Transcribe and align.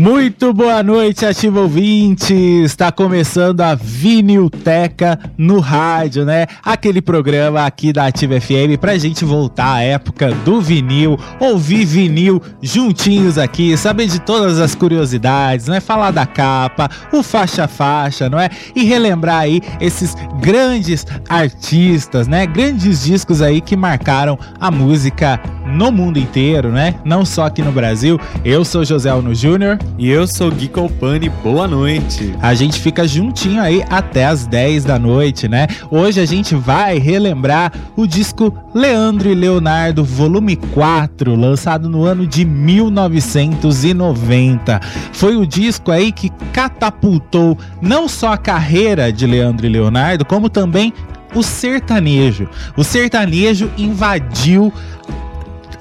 Muito 0.00 0.54
boa 0.54 0.82
noite, 0.82 1.26
ativo 1.26 1.60
ouvinte. 1.60 2.32
Está 2.32 2.90
começando 2.90 3.60
a 3.60 3.74
Vinilteca 3.74 5.18
no 5.36 5.60
rádio, 5.60 6.24
né? 6.24 6.46
Aquele 6.64 7.02
programa 7.02 7.66
aqui 7.66 7.92
da 7.92 8.06
Ativa 8.06 8.40
FM 8.40 8.80
pra 8.80 8.96
gente 8.96 9.26
voltar 9.26 9.74
à 9.74 9.82
época 9.82 10.32
do 10.36 10.58
vinil, 10.58 11.18
ouvir 11.38 11.84
vinil 11.84 12.40
juntinhos 12.62 13.36
aqui, 13.36 13.76
saber 13.76 14.06
de 14.06 14.18
todas 14.22 14.58
as 14.58 14.74
curiosidades, 14.74 15.66
né? 15.66 15.80
Falar 15.80 16.12
da 16.12 16.24
capa, 16.24 16.88
o 17.12 17.22
faixa-faixa, 17.22 18.30
não 18.30 18.40
é? 18.40 18.48
E 18.74 18.84
relembrar 18.84 19.40
aí 19.40 19.60
esses 19.82 20.16
grandes 20.40 21.06
artistas, 21.28 22.26
né? 22.26 22.46
Grandes 22.46 23.04
discos 23.04 23.42
aí 23.42 23.60
que 23.60 23.76
marcaram 23.76 24.38
a 24.58 24.70
música 24.70 25.38
no 25.66 25.92
mundo 25.92 26.18
inteiro, 26.18 26.70
né? 26.70 26.94
Não 27.04 27.22
só 27.22 27.44
aqui 27.44 27.60
no 27.60 27.70
Brasil. 27.70 28.18
Eu 28.42 28.64
sou 28.64 28.82
José 28.82 29.10
Alno 29.10 29.34
Júnior. 29.34 29.78
E 29.98 30.08
eu 30.08 30.26
sou 30.26 30.50
Gui 30.50 30.68
Colpani, 30.68 31.28
boa 31.28 31.68
noite. 31.68 32.34
A 32.40 32.54
gente 32.54 32.80
fica 32.80 33.06
juntinho 33.06 33.60
aí 33.60 33.84
até 33.90 34.24
as 34.24 34.46
10 34.46 34.84
da 34.84 34.98
noite, 34.98 35.46
né? 35.46 35.66
Hoje 35.90 36.18
a 36.20 36.24
gente 36.24 36.54
vai 36.54 36.98
relembrar 36.98 37.70
o 37.96 38.06
disco 38.06 38.56
Leandro 38.74 39.28
e 39.28 39.34
Leonardo, 39.34 40.02
volume 40.02 40.56
4, 40.56 41.34
lançado 41.34 41.90
no 41.90 42.04
ano 42.04 42.26
de 42.26 42.42
1990. 42.44 44.80
Foi 45.12 45.36
o 45.36 45.46
disco 45.46 45.90
aí 45.90 46.12
que 46.12 46.30
catapultou 46.52 47.58
não 47.82 48.08
só 48.08 48.32
a 48.32 48.38
carreira 48.38 49.12
de 49.12 49.26
Leandro 49.26 49.66
e 49.66 49.68
Leonardo, 49.68 50.24
como 50.24 50.48
também 50.48 50.94
o 51.34 51.42
sertanejo. 51.42 52.48
O 52.76 52.82
sertanejo 52.82 53.70
invadiu 53.76 54.72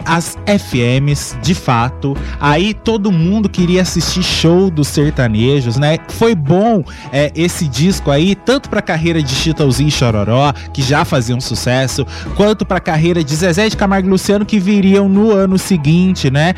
as 0.06 0.38
FMs, 0.46 1.38
de 1.42 1.54
fato. 1.54 2.16
Aí 2.40 2.74
todo 2.74 3.12
mundo 3.12 3.50
queria 3.50 3.82
assistir 3.82 4.24
show 4.24 4.70
dos 4.70 4.88
sertanejos, 4.88 5.78
né? 5.78 5.98
Foi 6.10 6.36
bom 6.36 6.84
é, 7.12 7.32
esse 7.36 7.68
disco 7.68 8.12
aí, 8.12 8.36
tanto 8.36 8.70
para 8.70 8.80
a 8.80 8.84
carreira 8.84 9.22
de 9.22 9.34
Chitãozinho 9.34 9.90
e 9.90 9.92
Chororó, 9.92 10.54
que 10.74 10.82
já 10.82 11.06
faziam 11.06 11.40
sucesso, 11.40 12.06
quanto 12.36 12.66
para 12.66 12.78
a 12.78 12.82
carreira 12.82 13.24
de 13.24 13.36
Zezé 13.36 13.70
de 13.70 13.78
Camargo 13.78 14.08
e 14.08 14.12
Luciano, 14.12 14.46
que 14.46 14.60
viriam 14.60 15.08
no 15.08 15.32
ano 15.32 15.58
seguinte, 15.58 16.30
né? 16.30 16.54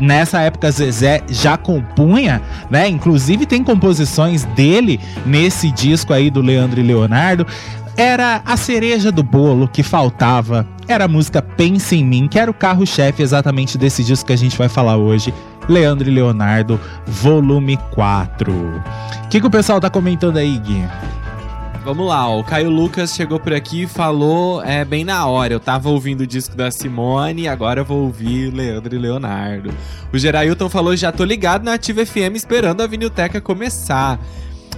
nessa 0.00 0.40
época 0.40 0.70
Zezé 0.70 1.22
já 1.28 1.56
compunha, 1.56 2.42
né? 2.70 2.88
Inclusive 2.88 3.46
tem 3.46 3.64
composições 3.64 4.44
dele 4.44 5.00
nesse 5.24 5.70
disco 5.70 6.12
aí 6.12 6.30
do 6.30 6.40
Leandro 6.40 6.80
e 6.80 6.82
Leonardo. 6.82 7.46
Era 7.98 8.42
a 8.46 8.56
cereja 8.56 9.10
do 9.10 9.24
bolo 9.24 9.66
que 9.66 9.82
faltava. 9.82 10.64
Era 10.86 11.06
a 11.06 11.08
música 11.08 11.42
Pense 11.42 11.96
em 11.96 12.04
Mim, 12.04 12.28
que 12.28 12.38
era 12.38 12.48
o 12.48 12.54
carro-chefe 12.54 13.24
exatamente 13.24 13.76
desse 13.76 14.04
disco 14.04 14.28
que 14.28 14.32
a 14.32 14.38
gente 14.38 14.56
vai 14.56 14.68
falar 14.68 14.96
hoje. 14.96 15.34
Leandro 15.68 16.08
e 16.08 16.14
Leonardo, 16.14 16.80
volume 17.04 17.76
4. 17.92 18.52
O 18.52 19.28
que, 19.28 19.40
que 19.40 19.46
o 19.48 19.50
pessoal 19.50 19.80
tá 19.80 19.90
comentando 19.90 20.36
aí, 20.36 20.56
Gui? 20.58 20.84
Vamos 21.84 22.06
lá, 22.06 22.28
o 22.28 22.44
Caio 22.44 22.70
Lucas 22.70 23.14
chegou 23.14 23.40
por 23.40 23.52
aqui 23.52 23.82
e 23.82 23.86
falou 23.88 24.62
é, 24.62 24.84
bem 24.84 25.04
na 25.04 25.26
hora. 25.26 25.52
Eu 25.52 25.58
tava 25.58 25.88
ouvindo 25.88 26.20
o 26.20 26.26
disco 26.26 26.54
da 26.54 26.70
Simone, 26.70 27.48
agora 27.48 27.82
vou 27.82 28.04
ouvir 28.04 28.54
Leandro 28.54 28.94
e 28.94 28.98
Leonardo. 28.98 29.74
O 30.12 30.18
Gerailton 30.18 30.68
falou: 30.68 30.94
já 30.94 31.10
tô 31.10 31.24
ligado 31.24 31.64
na 31.64 31.74
Ativa 31.74 32.06
FM 32.06 32.36
esperando 32.36 32.80
a 32.80 32.86
Vinilteca 32.86 33.40
começar. 33.40 34.20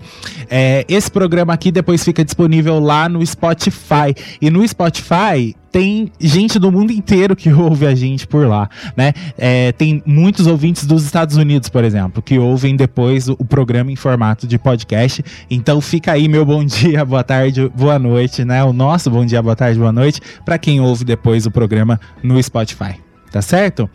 É, 0.49 0.85
esse 0.87 1.09
programa 1.09 1.53
aqui 1.53 1.71
depois 1.71 2.03
fica 2.03 2.23
disponível 2.23 2.79
lá 2.79 3.09
no 3.09 3.25
Spotify. 3.25 4.13
E 4.41 4.49
no 4.49 4.67
Spotify 4.67 5.55
tem 5.71 6.11
gente 6.19 6.59
do 6.59 6.71
mundo 6.71 6.91
inteiro 6.91 7.35
que 7.35 7.49
ouve 7.53 7.87
a 7.87 7.95
gente 7.95 8.27
por 8.27 8.47
lá, 8.47 8.69
né? 8.95 9.13
É, 9.37 9.71
tem 9.71 10.03
muitos 10.05 10.45
ouvintes 10.47 10.85
dos 10.85 11.05
Estados 11.05 11.37
Unidos, 11.37 11.69
por 11.69 11.83
exemplo, 11.83 12.21
que 12.21 12.37
ouvem 12.37 12.75
depois 12.75 13.29
o, 13.29 13.37
programa 13.51 13.91
em 13.91 13.95
formato 13.95 14.45
de 14.47 14.59
podcast. 14.59 15.23
Então 15.49 15.81
fica 15.81 16.11
aí 16.11 16.27
meu 16.27 16.45
bom 16.45 16.63
dia, 16.65 17.05
boa 17.05 17.23
tarde, 17.23 17.71
boa 17.75 17.97
noite, 17.97 18.43
né? 18.43 18.61
O 18.63 18.73
nosso 18.73 19.09
bom 19.09 19.25
dia, 19.25 19.41
boa 19.41 19.55
tarde, 19.55 19.79
boa 19.79 19.91
noite 19.91 20.19
para 20.43 20.57
quem 20.57 20.81
ouve 20.81 21.05
depois 21.05 21.45
o 21.45 21.51
programa 21.51 21.99
no 22.23 22.41
Spotify, 22.41 22.95
tá 23.31 23.41
certo? 23.41 23.87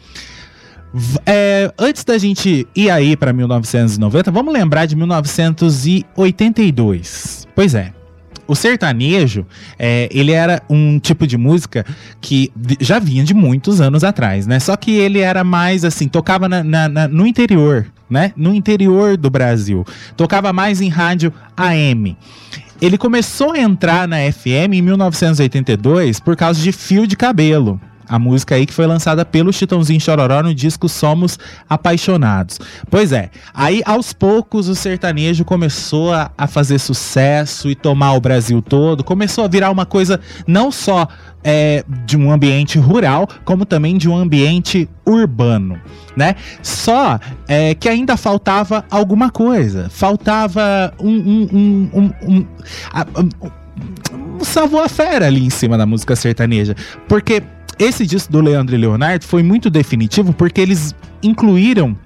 É, 1.26 1.70
antes 1.78 2.04
da 2.04 2.16
gente 2.16 2.66
ir 2.74 2.90
aí 2.90 3.14
para 3.16 3.32
1990, 3.32 4.30
vamos 4.30 4.54
lembrar 4.54 4.86
de 4.86 4.96
1982. 4.96 7.46
Pois 7.54 7.74
é, 7.74 7.92
o 8.46 8.54
sertanejo, 8.54 9.46
é, 9.78 10.08
ele 10.12 10.32
era 10.32 10.62
um 10.68 10.98
tipo 10.98 11.26
de 11.26 11.36
música 11.36 11.84
que 12.20 12.52
já 12.80 12.98
vinha 12.98 13.24
de 13.24 13.34
muitos 13.34 13.80
anos 13.80 14.04
atrás, 14.04 14.46
né? 14.46 14.60
Só 14.60 14.76
que 14.76 14.92
ele 14.92 15.20
era 15.20 15.42
mais 15.44 15.84
assim, 15.84 16.08
tocava 16.08 16.48
na, 16.48 16.62
na, 16.62 16.88
na, 16.88 17.08
no 17.08 17.26
interior, 17.26 17.86
né? 18.08 18.32
No 18.36 18.54
interior 18.54 19.16
do 19.16 19.30
Brasil. 19.30 19.84
Tocava 20.16 20.52
mais 20.52 20.80
em 20.80 20.88
rádio 20.88 21.32
AM. 21.56 22.16
Ele 22.80 22.98
começou 22.98 23.52
a 23.52 23.58
entrar 23.58 24.06
na 24.06 24.18
FM 24.30 24.74
em 24.74 24.82
1982 24.82 26.20
por 26.20 26.36
causa 26.36 26.60
de 26.60 26.72
Fio 26.72 27.06
de 27.06 27.16
Cabelo. 27.16 27.80
A 28.08 28.18
música 28.18 28.54
aí 28.54 28.66
que 28.66 28.72
foi 28.72 28.86
lançada 28.86 29.24
pelo 29.24 29.52
Chitãozinho 29.52 30.00
Chororó 30.00 30.42
no 30.42 30.54
disco 30.54 30.88
Somos 30.88 31.38
Apaixonados. 31.68 32.58
Pois 32.90 33.12
é, 33.12 33.30
aí 33.52 33.82
aos 33.84 34.12
poucos 34.12 34.68
o 34.68 34.74
sertanejo 34.74 35.44
começou 35.44 36.12
a, 36.12 36.30
a 36.36 36.46
fazer 36.46 36.78
sucesso 36.78 37.68
e 37.68 37.74
tomar 37.74 38.12
o 38.14 38.20
Brasil 38.20 38.62
todo, 38.62 39.02
começou 39.02 39.44
a 39.44 39.48
virar 39.48 39.70
uma 39.70 39.86
coisa 39.86 40.20
não 40.46 40.70
só 40.70 41.08
é, 41.42 41.84
de 42.04 42.16
um 42.16 42.32
ambiente 42.32 42.76
rural, 42.76 43.28
como 43.44 43.64
também 43.64 43.96
de 43.96 44.08
um 44.08 44.16
ambiente 44.16 44.88
urbano, 45.06 45.80
né? 46.16 46.34
Só 46.60 47.20
é, 47.46 47.72
que 47.74 47.88
ainda 47.88 48.16
faltava 48.16 48.84
alguma 48.90 49.30
coisa, 49.30 49.88
faltava 49.88 50.92
um, 50.98 51.08
um, 51.08 51.48
um, 51.52 51.90
um, 51.94 52.12
um, 52.22 52.46
um, 53.20 54.36
um 54.40 54.44
savoir-faire 54.44 55.24
ali 55.24 55.44
em 55.44 55.50
cima 55.50 55.78
da 55.78 55.86
música 55.86 56.16
sertaneja, 56.16 56.74
porque 57.08 57.42
esse 57.78 58.06
disco 58.06 58.32
do 58.32 58.40
Leandro 58.40 58.74
e 58.74 58.78
Leonardo 58.78 59.24
foi 59.24 59.42
muito 59.42 59.68
definitivo 59.70 60.32
porque 60.32 60.60
eles 60.60 60.94
incluíram 61.22 61.96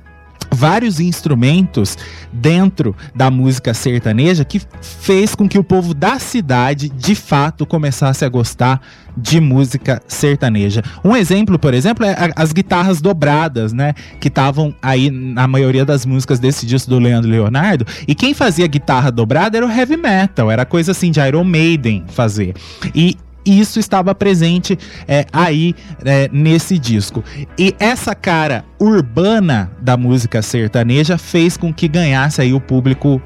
vários 0.52 0.98
instrumentos 0.98 1.96
dentro 2.32 2.94
da 3.14 3.30
música 3.30 3.72
sertaneja 3.72 4.44
que 4.44 4.60
fez 4.82 5.34
com 5.34 5.48
que 5.48 5.58
o 5.58 5.64
povo 5.64 5.94
da 5.94 6.18
cidade 6.18 6.88
de 6.88 7.14
fato 7.14 7.64
começasse 7.64 8.24
a 8.24 8.28
gostar 8.28 8.80
de 9.16 9.40
música 9.40 10.00
sertaneja. 10.08 10.82
Um 11.04 11.14
exemplo, 11.14 11.58
por 11.58 11.74
exemplo, 11.74 12.04
é 12.04 12.32
as 12.34 12.52
guitarras 12.52 13.00
dobradas, 13.00 13.72
né, 13.72 13.94
que 14.18 14.28
estavam 14.28 14.74
aí 14.82 15.10
na 15.10 15.46
maioria 15.46 15.84
das 15.84 16.04
músicas 16.04 16.38
desse 16.38 16.66
disco 16.66 16.90
do 16.90 16.98
Leandro 16.98 17.30
Leonardo, 17.30 17.86
e 18.06 18.14
quem 18.14 18.34
fazia 18.34 18.66
guitarra 18.66 19.10
dobrada 19.10 19.56
era 19.56 19.66
o 19.66 19.70
heavy 19.70 19.96
metal, 19.96 20.50
era 20.50 20.64
coisa 20.64 20.92
assim 20.92 21.10
de 21.10 21.20
Iron 21.20 21.44
Maiden 21.44 22.04
fazer. 22.08 22.54
E 22.94 23.16
isso 23.58 23.80
estava 23.80 24.14
presente 24.14 24.78
é, 25.08 25.26
aí 25.32 25.74
é, 26.04 26.28
nesse 26.32 26.78
disco. 26.78 27.24
E 27.58 27.74
essa 27.78 28.14
cara 28.14 28.64
urbana 28.78 29.70
da 29.80 29.96
música 29.96 30.42
sertaneja 30.42 31.18
fez 31.18 31.56
com 31.56 31.72
que 31.72 31.88
ganhasse 31.88 32.40
aí 32.40 32.52
o 32.52 32.60
público 32.60 33.20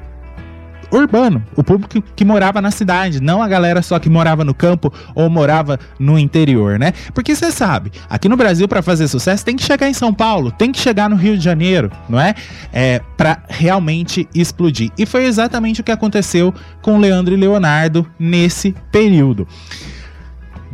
urbano, 0.91 1.43
o 1.55 1.63
público 1.63 2.01
que, 2.15 2.25
morava 2.25 2.61
na 2.61 2.71
cidade, 2.71 3.21
não 3.21 3.41
a 3.41 3.47
galera 3.47 3.81
só 3.81 3.99
que 3.99 4.09
morava 4.09 4.43
no 4.43 4.53
campo 4.53 4.91
ou 5.13 5.29
morava 5.29 5.79
no 5.99 6.17
interior, 6.17 6.79
né? 6.79 6.93
Porque 7.13 7.35
você 7.35 7.51
sabe, 7.51 7.91
aqui 8.09 8.27
no 8.27 8.37
Brasil 8.37 8.67
para 8.67 8.81
fazer 8.81 9.07
sucesso 9.07 9.45
tem 9.45 9.55
que 9.55 9.63
chegar 9.63 9.89
em 9.89 9.93
São 9.93 10.13
Paulo, 10.13 10.51
tem 10.51 10.71
que 10.71 10.79
chegar 10.79 11.09
no 11.09 11.15
Rio 11.15 11.37
de 11.37 11.43
Janeiro, 11.43 11.91
não 12.09 12.19
é? 12.19 12.33
É 12.73 13.01
para 13.17 13.43
realmente 13.47 14.27
explodir. 14.33 14.91
E 14.97 15.05
foi 15.05 15.25
exatamente 15.25 15.81
o 15.81 15.83
que 15.83 15.91
aconteceu 15.91 16.53
com 16.81 16.97
Leandro 16.97 17.33
e 17.33 17.37
Leonardo 17.37 18.05
nesse 18.19 18.73
período. 18.91 19.47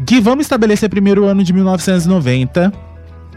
Gui, 0.03 0.19
vamos 0.19 0.45
estabelecer 0.45 0.89
primeiro 0.89 1.25
o 1.25 1.27
ano 1.27 1.43
de 1.43 1.53
1990, 1.53 2.73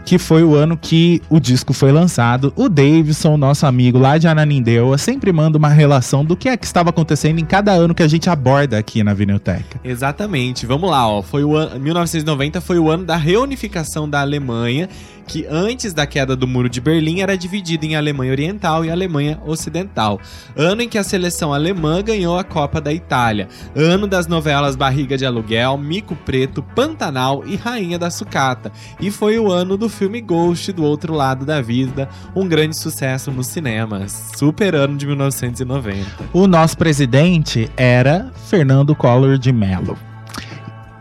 que 0.05 0.19
foi 0.19 0.43
o 0.43 0.53
ano 0.53 0.77
que 0.77 1.21
o 1.29 1.39
disco 1.39 1.73
foi 1.73 1.91
lançado. 1.91 2.53
O 2.55 2.69
Davidson, 2.69 3.35
nosso 3.35 3.65
amigo 3.65 3.97
lá 3.97 4.17
de 4.19 4.27
Ananindeua, 4.27 4.97
sempre 4.99 5.33
manda 5.33 5.57
uma 5.57 5.69
relação 5.69 6.23
do 6.23 6.37
que 6.37 6.47
é 6.47 6.55
que 6.55 6.65
estava 6.65 6.91
acontecendo 6.91 7.39
em 7.39 7.45
cada 7.45 7.71
ano 7.71 7.95
que 7.95 8.03
a 8.03 8.07
gente 8.07 8.29
aborda 8.29 8.77
aqui 8.77 9.03
na 9.03 9.13
Vinilteca. 9.13 9.81
Exatamente. 9.83 10.65
Vamos 10.65 10.89
lá, 10.89 11.07
ó. 11.07 11.23
Foi 11.23 11.43
o 11.43 11.55
ano 11.55 11.79
1990 11.79 12.61
foi 12.61 12.77
o 12.77 12.89
ano 12.89 13.03
da 13.03 13.17
reunificação 13.17 14.07
da 14.07 14.21
Alemanha 14.21 14.87
que 15.27 15.45
antes 15.49 15.93
da 15.93 16.05
queda 16.05 16.35
do 16.35 16.47
Muro 16.47 16.69
de 16.69 16.79
Berlim 16.79 17.21
era 17.21 17.37
dividida 17.37 17.85
em 17.85 17.95
Alemanha 17.95 18.31
Oriental 18.31 18.85
e 18.85 18.91
Alemanha 18.91 19.39
Ocidental. 19.45 20.19
Ano 20.55 20.81
em 20.81 20.89
que 20.89 20.97
a 20.97 21.03
seleção 21.03 21.53
alemã 21.53 22.01
ganhou 22.01 22.37
a 22.37 22.43
Copa 22.43 22.79
da 22.79 22.93
Itália. 22.93 23.47
Ano 23.75 24.07
das 24.07 24.27
novelas 24.27 24.75
Barriga 24.75 25.17
de 25.17 25.25
Aluguel, 25.25 25.77
Mico 25.77 26.15
Preto, 26.15 26.61
Pantanal 26.61 27.43
e 27.45 27.55
Rainha 27.55 27.97
da 27.97 28.11
Sucata. 28.11 28.71
E 28.99 29.09
foi 29.09 29.39
o 29.39 29.51
ano 29.51 29.77
do 29.77 29.89
filme 29.95 30.21
Ghost 30.21 30.71
do 30.73 30.83
Outro 30.83 31.13
Lado 31.13 31.45
da 31.45 31.61
Vida, 31.61 32.09
um 32.35 32.47
grande 32.47 32.77
sucesso 32.77 33.31
nos 33.31 33.47
cinemas. 33.47 34.31
Super 34.35 34.75
ano 34.75 34.97
de 34.97 35.07
1990. 35.07 36.29
O 36.33 36.47
nosso 36.47 36.77
presidente 36.77 37.71
era 37.77 38.31
Fernando 38.47 38.95
Collor 38.95 39.37
de 39.37 39.51
Mello. 39.51 39.97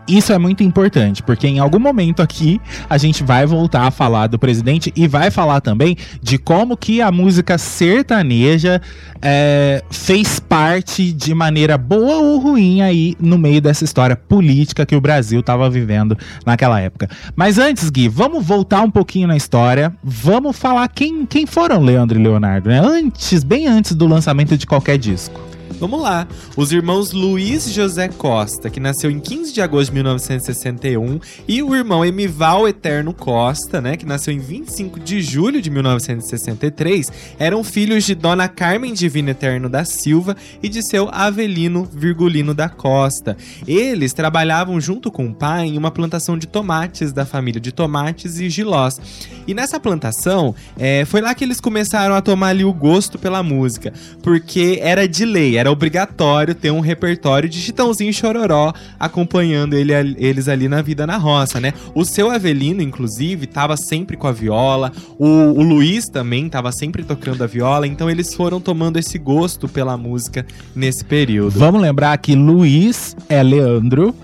Isso 0.07 0.33
é 0.33 0.39
muito 0.39 0.63
importante, 0.63 1.23
porque 1.23 1.47
em 1.47 1.59
algum 1.59 1.79
momento 1.79 2.21
aqui 2.21 2.61
a 2.91 2.99
gente 2.99 3.25
vai 3.25 3.47
voltar 3.47 3.87
a 3.87 3.91
falar 3.91 4.27
do 4.27 4.39
presidente 4.39 4.93
e 4.95 5.09
vai 5.09 5.31
falar 5.31 5.63
também 5.63 5.97
de 6.23 6.37
como 6.37 6.77
que 6.77 7.01
a 7.01 7.11
música 7.11 7.57
sertaneja 7.57 8.83
é, 9.23 9.83
fez 9.91 10.39
parte 10.39 11.11
de 11.11 11.35
maneira 11.35 11.79
boa 11.79 12.19
ou 12.19 12.39
ruim 12.39 12.83
aí 12.83 13.15
no 13.19 13.39
meio 13.39 13.63
dessa 13.63 13.83
história 13.85 14.15
política 14.15 14.85
que 14.85 14.95
o 14.95 15.01
Brasil 15.01 15.41
estava 15.41 15.71
vivendo 15.71 16.19
naquela 16.45 16.79
época. 16.81 17.09
Mas 17.35 17.59
antes, 17.59 17.89
Gui, 17.89 18.07
vamos 18.07 18.45
voltar 18.45 18.83
um 18.83 18.91
pouquinho 18.91 19.27
na 19.27 19.37
história, 19.37 19.95
vamos 20.05 20.55
falar 20.57 20.87
quem, 20.89 21.25
quem 21.25 21.47
foram 21.47 21.83
Leandro 21.83 22.19
e 22.19 22.23
Leonardo, 22.23 22.69
né? 22.69 22.79
Antes, 22.79 23.43
bem 23.43 23.67
antes 23.67 23.95
do 23.95 24.07
lançamento 24.07 24.59
de 24.59 24.67
qualquer 24.67 24.99
disco. 24.99 25.54
Vamos 25.81 26.01
lá. 26.01 26.27
Os 26.57 26.73
irmãos 26.73 27.13
Luiz 27.13 27.69
José 27.69 28.09
Costa, 28.09 28.71
que 28.71 28.79
nasceu 28.79 29.11
em 29.11 29.19
15 29.19 29.53
de 29.53 29.61
agosto 29.61 29.91
de 29.91 29.95
1961, 29.95 31.19
e 31.49 31.63
o 31.63 31.75
irmão 31.75 32.05
Emival 32.05 32.69
Eterno 32.69 33.13
Costa, 33.13 33.81
né, 33.81 33.97
que 33.97 34.07
nasceu 34.07 34.33
em 34.33 34.39
25 34.39 35.01
de 35.01 35.21
julho 35.21 35.61
de 35.61 35.71
1963, 35.71 37.13
eram 37.39 37.65
filhos 37.65 38.05
de 38.05 38.15
Dona 38.15 38.49
Carmen 38.49 38.95
Divino 38.95 39.31
Eterno 39.31 39.69
da 39.69 39.85
Silva 39.85 40.37
e 40.63 40.69
de 40.69 40.83
seu 40.83 41.09
Avelino 41.13 41.89
Virgulino 41.93 42.55
da 42.55 42.69
Costa. 42.69 43.37
Eles 43.67 44.13
trabalhavam 44.13 44.81
junto 44.81 45.11
com 45.11 45.27
o 45.27 45.35
pai 45.35 45.67
em 45.67 45.77
uma 45.77 45.91
plantação 45.91 46.39
de 46.39 46.47
tomates 46.47 47.13
da 47.13 47.27
família 47.27 47.61
de 47.61 47.73
tomates 47.73 48.39
e 48.39 48.49
gilós. 48.49 49.01
E 49.47 49.53
nessa 49.53 49.79
plantação, 49.81 50.55
é, 50.79 51.05
foi 51.05 51.21
lá 51.21 51.35
que 51.35 51.45
eles 51.45 51.61
começaram 51.61 52.15
a 52.15 52.23
tomar 52.23 52.49
ali 52.49 52.65
o 52.65 52.73
gosto 52.73 53.19
pela 53.19 53.43
música, 53.43 53.93
porque 54.23 54.79
era 54.81 55.07
de 55.07 55.25
lei, 55.25 55.57
era 55.57 55.64
obrigatório 55.71 56.55
ter 56.55 56.71
um 56.71 56.81
repertório 56.81 57.49
de 57.49 57.59
Chitãozinho 57.61 58.11
e 58.11 58.13
Chororó 58.13 58.73
acompanhando 58.99 59.75
ele, 59.75 59.93
eles 60.19 60.49
ali 60.49 60.69
na 60.69 60.83
vida 60.83 61.07
na 61.07 61.17
roça, 61.17 61.61
né? 61.61 61.73
O 61.95 62.05
seu 62.05 62.31
Avelino, 62.31 62.83
inclusive, 62.83 63.47
tava 63.47 63.77
sempre 63.77 64.17
com 64.17 64.27
a 64.27 64.33
viola, 64.33 64.93
o, 65.19 65.27
o 65.27 65.63
Luiz 65.63 66.07
também 66.07 66.49
tava 66.49 66.73
sempre 66.73 67.03
tocando 67.03 67.43
a 67.43 67.47
viola, 67.47 67.87
então 67.87 68.11
eles 68.11 68.35
foram 68.35 68.61
tomando 68.61 68.99
esse 68.99 69.19
gosto 69.19 69.69
pela 69.69 69.97
música 69.97 70.47
nesse 70.75 71.05
período. 71.05 71.59
Vamos 71.59 71.81
lembrar 71.81 72.17
que 72.19 72.35
Luiz 72.35 73.17
é 73.29 73.43
Leandro 73.43 74.15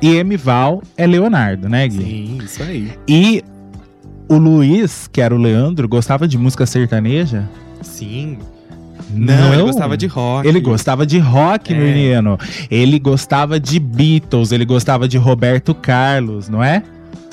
e 0.00 0.16
Emival 0.16 0.82
é 0.96 1.06
Leonardo, 1.06 1.68
né, 1.68 1.88
Gui? 1.88 2.04
Sim, 2.04 2.38
isso 2.44 2.62
aí. 2.62 2.92
E 3.08 3.42
o 4.28 4.36
Luiz, 4.36 5.08
que 5.10 5.20
era 5.20 5.34
o 5.34 5.38
Leandro, 5.38 5.88
gostava 5.88 6.26
de 6.26 6.36
música 6.38 6.66
sertaneja? 6.66 7.48
Sim, 7.82 8.38
não, 9.10 9.36
não, 9.36 9.54
ele 9.54 9.62
gostava 9.62 9.96
de 9.96 10.06
rock. 10.06 10.48
Ele 10.48 10.60
gostava 10.60 11.06
de 11.06 11.18
rock, 11.18 11.72
é. 11.72 11.76
menino. 11.76 12.38
Ele 12.70 12.98
gostava 12.98 13.60
de 13.60 13.78
Beatles, 13.78 14.52
ele 14.52 14.64
gostava 14.64 15.06
de 15.06 15.18
Roberto 15.18 15.74
Carlos, 15.74 16.48
não 16.48 16.62
é? 16.62 16.82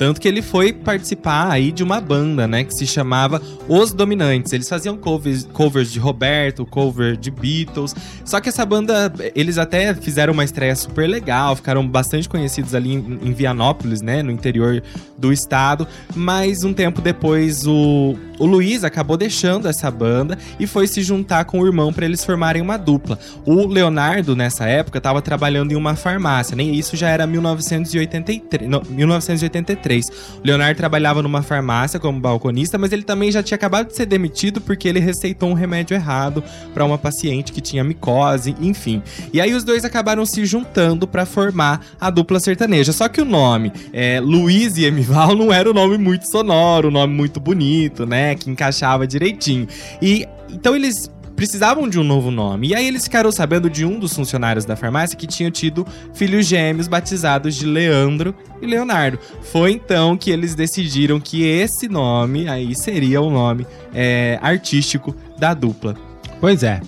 Tanto 0.02 0.20
que 0.20 0.26
ele 0.26 0.42
foi 0.42 0.72
participar 0.72 1.48
aí 1.48 1.70
de 1.70 1.84
uma 1.84 2.00
banda, 2.00 2.48
né, 2.48 2.64
que 2.64 2.74
se 2.74 2.86
chamava 2.88 3.40
Os 3.68 3.92
Dominantes. 3.92 4.52
Eles 4.52 4.68
faziam 4.68 4.96
covers, 4.96 5.48
covers 5.52 5.92
de 5.92 6.00
Roberto, 6.00 6.66
cover 6.66 7.16
de 7.16 7.30
Beatles. 7.30 7.94
Só 8.24 8.40
que 8.40 8.48
essa 8.48 8.66
banda, 8.66 9.12
eles 9.32 9.58
até 9.58 9.94
fizeram 9.94 10.32
uma 10.32 10.42
estreia 10.42 10.74
super 10.74 11.08
legal, 11.08 11.54
ficaram 11.54 11.86
bastante 11.86 12.28
conhecidos 12.28 12.74
ali 12.74 12.94
em, 12.94 13.20
em 13.22 13.32
Vianópolis, 13.32 14.02
né, 14.02 14.24
no 14.24 14.32
interior 14.32 14.82
do 15.16 15.32
estado. 15.32 15.86
Mas 16.16 16.64
um 16.64 16.72
tempo 16.72 17.00
depois 17.00 17.64
o, 17.64 18.16
o 18.42 18.46
Luiz 18.46 18.82
acabou 18.82 19.16
deixando 19.16 19.68
essa 19.68 19.88
banda 19.88 20.36
e 20.58 20.66
foi 20.66 20.88
se 20.88 21.00
juntar 21.00 21.44
com 21.44 21.60
o 21.60 21.66
irmão 21.66 21.92
para 21.92 22.04
eles 22.04 22.24
formarem 22.24 22.60
uma 22.60 22.76
dupla. 22.76 23.16
O 23.46 23.68
Leonardo, 23.68 24.34
nessa 24.34 24.66
época, 24.66 24.98
estava 24.98 25.22
trabalhando 25.22 25.70
em 25.70 25.76
uma 25.76 25.94
farmácia, 25.94 26.56
né? 26.56 26.64
E 26.64 26.76
isso 26.76 26.96
já 26.96 27.08
era 27.08 27.24
1983, 27.24 28.68
não, 28.68 28.82
1983. 28.88 30.08
O 30.08 30.12
Leonardo 30.42 30.76
trabalhava 30.76 31.22
numa 31.22 31.40
farmácia 31.40 32.00
como 32.00 32.18
balconista, 32.18 32.76
mas 32.76 32.90
ele 32.90 33.04
também 33.04 33.30
já 33.30 33.44
tinha 33.44 33.54
acabado 33.54 33.86
de 33.86 33.94
ser 33.94 34.06
demitido 34.06 34.60
porque 34.60 34.88
ele 34.88 34.98
receitou 34.98 35.48
um 35.48 35.54
remédio 35.54 35.94
errado 35.94 36.42
para 36.74 36.84
uma 36.84 36.98
paciente 36.98 37.52
que 37.52 37.60
tinha 37.60 37.84
micose, 37.84 38.56
enfim. 38.60 39.04
E 39.32 39.40
aí 39.40 39.54
os 39.54 39.62
dois 39.62 39.84
acabaram 39.84 40.26
se 40.26 40.44
juntando 40.44 41.06
para 41.06 41.24
formar 41.24 41.86
a 42.00 42.10
dupla 42.10 42.40
sertaneja. 42.40 42.92
Só 42.92 43.08
que 43.08 43.20
o 43.20 43.24
nome 43.24 43.72
é, 43.92 44.18
Luiz 44.18 44.76
e 44.78 44.84
Emival 44.84 45.36
não 45.36 45.52
era 45.52 45.70
um 45.70 45.72
nome 45.72 45.96
muito 45.96 46.26
sonoro, 46.26 46.88
um 46.88 46.90
nome 46.90 47.14
muito 47.14 47.38
bonito, 47.38 48.04
né? 48.04 48.31
Que 48.34 48.50
encaixava 48.50 49.06
direitinho. 49.06 49.66
E 50.00 50.26
então 50.50 50.76
eles 50.76 51.10
precisavam 51.34 51.88
de 51.88 51.98
um 51.98 52.04
novo 52.04 52.30
nome. 52.30 52.68
E 52.68 52.74
aí 52.74 52.86
eles 52.86 53.04
ficaram 53.04 53.32
sabendo 53.32 53.68
de 53.68 53.84
um 53.84 53.98
dos 53.98 54.14
funcionários 54.14 54.64
da 54.64 54.76
farmácia 54.76 55.16
que 55.16 55.26
tinha 55.26 55.50
tido 55.50 55.86
filhos 56.14 56.46
gêmeos 56.46 56.86
batizados 56.86 57.56
de 57.56 57.66
Leandro 57.66 58.34
e 58.60 58.66
Leonardo. 58.66 59.18
Foi 59.50 59.72
então 59.72 60.16
que 60.16 60.30
eles 60.30 60.54
decidiram 60.54 61.18
que 61.18 61.42
esse 61.42 61.88
nome 61.88 62.48
aí 62.48 62.74
seria 62.76 63.20
o 63.20 63.30
nome 63.30 63.66
é, 63.92 64.38
artístico 64.40 65.16
da 65.38 65.52
dupla. 65.52 65.96
Pois 66.40 66.62
é. 66.64 66.80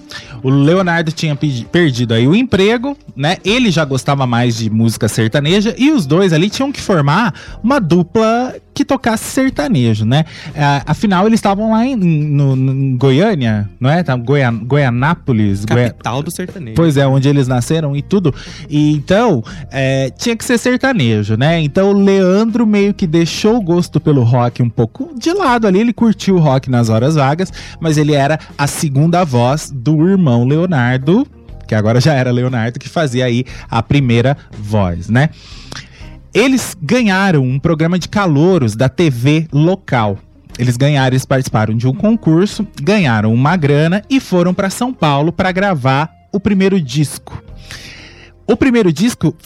O 0.42 0.50
Leonardo 0.50 1.12
tinha 1.12 1.36
perdido 1.70 2.12
aí 2.12 2.26
o 2.26 2.34
emprego, 2.34 2.96
né? 3.16 3.38
Ele 3.44 3.70
já 3.70 3.84
gostava 3.84 4.26
mais 4.26 4.56
de 4.56 4.68
música 4.68 5.08
sertaneja 5.08 5.74
e 5.78 5.90
os 5.90 6.06
dois 6.06 6.32
ali 6.32 6.50
tinham 6.50 6.72
que 6.72 6.80
formar 6.80 7.32
uma 7.62 7.80
dupla 7.80 8.54
que 8.74 8.84
tocasse 8.84 9.24
sertanejo, 9.24 10.04
né? 10.04 10.24
É, 10.54 10.82
afinal, 10.84 11.26
eles 11.26 11.38
estavam 11.38 11.70
lá 11.70 11.86
em, 11.86 11.96
no, 11.96 12.98
Goiânia, 12.98 13.70
não 13.78 13.88
é? 13.88 14.02
Tá, 14.02 14.16
Goian, 14.16 14.56
Goianápolis. 14.56 15.64
Capital 15.64 16.14
Goi... 16.14 16.22
do 16.24 16.30
sertanejo. 16.30 16.74
Pois 16.74 16.96
é, 16.96 17.06
onde 17.06 17.28
eles 17.28 17.46
nasceram 17.46 17.96
e 17.96 18.02
tudo. 18.02 18.34
E, 18.68 18.92
então, 18.92 19.42
é, 19.70 20.10
tinha 20.10 20.36
que 20.36 20.44
ser 20.44 20.58
sertanejo, 20.58 21.36
né? 21.36 21.60
Então, 21.60 21.90
o 21.90 21.92
Leandro 21.92 22.66
meio 22.66 22.92
que 22.92 23.06
deixou 23.06 23.56
o 23.56 23.62
gosto 23.62 24.00
pelo 24.00 24.22
rock 24.22 24.62
um 24.62 24.68
pouco 24.68 25.12
de 25.16 25.32
lado 25.32 25.66
ali. 25.66 25.78
Ele 25.78 25.92
curtiu 25.92 26.36
o 26.36 26.40
rock 26.40 26.68
nas 26.68 26.88
horas 26.88 27.14
vagas, 27.14 27.52
mas 27.80 27.96
ele 27.96 28.12
era 28.12 28.38
a 28.58 28.66
segunda 28.66 29.24
voz 29.24 29.70
do 29.72 30.08
irmão 30.08 30.44
Leonardo, 30.44 31.26
que 31.66 31.74
agora 31.74 32.00
já 32.00 32.12
era 32.14 32.30
Leonardo, 32.30 32.78
que 32.78 32.88
fazia 32.88 33.24
aí 33.24 33.44
a 33.70 33.82
primeira 33.82 34.36
voz, 34.58 35.08
né? 35.08 35.30
Eles 36.34 36.76
ganharam 36.82 37.44
um 37.44 37.60
programa 37.60 37.96
de 37.96 38.08
calouros 38.08 38.74
da 38.74 38.88
TV 38.88 39.46
local. 39.52 40.18
eles 40.58 40.76
ganharam, 40.76 41.12
eles 41.12 41.24
participaram 41.24 41.76
de 41.76 41.86
um 41.86 41.94
concurso, 41.94 42.66
ganharam 42.82 43.32
uma 43.32 43.56
grana 43.56 44.02
e 44.10 44.18
foram 44.18 44.52
para 44.52 44.68
São 44.68 44.92
Paulo 44.92 45.32
para 45.32 45.52
gravar 45.52 46.12
o 46.32 46.40
primeiro 46.40 46.80
disco. 46.80 47.40
O 48.48 48.56
primeiro 48.56 48.92
disco 48.92 49.36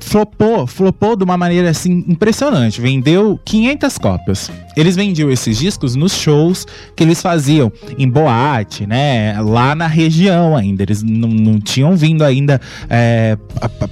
flopou, 0.00 0.66
flopou 0.66 1.16
de 1.16 1.24
uma 1.24 1.36
maneira 1.36 1.70
assim 1.70 2.04
impressionante. 2.08 2.80
Vendeu 2.80 3.38
500 3.44 3.98
cópias. 3.98 4.50
Eles 4.76 4.96
vendiam 4.96 5.30
esses 5.30 5.58
discos 5.58 5.94
nos 5.94 6.12
shows 6.14 6.66
que 6.96 7.02
eles 7.02 7.20
faziam 7.20 7.72
em 7.98 8.08
boate, 8.08 8.86
né? 8.86 9.40
Lá 9.40 9.74
na 9.74 9.86
região 9.86 10.56
ainda. 10.56 10.82
Eles 10.82 11.02
não, 11.02 11.28
não 11.28 11.60
tinham 11.60 11.96
vindo 11.96 12.22
ainda 12.22 12.60
é, 12.88 13.36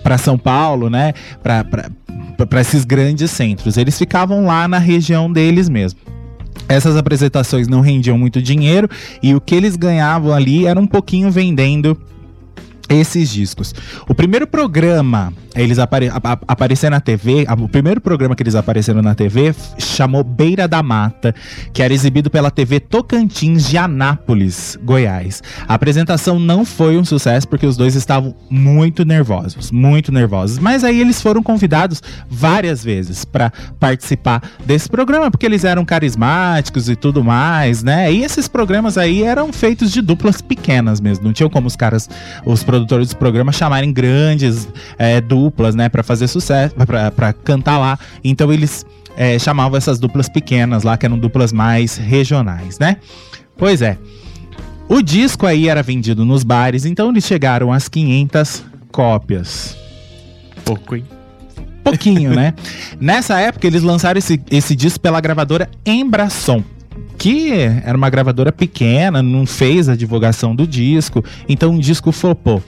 para 0.02 0.18
São 0.18 0.38
Paulo, 0.38 0.88
né? 0.88 1.12
Para 1.42 2.60
esses 2.60 2.84
grandes 2.84 3.30
centros. 3.30 3.76
Eles 3.76 3.98
ficavam 3.98 4.46
lá 4.46 4.66
na 4.68 4.78
região 4.78 5.32
deles 5.32 5.68
mesmo. 5.68 5.98
Essas 6.68 6.96
apresentações 6.96 7.68
não 7.68 7.80
rendiam 7.80 8.16
muito 8.16 8.40
dinheiro 8.40 8.88
e 9.22 9.34
o 9.34 9.40
que 9.40 9.54
eles 9.54 9.76
ganhavam 9.76 10.32
ali 10.32 10.66
era 10.66 10.78
um 10.78 10.86
pouquinho 10.86 11.30
vendendo 11.30 11.98
esses 12.88 13.30
discos. 13.30 13.74
O 14.08 14.14
primeiro 14.14 14.46
programa, 14.46 15.32
eles 15.54 15.78
apare 15.78 16.10
apareceram 16.46 16.96
na 16.96 17.00
TV, 17.00 17.46
o 17.58 17.68
primeiro 17.68 18.00
programa 18.00 18.34
que 18.34 18.42
eles 18.42 18.54
apareceram 18.54 19.02
na 19.02 19.14
TV 19.14 19.54
chamou 19.78 20.22
Beira 20.24 20.66
da 20.68 20.82
Mata, 20.82 21.34
que 21.72 21.82
era 21.82 21.92
exibido 21.92 22.30
pela 22.30 22.50
TV 22.50 22.80
Tocantins 22.80 23.68
de 23.68 23.78
Anápolis, 23.78 24.78
Goiás. 24.82 25.42
A 25.66 25.74
apresentação 25.74 26.38
não 26.38 26.64
foi 26.64 26.98
um 26.98 27.04
sucesso 27.04 27.48
porque 27.48 27.66
os 27.66 27.76
dois 27.76 27.94
estavam 27.94 28.34
muito 28.50 29.04
nervosos, 29.04 29.70
muito 29.70 30.12
nervosos. 30.12 30.58
Mas 30.58 30.84
aí 30.84 31.00
eles 31.00 31.20
foram 31.20 31.42
convidados 31.42 32.02
várias 32.28 32.82
vezes 32.84 33.24
para 33.24 33.52
participar 33.78 34.42
desse 34.64 34.88
programa, 34.88 35.30
porque 35.30 35.46
eles 35.46 35.64
eram 35.64 35.84
carismáticos 35.84 36.88
e 36.88 36.96
tudo 36.96 37.22
mais, 37.22 37.82
né? 37.82 38.12
E 38.12 38.22
esses 38.22 38.48
programas 38.48 38.98
aí 38.98 39.22
eram 39.22 39.52
feitos 39.52 39.90
de 39.90 40.00
duplas 40.00 40.40
pequenas 40.40 41.00
mesmo, 41.00 41.24
não 41.24 41.32
tinham 41.32 41.50
como 41.50 41.66
os 41.66 41.76
caras, 41.76 42.08
os 42.44 42.62
produtores 42.72 43.10
do 43.10 43.16
programa 43.16 43.52
chamarem 43.52 43.92
grandes 43.92 44.66
é, 44.96 45.20
duplas, 45.20 45.74
né, 45.74 45.90
para 45.90 46.02
fazer 46.02 46.26
sucesso, 46.26 46.74
para 47.14 47.32
cantar 47.34 47.78
lá. 47.78 47.98
Então 48.24 48.50
eles 48.50 48.86
é, 49.14 49.38
chamavam 49.38 49.76
essas 49.76 49.98
duplas 49.98 50.26
pequenas 50.26 50.82
lá, 50.82 50.96
que 50.96 51.04
eram 51.04 51.18
duplas 51.18 51.52
mais 51.52 51.98
regionais, 51.98 52.78
né? 52.78 52.96
Pois 53.58 53.82
é. 53.82 53.98
O 54.88 55.02
disco 55.02 55.46
aí 55.46 55.68
era 55.68 55.82
vendido 55.82 56.24
nos 56.24 56.44
bares, 56.44 56.86
então 56.86 57.10
eles 57.10 57.24
chegaram 57.24 57.70
às 57.70 57.88
500 57.88 58.64
cópias. 58.90 59.76
Pouco, 60.64 60.96
hein? 60.96 61.04
Pouquinho, 61.84 62.34
né? 62.34 62.54
Nessa 62.98 63.38
época, 63.38 63.66
eles 63.66 63.82
lançaram 63.82 64.18
esse, 64.18 64.40
esse 64.50 64.74
disco 64.74 64.98
pela 64.98 65.20
gravadora 65.20 65.68
Embrason 65.84 66.64
que 67.18 67.52
era 67.84 67.96
uma 67.96 68.10
gravadora 68.10 68.50
pequena, 68.50 69.22
não 69.22 69.46
fez 69.46 69.88
a 69.88 69.96
divulgação 69.96 70.54
do 70.54 70.66
disco, 70.66 71.24
então 71.48 71.76
o 71.76 71.80
disco 71.80 72.10
flopou. 72.10 72.62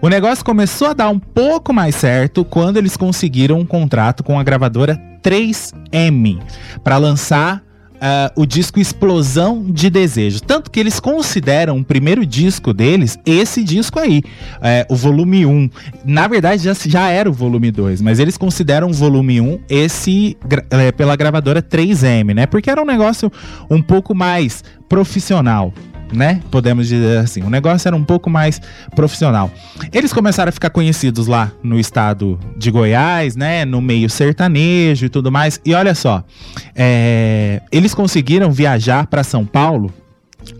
O 0.00 0.08
negócio 0.08 0.44
começou 0.44 0.88
a 0.88 0.92
dar 0.92 1.08
um 1.08 1.18
pouco 1.18 1.72
mais 1.72 1.94
certo 1.94 2.44
quando 2.44 2.76
eles 2.76 2.96
conseguiram 2.96 3.58
um 3.58 3.66
contrato 3.66 4.22
com 4.22 4.38
a 4.38 4.44
gravadora 4.44 5.00
3M 5.22 6.40
para 6.84 6.98
lançar 6.98 7.65
Uh, 7.96 8.42
o 8.42 8.46
disco 8.46 8.78
Explosão 8.78 9.64
de 9.70 9.88
Desejo. 9.88 10.42
Tanto 10.42 10.70
que 10.70 10.78
eles 10.78 11.00
consideram 11.00 11.78
o 11.78 11.84
primeiro 11.84 12.26
disco 12.26 12.74
deles 12.74 13.18
esse 13.24 13.64
disco 13.64 13.98
aí, 13.98 14.22
é, 14.60 14.86
o 14.90 14.94
volume 14.94 15.46
1. 15.46 15.70
Na 16.04 16.28
verdade, 16.28 16.62
já, 16.62 16.74
já 16.74 17.08
era 17.08 17.28
o 17.28 17.32
volume 17.32 17.70
2, 17.70 18.02
mas 18.02 18.18
eles 18.18 18.36
consideram 18.36 18.90
o 18.90 18.92
volume 18.92 19.40
1 19.40 19.60
esse 19.68 20.36
é, 20.70 20.92
pela 20.92 21.16
gravadora 21.16 21.62
3M, 21.62 22.34
né? 22.34 22.46
Porque 22.46 22.70
era 22.70 22.82
um 22.82 22.86
negócio 22.86 23.32
um 23.70 23.80
pouco 23.80 24.14
mais 24.14 24.62
profissional 24.88 25.72
né? 26.12 26.40
Podemos 26.50 26.88
dizer 26.88 27.18
assim. 27.18 27.42
O 27.42 27.50
negócio 27.50 27.88
era 27.88 27.96
um 27.96 28.04
pouco 28.04 28.30
mais 28.30 28.60
profissional. 28.94 29.50
Eles 29.92 30.12
começaram 30.12 30.48
a 30.48 30.52
ficar 30.52 30.70
conhecidos 30.70 31.26
lá 31.26 31.52
no 31.62 31.78
estado 31.78 32.38
de 32.56 32.70
Goiás, 32.70 33.36
né? 33.36 33.64
No 33.64 33.80
meio 33.80 34.08
sertanejo 34.08 35.06
e 35.06 35.08
tudo 35.08 35.30
mais. 35.30 35.60
E 35.64 35.74
olha 35.74 35.94
só, 35.94 36.24
é, 36.74 37.60
eles 37.70 37.94
conseguiram 37.94 38.50
viajar 38.50 39.06
para 39.06 39.22
São 39.24 39.44
Paulo 39.44 39.92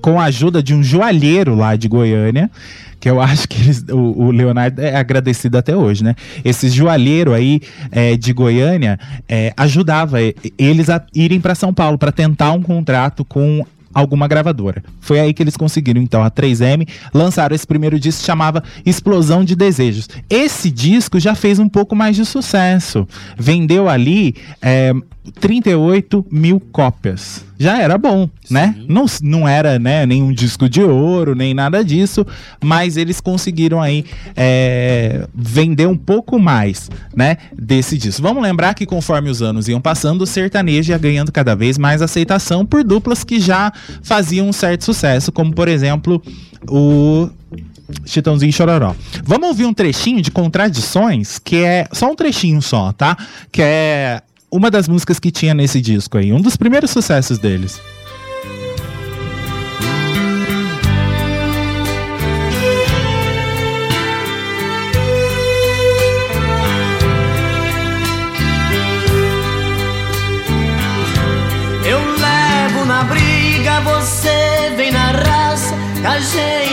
com 0.01 0.21
a 0.21 0.25
ajuda 0.25 0.63
de 0.63 0.75
um 0.75 0.83
joalheiro 0.83 1.55
lá 1.55 1.77
de 1.77 1.89
Goiânia 1.89 2.51
que 2.99 3.11
eu 3.11 3.21
acho 3.23 3.49
que 3.49 3.61
eles, 3.61 3.85
o, 3.89 4.25
o, 4.25 4.31
Leonardo 4.31 4.81
é 4.81 4.97
agradecido 4.97 5.57
até 5.57 5.77
hoje, 5.77 6.03
né? 6.03 6.15
Esse 6.45 6.69
joalheiro 6.69 7.33
aí 7.33 7.61
é, 7.91 8.17
de 8.17 8.33
Goiânia 8.33 8.99
é, 9.29 9.53
ajudava 9.57 10.19
eles 10.59 10.91
a 10.91 11.05
irem 11.15 11.41
para 11.41 11.55
São 11.55 11.73
Paulo 11.73 11.99
para 11.99 12.11
tentar 12.11 12.53
um 12.53 12.63
contrato 12.63 13.25
com 13.25 13.65
alguma 13.97 14.29
gravadora. 14.29 14.85
Foi 15.01 15.19
aí 15.19 15.33
que 15.33 15.43
eles 15.43 15.57
conseguiram, 15.57 16.03
então, 16.03 16.23
a 16.23 16.31
3M, 16.31 16.87
lançaram 17.15 17.57
esse 17.57 17.67
primeiro 17.67 17.99
disco 17.99 18.21
que 18.21 18.27
chamava 18.27 18.63
Explosão 18.85 19.43
de 19.43 19.57
Desejos. 19.57 20.07
Esse 20.29 20.71
disco 20.71 21.19
já 21.19 21.35
fez 21.35 21.59
um 21.59 21.69
pouco 21.69 21.97
mais 21.97 22.15
de 22.15 22.27
sucesso. 22.27 23.09
Vendeu 23.39 23.89
ali 23.89 24.35
é, 24.61 24.93
38 25.41 26.27
mil 26.31 26.61
cópias. 26.61 27.45
Já 27.59 27.81
era 27.81 27.97
bom, 27.97 28.29
né? 28.51 28.75
Sim. 28.75 28.81
né? 28.81 28.87
Não, 28.89 29.07
não 29.23 29.49
era 29.49 29.79
né, 29.79 30.05
nenhum 30.05 30.33
disco 30.33 30.69
de 30.69 30.83
ouro, 30.83 31.35
nem 31.35 31.55
nada 31.55 31.83
disso, 31.85 32.27
mas 32.63 32.97
eles 32.97 33.21
conseguiram 33.21 33.81
aí 33.81 34.05
é, 34.37 35.27
vender 35.35 35.87
um 35.87 35.97
pouco 35.97 36.39
mais, 36.39 36.91
né, 37.15 37.39
desse 37.57 37.97
disco. 37.97 38.23
Vamos 38.23 38.43
lembrar 38.43 38.75
que 38.75 38.85
conforme 38.85 39.31
os 39.31 39.41
anos 39.41 39.69
iam 39.69 39.81
passando, 39.81 40.23
o 40.23 40.27
sertanejo 40.27 40.93
ia 40.93 40.99
ganhando 40.99 41.33
cada 41.33 41.55
vez 41.55 41.79
mais 41.79 42.03
aceitação 42.03 42.65
por 42.67 42.85
duplas 42.85 43.25
que 43.25 43.41
já 43.41 43.73
faziam 44.03 44.49
um 44.49 44.53
certo 44.53 44.85
sucesso, 44.85 45.33
como 45.33 45.55
por 45.55 45.69
exemplo 45.69 46.23
o 46.69 47.31
Chitãozinho 48.05 48.51
e 48.51 48.53
Chororó. 48.53 48.95
Vamos 49.25 49.49
ouvir 49.49 49.65
um 49.65 49.73
trechinho 49.73 50.21
de 50.21 50.31
Contradições, 50.31 51.39
que 51.39 51.57
é 51.57 51.87
só 51.93 52.11
um 52.11 52.17
trechinho 52.17 52.61
só, 52.61 52.93
tá? 52.93 53.17
Que 53.51 53.63
é 53.63 54.23
uma 54.51 54.71
das 54.71 54.89
músicas 54.89 55.19
que 55.19 55.31
tinha 55.31 55.55
nesse 55.55 55.81
disco 55.81 56.19
aí, 56.19 56.33
um 56.33 56.41
dos 56.41 56.57
primeiros 56.57 56.91
sucessos 56.91 57.39
deles. 57.39 57.81
Eu 71.85 71.99
levo 71.99 72.85
na 72.87 73.05
briga, 73.05 73.81
você 73.81 74.75
vem 74.77 74.91
na 74.91 75.13
raça, 75.13 75.75
a 76.05 76.19
gente 76.19 76.66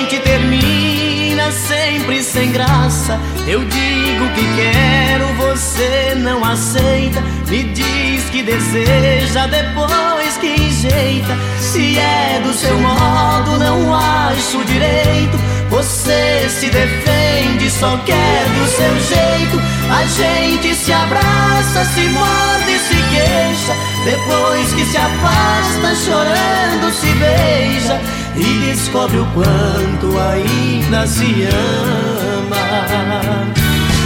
termina 1.44 1.52
sempre 1.52 2.24
sem 2.24 2.52
graça. 2.52 3.20
Eu 3.48 3.60
digo 3.66 4.30
que 4.36 4.56
quero, 4.56 5.28
você 5.36 6.14
não 6.16 6.44
aceita. 6.44 7.22
Me 7.50 7.64
diz 7.64 8.24
que 8.30 8.44
deseja, 8.44 9.48
depois 9.48 10.38
que 10.40 10.48
enjeita. 10.48 11.38
Se 11.60 11.98
é 11.98 12.42
do 12.44 12.54
seu 12.54 12.78
modo, 12.78 13.58
não 13.58 13.94
acho 13.94 14.64
direito. 14.66 15.38
Você 15.70 16.48
se 16.50 16.70
defende, 16.70 17.70
só 17.70 17.98
quer 18.06 18.46
do 18.46 18.68
seu 18.68 19.00
jeito. 19.00 19.62
A 19.90 20.06
gente 20.06 20.76
se 20.76 20.94
abraça, 20.94 21.86
se 21.86 22.02
morde, 22.10 22.80
se 22.80 22.96
queixa. 22.96 23.74
Depois 24.06 24.74
que 24.74 24.86
se 24.86 24.98
afasta, 24.98 25.96
chorando, 25.96 26.94
se 26.94 27.08
beija. 27.08 28.23
E 28.36 28.60
descobre 28.66 29.18
o 29.18 29.26
quanto 29.34 30.18
ainda 30.20 31.06
se 31.06 31.44
ama. 31.44 32.56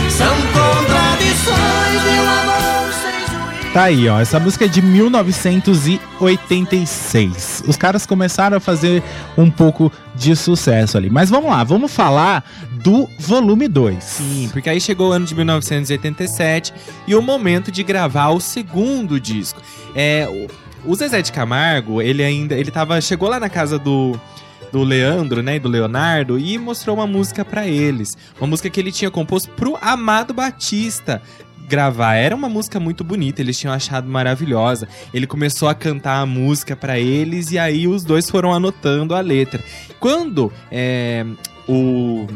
São 0.10 0.36
contradições, 0.52 2.04
meu 2.04 2.30
amor. 2.30 2.58
Tá 3.74 3.84
aí, 3.84 4.10
ó. 4.10 4.20
Essa 4.20 4.40
música 4.40 4.66
é 4.66 4.68
de 4.68 4.82
1986. 4.82 7.64
Os 7.68 7.78
caras 7.78 8.08
começaram 8.08 8.58
a 8.58 8.60
fazer 8.60 9.04
um 9.38 9.52
pouco 9.52 9.92
de 10.16 10.36
sucesso 10.36 10.98
ali. 10.98 11.12
Mas 11.12 11.30
vamos 11.30 11.52
lá, 11.52 11.64
vamos 11.64 11.94
falar 11.94 12.44
do 12.84 13.08
volume 13.20 13.68
2. 13.68 14.04
Sim, 14.04 14.50
porque 14.52 14.68
aí 14.70 14.82
chegou 14.82 15.10
o 15.10 15.12
ano 15.12 15.28
de 15.28 15.36
1987 15.36 16.74
e 17.06 17.14
o 17.14 17.22
momento 17.22 17.72
de 17.72 17.84
gravar 17.84 18.30
o 18.30 18.40
segundo 18.40 19.20
disco. 19.20 19.62
É, 19.94 20.28
o 20.88 20.96
Zezé 20.96 21.22
de 21.22 21.32
Camargo, 21.32 22.02
ele 22.02 22.24
ainda, 22.24 22.56
ele 22.56 22.72
tava, 22.72 23.00
chegou 23.02 23.30
lá 23.30 23.40
na 23.40 23.50
casa 23.50 23.78
do 23.78 24.20
do 24.72 24.84
Leandro, 24.84 25.42
né, 25.42 25.58
do 25.58 25.70
Leonardo, 25.70 26.38
e 26.38 26.58
mostrou 26.58 26.98
uma 26.98 27.08
música 27.08 27.46
para 27.46 27.66
eles. 27.66 28.18
Uma 28.38 28.48
música 28.48 28.70
que 28.70 28.80
ele 28.80 28.92
tinha 28.92 29.10
composto 29.10 29.50
pro 29.52 29.78
Amado 29.82 30.34
Batista 30.34 31.22
gravar. 31.68 32.16
Era 32.16 32.36
uma 32.36 32.50
música 32.50 32.80
muito 32.80 33.04
bonita, 33.04 33.42
eles 33.42 33.58
tinham 33.58 33.74
achado 33.74 34.08
maravilhosa. 34.10 34.88
Ele 35.14 35.28
começou 35.28 35.68
a 35.68 35.76
cantar 35.76 36.22
a 36.22 36.26
música 36.26 36.76
para 36.76 37.00
eles 37.00 37.52
e 37.52 37.60
aí 37.60 37.88
os 37.88 38.04
dois 38.04 38.30
foram 38.30 38.54
anotando 38.54 39.14
a 39.14 39.20
letra. 39.20 39.64
Quando 40.00 40.52
é, 40.72 41.26
o 41.68 42.28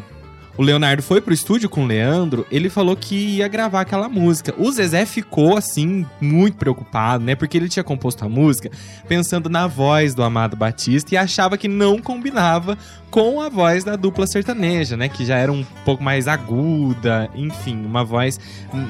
o 0.57 0.63
Leonardo 0.63 1.01
foi 1.01 1.21
pro 1.21 1.33
estúdio 1.33 1.69
com 1.69 1.83
o 1.83 1.87
Leandro, 1.87 2.45
ele 2.51 2.69
falou 2.69 2.95
que 2.95 3.15
ia 3.37 3.47
gravar 3.47 3.81
aquela 3.81 4.09
música. 4.09 4.53
O 4.57 4.71
Zezé 4.71 5.05
ficou, 5.05 5.57
assim, 5.57 6.05
muito 6.19 6.57
preocupado, 6.57 7.23
né? 7.23 7.35
Porque 7.35 7.57
ele 7.57 7.69
tinha 7.69 7.83
composto 7.83 8.25
a 8.25 8.29
música 8.29 8.69
pensando 9.07 9.49
na 9.49 9.67
voz 9.67 10.13
do 10.13 10.23
Amado 10.23 10.57
Batista 10.57 11.15
e 11.15 11.17
achava 11.17 11.57
que 11.57 11.67
não 11.67 11.99
combinava 11.99 12.77
com 13.11 13.41
a 13.41 13.49
voz 13.49 13.83
da 13.83 13.97
dupla 13.97 14.25
sertaneja, 14.25 14.95
né? 14.95 15.09
Que 15.09 15.25
já 15.25 15.35
era 15.35 15.51
um 15.51 15.65
pouco 15.83 16.01
mais 16.01 16.29
aguda, 16.29 17.29
enfim, 17.35 17.85
uma 17.85 18.05
voz 18.05 18.39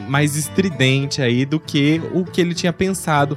mais 0.07 0.35
estridente 0.35 1.23
aí 1.23 1.43
do 1.43 1.59
que 1.59 1.99
o 2.13 2.23
que 2.23 2.39
ele 2.39 2.53
tinha 2.53 2.71
pensado 2.71 3.35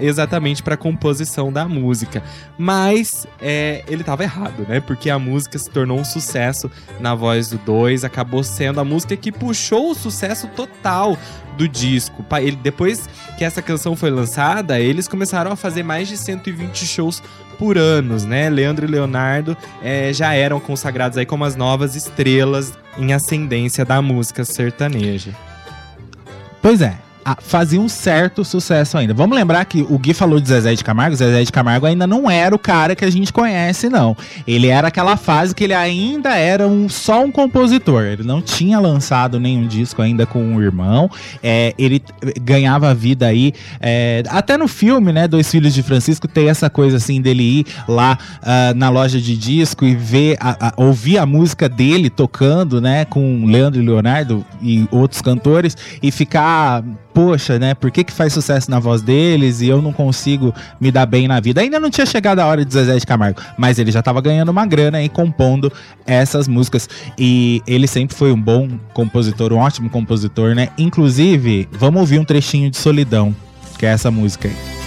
exatamente 0.00 0.62
para 0.62 0.74
a 0.74 0.76
composição 0.76 1.50
da 1.50 1.66
música. 1.66 2.22
Mas 2.58 3.26
é, 3.40 3.82
ele 3.88 4.02
estava 4.02 4.22
errado, 4.22 4.66
né? 4.68 4.78
Porque 4.78 5.08
a 5.08 5.18
música 5.18 5.58
se 5.58 5.70
tornou 5.70 5.98
um 5.98 6.04
sucesso 6.04 6.70
na 7.00 7.14
voz 7.14 7.48
do 7.48 7.56
2, 7.58 8.04
acabou 8.04 8.44
sendo 8.44 8.78
a 8.78 8.84
música 8.84 9.16
que 9.16 9.32
puxou 9.32 9.92
o 9.92 9.94
sucesso 9.94 10.48
total 10.48 11.16
do 11.56 11.66
disco. 11.66 12.24
Ele, 12.38 12.56
depois 12.56 13.08
que 13.38 13.44
essa 13.44 13.62
canção 13.62 13.96
foi 13.96 14.10
lançada, 14.10 14.78
eles 14.78 15.08
começaram 15.08 15.50
a 15.50 15.56
fazer 15.56 15.82
mais 15.82 16.06
de 16.08 16.18
120 16.18 16.86
shows 16.86 17.22
por 17.58 17.78
anos, 17.78 18.24
né? 18.24 18.48
Leandro 18.48 18.86
e 18.86 18.88
Leonardo 18.88 19.56
é, 19.82 20.12
já 20.12 20.34
eram 20.34 20.60
consagrados 20.60 21.18
aí 21.18 21.26
como 21.26 21.44
as 21.44 21.56
novas 21.56 21.94
estrelas 21.94 22.72
em 22.98 23.12
ascendência 23.12 23.84
da 23.84 24.00
música 24.00 24.44
sertaneja. 24.44 25.32
Pois 26.62 26.80
é, 26.80 26.96
fazia 27.40 27.80
um 27.80 27.88
certo 27.88 28.44
sucesso 28.44 28.96
ainda. 28.96 29.12
Vamos 29.12 29.36
lembrar 29.36 29.64
que 29.64 29.82
o 29.88 29.98
Gui 29.98 30.14
falou 30.14 30.38
de 30.38 30.48
Zezé 30.48 30.74
de 30.74 30.84
Camargo, 30.84 31.16
Zezé 31.16 31.42
de 31.42 31.50
Camargo 31.52 31.86
ainda 31.86 32.06
não 32.06 32.30
era 32.30 32.54
o 32.54 32.58
cara 32.58 32.94
que 32.94 33.04
a 33.04 33.10
gente 33.10 33.32
conhece, 33.32 33.88
não. 33.88 34.16
Ele 34.46 34.68
era 34.68 34.88
aquela 34.88 35.16
fase 35.16 35.54
que 35.54 35.64
ele 35.64 35.74
ainda 35.74 36.36
era 36.36 36.68
um, 36.68 36.88
só 36.88 37.24
um 37.24 37.30
compositor. 37.30 38.04
Ele 38.04 38.22
não 38.22 38.40
tinha 38.40 38.78
lançado 38.78 39.40
nenhum 39.40 39.66
disco 39.66 40.02
ainda 40.02 40.26
com 40.26 40.56
o 40.56 40.62
irmão. 40.62 41.10
É, 41.42 41.74
ele 41.78 42.02
ganhava 42.40 42.94
vida 42.94 43.26
aí. 43.26 43.52
É, 43.80 44.22
até 44.28 44.56
no 44.56 44.68
filme, 44.68 45.12
né, 45.12 45.26
Dois 45.26 45.50
Filhos 45.50 45.74
de 45.74 45.82
Francisco, 45.82 46.28
tem 46.28 46.48
essa 46.48 46.70
coisa 46.70 46.96
assim 46.96 47.20
dele 47.20 47.60
ir 47.60 47.66
lá 47.88 48.18
uh, 48.42 48.76
na 48.76 48.88
loja 48.88 49.20
de 49.20 49.36
disco 49.36 49.84
e 49.84 49.94
ver, 49.94 50.36
a, 50.40 50.68
a, 50.68 50.72
ouvir 50.76 51.18
a 51.18 51.26
música 51.26 51.68
dele 51.68 52.10
tocando, 52.10 52.80
né, 52.80 53.04
com 53.04 53.46
Leandro 53.46 53.80
e 53.80 53.84
Leonardo 53.84 54.44
e 54.62 54.86
outros 54.90 55.20
cantores 55.20 55.76
e 56.02 56.10
ficar 56.10 56.82
poxa, 57.16 57.58
né? 57.58 57.72
Por 57.72 57.90
que, 57.90 58.04
que 58.04 58.12
faz 58.12 58.34
sucesso 58.34 58.70
na 58.70 58.78
voz 58.78 59.00
deles 59.00 59.62
e 59.62 59.68
eu 59.68 59.80
não 59.80 59.90
consigo 59.90 60.54
me 60.78 60.92
dar 60.92 61.06
bem 61.06 61.26
na 61.26 61.40
vida? 61.40 61.62
Ainda 61.62 61.80
não 61.80 61.88
tinha 61.88 62.04
chegado 62.04 62.40
a 62.40 62.46
hora 62.46 62.62
de 62.62 62.70
Zezé 62.70 62.94
de 62.94 63.06
Camargo, 63.06 63.40
mas 63.56 63.78
ele 63.78 63.90
já 63.90 64.00
estava 64.00 64.20
ganhando 64.20 64.50
uma 64.50 64.66
grana 64.66 65.02
e 65.02 65.08
compondo 65.08 65.72
essas 66.06 66.46
músicas. 66.46 66.86
E 67.18 67.62
ele 67.66 67.86
sempre 67.86 68.14
foi 68.14 68.32
um 68.32 68.40
bom 68.40 68.68
compositor, 68.92 69.50
um 69.54 69.56
ótimo 69.56 69.88
compositor, 69.88 70.54
né? 70.54 70.68
Inclusive, 70.76 71.66
vamos 71.72 72.00
ouvir 72.02 72.18
um 72.18 72.24
trechinho 72.24 72.70
de 72.70 72.76
Solidão, 72.76 73.34
que 73.78 73.86
é 73.86 73.88
essa 73.88 74.10
música 74.10 74.48
aí. 74.48 74.85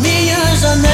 Minhas 0.00 0.60
janelas 0.60 0.93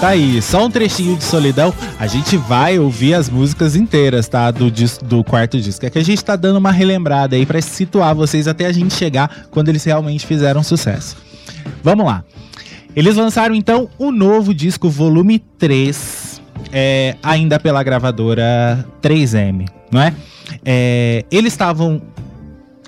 Tá 0.00 0.10
aí, 0.10 0.40
só 0.40 0.64
um 0.64 0.70
trechinho 0.70 1.16
de 1.16 1.24
solidão. 1.24 1.74
A 1.98 2.06
gente 2.06 2.36
vai 2.36 2.78
ouvir 2.78 3.14
as 3.14 3.28
músicas 3.28 3.74
inteiras, 3.74 4.28
tá? 4.28 4.48
Do, 4.52 4.70
do 5.02 5.24
quarto 5.24 5.60
disco. 5.60 5.84
É 5.84 5.90
que 5.90 5.98
a 5.98 6.04
gente 6.04 6.24
tá 6.24 6.36
dando 6.36 6.56
uma 6.56 6.70
relembrada 6.70 7.34
aí 7.34 7.44
para 7.44 7.60
situar 7.60 8.14
vocês 8.14 8.46
até 8.46 8.66
a 8.66 8.72
gente 8.72 8.94
chegar 8.94 9.48
quando 9.50 9.70
eles 9.70 9.82
realmente 9.82 10.24
fizeram 10.24 10.62
sucesso. 10.62 11.16
Vamos 11.82 12.06
lá. 12.06 12.22
Eles 12.94 13.16
lançaram 13.16 13.56
então 13.56 13.90
o 13.98 14.12
novo 14.12 14.54
disco, 14.54 14.88
volume 14.88 15.40
3, 15.40 16.40
é, 16.72 17.16
ainda 17.20 17.58
pela 17.58 17.82
gravadora 17.82 18.86
3M, 19.02 19.68
não 19.90 20.00
é? 20.00 20.14
é 20.64 21.24
eles 21.28 21.52
estavam 21.52 22.00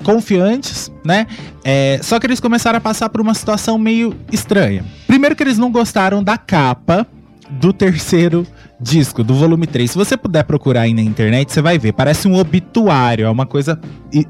confiantes, 0.05 0.93
né? 1.05 1.27
É, 1.65 1.99
só 2.05 2.21
que 2.21 2.27
eles 2.29 2.39
começaram 2.39 2.79
a 2.79 2.81
passar 2.81 3.09
por 3.09 3.21
uma 3.21 3.35
situação 3.35 3.77
meio 3.79 4.15
estranha. 4.33 4.85
Primeiro 5.21 5.37
que 5.37 5.43
eles 5.43 5.59
não 5.59 5.71
gostaram 5.71 6.25
da 6.25 6.39
capa 6.39 7.07
do 7.51 7.75
terceiro 7.75 8.47
disco, 8.81 9.23
do 9.23 9.35
volume 9.35 9.67
3. 9.67 9.91
Se 9.91 9.97
você 9.97 10.17
puder 10.17 10.45
procurar 10.45 10.83
aí 10.83 10.95
na 10.95 11.03
internet, 11.03 11.53
você 11.53 11.61
vai 11.61 11.79
ver. 11.79 11.93
Parece 11.93 12.27
um 12.27 12.37
obituário, 12.37 13.27
é 13.27 13.31
uma 13.31 13.47
coisa 13.47 13.79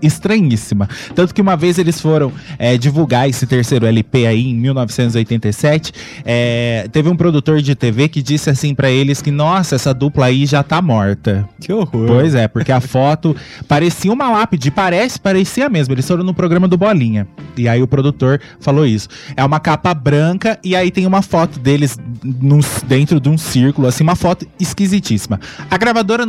estranhíssima. 0.03 0.89
Tanto 1.15 1.35
que 1.35 1.41
uma 1.41 1.57
vez 1.57 1.79
eles 1.79 2.01
foram 2.01 2.33
é, 2.59 2.77
divulgar 2.77 3.29
esse 3.29 3.47
terceiro 3.47 3.87
LP 3.87 4.27
aí 4.27 4.51
em 4.51 4.55
1987, 4.55 5.93
é, 6.25 6.89
teve 6.93 7.09
um 7.09 7.17
produtor 7.17 7.63
de 7.63 7.75
TV 7.75 8.09
que 8.09 8.23
disse 8.23 8.51
assim 8.51 8.75
para 8.75 8.91
eles 8.91 9.23
que, 9.23 9.31
nossa, 9.31 9.77
essa 9.77 9.95
dupla 9.95 10.27
aí 10.27 10.47
já 10.47 10.63
tá 10.63 10.83
morta. 10.83 11.49
Que 11.61 11.73
horror. 11.73 12.07
Pois 12.07 12.35
é, 12.35 12.49
porque 12.49 12.73
a 12.73 12.81
foto 12.81 13.35
parecia 13.67 14.13
uma 14.13 14.31
lápide, 14.31 14.71
parece, 14.71 15.19
parecia 15.19 15.69
mesmo. 15.69 15.95
Eles 15.95 16.07
foram 16.07 16.25
no 16.25 16.35
programa 16.35 16.69
do 16.69 16.77
Bolinha. 16.77 17.27
E 17.57 17.69
aí 17.69 17.83
o 17.83 17.87
produtor 17.87 18.41
falou 18.61 18.87
isso. 18.87 19.09
É 19.37 19.45
uma 19.45 19.61
capa 19.61 19.93
branca 19.95 20.59
e 20.63 20.75
aí 20.75 20.91
tem 20.91 21.07
uma 21.07 21.23
foto 21.23 21.59
deles 21.59 21.99
num, 22.23 22.61
dentro 22.87 23.21
de 23.21 23.29
um 23.29 23.39
círculo, 23.39 23.87
assim, 23.87 24.03
uma 24.03 24.17
foto 24.17 24.40
esquisitíssima. 24.59 25.41
A 25.71 25.77
gravadora 25.77 26.27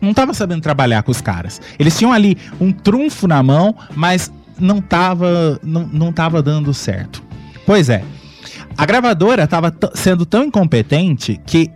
não 0.00 0.14
tava 0.14 0.34
sabendo 0.34 0.62
trabalhar 0.62 1.02
com 1.02 1.10
os 1.10 1.20
caras. 1.20 1.60
Eles 1.78 1.96
tinham 1.96 2.12
ali 2.12 2.36
um 2.60 2.72
trunfo 2.72 3.26
na 3.26 3.42
mão, 3.42 3.74
mas 3.94 4.30
não 4.58 4.80
tava, 4.80 5.60
não, 5.62 5.86
não 5.92 6.12
tava 6.12 6.42
dando 6.42 6.72
certo. 6.72 7.22
Pois 7.64 7.88
é. 7.88 8.02
A 8.76 8.84
gravadora 8.84 9.44
estava 9.44 9.74
sendo 9.94 10.26
tão 10.26 10.44
incompetente 10.44 11.40
que 11.46 11.70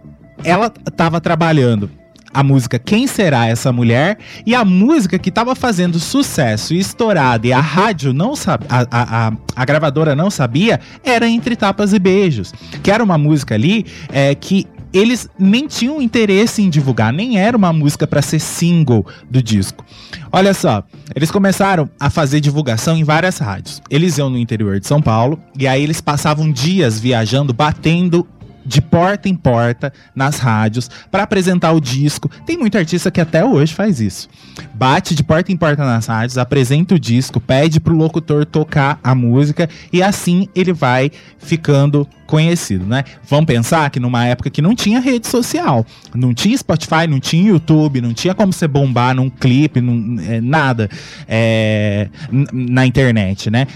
ela 0.45 0.73
estava 0.87 1.21
trabalhando 1.21 1.91
a 2.33 2.43
música 2.43 2.79
Quem 2.79 3.07
Será 3.07 3.47
Essa 3.47 3.73
Mulher 3.73 4.19
e 4.47 4.55
a 4.55 4.65
música 4.65 5.19
que 5.19 5.29
estava 5.29 5.55
fazendo 5.55 5.99
sucesso 5.99 6.73
e 6.73 6.79
estourada 6.79 7.47
e 7.47 7.53
a 7.53 7.61
rádio 7.61 8.13
não 8.13 8.37
sabe, 8.37 8.67
a, 8.69 8.81
a, 8.91 9.29
a, 9.29 9.33
a, 9.57 9.65
gravadora 9.65 10.15
não 10.15 10.31
sabia, 10.31 10.81
era 11.05 11.29
Entre 11.29 11.57
Tapas 11.57 11.93
e 11.93 11.99
Beijos, 11.99 12.53
que 12.83 12.91
era 12.91 13.03
uma 13.03 13.19
música 13.19 13.55
ali 13.55 13.85
é, 14.11 14.35
que 14.35 14.67
eles 14.93 15.29
nem 15.39 15.67
tinham 15.67 16.01
interesse 16.03 16.63
em 16.63 16.71
divulgar, 16.71 17.13
nem 17.13 17.39
era 17.39 17.57
uma 17.57 17.73
música 17.73 18.07
para 18.07 18.23
ser 18.23 18.41
single 18.41 19.07
do 19.29 19.43
disco. 19.43 19.85
Olha 20.33 20.55
só, 20.55 20.83
eles 21.15 21.31
começaram 21.31 21.89
a 21.99 22.11
fazer 22.11 22.41
divulgação 22.41 22.97
em 22.97 23.05
várias 23.05 23.39
rádios. 23.39 23.83
Eles 23.91 24.19
iam 24.19 24.31
no 24.31 24.39
interior 24.39 24.79
de 24.79 24.87
São 24.87 25.01
Paulo 25.01 25.41
e 25.59 25.67
aí 25.67 25.83
eles 25.83 26.01
passavam 26.01 26.51
dias 26.51 26.99
viajando, 26.99 27.53
batendo 27.53 28.27
de 28.65 28.81
porta 28.81 29.29
em 29.29 29.35
porta 29.35 29.93
nas 30.15 30.39
rádios 30.39 30.91
para 31.11 31.23
apresentar 31.23 31.73
o 31.73 31.81
disco. 31.81 32.31
Tem 32.47 32.57
muito 32.57 32.77
artista 32.77 33.11
que 33.11 33.21
até 33.21 33.45
hoje 33.45 33.75
faz 33.75 34.01
isso. 34.01 34.29
Bate 34.75 35.15
de 35.15 35.23
porta 35.23 35.53
em 35.53 35.57
porta 35.57 35.85
nas 35.85 36.07
rádios, 36.07 36.39
apresenta 36.39 36.95
o 36.95 36.99
disco, 36.99 37.41
pede 37.41 37.81
pro 37.81 37.95
locutor 37.95 38.45
tocar 38.45 38.99
a 39.03 39.15
música 39.15 39.69
e 39.93 40.03
assim 40.03 40.49
ele 40.55 40.73
vai 40.73 41.11
ficando 41.39 42.07
conhecido, 42.27 42.87
né? 42.87 43.03
Vamos 43.29 43.47
pensar 43.47 43.91
que 43.91 43.99
numa 43.99 44.25
época 44.25 44.49
que 44.51 44.63
não 44.63 44.75
tinha 44.75 45.01
rede 45.01 45.27
social, 45.27 45.85
não 46.15 46.33
tinha 46.33 46.57
Spotify, 46.57 47.07
não 47.09 47.19
tinha 47.19 47.49
YouTube, 47.49 48.01
não 48.01 48.15
tinha 48.15 48.35
como 48.35 48.53
você 48.53 48.69
bombar 48.69 49.15
num 49.17 49.29
clipe, 49.29 49.81
num, 49.81 50.17
é, 50.21 50.41
nada 50.41 50.89
é, 51.27 52.09
na 52.53 52.87
internet, 52.87 53.51
né? 53.51 53.67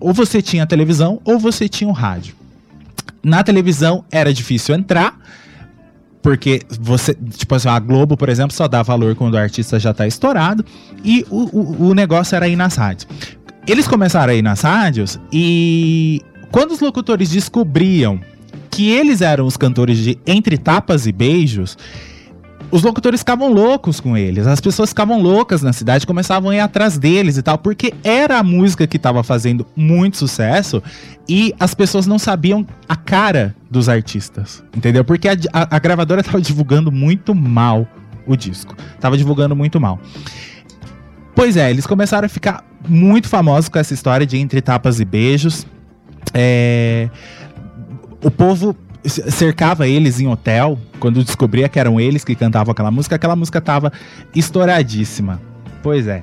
Ou 0.00 0.12
você 0.12 0.42
tinha 0.42 0.66
televisão 0.66 1.20
ou 1.24 1.38
você 1.38 1.68
tinha 1.68 1.88
o 1.88 1.92
rádio. 1.92 2.34
Na 3.22 3.42
televisão 3.42 4.04
era 4.10 4.32
difícil 4.32 4.74
entrar, 4.74 5.18
porque 6.22 6.62
você, 6.80 7.14
tipo 7.14 7.54
assim, 7.54 7.68
a 7.68 7.78
Globo, 7.78 8.16
por 8.16 8.28
exemplo, 8.28 8.54
só 8.54 8.68
dá 8.68 8.82
valor 8.82 9.14
quando 9.14 9.34
o 9.34 9.38
artista 9.38 9.78
já 9.78 9.92
tá 9.92 10.06
estourado, 10.06 10.64
e 11.04 11.26
o, 11.30 11.58
o, 11.58 11.88
o 11.88 11.94
negócio 11.94 12.36
era 12.36 12.48
ir 12.48 12.56
nas 12.56 12.76
rádios. 12.76 13.06
Eles 13.66 13.86
começaram 13.86 14.32
a 14.32 14.36
ir 14.36 14.42
nas 14.42 14.62
rádios 14.62 15.20
e 15.32 16.20
quando 16.50 16.72
os 16.72 16.80
locutores 16.80 17.30
descobriam 17.30 18.20
que 18.70 18.88
eles 18.90 19.20
eram 19.20 19.46
os 19.46 19.56
cantores 19.56 19.98
de 19.98 20.18
Entre 20.26 20.56
Tapas 20.56 21.06
e 21.06 21.12
Beijos, 21.12 21.76
os 22.70 22.82
locutores 22.82 23.20
ficavam 23.20 23.52
loucos 23.52 24.00
com 24.00 24.16
eles. 24.16 24.46
As 24.46 24.60
pessoas 24.60 24.90
ficavam 24.90 25.20
loucas 25.20 25.62
na 25.62 25.72
cidade, 25.72 26.06
começavam 26.06 26.50
a 26.50 26.56
ir 26.56 26.60
atrás 26.60 26.98
deles 26.98 27.36
e 27.36 27.42
tal, 27.42 27.58
porque 27.58 27.92
era 28.04 28.38
a 28.38 28.42
música 28.42 28.86
que 28.86 28.96
estava 28.96 29.22
fazendo 29.22 29.66
muito 29.74 30.16
sucesso 30.16 30.82
e 31.28 31.54
as 31.58 31.74
pessoas 31.74 32.06
não 32.06 32.18
sabiam 32.18 32.66
a 32.88 32.96
cara 32.96 33.54
dos 33.70 33.88
artistas, 33.88 34.62
entendeu? 34.76 35.04
Porque 35.04 35.28
a, 35.28 35.36
a, 35.52 35.76
a 35.76 35.78
gravadora 35.78 36.20
estava 36.22 36.40
divulgando 36.40 36.92
muito 36.92 37.34
mal 37.34 37.86
o 38.26 38.36
disco, 38.36 38.76
estava 38.94 39.16
divulgando 39.16 39.56
muito 39.56 39.80
mal. 39.80 39.98
Pois 41.34 41.56
é, 41.56 41.70
eles 41.70 41.86
começaram 41.86 42.26
a 42.26 42.28
ficar 42.28 42.64
muito 42.88 43.28
famosos 43.28 43.68
com 43.68 43.78
essa 43.78 43.94
história 43.94 44.26
de 44.26 44.36
entre 44.36 44.60
tapas 44.60 45.00
e 45.00 45.04
beijos. 45.04 45.66
É... 46.34 47.08
O 48.22 48.30
povo 48.30 48.76
cercava 49.04 49.88
eles 49.88 50.20
em 50.20 50.26
hotel, 50.26 50.78
quando 50.98 51.24
descobria 51.24 51.68
que 51.68 51.78
eram 51.78 52.00
eles 52.00 52.24
que 52.24 52.34
cantavam 52.34 52.72
aquela 52.72 52.90
música, 52.90 53.16
aquela 53.16 53.36
música 53.36 53.60
tava 53.60 53.92
estouradíssima. 54.34 55.40
Pois 55.82 56.06
é. 56.06 56.22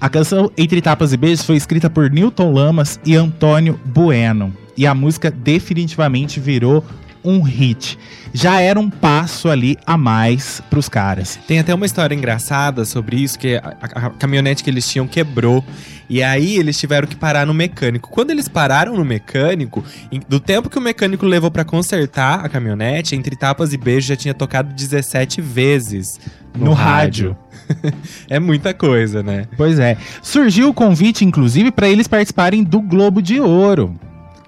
A 0.00 0.08
canção 0.08 0.50
Entre 0.58 0.82
Tapas 0.82 1.12
e 1.12 1.16
Beijos 1.16 1.44
foi 1.44 1.56
escrita 1.56 1.88
por 1.88 2.10
Newton 2.10 2.52
Lamas 2.52 2.98
e 3.04 3.14
Antônio 3.14 3.78
Bueno. 3.84 4.52
E 4.76 4.86
a 4.86 4.94
música 4.94 5.30
definitivamente 5.30 6.40
virou 6.40 6.84
um 7.24 7.40
hit. 7.42 7.98
Já 8.32 8.60
era 8.60 8.78
um 8.78 8.88
passo 8.88 9.48
ali 9.48 9.76
a 9.86 9.96
mais 9.96 10.62
pros 10.70 10.88
caras. 10.88 11.38
Tem 11.46 11.58
até 11.58 11.74
uma 11.74 11.86
história 11.86 12.14
engraçada 12.14 12.84
sobre 12.84 13.16
isso, 13.16 13.38
que 13.38 13.56
a, 13.56 13.76
a, 13.80 14.06
a, 14.06 14.10
caminhonete 14.10 14.64
que 14.64 14.70
eles 14.70 14.88
tinham 14.88 15.06
quebrou. 15.06 15.64
E 16.08 16.22
aí 16.22 16.56
eles 16.56 16.78
tiveram 16.78 17.06
que 17.06 17.16
parar 17.16 17.46
no 17.46 17.54
mecânico. 17.54 18.10
Quando 18.10 18.30
eles 18.30 18.48
pararam 18.48 18.96
no 18.96 19.04
mecânico, 19.04 19.84
do 20.28 20.38
tempo 20.38 20.68
que 20.68 20.78
o 20.78 20.80
mecânico 20.80 21.24
levou 21.24 21.50
para 21.50 21.64
consertar 21.64 22.44
a 22.44 22.48
caminhonete, 22.48 23.16
entre 23.16 23.34
tapas 23.34 23.72
e 23.72 23.76
beijos 23.76 24.06
já 24.06 24.16
tinha 24.16 24.34
tocado 24.34 24.74
17 24.74 25.40
vezes 25.40 26.20
no, 26.54 26.66
no 26.66 26.72
rádio. 26.72 27.36
rádio. 27.80 27.94
é 28.28 28.38
muita 28.38 28.74
coisa, 28.74 29.22
né? 29.22 29.46
Pois 29.56 29.78
é. 29.78 29.96
Surgiu 30.22 30.68
o 30.68 30.74
convite, 30.74 31.24
inclusive, 31.24 31.70
para 31.70 31.88
eles 31.88 32.08
participarem 32.08 32.62
do 32.62 32.80
Globo 32.80 33.22
de 33.22 33.40
Ouro. 33.40 33.98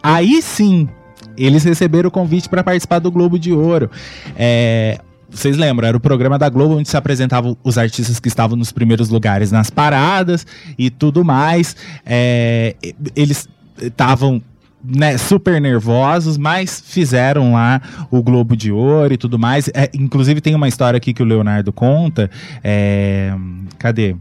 Aí 0.02 0.42
sim, 0.42 0.88
eles 1.36 1.64
receberam 1.64 2.08
o 2.08 2.10
convite 2.10 2.48
para 2.48 2.62
participar 2.62 2.98
do 2.98 3.10
Globo 3.10 3.38
de 3.38 3.52
Ouro. 3.52 3.90
É, 4.36 4.98
vocês 5.30 5.56
lembram, 5.56 5.88
era 5.88 5.96
o 5.96 6.00
programa 6.00 6.38
da 6.38 6.48
Globo 6.48 6.76
onde 6.76 6.88
se 6.88 6.96
apresentavam 6.96 7.56
os 7.64 7.76
artistas 7.76 8.20
que 8.20 8.28
estavam 8.28 8.56
nos 8.56 8.70
primeiros 8.70 9.08
lugares 9.08 9.50
nas 9.50 9.68
paradas 9.68 10.46
e 10.78 10.90
tudo 10.90 11.24
mais. 11.24 11.76
É, 12.06 12.76
eles 13.16 13.48
estavam 13.80 14.40
né, 14.84 15.16
super 15.18 15.60
nervosos, 15.60 16.36
mas 16.36 16.80
fizeram 16.86 17.54
lá 17.54 17.80
o 18.10 18.22
Globo 18.22 18.56
de 18.56 18.70
Ouro 18.70 19.14
e 19.14 19.16
tudo 19.16 19.38
mais. 19.38 19.68
É, 19.68 19.90
inclusive 19.94 20.40
tem 20.40 20.54
uma 20.54 20.68
história 20.68 20.96
aqui 20.96 21.12
que 21.12 21.22
o 21.22 21.26
Leonardo 21.26 21.72
conta. 21.72 22.30
É, 22.62 23.34
cadê? 23.78 24.14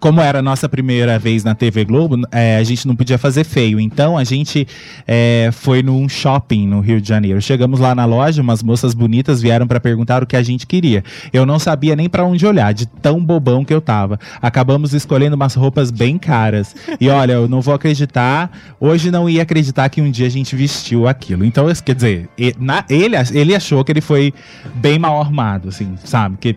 Como 0.00 0.20
era 0.20 0.38
a 0.38 0.42
nossa 0.42 0.68
primeira 0.68 1.18
vez 1.18 1.44
na 1.44 1.54
TV 1.54 1.84
Globo, 1.84 2.16
é, 2.32 2.56
a 2.56 2.64
gente 2.64 2.88
não 2.88 2.96
podia 2.96 3.18
fazer 3.18 3.44
feio. 3.44 3.78
Então 3.78 4.16
a 4.16 4.24
gente 4.24 4.66
é, 5.06 5.50
foi 5.52 5.82
num 5.82 6.08
shopping 6.08 6.66
no 6.66 6.80
Rio 6.80 7.00
de 7.00 7.08
Janeiro. 7.08 7.40
Chegamos 7.40 7.78
lá 7.78 7.94
na 7.94 8.06
loja, 8.06 8.40
umas 8.40 8.62
moças 8.62 8.94
bonitas 8.94 9.42
vieram 9.42 9.66
para 9.66 9.78
perguntar 9.78 10.22
o 10.22 10.26
que 10.26 10.36
a 10.36 10.42
gente 10.42 10.66
queria. 10.66 11.04
Eu 11.32 11.44
não 11.44 11.58
sabia 11.58 11.94
nem 11.94 12.08
para 12.08 12.24
onde 12.24 12.46
olhar, 12.46 12.72
de 12.72 12.86
tão 12.86 13.22
bobão 13.22 13.64
que 13.64 13.74
eu 13.74 13.80
tava. 13.80 14.18
Acabamos 14.40 14.94
escolhendo 14.94 15.36
umas 15.36 15.54
roupas 15.54 15.90
bem 15.90 16.16
caras. 16.16 16.74
E 16.98 17.08
olha, 17.10 17.34
eu 17.34 17.46
não 17.46 17.60
vou 17.60 17.74
acreditar, 17.74 18.50
hoje 18.80 19.10
não 19.10 19.28
ia 19.28 19.42
acreditar 19.42 19.88
que 19.90 20.00
um 20.00 20.10
dia 20.10 20.26
a 20.26 20.30
gente 20.30 20.56
vestiu 20.56 21.06
aquilo. 21.06 21.44
Então, 21.44 21.66
quer 21.84 21.94
dizer, 21.94 22.28
ele, 22.38 23.16
ele 23.32 23.54
achou 23.54 23.84
que 23.84 23.92
ele 23.92 24.00
foi 24.00 24.32
bem 24.76 24.98
mal 24.98 25.20
armado, 25.20 25.68
assim, 25.68 25.94
sabe? 26.04 26.38
Que 26.38 26.56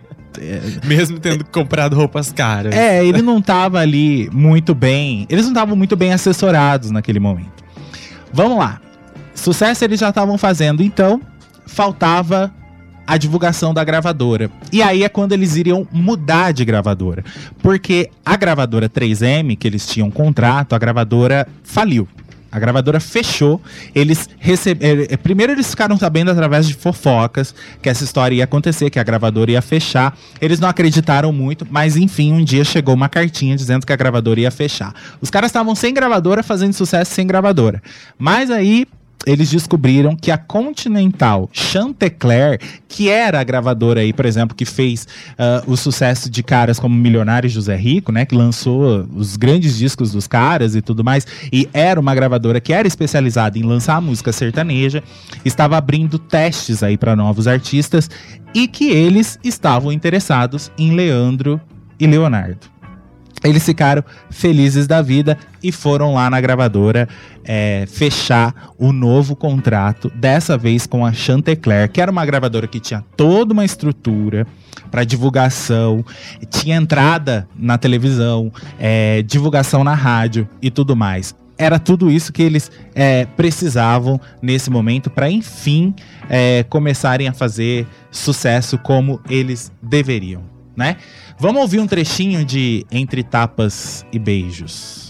Mesmo 0.84 1.18
tendo 1.18 1.44
comprado 1.44 1.96
roupas 1.96 2.32
caras. 2.32 2.74
É, 2.74 3.04
ele 3.04 3.22
não 3.22 3.40
tava 3.40 3.78
ali 3.78 4.28
muito 4.32 4.74
bem. 4.74 5.26
Eles 5.28 5.44
não 5.44 5.52
estavam 5.52 5.76
muito 5.76 5.96
bem 5.96 6.12
assessorados 6.12 6.90
naquele 6.90 7.20
momento. 7.20 7.64
Vamos 8.32 8.58
lá. 8.58 8.80
Sucesso 9.34 9.84
eles 9.84 10.00
já 10.00 10.08
estavam 10.08 10.38
fazendo, 10.38 10.82
então 10.82 11.20
faltava 11.66 12.52
a 13.06 13.16
divulgação 13.16 13.74
da 13.74 13.84
gravadora. 13.84 14.50
E 14.72 14.82
aí 14.82 15.02
é 15.04 15.08
quando 15.08 15.32
eles 15.32 15.56
iriam 15.56 15.86
mudar 15.92 16.52
de 16.52 16.64
gravadora. 16.64 17.24
Porque 17.62 18.10
a 18.24 18.36
gravadora 18.36 18.88
3M, 18.88 19.56
que 19.56 19.66
eles 19.66 19.86
tinham 19.86 20.10
contrato, 20.10 20.74
a 20.74 20.78
gravadora 20.78 21.46
faliu. 21.62 22.08
A 22.54 22.58
gravadora 22.60 23.00
fechou. 23.00 23.60
Eles 23.92 24.28
receberam. 24.38 25.06
Eh, 25.10 25.16
primeiro, 25.16 25.52
eles 25.52 25.68
ficaram 25.68 25.98
sabendo 25.98 26.30
através 26.30 26.68
de 26.68 26.74
fofocas 26.74 27.52
que 27.82 27.88
essa 27.88 28.04
história 28.04 28.36
ia 28.36 28.44
acontecer, 28.44 28.90
que 28.90 28.98
a 29.00 29.02
gravadora 29.02 29.50
ia 29.50 29.60
fechar. 29.60 30.16
Eles 30.40 30.60
não 30.60 30.68
acreditaram 30.68 31.32
muito, 31.32 31.66
mas 31.68 31.96
enfim, 31.96 32.32
um 32.32 32.44
dia 32.44 32.62
chegou 32.62 32.94
uma 32.94 33.08
cartinha 33.08 33.56
dizendo 33.56 33.84
que 33.84 33.92
a 33.92 33.96
gravadora 33.96 34.38
ia 34.38 34.52
fechar. 34.52 34.94
Os 35.20 35.30
caras 35.30 35.48
estavam 35.48 35.74
sem 35.74 35.92
gravadora, 35.92 36.44
fazendo 36.44 36.72
sucesso 36.74 37.12
sem 37.12 37.26
gravadora. 37.26 37.82
Mas 38.16 38.52
aí 38.52 38.86
eles 39.26 39.50
descobriram 39.50 40.16
que 40.16 40.30
a 40.30 40.38
Continental 40.38 41.48
Chantecler, 41.52 42.60
que 42.88 43.08
era 43.08 43.40
a 43.40 43.44
gravadora 43.44 44.00
aí, 44.00 44.12
por 44.12 44.26
exemplo, 44.26 44.56
que 44.56 44.64
fez 44.64 45.06
uh, 45.32 45.70
o 45.70 45.76
sucesso 45.76 46.30
de 46.30 46.42
caras 46.42 46.78
como 46.78 46.94
Milionário 46.94 47.48
José 47.48 47.76
Rico, 47.76 48.12
né, 48.12 48.24
que 48.24 48.34
lançou 48.34 49.08
os 49.14 49.36
grandes 49.36 49.76
discos 49.76 50.12
dos 50.12 50.26
caras 50.26 50.74
e 50.74 50.82
tudo 50.82 51.02
mais, 51.02 51.26
e 51.52 51.68
era 51.72 51.98
uma 51.98 52.14
gravadora 52.14 52.60
que 52.60 52.72
era 52.72 52.86
especializada 52.86 53.58
em 53.58 53.62
lançar 53.62 54.00
música 54.00 54.32
sertaneja, 54.32 55.02
estava 55.44 55.76
abrindo 55.76 56.18
testes 56.18 56.82
aí 56.82 56.96
para 56.96 57.16
novos 57.16 57.46
artistas 57.46 58.10
e 58.54 58.68
que 58.68 58.90
eles 58.90 59.38
estavam 59.42 59.90
interessados 59.90 60.70
em 60.78 60.94
Leandro 60.94 61.60
e 61.98 62.06
Leonardo. 62.06 62.73
Eles 63.44 63.64
ficaram 63.64 64.02
felizes 64.30 64.86
da 64.86 65.02
vida 65.02 65.36
e 65.62 65.70
foram 65.70 66.14
lá 66.14 66.30
na 66.30 66.40
gravadora 66.40 67.06
é, 67.44 67.84
fechar 67.86 68.72
o 68.78 68.90
novo 68.90 69.36
contrato, 69.36 70.10
dessa 70.14 70.56
vez 70.56 70.86
com 70.86 71.04
a 71.04 71.12
Chantecler, 71.12 71.90
que 71.90 72.00
era 72.00 72.10
uma 72.10 72.24
gravadora 72.24 72.66
que 72.66 72.80
tinha 72.80 73.04
toda 73.14 73.52
uma 73.52 73.64
estrutura 73.64 74.46
para 74.90 75.04
divulgação, 75.04 76.04
tinha 76.50 76.76
entrada 76.76 77.46
na 77.54 77.76
televisão, 77.76 78.50
é, 78.78 79.22
divulgação 79.22 79.84
na 79.84 79.94
rádio 79.94 80.48
e 80.62 80.70
tudo 80.70 80.96
mais. 80.96 81.34
Era 81.58 81.78
tudo 81.78 82.10
isso 82.10 82.32
que 82.32 82.42
eles 82.42 82.70
é, 82.94 83.26
precisavam 83.26 84.20
nesse 84.42 84.70
momento 84.70 85.10
para, 85.10 85.30
enfim, 85.30 85.94
é, 86.28 86.64
começarem 86.64 87.28
a 87.28 87.32
fazer 87.32 87.86
sucesso 88.10 88.76
como 88.78 89.20
eles 89.28 89.70
deveriam, 89.80 90.42
né? 90.76 90.96
Vamos 91.38 91.62
ouvir 91.62 91.80
um 91.80 91.86
trechinho 91.86 92.44
de 92.44 92.86
Entre 92.90 93.22
Tapas 93.22 94.06
e 94.12 94.18
Beijos. 94.18 95.03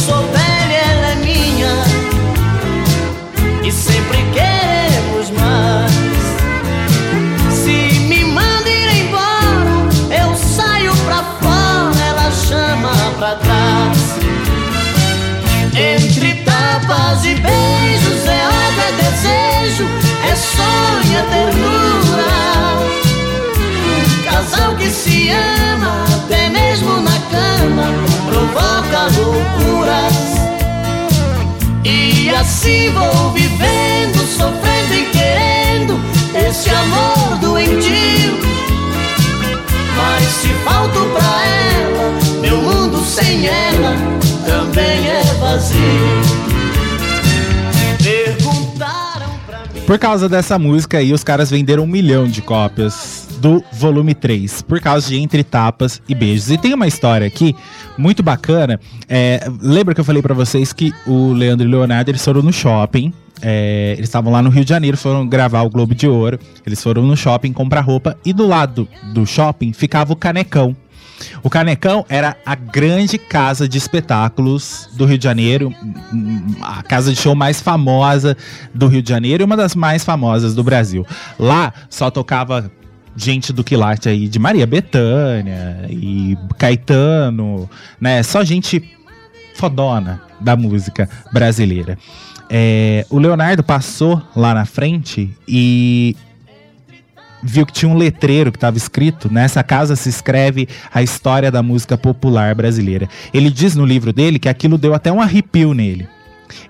so 0.00 0.39
assim 32.50 32.90
vou 32.90 33.30
vivendo, 33.30 34.18
sofrendo 34.26 34.92
e 34.92 35.04
querendo 35.12 36.00
esse 36.34 36.68
amor 36.68 37.38
doentio. 37.40 38.40
Mas 39.96 40.24
se 40.24 40.48
falto 40.64 40.98
pra 41.12 41.46
ela, 41.46 42.40
meu 42.40 42.56
mundo 42.56 43.04
sem 43.04 43.46
ela 43.46 43.94
também 44.44 45.08
é 45.08 45.22
vazio. 45.38 45.80
Perguntaram 48.02 49.30
pra 49.46 49.60
mim. 49.72 49.82
Por 49.86 49.98
causa 49.98 50.28
dessa 50.28 50.58
música 50.58 50.98
aí, 50.98 51.12
os 51.12 51.22
caras 51.22 51.50
venderam 51.50 51.84
um 51.84 51.86
milhão 51.86 52.26
de 52.26 52.42
cópias 52.42 53.19
do 53.40 53.64
volume 53.72 54.14
3, 54.14 54.62
por 54.62 54.80
causa 54.80 55.08
de 55.08 55.16
Entre 55.16 55.42
Tapas 55.42 56.00
e 56.08 56.14
Beijos. 56.14 56.50
E 56.50 56.58
tem 56.58 56.74
uma 56.74 56.86
história 56.86 57.26
aqui 57.26 57.56
muito 57.96 58.22
bacana. 58.22 58.78
É, 59.08 59.50
lembra 59.60 59.94
que 59.94 60.00
eu 60.00 60.04
falei 60.04 60.22
pra 60.22 60.34
vocês 60.34 60.72
que 60.72 60.92
o 61.06 61.32
Leandro 61.32 61.66
e 61.66 61.68
o 61.68 61.70
Leonardo 61.70 62.10
eles 62.10 62.24
foram 62.24 62.42
no 62.42 62.52
shopping. 62.52 63.12
é, 63.42 63.94
eles 63.96 64.08
estavam 64.08 64.30
lá 64.30 64.42
no 64.42 64.50
Rio 64.50 64.64
de 64.64 64.68
Janeiro, 64.68 64.96
foram 64.96 65.26
gravar 65.26 65.62
o 65.62 65.70
Globo 65.70 65.94
de 65.94 66.06
Ouro. 66.06 66.38
Eles 66.66 66.82
foram 66.82 67.02
no 67.02 67.16
shopping 67.16 67.52
comprar 67.52 67.80
roupa 67.80 68.16
e 68.24 68.32
do 68.32 68.46
lado 68.46 68.86
do 69.14 69.26
shopping 69.26 69.72
ficava 69.72 70.12
o 70.12 70.16
Canecão. 70.16 70.76
O 71.42 71.50
Canecão 71.50 72.04
era 72.08 72.36
a 72.44 72.54
grande 72.54 73.18
casa 73.18 73.68
de 73.68 73.76
espetáculos 73.78 74.88
do 74.94 75.04
Rio 75.04 75.18
de 75.18 75.24
Janeiro, 75.24 75.72
hum, 76.12 76.54
a 76.62 76.82
casa 76.82 77.12
de 77.12 77.20
show 77.20 77.34
mais 77.34 77.60
famosa 77.60 78.36
do 78.74 78.86
Rio 78.86 79.02
de 79.02 79.08
Janeiro 79.08 79.42
e 79.42 79.44
uma 79.44 79.56
das 79.56 79.74
mais 79.74 80.04
famosas 80.04 80.54
do 80.54 80.62
Brasil. 80.62 81.06
Lá 81.38 81.72
só 81.88 82.10
tocava 82.10 82.70
gente 83.16 83.52
do 83.52 83.64
quilate 83.64 84.08
aí 84.08 84.28
de 84.28 84.38
Maria 84.38 84.66
Bethânia 84.66 85.86
e 85.88 86.36
Caetano, 86.58 87.68
né? 88.00 88.22
Só 88.22 88.44
gente 88.44 88.96
fodona 89.54 90.22
da 90.40 90.56
música 90.56 91.08
brasileira. 91.32 91.98
É, 92.48 93.06
o 93.10 93.18
Leonardo 93.18 93.62
passou 93.62 94.20
lá 94.34 94.54
na 94.54 94.64
frente 94.64 95.30
e 95.46 96.16
viu 97.42 97.64
que 97.64 97.72
tinha 97.72 97.90
um 97.90 97.96
letreiro 97.96 98.50
que 98.50 98.56
estava 98.56 98.76
escrito: 98.76 99.32
nessa 99.32 99.62
casa 99.62 99.94
se 99.96 100.08
escreve 100.08 100.68
a 100.92 101.02
história 101.02 101.50
da 101.50 101.62
música 101.62 101.96
popular 101.96 102.54
brasileira. 102.54 103.08
Ele 103.32 103.50
diz 103.50 103.76
no 103.76 103.84
livro 103.84 104.12
dele 104.12 104.38
que 104.38 104.48
aquilo 104.48 104.78
deu 104.78 104.94
até 104.94 105.12
um 105.12 105.20
arrepio 105.20 105.74
nele. 105.74 106.08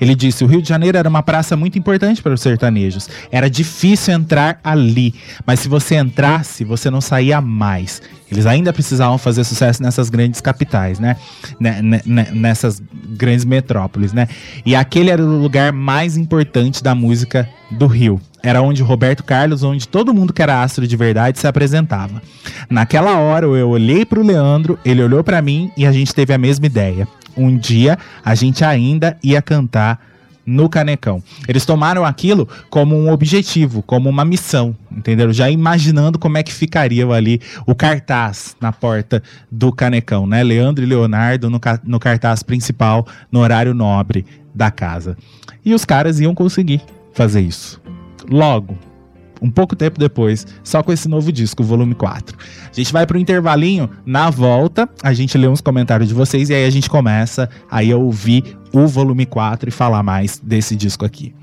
Ele 0.01 0.15
disse: 0.15 0.45
o 0.45 0.47
Rio 0.47 0.63
de 0.63 0.69
Janeiro 0.69 0.97
era 0.99 1.09
uma 1.09 1.23
praça 1.23 1.57
muito 1.57 1.79
importante 1.79 2.23
para 2.23 2.33
os 2.35 2.41
sertanejos. 2.41 3.09
Era 3.31 3.49
difícil 3.51 4.15
entrar 4.15 4.61
ali, 4.63 5.15
mas 5.47 5.61
se 5.61 5.69
você 5.69 5.97
entrasse, 5.97 6.65
você 6.65 6.91
não 6.91 7.01
saía 7.01 7.41
mais. 7.41 8.01
Eles 8.31 8.47
ainda 8.47 8.73
precisavam 8.73 9.19
fazer 9.19 9.43
sucesso 9.43 9.83
nessas 9.83 10.09
grandes 10.09 10.41
capitais, 10.41 11.01
né? 11.01 11.17
Né- 11.59 11.83
né- 11.83 12.03
né- 12.07 12.29
Nessas 12.33 12.81
grandes 13.17 13.45
metrópoles, 13.45 14.13
né? 14.13 14.29
E 14.65 14.77
aquele 14.77 15.11
era 15.11 15.23
o 15.23 15.41
lugar 15.43 15.73
mais 15.73 16.17
importante 16.17 16.83
da 16.83 16.95
música 16.95 17.49
do 17.71 17.87
Rio. 17.87 18.21
Era 18.43 18.63
onde 18.63 18.83
Roberto 18.83 19.23
Carlos, 19.25 19.63
onde 19.63 19.87
todo 19.87 20.15
mundo 20.15 20.33
que 20.33 20.41
era 20.43 20.63
astro 20.63 20.87
de 20.87 20.97
verdade 20.97 21.39
se 21.39 21.47
apresentava. 21.47 22.23
Naquela 22.71 23.19
hora 23.19 23.47
eu 23.47 23.69
olhei 23.69 24.05
pro 24.05 24.23
Leandro, 24.25 24.79
ele 24.85 25.03
olhou 25.03 25.23
pra 25.23 25.43
mim 25.43 25.71
e 25.77 25.85
a 25.85 25.93
gente 25.93 26.15
teve 26.15 26.33
a 26.33 26.39
mesma 26.39 26.65
ideia. 26.67 27.07
Um 27.41 27.57
dia 27.57 27.99
a 28.23 28.35
gente 28.35 28.63
ainda 28.63 29.17
ia 29.23 29.41
cantar 29.41 29.99
no 30.45 30.69
Canecão. 30.69 31.23
Eles 31.47 31.65
tomaram 31.65 32.05
aquilo 32.05 32.49
como 32.69 32.97
um 32.97 33.11
objetivo, 33.11 33.83
como 33.83 34.09
uma 34.09 34.25
missão, 34.25 34.77
entenderam? 34.91 35.33
Já 35.33 35.49
imaginando 35.49 36.19
como 36.19 36.37
é 36.37 36.43
que 36.43 36.53
ficaria 36.53 37.07
ali 37.07 37.41
o 37.67 37.75
cartaz 37.75 38.57
na 38.61 38.73
porta 38.73 39.23
do 39.51 39.73
Canecão, 39.73 40.27
né? 40.27 40.43
Leandro 40.43 40.85
e 40.85 40.87
Leonardo 40.87 41.49
no, 41.49 41.61
no 41.85 42.01
cartaz 42.01 42.43
principal, 42.43 43.07
no 43.31 43.41
horário 43.41 43.73
nobre 43.73 44.27
da 44.55 44.71
casa. 44.71 45.17
E 45.65 45.73
os 45.73 45.85
caras 45.85 46.21
iam 46.21 46.35
conseguir 46.35 46.83
fazer 47.13 47.41
isso. 47.41 47.81
Logo, 48.29 48.77
um 49.41 49.51
pouco 49.51 49.75
tempo 49.75 49.99
depois, 49.99 50.47
só 50.63 50.83
com 50.83 50.93
esse 50.93 51.09
novo 51.09 51.33
disco, 51.33 51.63
volume 51.63 51.95
4. 51.95 52.37
A 52.71 52.75
gente 52.75 52.93
vai 52.93 53.07
pro 53.07 53.19
intervalinho, 53.19 53.89
na 54.05 54.31
volta, 54.31 54.89
a 55.03 55.13
gente 55.13 55.37
lê 55.39 55.49
uns 55.49 55.61
comentários 55.61 56.09
de 56.09 56.15
vocês 56.15 56.51
e 56.51 56.55
aí 56.55 56.65
a 56.65 56.71
gente 56.71 56.91
começa 56.91 57.49
aí 57.71 57.93
a 57.93 57.97
ouvir 57.97 58.57
o 58.73 58.87
volume 58.87 59.27
4 59.27 59.69
e 59.69 59.73
falar 59.73 60.03
mais 60.03 60.39
desse 60.39 60.77
disco 60.77 61.05
aqui. 61.05 61.35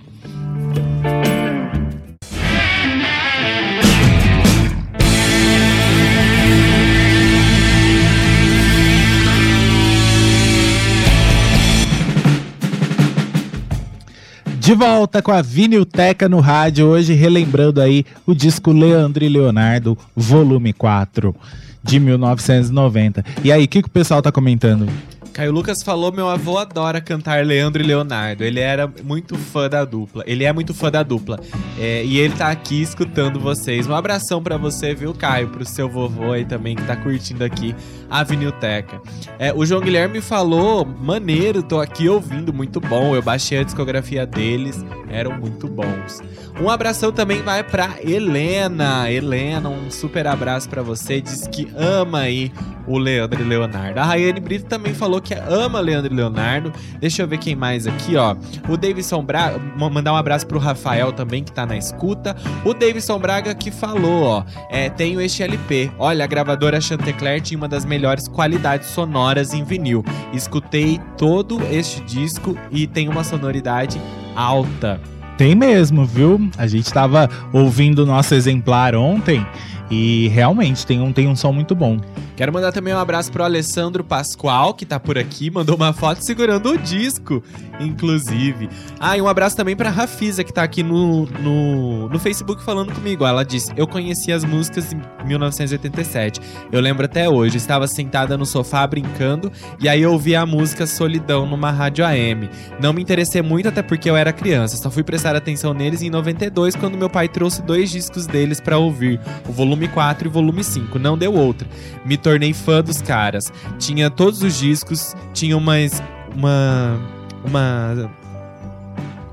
De 14.68 14.76
volta 14.76 15.22
com 15.22 15.32
a 15.32 15.42
Vinilteca 15.42 16.28
no 16.28 16.42
rádio, 16.42 16.88
hoje 16.88 17.14
relembrando 17.14 17.80
aí 17.80 18.04
o 18.26 18.36
disco 18.36 18.74
Leandro 18.74 19.24
e 19.24 19.30
Leonardo, 19.30 19.98
volume 20.14 20.74
4, 20.74 21.34
de 21.82 21.98
1990. 22.02 23.24
E 23.46 23.50
aí, 23.50 23.64
o 23.64 23.68
que, 23.70 23.82
que 23.82 23.88
o 23.88 23.90
pessoal 23.90 24.22
tá 24.22 24.30
comentando? 24.30 24.90
Caio 25.38 25.52
Lucas 25.52 25.84
falou: 25.84 26.12
meu 26.12 26.28
avô 26.28 26.58
adora 26.58 27.00
cantar 27.00 27.46
Leandro 27.46 27.84
e 27.84 27.86
Leonardo. 27.86 28.44
Ele 28.44 28.60
era 28.60 28.92
muito 29.04 29.38
fã 29.38 29.70
da 29.70 29.86
dupla. 29.86 30.24
Ele 30.26 30.44
é 30.44 30.52
muito 30.52 30.74
fã 30.74 30.90
da 30.90 31.04
dupla. 31.04 31.40
É, 31.78 32.04
e 32.04 32.18
ele 32.18 32.34
tá 32.34 32.50
aqui 32.50 32.82
escutando 32.82 33.40
vocês. 33.40 33.86
Um 33.86 33.94
abração 33.94 34.42
pra 34.42 34.58
você, 34.58 34.96
viu, 34.96 35.14
Caio? 35.14 35.50
Pro 35.50 35.64
seu 35.64 35.88
vovô 35.88 36.32
aí 36.32 36.44
também 36.44 36.76
que 36.76 36.82
tá 36.86 36.96
curtindo 36.96 37.44
aqui 37.44 37.76
a 38.10 38.24
Vinilteca. 38.24 39.00
É, 39.38 39.54
o 39.54 39.64
João 39.64 39.80
Guilherme 39.80 40.22
falou: 40.22 40.84
maneiro, 40.84 41.62
tô 41.62 41.80
aqui 41.80 42.10
ouvindo, 42.10 42.52
muito 42.52 42.80
bom. 42.80 43.16
Eu 43.16 43.22
baixei 43.22 43.60
a 43.60 43.64
discografia 43.64 44.26
deles, 44.26 44.84
eram 45.08 45.38
muito 45.38 45.68
bons. 45.68 46.20
Um 46.60 46.68
abração 46.68 47.12
também 47.12 47.44
vai 47.44 47.64
pra 47.64 47.98
Helena. 48.04 49.12
Helena, 49.12 49.70
um 49.70 49.92
super 49.92 50.26
abraço 50.26 50.68
pra 50.68 50.82
você. 50.82 51.22
Diz 51.22 51.46
que 51.46 51.68
ama 51.78 52.22
aí 52.22 52.52
o 52.88 52.98
Leandro 52.98 53.42
e 53.42 53.44
Leonardo. 53.44 54.00
A 54.00 54.04
Rayane 54.04 54.40
Brito 54.40 54.66
também 54.66 54.94
falou 54.94 55.22
que 55.22 55.27
ama 55.36 55.80
Leandro 55.80 56.14
e 56.14 56.16
Leonardo. 56.16 56.72
Deixa 57.00 57.22
eu 57.24 57.28
ver 57.28 57.38
quem 57.38 57.56
mais 57.56 57.88
aqui, 57.88 58.16
ó. 58.16 58.36
O 58.70 58.78
Davidson 58.78 59.24
Braga, 59.24 59.60
ma- 59.78 59.90
mandar 59.90 60.14
um 60.14 60.16
abraço 60.18 60.46
pro 60.48 60.60
Rafael 60.60 61.12
também, 61.12 61.44
que 61.44 61.52
tá 61.52 61.66
na 61.66 61.78
escuta. 61.78 62.36
O 62.66 62.74
Davidson 62.74 63.20
Braga 63.20 63.54
que 63.56 63.72
falou, 63.72 64.24
ó. 64.24 64.44
É, 64.70 64.90
tenho 64.90 65.20
este 65.22 65.44
LP. 65.44 65.92
Olha, 65.98 66.24
a 66.24 66.28
gravadora 66.28 66.80
Chantecler 66.82 67.42
tinha 67.42 67.58
uma 67.58 67.68
das 67.68 67.86
melhores 67.86 68.28
qualidades 68.28 68.90
sonoras 68.90 69.54
em 69.54 69.64
vinil. 69.64 70.04
Escutei 70.34 71.00
todo 71.18 71.60
este 71.72 72.02
disco 72.04 72.58
e 72.72 72.86
tem 72.88 73.08
uma 73.10 73.24
sonoridade 73.24 74.00
alta. 74.36 75.00
Tem 75.38 75.54
mesmo, 75.54 76.04
viu? 76.06 76.50
A 76.58 76.66
gente 76.66 76.92
tava 76.92 77.30
ouvindo 77.54 78.00
o 78.00 78.06
nosso 78.06 78.34
exemplar 78.34 78.96
ontem 78.96 79.46
e 79.90 80.28
realmente 80.30 80.86
tem 80.86 81.02
um, 81.02 81.12
tem 81.12 81.28
um 81.28 81.36
som 81.36 81.52
muito 81.52 81.76
bom. 81.76 81.98
Quero 82.36 82.54
mandar 82.54 82.72
também 82.72 82.94
um 82.94 83.00
abraço 83.00 83.32
pro 83.32 83.44
Alessandro 83.44 84.04
Pascoal, 84.04 84.74
que 84.74 84.86
tá 84.86 85.00
por 85.00 85.18
aqui, 85.18 85.50
mandou 85.50 85.76
uma 85.76 85.92
foto 85.92 86.24
segurando 86.24 86.70
o 86.70 86.78
disco, 86.78 87.44
inclusive. 87.80 88.70
Ah, 89.00 89.18
e 89.18 89.22
um 89.22 89.28
abraço 89.28 89.56
também 89.56 89.76
pra 89.76 89.90
Rafisa, 89.90 90.44
que 90.44 90.54
tá 90.54 90.62
aqui 90.62 90.84
no, 90.84 91.26
no, 91.26 92.10
no 92.10 92.20
Facebook 92.20 92.64
falando 92.64 92.94
comigo. 92.94 93.26
Ela 93.26 93.44
disse: 93.44 93.72
Eu 93.76 93.88
conheci 93.88 94.32
as 94.32 94.44
músicas 94.44 94.94
em 94.94 95.02
1987. 95.26 96.40
Eu 96.72 96.80
lembro 96.80 97.06
até 97.06 97.28
hoje. 97.28 97.58
Estava 97.58 97.88
sentada 97.88 98.38
no 98.38 98.46
sofá 98.46 98.86
brincando, 98.86 99.52
e 99.80 99.90
aí 99.90 100.02
eu 100.02 100.12
ouvi 100.12 100.36
a 100.36 100.46
música 100.46 100.86
Solidão 100.86 101.46
numa 101.48 101.72
rádio 101.72 102.06
AM. 102.06 102.50
Não 102.80 102.94
me 102.94 103.02
interessei 103.02 103.42
muito, 103.42 103.68
até 103.68 103.82
porque 103.82 104.10
eu 104.10 104.16
era 104.16 104.32
criança. 104.32 104.78
Só 104.78 104.92
fui 104.92 105.04
prestar 105.04 105.36
atenção 105.36 105.74
neles 105.74 106.02
em 106.02 106.10
92, 106.10 106.76
quando 106.76 106.98
meu 106.98 107.10
pai 107.10 107.28
trouxe 107.28 107.62
dois 107.62 107.90
discos 107.90 108.28
deles 108.28 108.60
pra 108.60 108.78
ouvir: 108.78 109.20
o 109.48 109.52
volume 109.52 109.77
4 109.86 110.30
e 110.30 110.32
volume 110.32 110.64
5. 110.64 110.98
Não 110.98 111.18
deu 111.18 111.34
outra. 111.34 111.68
Me 112.06 112.16
tornei 112.16 112.54
fã 112.54 112.82
dos 112.82 113.02
caras. 113.02 113.52
Tinha 113.78 114.10
todos 114.10 114.42
os 114.42 114.58
discos, 114.58 115.14
tinha 115.34 115.58
umas. 115.58 116.02
Uma. 116.34 116.98
Uma. 117.46 118.10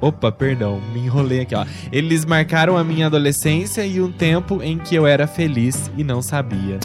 Opa, 0.01 0.33
perdão, 0.33 0.83
me 0.93 1.01
enrolei 1.01 1.43
aqui, 1.43 1.55
ó. 1.55 1.65
Eles 1.93 2.25
marcaram 2.25 2.77
a 2.77 2.83
minha 2.83 3.07
adolescência 3.07 3.87
e 3.87 4.01
um 4.01 4.11
tempo 4.11 4.61
em 4.61 4.77
que 4.77 4.95
eu 4.95 5.07
era 5.07 5.27
feliz 5.27 5.91
e 5.97 6.03
não 6.03 6.21
sabia. 6.21 6.79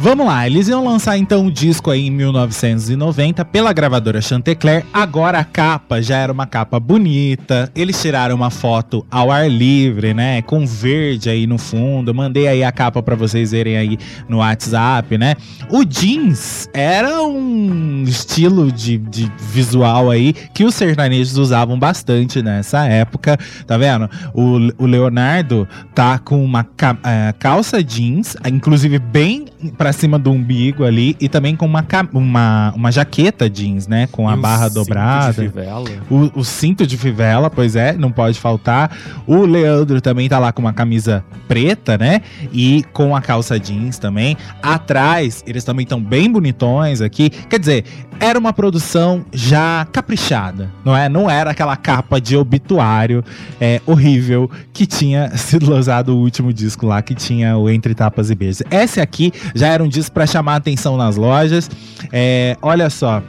Vamos 0.00 0.26
lá, 0.26 0.46
eles 0.46 0.68
iam 0.68 0.84
lançar 0.84 1.18
então 1.18 1.46
um 1.46 1.50
disco 1.50 1.90
aí 1.90 2.06
em 2.06 2.10
1990 2.12 3.44
pela 3.46 3.72
gravadora 3.72 4.20
Chantecler. 4.20 4.86
Agora 4.92 5.40
a 5.40 5.44
capa 5.44 6.00
já 6.00 6.18
era 6.18 6.32
uma 6.32 6.46
capa 6.46 6.78
bonita. 6.78 7.68
Eles 7.74 8.00
tiraram 8.00 8.36
uma 8.36 8.48
foto 8.48 9.04
ao 9.10 9.28
ar 9.32 9.50
livre, 9.50 10.14
né? 10.14 10.40
Com 10.42 10.64
verde 10.64 11.28
aí 11.28 11.48
no 11.48 11.58
fundo. 11.58 12.14
Mandei 12.14 12.46
aí 12.46 12.62
a 12.62 12.70
capa 12.70 13.02
pra 13.02 13.16
vocês 13.16 13.50
verem 13.50 13.76
aí 13.76 13.98
no 14.28 14.36
WhatsApp, 14.36 15.18
né? 15.18 15.34
O 15.68 15.84
jeans 15.84 16.68
era 16.72 17.20
um 17.20 18.04
estilo 18.06 18.70
de, 18.70 18.98
de 18.98 19.28
visual 19.36 20.12
aí 20.12 20.32
que 20.54 20.62
os 20.62 20.76
sertanejos 20.76 21.36
usavam 21.36 21.76
bastante 21.76 22.40
nessa 22.40 22.86
época. 22.86 23.36
Tá 23.66 23.76
vendo? 23.76 24.08
O, 24.32 24.84
o 24.84 24.86
Leonardo 24.86 25.66
tá 25.92 26.20
com 26.20 26.44
uma 26.44 26.64
eh, 27.04 27.34
calça 27.40 27.82
jeans, 27.82 28.36
inclusive 28.46 29.00
bem 29.00 29.46
pra 29.76 29.87
pra 29.88 29.92
cima 29.94 30.18
do 30.18 30.30
umbigo 30.30 30.84
ali 30.84 31.16
e 31.18 31.30
também 31.30 31.56
com 31.56 31.64
uma, 31.64 31.82
uma, 32.12 32.72
uma 32.76 32.92
jaqueta 32.92 33.48
jeans, 33.48 33.86
né? 33.88 34.06
Com 34.12 34.28
a 34.28 34.34
E 34.34 34.36
barra 34.38 34.64
cinto 34.64 34.68
de 34.68 34.74
dobrada. 34.74 35.32
fivela. 35.32 35.88
O, 36.10 36.40
o 36.40 36.44
cinto 36.44 36.86
de 36.86 36.98
fivela, 36.98 37.48
pois 37.48 37.74
é, 37.74 37.94
não 37.94 38.12
pode 38.12 38.38
faltar. 38.38 38.94
O 39.26 39.46
Leandro 39.46 39.98
também 40.02 40.28
tá 40.28 40.38
lá 40.38 40.52
com 40.52 40.60
uma 40.60 40.74
camisa 40.74 41.24
preta, 41.46 41.96
né? 41.96 42.20
E 42.52 42.84
com 42.92 43.16
a 43.16 43.22
calça 43.22 43.58
jeans 43.58 43.98
também. 43.98 44.36
Atrás, 44.62 45.42
eles 45.46 45.64
também 45.64 45.84
estão 45.84 46.02
bem 46.02 46.30
bonitões 46.30 47.00
aqui. 47.00 47.30
Quer 47.30 47.58
dizer, 47.58 47.84
era 48.20 48.38
uma 48.38 48.52
produção 48.52 49.24
já 49.32 49.86
caprichada, 49.92 50.70
não 50.84 50.96
é? 50.96 51.08
Não 51.08 51.30
era 51.30 51.52
aquela 51.52 51.76
capa 51.76 52.20
de 52.20 52.36
obituário 52.36 53.24
é, 53.60 53.80
horrível 53.86 54.50
que 54.72 54.86
tinha 54.86 55.30
sido 55.38 55.70
lançado 55.70 56.14
o 56.14 56.18
último 56.18 56.52
disco 56.52 56.84
lá, 56.86 57.00
que 57.00 57.14
tinha 57.14 57.56
o 57.56 57.70
Entre 57.70 57.94
Tapas 57.94 58.28
e 58.28 58.34
Beijos. 58.34 58.62
Esse 58.70 59.00
aqui 59.00 59.32
já 59.54 59.68
era 59.68 59.77
disco 59.86 60.12
pra 60.12 60.26
chamar 60.26 60.56
atenção 60.56 60.96
nas 60.96 61.16
lojas. 61.16 61.70
É, 62.10 62.56
olha 62.62 62.88
só. 62.88 63.22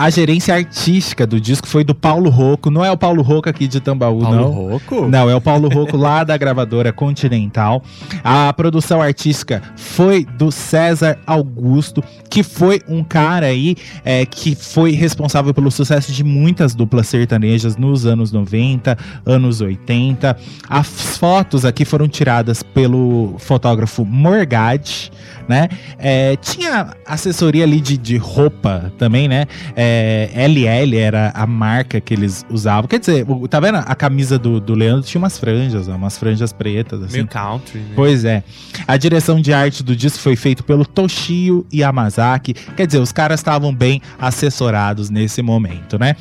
A 0.00 0.08
gerência 0.08 0.54
artística 0.54 1.26
do 1.26 1.38
disco 1.38 1.68
foi 1.68 1.84
do 1.84 1.94
Paulo 1.94 2.30
Rocco. 2.30 2.70
Não 2.70 2.82
é 2.82 2.90
o 2.90 2.96
Paulo 2.96 3.20
Rocco 3.20 3.50
aqui 3.50 3.68
de 3.68 3.80
Tambaú, 3.80 4.22
Paulo 4.22 4.34
não. 4.34 4.50
Rocco? 4.50 5.06
Não, 5.06 5.28
é 5.28 5.36
o 5.36 5.42
Paulo 5.42 5.68
Rocco 5.68 5.94
lá 5.94 6.24
da 6.24 6.38
gravadora 6.38 6.90
Continental. 6.90 7.82
A 8.24 8.50
produção 8.54 9.02
artística 9.02 9.62
foi 9.76 10.24
do 10.24 10.50
César 10.50 11.18
Augusto, 11.26 12.02
que 12.30 12.42
foi 12.42 12.80
um 12.88 13.04
cara 13.04 13.44
aí 13.44 13.76
é, 14.02 14.24
que 14.24 14.54
foi 14.54 14.92
responsável 14.92 15.52
pelo 15.52 15.70
sucesso 15.70 16.10
de 16.12 16.24
muitas 16.24 16.74
duplas 16.74 17.06
sertanejas 17.06 17.76
nos 17.76 18.06
anos 18.06 18.32
90, 18.32 18.96
anos 19.26 19.60
80. 19.60 20.34
As 20.66 21.18
fotos 21.18 21.66
aqui 21.66 21.84
foram 21.84 22.08
tiradas 22.08 22.62
pelo 22.62 23.34
fotógrafo 23.36 24.06
Morgade, 24.06 25.12
né? 25.46 25.68
É, 25.98 26.36
tinha 26.36 26.94
assessoria 27.04 27.64
ali 27.64 27.82
de, 27.82 27.98
de 27.98 28.16
roupa 28.16 28.90
também, 28.96 29.28
né? 29.28 29.46
É, 29.76 29.89
LL 30.34 30.96
era 30.96 31.30
a 31.34 31.46
marca 31.46 32.00
que 32.00 32.14
eles 32.14 32.44
usavam. 32.50 32.88
Quer 32.88 33.00
dizer, 33.00 33.26
tá 33.48 33.60
vendo? 33.60 33.76
A 33.76 33.94
camisa 33.94 34.38
do, 34.38 34.60
do 34.60 34.74
Leandro 34.74 35.02
tinha 35.02 35.20
umas 35.20 35.38
franjas, 35.38 35.88
ó, 35.88 35.96
umas 35.96 36.18
franjas 36.18 36.52
pretas, 36.52 37.02
assim. 37.02 37.14
Meio 37.14 37.28
country, 37.28 37.78
né? 37.78 37.92
Pois 37.94 38.24
é. 38.24 38.42
A 38.86 38.96
direção 38.96 39.40
de 39.40 39.52
arte 39.52 39.82
do 39.82 39.94
disco 39.94 40.18
foi 40.18 40.36
feita 40.36 40.62
pelo 40.62 40.84
Toshio 40.84 41.66
Yamazaki. 41.72 42.54
Quer 42.54 42.86
dizer, 42.86 42.98
os 42.98 43.12
caras 43.12 43.40
estavam 43.40 43.74
bem 43.74 44.00
assessorados 44.18 45.10
nesse 45.10 45.42
momento, 45.42 45.98
né? 45.98 46.16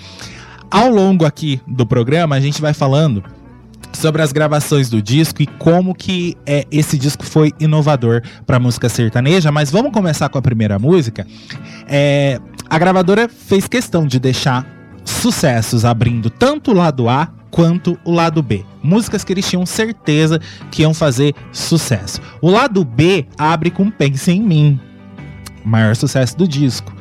Ao 0.72 0.90
longo 0.90 1.26
aqui 1.26 1.60
do 1.68 1.86
programa, 1.86 2.36
a 2.36 2.40
gente 2.40 2.62
vai 2.62 2.74
falando 2.74 3.24
sobre 3.94 4.22
as 4.22 4.32
gravações 4.32 4.90
do 4.90 5.02
disco 5.02 5.42
e 5.42 5.48
como 5.48 5.96
que 5.96 6.38
é, 6.46 6.66
esse 6.72 6.98
disco 6.98 7.26
foi 7.26 7.52
inovador 7.60 8.22
para 8.46 8.60
música 8.60 8.88
sertaneja. 8.88 9.52
Mas 9.52 9.72
vamos 9.72 9.92
começar 9.92 10.30
com 10.30 10.38
a 10.38 10.42
primeira 10.42 10.78
música. 10.78 11.26
É, 11.88 12.40
a 12.70 12.78
gravadora 12.78 13.28
fez 13.28 13.68
questão 13.68 14.06
de 14.06 14.20
deixar 14.20 14.66
sucessos 15.04 15.84
abrindo 15.84 16.30
tanto 16.30 16.72
o 16.72 16.74
lado 16.74 17.10
A 17.10 17.30
quanto 17.50 18.00
o 18.06 18.12
lado 18.12 18.44
B. 18.44 18.64
Músicas 18.84 19.24
que 19.24 19.34
eles 19.34 19.50
tinham 19.50 19.66
certeza 19.66 20.40
que 20.70 20.84
iam 20.84 20.94
fazer 20.94 21.34
sucesso. 21.52 22.22
O 22.42 22.50
lado 22.50 22.86
B 22.86 23.26
abre 23.38 23.72
com 23.72 23.90
Pense 23.90 24.32
em 24.32 24.42
Mim, 24.42 24.80
maior 25.66 25.96
sucesso 25.96 26.38
do 26.38 26.48
disco. 26.48 26.94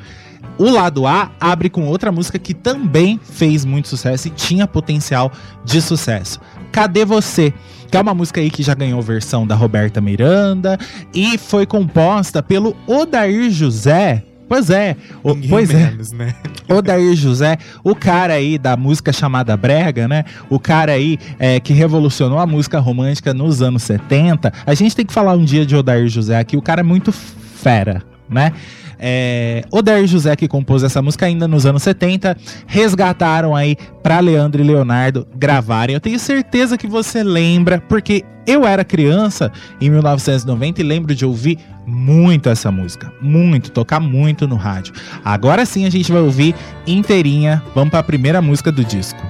O 0.57 0.71
lado 0.71 1.07
A 1.07 1.31
abre 1.39 1.69
com 1.69 1.87
outra 1.87 2.11
música 2.11 2.39
que 2.39 2.55
também 2.55 3.21
fez 3.23 3.65
muito 3.65 3.89
sucesso 3.89 4.27
e 4.27 4.31
tinha 4.31 4.67
potencial 4.67 5.31
de 5.65 5.81
sucesso. 5.83 6.41
Cadê 6.73 7.05
Você? 7.05 7.53
Que 7.91 7.97
é 7.97 8.01
uma 8.01 8.15
música 8.15 8.41
aí 8.41 8.51
que 8.51 8.63
já 8.63 8.75
ganhou 8.75 9.01
versão 9.01 9.47
da 9.47 9.55
Roberta 9.55 10.01
Miranda 10.01 10.79
e 11.15 11.39
foi 11.39 11.65
composta 11.67 12.43
pelo 12.43 12.77
Odair 12.87 13.51
José. 13.51 14.25
Pois 14.49 14.71
é, 14.71 14.97
o- 15.23 15.37
pois 15.49 15.71
é. 15.71 15.91
menos, 15.91 16.11
né? 16.13 16.35
Odair 16.69 17.15
José, 17.15 17.59
o 17.85 17.95
cara 17.95 18.35
aí 18.35 18.59
da 18.59 18.77
música 18.77 19.13
chamada 19.13 19.57
Brega, 19.57 20.09
né? 20.09 20.25
O 20.49 20.59
cara 20.59 20.93
aí 20.93 21.19
é, 21.39 21.61
que 21.61 21.73
revolucionou 21.73 22.39
a 22.39 22.47
música 22.47 22.79
romântica 22.79 23.33
nos 23.35 23.61
anos 23.63 23.83
70. 23.83 24.53
A 24.67 24.75
gente 24.75 24.97
tem 24.97 25.05
que 25.05 25.13
falar 25.13 25.33
um 25.35 25.45
dia 25.45 25.65
de 25.67 25.77
Odair 25.77 26.09
José 26.09 26.39
aqui, 26.39 26.57
o 26.57 26.63
cara 26.63 26.81
é 26.81 26.85
muito 26.85 27.13
fera, 27.13 28.03
né? 28.29 28.53
É, 28.99 29.63
Odair 29.71 30.07
José 30.07 30.35
que 30.35 30.49
compôs 30.49 30.83
essa 30.83 31.01
música 31.01 31.27
ainda 31.27 31.47
nos 31.47 31.67
anos 31.67 31.83
70, 31.83 32.37
resgataram 32.67 33.55
aí 33.55 33.77
pra 34.03 34.21
Leandro 34.21 34.63
e 34.63 34.67
Leonardo 34.67 35.27
gravarem. 35.37 35.95
Eu 35.95 36.01
tenho 36.01 36.19
certeza 36.19 36.77
que 36.77 36.87
você 36.87 37.23
lembra, 37.23 37.81
porque 37.81 38.25
eu 38.47 38.67
era 38.67 38.85
criança 38.85 39.53
em 39.81 39.91
1990 39.91 40.81
e 40.81 40.85
lembro 40.85 41.15
de 41.15 41.25
ouvir 41.25 41.59
muito 41.87 42.49
essa 42.49 42.71
música, 42.71 43.13
muito, 43.21 43.71
tocar 43.71 44.01
muito 44.01 44.49
no 44.49 44.57
rádio. 44.57 44.95
Agora 45.25 45.65
sim 45.65 45.85
a 45.87 45.91
gente 45.91 46.11
vai 46.11 46.23
ouvir 46.23 46.55
inteirinha. 46.87 47.63
Vamos 47.75 47.91
para 47.91 48.01
a 48.01 48.03
primeira 48.03 48.41
música 48.41 48.73
do 48.73 48.85
disco. 48.85 49.21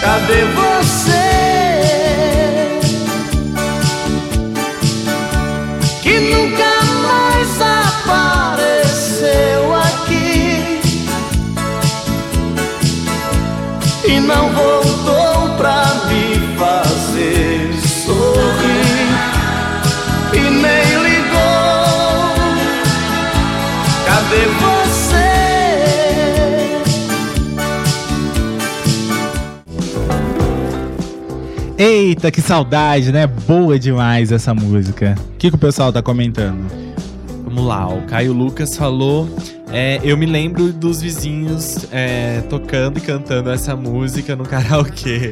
Cadê 0.00 0.44
você? 0.46 1.21
Eita, 31.84 32.30
que 32.30 32.40
saudade, 32.40 33.10
né? 33.10 33.26
Boa 33.26 33.76
demais 33.76 34.30
essa 34.30 34.54
música. 34.54 35.16
O 35.34 35.36
que, 35.36 35.50
que 35.50 35.56
o 35.56 35.58
pessoal 35.58 35.92
tá 35.92 36.00
comentando? 36.00 36.64
Vamos 37.42 37.64
lá, 37.66 37.88
o 37.88 38.02
Caio 38.02 38.32
Lucas 38.32 38.76
falou. 38.76 39.28
É, 39.72 40.00
eu 40.04 40.16
me 40.16 40.26
lembro 40.26 40.72
dos 40.72 41.00
vizinhos 41.00 41.86
é, 41.90 42.42
tocando 42.48 42.98
e 42.98 43.00
cantando 43.00 43.50
essa 43.50 43.74
música 43.74 44.36
no 44.36 44.44
karaokê. 44.46 45.30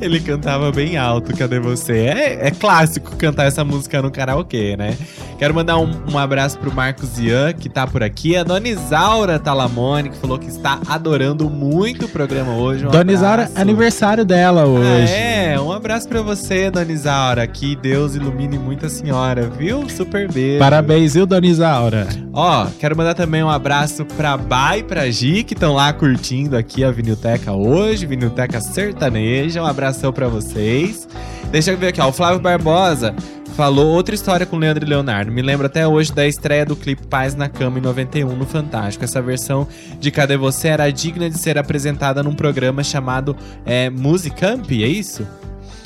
Ele 0.00 0.20
cantava 0.20 0.70
bem 0.70 0.96
alto, 0.96 1.34
cadê 1.36 1.58
você? 1.58 2.06
É, 2.06 2.48
é 2.48 2.50
clássico 2.50 3.16
cantar 3.16 3.44
essa 3.44 3.64
música 3.64 4.02
no 4.02 4.10
karaokê, 4.10 4.76
né? 4.76 4.96
Quero 5.38 5.54
mandar 5.54 5.78
um, 5.78 5.90
um 6.12 6.18
abraço 6.18 6.58
pro 6.58 6.72
Marcos 6.72 7.18
Ian, 7.18 7.52
que 7.52 7.68
tá 7.68 7.86
por 7.86 8.02
aqui. 8.02 8.36
A 8.36 8.44
Dona 8.44 8.68
Isaura 8.68 9.38
Talamone, 9.38 10.10
que 10.10 10.16
falou 10.18 10.38
que 10.38 10.46
está 10.46 10.80
adorando 10.86 11.50
muito 11.50 12.06
o 12.06 12.08
programa 12.08 12.52
hoje. 12.54 12.86
Um 12.86 12.90
Dona 12.90 13.12
Isaura, 13.12 13.50
aniversário 13.56 14.24
dela 14.24 14.66
hoje. 14.66 15.12
Ah, 15.12 15.18
é, 15.18 15.60
um 15.60 15.72
abraço 15.72 16.08
pra 16.08 16.22
você, 16.22 16.70
Dona 16.70 16.92
Isaura. 16.92 17.46
Que 17.46 17.74
Deus 17.74 18.14
ilumine 18.14 18.56
muito 18.56 18.86
a 18.86 18.88
senhora, 18.88 19.48
viu? 19.48 19.88
Super 19.88 20.30
beijo. 20.30 20.60
Parabéns, 20.60 21.14
viu, 21.14 21.26
Dona 21.26 21.46
Isaura? 21.46 22.06
Ó, 22.32 22.66
quero 22.78 22.96
mandar 22.96 23.14
também 23.22 23.44
um 23.44 23.48
abraço 23.48 24.04
pra 24.04 24.36
Bai 24.36 24.80
e 24.80 24.82
pra 24.82 25.08
Gi, 25.08 25.44
que 25.44 25.54
estão 25.54 25.74
lá 25.74 25.92
curtindo 25.92 26.56
aqui 26.56 26.82
a 26.82 26.90
Vinilteca 26.90 27.52
hoje, 27.52 28.04
Vinilteca 28.04 28.60
Sertaneja. 28.60 29.62
Um 29.62 29.66
abração 29.66 30.12
pra 30.12 30.26
vocês. 30.26 31.06
Deixa 31.52 31.70
eu 31.70 31.78
ver 31.78 31.88
aqui, 31.88 32.00
ó. 32.00 32.08
O 32.08 32.12
Flávio 32.12 32.40
Barbosa 32.40 33.14
falou 33.54 33.86
outra 33.86 34.12
história 34.12 34.44
com 34.44 34.56
Leandro 34.56 34.84
e 34.84 34.88
Leonardo. 34.88 35.30
Me 35.30 35.40
lembro 35.40 35.66
até 35.66 35.86
hoje 35.86 36.12
da 36.12 36.26
estreia 36.26 36.66
do 36.66 36.74
clipe 36.74 37.06
Paz 37.06 37.36
na 37.36 37.48
Cama 37.48 37.78
em 37.78 37.82
91 37.82 38.34
no 38.34 38.44
Fantástico. 38.44 39.04
Essa 39.04 39.22
versão 39.22 39.68
de 40.00 40.10
Cadê 40.10 40.36
Você 40.36 40.66
era 40.66 40.90
digna 40.90 41.30
de 41.30 41.38
ser 41.38 41.56
apresentada 41.56 42.24
num 42.24 42.34
programa 42.34 42.82
chamado 42.82 43.36
é, 43.64 43.88
Musicamp, 43.88 44.68
é 44.68 44.88
isso? 44.88 45.24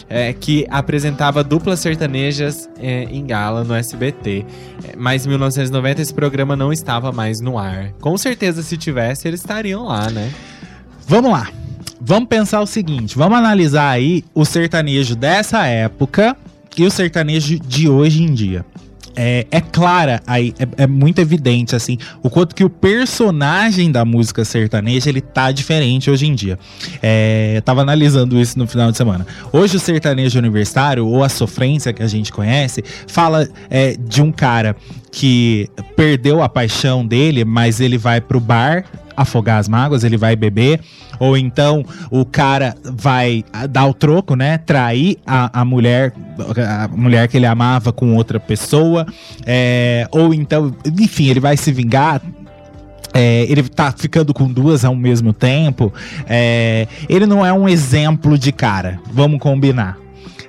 É, 0.08 0.32
que 0.32 0.64
apresentava 0.70 1.42
duplas 1.42 1.80
sertanejas 1.80 2.70
é, 2.78 3.04
em 3.04 3.26
gala 3.26 3.64
no 3.64 3.74
SBT. 3.74 4.46
É, 4.84 4.96
Mas 4.96 5.26
em 5.26 5.30
1990 5.30 6.00
esse 6.00 6.14
programa 6.14 6.54
não 6.54 6.72
estava 6.72 7.10
mais 7.10 7.40
no 7.40 7.58
ar. 7.58 7.92
Com 8.00 8.16
certeza, 8.16 8.62
se 8.62 8.76
tivesse, 8.76 9.26
eles 9.26 9.40
estariam 9.40 9.86
lá, 9.86 10.08
né? 10.08 10.32
Vamos 11.08 11.32
lá. 11.32 11.48
Vamos 12.00 12.28
pensar 12.28 12.60
o 12.60 12.66
seguinte, 12.66 13.16
vamos 13.16 13.36
analisar 13.36 13.90
aí 13.90 14.22
o 14.32 14.44
sertanejo 14.44 15.16
dessa 15.16 15.66
época 15.66 16.36
e 16.76 16.84
o 16.84 16.90
sertanejo 16.90 17.58
de 17.58 17.88
hoje 17.88 18.22
em 18.22 18.32
dia. 18.32 18.64
É, 19.16 19.46
é 19.50 19.60
clara 19.60 20.22
aí, 20.26 20.54
é, 20.58 20.84
é 20.84 20.86
muito 20.86 21.20
evidente 21.20 21.74
assim, 21.74 21.96
o 22.22 22.28
quanto 22.28 22.54
que 22.54 22.62
o 22.62 22.68
personagem 22.68 23.90
da 23.90 24.04
música 24.04 24.44
sertaneja 24.44 25.08
ele 25.08 25.22
tá 25.22 25.50
diferente 25.50 26.10
hoje 26.10 26.26
em 26.26 26.34
dia. 26.34 26.58
É, 27.02 27.54
eu 27.56 27.62
tava 27.62 27.80
analisando 27.80 28.38
isso 28.38 28.58
no 28.58 28.66
final 28.66 28.90
de 28.90 28.96
semana. 28.96 29.26
Hoje 29.52 29.76
o 29.76 29.80
sertanejo 29.80 30.38
universitário, 30.38 31.06
ou 31.06 31.24
a 31.24 31.28
sofrência 31.28 31.92
que 31.92 32.02
a 32.02 32.06
gente 32.06 32.32
conhece, 32.32 32.84
fala 33.06 33.48
é, 33.70 33.96
de 33.98 34.22
um 34.22 34.30
cara 34.30 34.76
que 35.10 35.68
perdeu 35.96 36.42
a 36.42 36.48
paixão 36.48 37.06
dele, 37.06 37.44
mas 37.44 37.80
ele 37.80 37.96
vai 37.96 38.20
pro 38.20 38.38
bar 38.38 38.84
afogar 39.16 39.58
as 39.58 39.68
mágoas, 39.68 40.04
ele 40.04 40.16
vai 40.16 40.36
beber, 40.36 40.80
ou 41.18 41.36
então 41.36 41.84
o 42.10 42.24
cara 42.24 42.74
vai 42.84 43.44
dar 43.70 43.86
o 43.86 43.94
troco, 43.94 44.36
né? 44.36 44.58
Trair 44.58 45.18
a, 45.26 45.60
a 45.60 45.64
mulher, 45.64 46.12
a 46.68 46.88
mulher 46.88 47.28
que 47.28 47.36
ele 47.36 47.46
amava 47.46 47.92
com 47.92 48.14
outra 48.14 48.38
pessoa, 48.38 49.06
é, 49.44 50.06
ou 50.10 50.34
então, 50.34 50.74
enfim, 51.00 51.28
ele 51.28 51.40
vai 51.40 51.56
se 51.56 51.72
vingar. 51.72 52.20
É, 53.14 53.46
ele 53.48 53.62
tá 53.62 53.94
ficando 53.96 54.34
com 54.34 54.46
duas 54.46 54.84
ao 54.84 54.94
mesmo 54.94 55.32
tempo. 55.32 55.90
É, 56.28 56.86
ele 57.08 57.24
não 57.24 57.46
é 57.46 57.50
um 57.50 57.66
exemplo 57.66 58.36
de 58.36 58.52
cara, 58.52 59.00
vamos 59.10 59.38
combinar. 59.38 59.96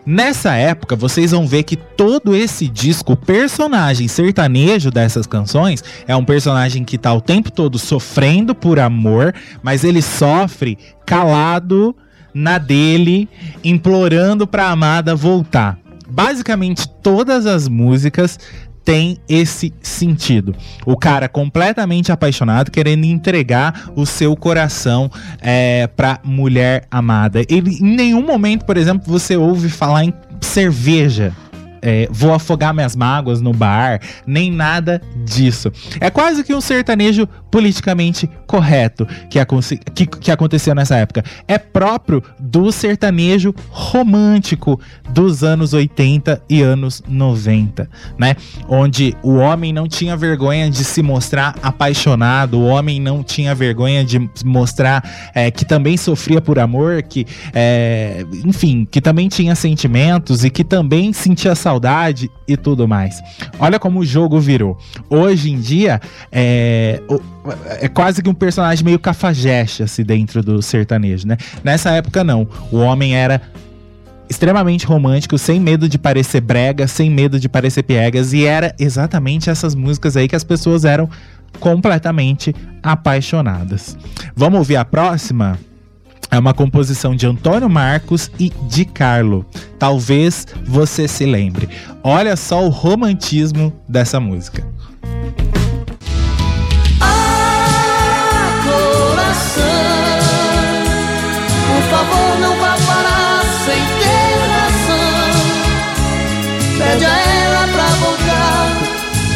Nessa 0.10 0.56
época, 0.56 0.96
vocês 0.96 1.32
vão 1.32 1.46
ver 1.46 1.64
que 1.64 1.76
todo 1.76 2.34
esse 2.34 2.66
disco, 2.66 3.12
o 3.12 3.18
personagem 3.18 4.08
sertanejo 4.08 4.90
dessas 4.90 5.28
canções, 5.28 5.84
é 6.08 6.16
um 6.16 6.24
personagem 6.24 6.86
que 6.86 6.98
tá 6.98 7.14
o 7.14 7.20
tempo 7.20 7.52
todo 7.52 7.78
sofrendo 7.78 8.56
por 8.56 8.80
amor, 8.80 9.36
mas 9.62 9.84
ele 9.84 10.02
sofre 10.02 10.78
calado 11.06 11.94
na 12.34 12.58
dele, 12.58 13.28
implorando 13.62 14.48
pra 14.48 14.70
amada 14.70 15.14
voltar. 15.14 15.78
Basicamente, 16.10 16.88
todas 16.88 17.46
as 17.46 17.68
músicas 17.68 18.40
tem 18.88 19.18
esse 19.28 19.74
sentido. 19.82 20.56
O 20.86 20.96
cara 20.96 21.28
completamente 21.28 22.10
apaixonado, 22.10 22.72
querendo 22.72 23.04
entregar 23.04 23.92
o 23.98 24.06
seu 24.06 24.34
coração 24.34 25.12
é, 25.42 25.88
pra 25.88 26.22
mulher 26.24 26.86
amada. 26.90 27.42
Ele, 27.50 27.80
em 27.82 27.96
nenhum 27.98 28.26
momento, 28.26 28.64
por 28.64 28.78
exemplo, 28.78 29.04
você 29.06 29.36
ouve 29.36 29.68
falar 29.68 30.06
em 30.06 30.14
cerveja 30.40 31.34
é, 31.82 32.08
vou 32.12 32.34
afogar 32.34 32.74
minhas 32.74 32.96
mágoas 32.96 33.42
no 33.42 33.54
bar, 33.54 34.00
nem 34.26 34.52
nada 34.52 35.02
disso. 35.26 35.72
É 36.00 36.10
quase 36.10 36.44
que 36.44 36.54
um 36.54 36.62
sertanejo 36.62 37.28
politicamente 37.52 38.30
correto 38.46 39.08
que, 39.30 39.40
que, 39.94 40.06
que 40.06 40.32
aconteceu 40.32 40.76
nessa 40.76 40.96
época. 40.96 41.24
É 41.48 41.58
próprio 41.58 42.24
do 42.40 42.72
sertanejo 42.72 43.54
romântico 43.70 44.80
dos 45.10 45.44
anos 45.44 45.74
80 45.74 46.42
e 46.50 46.62
anos 46.62 47.04
90, 47.08 47.90
né? 48.18 48.36
Onde 48.68 49.16
o 49.24 49.36
homem 49.36 49.74
não 49.74 49.88
tinha 49.88 50.16
vergonha 50.16 50.70
de 50.70 50.84
se 50.84 51.02
mostrar 51.02 51.56
apaixonado, 51.62 52.60
o 52.60 52.66
homem 52.66 53.00
não 53.00 53.24
tinha 53.24 53.54
vergonha 53.56 54.04
de 54.04 54.30
mostrar 54.46 55.04
é, 55.34 55.50
que 55.52 55.66
também 55.66 55.98
sofria 55.98 56.42
por 56.42 56.60
amor, 56.60 57.02
que, 57.04 57.26
é, 57.54 58.26
enfim, 58.46 58.88
que 58.90 59.02
também 59.02 59.28
tinha 59.28 59.56
sentimentos 59.56 60.44
e 60.44 60.50
que 60.50 60.64
também 60.64 61.14
sentia 61.14 61.56
saudade 61.68 62.32
e 62.48 62.56
tudo 62.56 62.88
mais. 62.88 63.22
Olha 63.60 63.78
como 63.78 64.00
o 64.00 64.06
jogo 64.06 64.40
virou. 64.40 64.78
Hoje 65.10 65.52
em 65.52 65.60
dia, 65.60 66.00
é, 66.32 67.02
é 67.82 67.90
quase 67.90 68.24
que 68.24 68.30
um 68.30 68.34
personagem 68.34 68.86
meio 68.86 68.98
cafajeste, 68.98 69.84
assim, 69.84 70.04
dentro 70.04 70.42
do 70.42 70.62
sertanejo, 70.62 71.28
né? 71.28 71.36
Nessa 71.66 71.92
época, 71.92 72.24
não. 72.24 72.48
O 72.72 72.78
homem 72.78 73.16
era 73.16 73.42
extremamente 74.30 74.86
romântico, 74.86 75.38
sem 75.38 75.60
medo 75.60 75.90
de 75.90 75.98
parecer 75.98 76.40
brega, 76.40 76.88
sem 76.88 77.10
medo 77.10 77.38
de 77.38 77.50
parecer 77.50 77.84
piegas, 77.84 78.32
e 78.32 78.46
era 78.46 78.74
exatamente 78.80 79.50
essas 79.50 79.76
músicas 79.76 80.16
aí 80.16 80.28
que 80.28 80.36
as 80.36 80.44
pessoas 80.46 80.86
eram 80.86 81.10
completamente 81.60 82.56
apaixonadas. 82.82 83.98
Vamos 84.36 84.60
ouvir 84.60 84.78
a 84.78 84.86
próxima? 84.86 85.60
É 86.30 86.38
uma 86.38 86.54
composição 86.54 87.16
de 87.16 87.26
Antônio 87.26 87.70
Marcos 87.70 88.30
e 88.38 88.50
de 88.68 88.84
Carlo. 88.86 89.46
Talvez 89.80 90.46
você 90.66 91.08
se 91.08 91.26
lembre. 91.26 91.70
Olha 92.04 92.36
só 92.36 92.66
o 92.66 92.70
romantismo 92.70 93.74
dessa 93.88 94.20
música. 94.20 94.68
Ah, 97.00 98.62
coração, 98.64 99.64
por 101.68 101.82
favor, 101.90 102.40
não 102.42 102.60
vá 102.60 102.76
parar 102.86 103.44
sem 103.66 103.82
ter 104.00 104.38
razão. 104.52 105.08
A 106.82 107.20
ela 107.20 107.68
pra 107.68 107.88
voltar, 108.06 108.78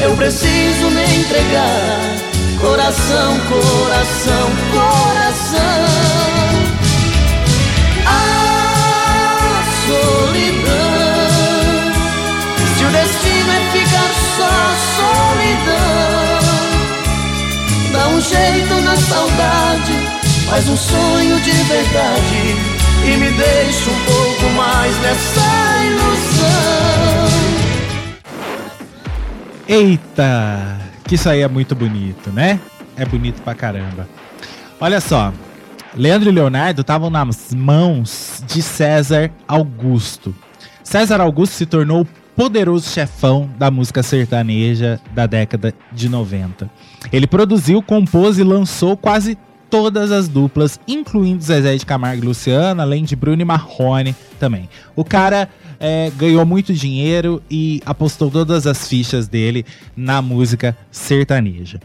eu 0.02 0.16
preciso 0.16 0.90
me 0.92 1.04
entregar. 1.04 2.32
Coração, 2.60 3.40
coração, 3.50 4.50
coração. 4.72 6.01
Jeito 18.42 18.82
na 18.82 18.96
saudade, 18.96 19.94
faz 20.50 20.68
um 20.68 20.76
sonho 20.76 21.40
de 21.42 21.52
verdade 21.52 22.56
e 23.06 23.18
me 23.18 23.30
deixa 23.38 23.88
um 23.88 24.06
pouco 24.06 24.50
mais 24.56 25.00
nessa 25.00 25.86
ilusão. 25.86 27.30
Eita, 29.68 30.80
que 31.04 31.14
isso 31.14 31.30
aí 31.30 31.42
é 31.42 31.48
muito 31.48 31.76
bonito, 31.76 32.32
né? 32.32 32.60
É 32.98 33.06
bonito 33.06 33.44
pra 33.44 33.54
caramba. 33.54 34.10
Olha 34.80 35.00
só, 35.00 35.32
Leandro 35.96 36.30
e 36.30 36.34
Leonardo 36.34 36.82
estavam 36.82 37.12
nas 37.12 37.54
mãos 37.54 38.44
de 38.48 38.64
César 38.64 39.30
Augusto. 39.48 40.34
César 40.84 41.22
Augusto 41.22 41.54
se 41.54 41.68
tornou 41.68 42.08
poderoso 42.36 42.90
chefão 42.90 43.50
da 43.58 43.70
música 43.70 44.02
sertaneja 44.02 45.00
da 45.14 45.26
década 45.26 45.74
de 45.92 46.10
90. 46.10 46.70
Ele 47.12 47.28
produziu, 47.28 47.82
compôs 47.82 48.38
e 48.38 48.44
lançou 48.44 48.96
quase 48.96 49.38
todas 49.70 50.12
as 50.12 50.28
duplas, 50.28 50.80
incluindo 50.88 51.42
Zezé 51.42 51.78
de 51.78 51.86
Camargo 51.86 52.24
e 52.24 52.28
Luciano, 52.28 52.82
além 52.82 53.06
de 53.06 53.16
Bruno 53.16 53.42
e 53.42 53.46
Marrone 53.46 54.14
também. 54.38 54.70
O 54.96 55.06
cara 55.06 55.50
é, 55.80 56.12
ganhou 56.18 56.46
muito 56.46 56.74
dinheiro 56.74 57.42
e 57.50 57.82
apostou 57.86 58.30
todas 58.30 58.68
as 58.68 58.88
fichas 58.88 59.30
dele 59.30 59.66
na 59.96 60.22
música 60.22 60.78
sertaneja. 60.92 61.80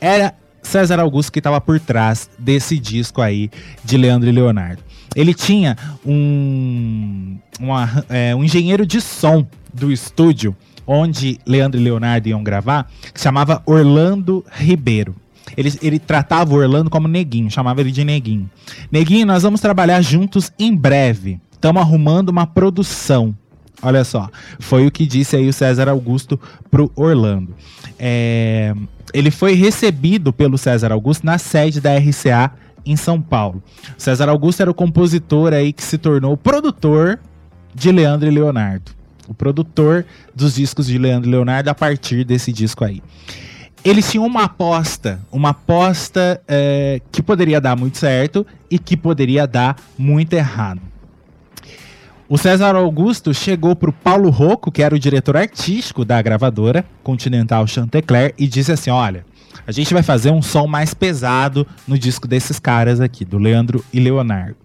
Era 0.00 0.34
César 0.62 1.00
Augusto 1.00 1.32
que 1.32 1.40
estava 1.40 1.60
por 1.60 1.80
trás 1.80 2.30
desse 2.38 2.78
disco 2.78 3.20
aí 3.20 3.50
de 3.84 3.96
Leandro 3.96 4.28
e 4.28 4.32
Leonardo. 4.32 4.82
Ele 5.14 5.34
tinha 5.34 5.76
um, 6.06 7.36
uma, 7.62 8.04
é, 8.08 8.34
um 8.34 8.42
engenheiro 8.42 8.84
de 8.84 9.00
som 9.00 9.46
do 9.72 9.92
estúdio 9.92 10.56
onde 10.86 11.38
Leandro 11.46 11.80
e 11.80 11.84
Leonardo 11.84 12.28
iam 12.28 12.42
gravar, 12.42 12.90
que 13.14 13.20
chamava 13.20 13.62
Orlando 13.64 14.44
Ribeiro. 14.50 15.14
Ele, 15.56 15.72
ele 15.82 15.98
tratava 15.98 16.52
o 16.52 16.56
Orlando 16.56 16.90
como 16.90 17.06
neguinho, 17.06 17.50
chamava 17.50 17.80
ele 17.80 17.92
de 17.92 18.04
neguinho. 18.04 18.50
Neguinho, 18.90 19.26
nós 19.26 19.42
vamos 19.42 19.60
trabalhar 19.60 20.00
juntos 20.00 20.50
em 20.58 20.74
breve. 20.74 21.40
Estamos 21.52 21.82
arrumando 21.82 22.30
uma 22.30 22.46
produção. 22.46 23.34
Olha 23.82 24.04
só, 24.04 24.28
foi 24.58 24.86
o 24.86 24.90
que 24.90 25.06
disse 25.06 25.36
aí 25.36 25.48
o 25.48 25.52
César 25.52 25.88
Augusto 25.88 26.38
pro 26.70 26.90
Orlando. 26.94 27.54
É, 27.98 28.74
ele 29.12 29.30
foi 29.30 29.54
recebido 29.54 30.32
pelo 30.32 30.56
César 30.56 30.92
Augusto 30.92 31.26
na 31.26 31.36
sede 31.36 31.80
da 31.80 31.96
RCA 31.96 32.52
em 32.86 32.96
São 32.96 33.20
Paulo. 33.20 33.62
César 33.98 34.28
Augusto 34.28 34.60
era 34.60 34.70
o 34.70 34.74
compositor 34.74 35.52
aí 35.52 35.72
que 35.72 35.82
se 35.82 35.98
tornou 35.98 36.36
produtor 36.36 37.18
de 37.74 37.90
Leandro 37.92 38.28
e 38.28 38.30
Leonardo 38.30 39.02
o 39.28 39.34
produtor 39.34 40.04
dos 40.34 40.54
discos 40.54 40.86
de 40.86 40.98
Leandro 40.98 41.30
Leonardo 41.30 41.70
a 41.70 41.74
partir 41.74 42.24
desse 42.24 42.52
disco 42.52 42.84
aí. 42.84 43.02
Eles 43.84 44.08
tinham 44.08 44.24
uma 44.24 44.44
aposta, 44.44 45.20
uma 45.32 45.50
aposta 45.50 46.40
é, 46.46 47.00
que 47.10 47.20
poderia 47.20 47.60
dar 47.60 47.76
muito 47.76 47.98
certo 47.98 48.46
e 48.70 48.78
que 48.78 48.96
poderia 48.96 49.46
dar 49.46 49.76
muito 49.98 50.34
errado. 50.34 50.80
O 52.28 52.38
César 52.38 52.76
Augusto 52.76 53.34
chegou 53.34 53.74
para 53.74 53.90
o 53.90 53.92
Paulo 53.92 54.30
Rocco, 54.30 54.70
que 54.70 54.82
era 54.82 54.94
o 54.94 54.98
diretor 54.98 55.36
artístico 55.36 56.04
da 56.04 56.22
gravadora 56.22 56.84
Continental 57.02 57.66
Chantecler, 57.66 58.32
e 58.38 58.46
disse 58.46 58.70
assim: 58.72 58.90
Olha, 58.90 59.26
a 59.66 59.72
gente 59.72 59.92
vai 59.92 60.02
fazer 60.02 60.30
um 60.30 60.40
som 60.40 60.66
mais 60.66 60.94
pesado 60.94 61.66
no 61.86 61.98
disco 61.98 62.28
desses 62.28 62.58
caras 62.60 63.00
aqui, 63.00 63.24
do 63.24 63.36
Leandro 63.36 63.84
e 63.92 63.98
Leonardo. 63.98 64.61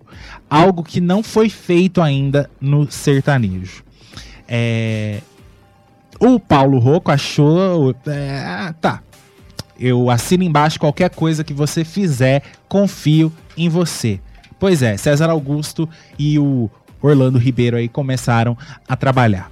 Algo 0.49 0.83
que 0.83 1.01
não 1.01 1.21
foi 1.21 1.49
feito 1.49 2.01
ainda 2.01 2.49
no 2.59 2.89
sertanejo. 2.91 3.83
É, 4.47 5.21
o 6.19 6.39
Paulo 6.39 6.79
Rocco 6.79 7.11
achou. 7.11 7.95
É, 8.05 8.73
tá. 8.79 9.01
Eu 9.79 10.09
assino 10.09 10.43
embaixo 10.43 10.79
qualquer 10.79 11.09
coisa 11.09 11.43
que 11.43 11.53
você 11.53 11.83
fizer, 11.83 12.41
confio 12.67 13.31
em 13.55 13.69
você. 13.69 14.19
Pois 14.59 14.81
é, 14.81 14.97
César 14.97 15.29
Augusto 15.29 15.87
e 16.17 16.39
o 16.39 16.69
Orlando 17.01 17.37
Ribeiro 17.37 17.77
aí 17.77 17.87
começaram 17.87 18.57
a 18.87 18.95
trabalhar. 18.95 19.51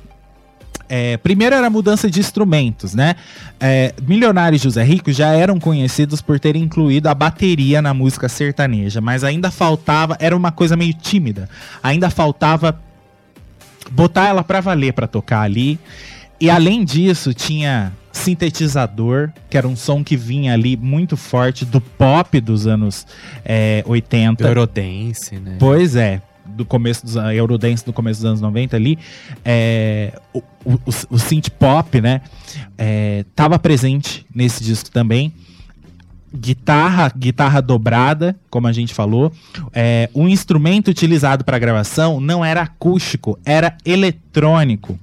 É, 0.87 1.17
primeiro 1.17 1.55
era 1.55 1.67
a 1.67 1.69
mudança 1.69 2.09
de 2.09 2.19
instrumentos, 2.19 2.93
né? 2.93 3.15
É, 3.59 3.93
Milionário 4.07 4.55
e 4.55 4.59
José 4.59 4.83
Rico 4.83 5.11
já 5.11 5.29
eram 5.33 5.59
conhecidos 5.59 6.21
por 6.21 6.39
terem 6.39 6.63
incluído 6.63 7.07
a 7.07 7.13
bateria 7.13 7.81
na 7.81 7.93
música 7.93 8.29
sertaneja, 8.29 9.01
mas 9.01 9.23
ainda 9.23 9.49
faltava, 9.49 10.15
era 10.19 10.35
uma 10.35 10.51
coisa 10.51 10.75
meio 10.75 10.93
tímida, 10.93 11.49
ainda 11.81 12.09
faltava 12.09 12.79
botar 13.91 14.27
ela 14.27 14.43
para 14.43 14.61
valer 14.61 14.93
para 14.93 15.07
tocar 15.07 15.41
ali. 15.41 15.79
E 16.39 16.49
além 16.49 16.83
disso, 16.83 17.33
tinha 17.33 17.93
sintetizador, 18.11 19.31
que 19.49 19.57
era 19.57 19.67
um 19.67 19.75
som 19.75 20.03
que 20.03 20.15
vinha 20.15 20.53
ali 20.53 20.75
muito 20.77 21.15
forte 21.15 21.65
do 21.65 21.79
pop 21.79 22.39
dos 22.39 22.67
anos 22.67 23.05
é, 23.43 23.83
80. 23.85 24.45
Eurodance, 24.45 25.35
né? 25.37 25.57
Pois 25.59 25.95
é, 25.95 26.21
do 26.55 26.65
começo 26.65 27.05
dos 27.05 27.15
Eurodance 27.15 27.85
do 27.85 27.93
começo 27.93 28.21
dos 28.21 28.25
anos 28.25 28.41
90 28.41 28.75
ali, 28.75 28.97
é, 29.43 30.19
o, 30.33 30.39
o, 30.63 30.79
o 31.09 31.19
synth 31.19 31.49
pop, 31.49 32.01
né, 32.01 32.21
é, 32.77 33.25
tava 33.35 33.59
presente 33.59 34.25
nesse 34.33 34.63
disco 34.63 34.89
também. 34.89 35.33
Guitarra, 36.33 37.13
guitarra 37.17 37.61
dobrada, 37.61 38.35
como 38.49 38.67
a 38.67 38.73
gente 38.73 38.93
falou. 38.93 39.31
É, 39.71 40.09
o 40.13 40.27
instrumento 40.27 40.89
utilizado 40.89 41.45
para 41.45 41.57
gravação 41.57 42.19
não 42.19 42.43
era 42.43 42.61
acústico, 42.61 43.39
era 43.45 43.77
eletrônico 43.85 44.99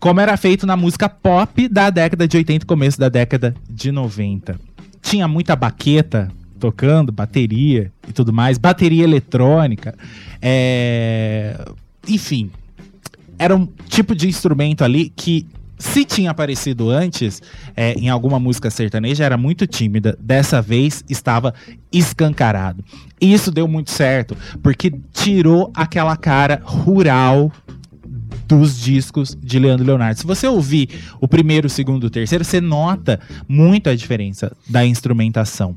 como 0.00 0.18
era 0.18 0.34
feito 0.38 0.66
na 0.66 0.78
música 0.78 1.10
pop 1.10 1.68
da 1.68 1.90
década 1.90 2.26
de 2.26 2.34
80 2.34 2.64
começo 2.64 2.98
da 2.98 3.10
década 3.10 3.54
de 3.68 3.92
90. 3.92 4.58
Tinha 5.02 5.28
muita 5.28 5.54
baqueta 5.54 6.32
tocando, 6.60 7.10
bateria 7.10 7.90
e 8.06 8.12
tudo 8.12 8.32
mais, 8.32 8.58
bateria 8.58 9.02
eletrônica, 9.02 9.94
é... 10.40 11.56
enfim, 12.06 12.50
era 13.38 13.56
um 13.56 13.66
tipo 13.88 14.14
de 14.14 14.28
instrumento 14.28 14.84
ali 14.84 15.10
que 15.16 15.46
se 15.78 16.04
tinha 16.04 16.30
aparecido 16.30 16.90
antes 16.90 17.40
é, 17.74 17.94
em 17.94 18.10
alguma 18.10 18.38
música 18.38 18.70
sertaneja, 18.70 19.24
era 19.24 19.38
muito 19.38 19.66
tímida. 19.66 20.16
Dessa 20.20 20.60
vez 20.60 21.02
estava 21.08 21.54
escancarado. 21.90 22.84
E 23.18 23.32
isso 23.32 23.50
deu 23.50 23.66
muito 23.66 23.90
certo, 23.90 24.36
porque 24.62 24.92
tirou 25.10 25.72
aquela 25.74 26.16
cara 26.18 26.60
rural 26.62 27.50
dos 28.46 28.78
discos 28.78 29.36
de 29.40 29.58
Leandro 29.58 29.86
Leonardo. 29.86 30.20
Se 30.20 30.26
você 30.26 30.46
ouvir 30.46 30.88
o 31.20 31.26
primeiro, 31.26 31.66
o 31.66 31.70
segundo, 31.70 32.04
o 32.04 32.10
terceiro, 32.10 32.44
você 32.44 32.60
nota 32.60 33.18
muito 33.48 33.88
a 33.88 33.94
diferença 33.94 34.54
da 34.68 34.84
instrumentação. 34.84 35.74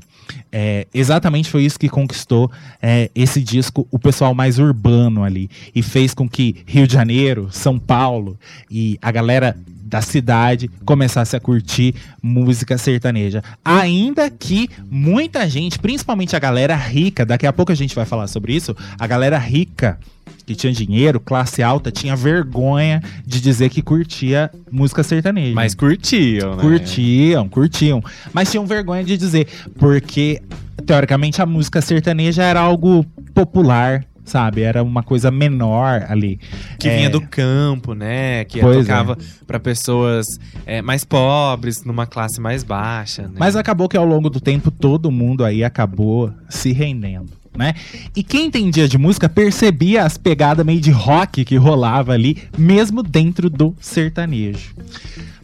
É, 0.50 0.86
exatamente 0.92 1.50
foi 1.50 1.64
isso 1.64 1.78
que 1.78 1.88
conquistou 1.88 2.50
é, 2.80 3.10
esse 3.14 3.42
disco, 3.42 3.86
o 3.90 3.98
pessoal 3.98 4.34
mais 4.34 4.58
urbano 4.58 5.24
ali, 5.24 5.50
e 5.74 5.82
fez 5.82 6.14
com 6.14 6.28
que 6.28 6.56
Rio 6.66 6.86
de 6.86 6.92
Janeiro, 6.92 7.48
São 7.50 7.78
Paulo 7.78 8.38
e 8.70 8.98
a 9.02 9.10
galera 9.10 9.56
da 9.94 10.00
cidade 10.00 10.68
começasse 10.84 11.36
a 11.36 11.40
curtir 11.40 11.94
música 12.22 12.76
sertaneja. 12.76 13.44
Ainda 13.64 14.28
que 14.28 14.68
muita 14.90 15.48
gente, 15.48 15.78
principalmente 15.78 16.34
a 16.34 16.38
galera 16.38 16.74
rica, 16.74 17.24
daqui 17.24 17.46
a 17.46 17.52
pouco 17.52 17.70
a 17.70 17.76
gente 17.76 17.94
vai 17.94 18.04
falar 18.04 18.26
sobre 18.26 18.54
isso, 18.54 18.76
a 18.98 19.06
galera 19.06 19.38
rica 19.38 19.98
que 20.46 20.54
tinha 20.54 20.72
dinheiro, 20.72 21.18
classe 21.18 21.62
alta, 21.62 21.90
tinha 21.90 22.14
vergonha 22.14 23.02
de 23.26 23.40
dizer 23.40 23.70
que 23.70 23.82
curtia 23.82 24.50
música 24.70 25.02
sertaneja. 25.02 25.54
Mas 25.54 25.74
curtiam, 25.74 26.56
né? 26.56 26.62
Curtiam, 26.62 27.48
curtiam. 27.48 28.02
Mas 28.32 28.50
tinham 28.50 28.66
vergonha 28.66 29.02
de 29.02 29.16
dizer, 29.16 29.48
porque 29.78 30.42
teoricamente 30.86 31.40
a 31.40 31.46
música 31.46 31.80
sertaneja 31.80 32.42
era 32.42 32.60
algo 32.60 33.04
popular, 33.34 34.04
sabe? 34.24 34.62
Era 34.62 34.82
uma 34.82 35.02
coisa 35.02 35.30
menor 35.30 36.04
ali. 36.08 36.38
Que 36.78 36.88
é... 36.88 36.96
vinha 36.96 37.10
do 37.10 37.20
campo, 37.22 37.94
né? 37.94 38.44
Que 38.44 38.60
pois 38.60 38.86
tocava 38.86 39.14
é. 39.14 39.44
para 39.46 39.58
pessoas 39.58 40.26
é, 40.66 40.82
mais 40.82 41.04
pobres, 41.04 41.84
numa 41.84 42.06
classe 42.06 42.40
mais 42.40 42.62
baixa. 42.62 43.22
Né? 43.22 43.34
Mas 43.38 43.56
acabou 43.56 43.88
que 43.88 43.96
ao 43.96 44.04
longo 44.04 44.28
do 44.28 44.40
tempo 44.40 44.70
todo 44.70 45.10
mundo 45.10 45.44
aí 45.44 45.64
acabou 45.64 46.30
se 46.50 46.72
rendendo 46.72 47.43
né? 47.56 47.74
E 48.14 48.22
quem 48.22 48.46
entendia 48.46 48.88
de 48.88 48.98
música 48.98 49.28
percebia 49.28 50.04
as 50.04 50.18
pegadas 50.18 50.64
meio 50.64 50.80
de 50.80 50.90
rock 50.90 51.44
que 51.44 51.56
rolava 51.56 52.12
ali, 52.12 52.42
mesmo 52.56 53.02
dentro 53.02 53.48
do 53.48 53.74
sertanejo. 53.80 54.74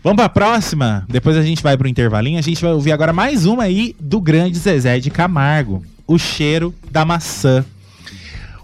Vamos 0.03 0.17
para 0.17 0.25
a 0.25 0.31
próxima? 0.31 1.07
Depois 1.09 1.37
a 1.37 1.43
gente 1.43 1.63
vai 1.63 1.77
pro 1.77 1.87
intervalinho. 1.89 2.39
A 2.39 2.43
gente 2.43 2.63
vai 2.63 2.73
ouvir 2.73 2.93
agora 2.93 3.13
mais 3.13 3.45
uma 3.45 3.65
aí 3.65 3.95
do 4.01 4.21
grande 4.21 4.59
Zezé 4.59 4.99
de 4.99 5.11
Camargo, 5.11 5.85
O 6.07 6.19
Cheiro 6.19 6.75
da 6.91 7.05
Maçã. 7.05 7.65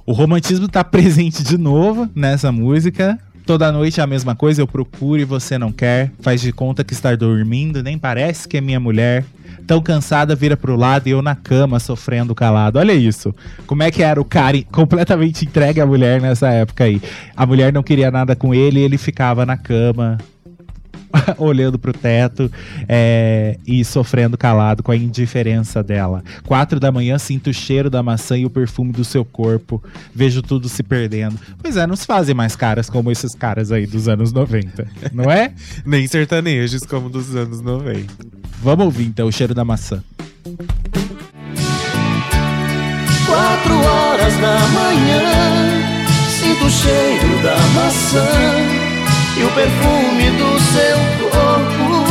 O 0.06 0.12
romantismo 0.12 0.68
tá 0.68 0.82
presente 0.84 1.42
de 1.42 1.58
novo 1.58 2.08
nessa 2.14 2.50
música. 2.50 3.18
Toda 3.46 3.70
noite 3.70 4.00
é 4.00 4.02
a 4.02 4.06
mesma 4.08 4.34
coisa, 4.34 4.60
eu 4.60 4.66
procuro 4.66 5.20
e 5.20 5.24
você 5.24 5.56
não 5.56 5.70
quer. 5.70 6.10
Faz 6.20 6.40
de 6.40 6.52
conta 6.52 6.82
que 6.82 6.92
está 6.92 7.14
dormindo, 7.14 7.80
nem 7.80 7.96
parece 7.96 8.48
que 8.48 8.56
é 8.56 8.60
minha 8.60 8.80
mulher 8.80 9.24
tão 9.66 9.80
cansada, 9.80 10.34
vira 10.34 10.56
pro 10.56 10.76
lado 10.76 11.08
e 11.08 11.10
eu 11.10 11.20
na 11.20 11.34
cama 11.34 11.80
sofrendo 11.80 12.34
calado. 12.34 12.78
Olha 12.78 12.92
isso. 12.92 13.34
Como 13.66 13.82
é 13.82 13.90
que 13.90 14.02
era 14.02 14.20
o 14.20 14.24
cara 14.24 14.60
completamente 14.70 15.44
entregue 15.44 15.80
à 15.80 15.86
mulher 15.86 16.20
nessa 16.20 16.48
época 16.48 16.84
aí? 16.84 17.00
A 17.36 17.44
mulher 17.44 17.72
não 17.72 17.82
queria 17.82 18.10
nada 18.10 18.34
com 18.34 18.54
ele 18.54 18.80
e 18.80 18.82
ele 18.82 18.98
ficava 18.98 19.46
na 19.46 19.56
cama. 19.56 20.18
olhando 21.38 21.78
pro 21.78 21.92
teto 21.92 22.50
é, 22.88 23.58
e 23.66 23.84
sofrendo 23.84 24.36
calado 24.36 24.82
com 24.82 24.92
a 24.92 24.96
indiferença 24.96 25.82
dela. 25.82 26.22
Quatro 26.44 26.78
da 26.78 26.90
manhã, 26.90 27.18
sinto 27.18 27.50
o 27.50 27.54
cheiro 27.54 27.90
da 27.90 28.02
maçã 28.02 28.36
e 28.36 28.44
o 28.44 28.50
perfume 28.50 28.92
do 28.92 29.04
seu 29.04 29.24
corpo. 29.24 29.82
Vejo 30.14 30.42
tudo 30.42 30.68
se 30.68 30.82
perdendo. 30.82 31.38
Pois 31.60 31.76
é, 31.76 31.86
não 31.86 31.96
se 31.96 32.06
fazem 32.06 32.34
mais 32.34 32.56
caras 32.56 32.88
como 32.88 33.10
esses 33.10 33.34
caras 33.34 33.72
aí 33.72 33.86
dos 33.86 34.08
anos 34.08 34.32
90, 34.32 34.86
não 35.12 35.30
é? 35.30 35.52
Nem 35.84 36.06
sertanejos 36.06 36.82
como 36.84 37.08
dos 37.08 37.34
anos 37.34 37.60
90. 37.60 38.12
Vamos 38.62 38.84
ouvir 38.84 39.06
então 39.06 39.28
o 39.28 39.32
cheiro 39.32 39.54
da 39.54 39.64
maçã. 39.64 40.02
Quatro 43.26 43.74
horas 43.74 44.34
da 44.34 44.58
manhã, 44.68 45.22
sinto 46.28 46.64
o 46.64 46.70
cheiro 46.70 47.42
da 47.42 47.56
maçã 47.74 48.85
e 49.38 49.44
o 49.44 49.50
perfume 49.50 50.30
do 50.30 50.58
seu 50.60 50.98
corpo. 51.30 52.06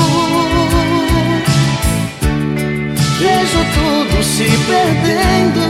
Vejo 3.19 3.65
tudo 3.73 4.23
se 4.23 4.49
perdendo, 4.67 5.63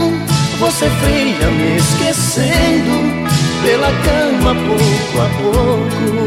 você 0.58 0.90
fria 0.90 1.50
me 1.50 1.76
esquecendo 1.76 3.26
pela 3.62 3.90
cama 4.04 4.54
pouco 4.54 5.20
a 5.20 5.28
pouco. 5.40 6.26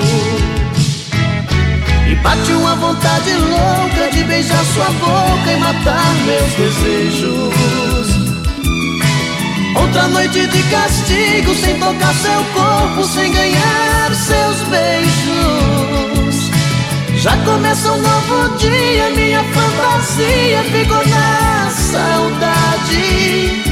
E 2.09 2.15
bate 2.15 2.51
uma 2.53 2.75
vontade 2.75 3.31
louca 3.33 4.09
de 4.11 4.23
beijar 4.23 4.65
sua 4.65 4.85
boca 4.85 5.51
e 5.51 5.57
matar 5.57 6.13
meus 6.25 6.53
desejos. 6.53 8.18
Outra 9.75 10.07
noite 10.07 10.47
de 10.47 10.63
castigo, 10.63 11.53
sem 11.55 11.79
tocar 11.79 12.13
seu 12.13 12.43
corpo, 12.53 13.03
sem 13.03 13.31
ganhar 13.31 14.13
seus 14.13 14.57
beijos. 14.69 16.51
Já 17.15 17.35
começa 17.43 17.91
um 17.91 18.01
novo 18.01 18.57
dia, 18.57 19.09
minha 19.11 19.43
fantasia 19.43 20.63
ficou 20.71 21.05
na 21.07 21.69
saudade. 21.69 23.63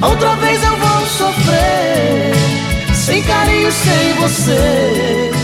Outra 0.00 0.34
vez 0.36 0.62
eu 0.62 0.76
vou 0.76 1.06
sofrer, 1.06 2.32
sem 2.94 3.22
carinho, 3.22 3.70
sem 3.72 4.14
você. 4.14 5.37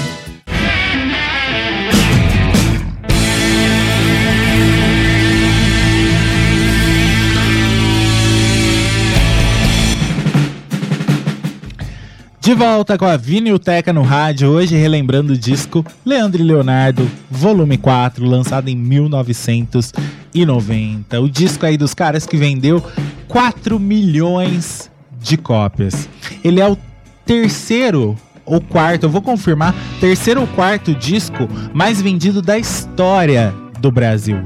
De 12.44 12.52
volta 12.52 12.98
com 12.98 13.06
a 13.06 13.16
Vinilteca 13.16 13.90
no 13.90 14.02
rádio, 14.02 14.50
hoje 14.50 14.76
relembrando 14.76 15.32
o 15.32 15.38
disco 15.38 15.82
Leandro 16.04 16.42
e 16.42 16.44
Leonardo, 16.44 17.10
volume 17.30 17.78
4, 17.78 18.22
lançado 18.22 18.68
em 18.68 18.76
1990. 18.76 21.20
O 21.22 21.30
disco 21.30 21.64
aí 21.64 21.78
dos 21.78 21.94
caras 21.94 22.26
que 22.26 22.36
vendeu 22.36 22.84
4 23.28 23.80
milhões 23.80 24.90
de 25.22 25.38
cópias. 25.38 26.06
Ele 26.44 26.60
é 26.60 26.68
o 26.68 26.76
terceiro 27.24 28.14
ou 28.44 28.60
quarto, 28.60 29.04
eu 29.04 29.10
vou 29.10 29.22
confirmar, 29.22 29.74
terceiro 29.98 30.42
ou 30.42 30.46
quarto 30.48 30.94
disco 30.94 31.48
mais 31.72 32.02
vendido 32.02 32.42
da 32.42 32.58
história 32.58 33.54
do 33.80 33.90
Brasil. 33.90 34.36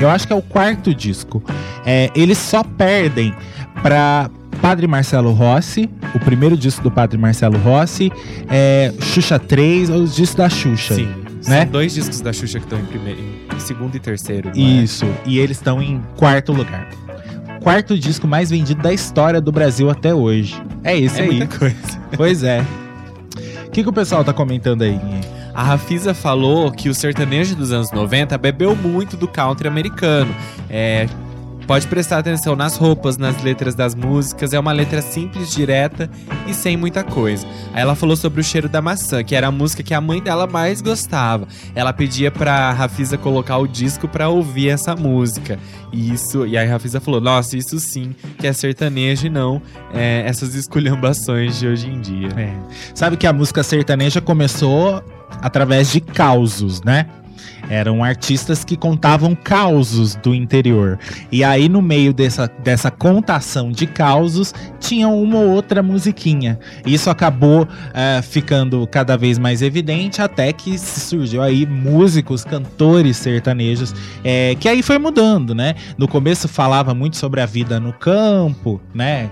Eu 0.00 0.10
acho 0.10 0.26
que 0.26 0.32
é 0.32 0.36
o 0.36 0.42
quarto 0.42 0.92
disco. 0.92 1.40
É, 1.86 2.10
eles 2.16 2.36
só 2.36 2.64
perdem 2.64 3.32
para 3.80 4.28
Padre 4.64 4.86
Marcelo 4.86 5.30
Rossi, 5.32 5.90
o 6.14 6.18
primeiro 6.18 6.56
disco 6.56 6.82
do 6.82 6.90
Padre 6.90 7.18
Marcelo 7.18 7.58
Rossi, 7.58 8.10
é, 8.48 8.94
Xuxa 8.98 9.38
3, 9.38 9.90
os 9.90 10.16
discos 10.16 10.36
da 10.36 10.48
Xuxa. 10.48 10.94
Sim. 10.94 11.14
Né? 11.46 11.64
São 11.64 11.66
dois 11.66 11.92
discos 11.92 12.22
da 12.22 12.32
Xuxa 12.32 12.58
que 12.58 12.64
estão 12.64 12.78
em, 12.78 12.86
primeiro, 12.86 13.20
em 13.54 13.58
segundo 13.58 13.94
e 13.94 14.00
terceiro. 14.00 14.48
É? 14.56 14.58
Isso, 14.58 15.04
é? 15.04 15.08
e 15.26 15.38
eles 15.38 15.58
estão 15.58 15.82
em 15.82 16.02
quarto 16.16 16.50
lugar. 16.50 16.88
Quarto 17.62 17.98
disco 17.98 18.26
mais 18.26 18.48
vendido 18.48 18.80
da 18.80 18.90
história 18.90 19.38
do 19.38 19.52
Brasil 19.52 19.90
até 19.90 20.14
hoje. 20.14 20.58
É 20.82 20.98
esse 20.98 21.20
é 21.20 21.24
aí. 21.24 21.36
Muita 21.36 21.58
coisa. 21.58 21.76
Pois 22.16 22.42
é. 22.42 22.64
O 23.66 23.70
que, 23.70 23.82
que 23.82 23.88
o 23.90 23.92
pessoal 23.92 24.24
tá 24.24 24.32
comentando 24.32 24.80
aí? 24.80 24.98
A 25.52 25.62
Rafisa 25.62 26.14
falou 26.14 26.72
que 26.72 26.88
o 26.88 26.94
sertanejo 26.94 27.54
dos 27.54 27.70
anos 27.70 27.92
90 27.92 28.38
bebeu 28.38 28.74
muito 28.74 29.14
do 29.14 29.28
country 29.28 29.68
americano. 29.68 30.34
É, 30.70 31.06
Pode 31.66 31.86
prestar 31.86 32.18
atenção 32.18 32.54
nas 32.54 32.76
roupas, 32.76 33.16
nas 33.16 33.42
letras 33.42 33.74
das 33.74 33.94
músicas. 33.94 34.52
É 34.52 34.58
uma 34.58 34.72
letra 34.72 35.00
simples, 35.00 35.50
direta 35.50 36.10
e 36.46 36.52
sem 36.52 36.76
muita 36.76 37.02
coisa. 37.02 37.46
Aí 37.72 37.80
ela 37.80 37.94
falou 37.94 38.16
sobre 38.16 38.40
o 38.40 38.44
cheiro 38.44 38.68
da 38.68 38.82
maçã, 38.82 39.24
que 39.24 39.34
era 39.34 39.46
a 39.46 39.50
música 39.50 39.82
que 39.82 39.94
a 39.94 40.00
mãe 40.00 40.22
dela 40.22 40.46
mais 40.46 40.82
gostava. 40.82 41.48
Ela 41.74 41.92
pedia 41.92 42.30
pra 42.30 42.70
Rafisa 42.72 43.16
colocar 43.16 43.56
o 43.56 43.66
disco 43.66 44.06
pra 44.06 44.28
ouvir 44.28 44.68
essa 44.68 44.94
música. 44.94 45.58
E 45.90 46.12
isso, 46.12 46.46
e 46.46 46.58
aí 46.58 46.68
a 46.68 46.72
Rafisa 46.72 47.00
falou: 47.00 47.20
Nossa, 47.20 47.56
isso 47.56 47.78
sim 47.78 48.14
que 48.38 48.46
é 48.46 48.52
sertanejo 48.52 49.26
e 49.26 49.30
não 49.30 49.62
é, 49.92 50.24
essas 50.26 50.54
esculhambações 50.54 51.58
de 51.58 51.66
hoje 51.66 51.88
em 51.88 52.00
dia. 52.00 52.28
É. 52.36 52.52
Sabe 52.94 53.16
que 53.16 53.26
a 53.26 53.32
música 53.32 53.62
sertaneja 53.62 54.20
começou 54.20 55.02
através 55.40 55.90
de 55.90 56.00
causos, 56.00 56.82
né? 56.82 57.06
Eram 57.68 58.04
artistas 58.04 58.64
que 58.64 58.76
contavam 58.76 59.34
causos 59.34 60.14
do 60.16 60.34
interior. 60.34 60.98
E 61.30 61.42
aí, 61.42 61.68
no 61.68 61.80
meio 61.80 62.12
dessa, 62.12 62.50
dessa 62.62 62.90
contação 62.90 63.70
de 63.70 63.86
causos, 63.86 64.54
tinha 64.80 65.08
uma 65.08 65.38
ou 65.38 65.50
outra 65.50 65.82
musiquinha. 65.82 66.58
Isso 66.86 67.10
acabou 67.10 67.62
uh, 67.62 68.22
ficando 68.22 68.86
cada 68.86 69.16
vez 69.16 69.38
mais 69.38 69.62
evidente, 69.62 70.20
até 70.20 70.52
que 70.52 70.78
surgiu 70.78 71.42
aí 71.42 71.66
músicos, 71.66 72.44
cantores 72.44 73.16
sertanejos, 73.16 73.94
é, 74.22 74.54
que 74.58 74.68
aí 74.68 74.82
foi 74.82 74.98
mudando, 74.98 75.54
né? 75.54 75.74
No 75.96 76.06
começo 76.06 76.48
falava 76.48 76.94
muito 76.94 77.16
sobre 77.16 77.40
a 77.40 77.46
vida 77.46 77.80
no 77.80 77.92
campo, 77.92 78.80
né? 78.94 79.30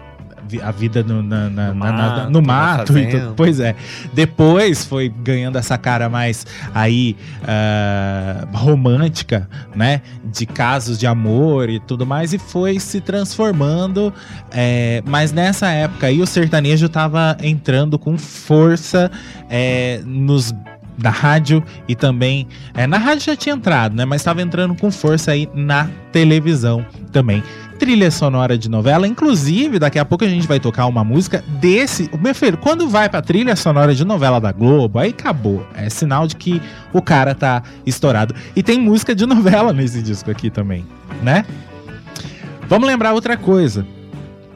A 0.62 0.70
vida 0.70 1.03
no, 1.03 1.22
na, 1.22 1.49
na, 1.49 1.68
no 1.68 1.74
na, 1.74 1.93
mato, 1.93 2.30
no 2.30 2.43
mato 2.43 2.99
e 2.99 3.07
tudo. 3.07 3.34
Pois 3.36 3.61
é. 3.61 3.74
Depois 4.12 4.84
foi 4.84 5.09
ganhando 5.09 5.57
essa 5.59 5.78
cara 5.78 6.09
mais 6.09 6.47
aí 6.74 7.16
uh, 7.43 8.57
romântica, 8.57 9.49
né? 9.74 10.03
De 10.24 10.47
casos 10.47 10.99
de 10.99 11.07
amor 11.07 11.68
e 11.68 11.80
tudo 11.80 12.07
mais, 12.07 12.32
e 12.32 12.38
foi 12.38 12.78
se 12.78 13.01
transformando. 13.01 14.12
É, 14.51 15.03
mas 15.07 15.32
nessa 15.32 15.70
época 15.70 16.07
aí 16.07 16.20
o 16.20 16.26
sertanejo 16.26 16.88
tava 16.88 17.36
entrando 17.43 17.99
com 17.99 18.18
força 18.18 19.11
é, 19.49 20.01
nos 20.05 20.53
da 20.99 21.11
rádio 21.11 21.62
e 21.88 21.95
também 21.95 22.47
é, 22.74 22.86
na 22.86 22.99
rádio 22.99 23.26
já 23.26 23.36
tinha 23.36 23.55
entrado, 23.55 23.97
né? 23.97 24.05
Mas 24.05 24.20
estava 24.20 24.43
entrando 24.43 24.74
com 24.74 24.90
força 24.90 25.32
aí 25.32 25.49
na 25.55 25.88
televisão 26.12 26.84
também 27.11 27.43
trilha 27.83 28.12
sonora 28.12 28.57
de 28.57 28.68
novela. 28.68 29.09
Inclusive, 29.09 29.76
daqui 29.80 29.99
a 29.99 30.05
pouco 30.05 30.24
a 30.24 30.28
gente 30.28 30.47
vai 30.47 30.61
tocar 30.61 30.87
uma 30.87 31.03
música 31.03 31.43
desse. 31.61 32.09
Meu 32.20 32.33
filho, 32.33 32.57
quando 32.57 32.89
vai 32.89 33.09
pra 33.09 33.20
trilha 33.20 33.57
sonora 33.57 33.93
de 33.93 34.05
novela 34.05 34.41
da 34.41 34.53
Globo, 34.53 35.01
aí 35.01 35.11
acabou. 35.11 35.66
É 35.74 35.91
sinal 35.91 36.28
de 36.28 36.37
que 36.37 36.62
o 36.93 37.03
cara 37.03 37.35
tá 37.35 37.61
estourado. 37.85 38.37
E 38.55 38.62
tem 38.62 38.78
música 38.78 39.16
de 39.16 39.26
novela 39.26 39.72
nesse 39.72 40.01
disco 40.01 40.30
aqui 40.30 40.49
também, 40.49 40.87
né? 41.24 41.45
Vamos 42.68 42.87
lembrar 42.87 43.14
outra 43.14 43.37
coisa. 43.37 43.85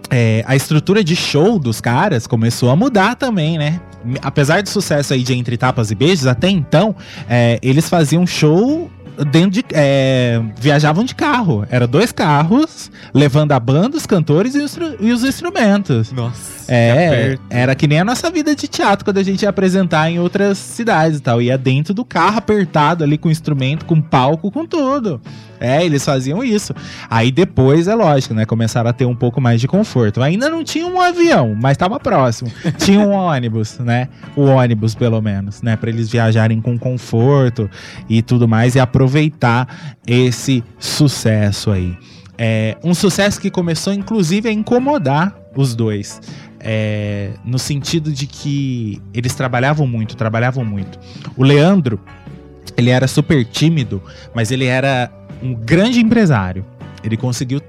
É, 0.09 0.45
a 0.47 0.55
estrutura 0.55 1.03
de 1.03 1.17
show 1.17 1.59
dos 1.59 1.81
caras 1.81 2.29
começou 2.29 2.71
a 2.71 2.77
mudar 2.77 3.17
também, 3.17 3.59
né? 3.59 3.81
Apesar 4.23 4.63
do 4.63 4.69
sucesso 4.69 5.13
aí 5.13 5.25
de 5.25 5.35
Entre 5.35 5.57
Tapas 5.57 5.91
e 5.91 5.97
Beijos, 5.97 6.29
até 6.29 6.49
então, 6.49 6.95
é, 7.29 7.59
eles 7.61 7.89
faziam 7.89 8.25
show 8.25 8.89
dentro 9.25 9.51
de. 9.51 9.65
É, 9.73 10.41
viajavam 10.59 11.05
de 11.05 11.15
carro. 11.15 11.67
Era 11.71 11.87
dois 11.87 12.13
carros, 12.13 12.91
levando 13.13 13.53
a 13.53 13.61
banda, 13.61 13.97
os 13.97 14.07
cantores 14.07 14.55
e 14.55 14.59
os, 14.59 14.79
e 15.01 15.13
os 15.13 15.25
instrumentos. 15.25 16.13
Nossa. 16.13 16.56
É, 16.69 17.39
era 17.49 17.75
que 17.75 17.87
nem 17.87 18.01
a 18.01 18.05
nossa 18.05 18.31
vida 18.31 18.55
de 18.55 18.67
teatro 18.67 19.05
quando 19.05 19.19
a 19.19 19.23
gente 19.23 19.43
ia 19.43 19.49
apresentar 19.49 20.11
em 20.11 20.19
outras 20.19 20.59
cidades 20.59 21.19
e 21.19 21.23
tal. 21.23 21.41
Ia 21.41 21.57
dentro 21.57 21.95
do 21.95 22.05
carro 22.05 22.39
apertado 22.39 23.05
ali 23.05 23.17
com 23.17 23.31
instrumento, 23.31 23.85
com 23.85 24.01
palco, 24.01 24.51
com 24.51 24.67
tudo. 24.67 25.21
É, 25.61 25.85
eles 25.85 26.05
faziam 26.05 26.45
isso. 26.45 26.75
Aí 27.09 27.31
depois, 27.31 27.89
é 27.89 27.95
lógico, 27.95 28.35
né? 28.35 28.45
Começaram 28.45 28.91
a 28.91 28.93
ter 28.93 29.07
um 29.07 29.15
pouco 29.15 29.41
mais 29.41 29.61
de 29.61 29.69
conforto. 29.69 30.23
Ainda 30.23 30.49
não 30.49 30.63
tinha 30.63 30.87
um 30.87 31.01
avião, 31.01 31.57
mas 31.61 31.73
estava 31.73 31.99
próximo. 31.99 32.51
tinha 32.77 33.01
um 33.01 33.11
ônibus, 33.11 33.79
né? 33.79 34.09
O 34.35 34.43
ônibus, 34.43 34.95
pelo 34.95 35.21
menos, 35.21 35.63
né? 35.63 35.77
Para 35.77 35.91
eles 35.91 36.11
viajarem 36.11 36.61
com 36.61 36.79
conforto 36.79 37.71
e 38.09 38.23
tudo 38.23 38.47
mais 38.47 38.75
e 38.75 38.81
aproveitar 38.81 39.97
esse 40.07 40.63
sucesso 40.79 41.71
aí. 41.71 41.97
É, 42.39 42.77
um 42.85 42.93
sucesso 42.93 43.41
que 43.41 43.51
começou, 43.51 43.93
inclusive, 43.93 44.49
a 44.49 44.53
incomodar 44.53 45.35
os 45.57 45.75
dois. 45.75 46.21
É, 46.69 47.31
no 47.45 47.61
sentido 47.61 48.13
de 48.13 48.27
que 48.27 49.01
eles 49.15 49.37
trabalhavam 49.37 49.87
muito, 49.87 50.17
trabalhavam 50.17 50.65
muito. 50.65 50.99
O 51.37 51.45
Leandro, 51.45 52.01
ele 52.77 52.91
era 52.91 53.07
super 53.07 53.45
tímido, 53.45 54.03
mas 54.35 54.51
ele 54.51 54.65
era 54.65 55.09
um 55.41 55.55
grande 55.55 56.01
empresário. 56.01 56.67
Ele 57.05 57.17
conseguiu 57.17 57.61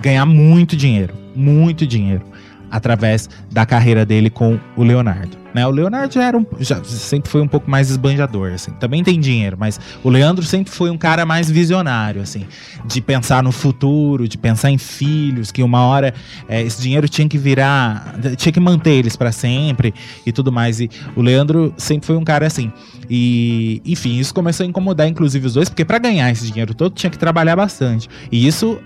ganhar 0.00 0.26
muito 0.26 0.76
dinheiro, 0.76 1.14
muito 1.36 1.86
dinheiro, 1.86 2.24
através 2.68 3.30
da 3.52 3.64
carreira 3.64 4.04
dele 4.04 4.28
com 4.28 4.58
o 4.76 4.82
Leonardo. 4.82 5.43
Né? 5.54 5.64
O 5.64 5.70
Leonardo 5.70 6.12
já 6.12 6.24
era 6.24 6.36
um, 6.36 6.44
já 6.58 6.82
sempre 6.82 7.30
foi 7.30 7.40
um 7.40 7.46
pouco 7.46 7.70
mais 7.70 7.88
esbanjador, 7.88 8.52
assim. 8.52 8.72
Também 8.72 9.04
tem 9.04 9.20
dinheiro, 9.20 9.56
mas 9.58 9.78
o 10.02 10.10
Leandro 10.10 10.44
sempre 10.44 10.72
foi 10.72 10.90
um 10.90 10.98
cara 10.98 11.24
mais 11.24 11.48
visionário, 11.48 12.20
assim, 12.20 12.44
de 12.84 13.00
pensar 13.00 13.40
no 13.40 13.52
futuro, 13.52 14.26
de 14.26 14.36
pensar 14.36 14.70
em 14.70 14.78
filhos, 14.78 15.52
que 15.52 15.62
uma 15.62 15.82
hora 15.86 16.12
é, 16.48 16.60
esse 16.60 16.82
dinheiro 16.82 17.08
tinha 17.08 17.28
que 17.28 17.38
virar, 17.38 18.16
tinha 18.36 18.52
que 18.52 18.58
manter 18.58 18.90
eles 18.90 19.14
para 19.14 19.30
sempre 19.30 19.94
e 20.26 20.32
tudo 20.32 20.50
mais. 20.50 20.80
E 20.80 20.90
o 21.14 21.22
Leandro 21.22 21.72
sempre 21.76 22.06
foi 22.06 22.16
um 22.16 22.24
cara 22.24 22.46
assim. 22.46 22.72
E, 23.08 23.80
enfim, 23.84 24.18
isso 24.18 24.34
começou 24.34 24.64
a 24.64 24.68
incomodar, 24.68 25.06
inclusive, 25.06 25.46
os 25.46 25.54
dois, 25.54 25.68
porque 25.68 25.84
para 25.84 25.98
ganhar 25.98 26.30
esse 26.32 26.46
dinheiro 26.48 26.74
todo 26.74 26.94
tinha 26.94 27.10
que 27.10 27.18
trabalhar 27.18 27.54
bastante. 27.54 28.08
E 28.32 28.44
isso 28.44 28.80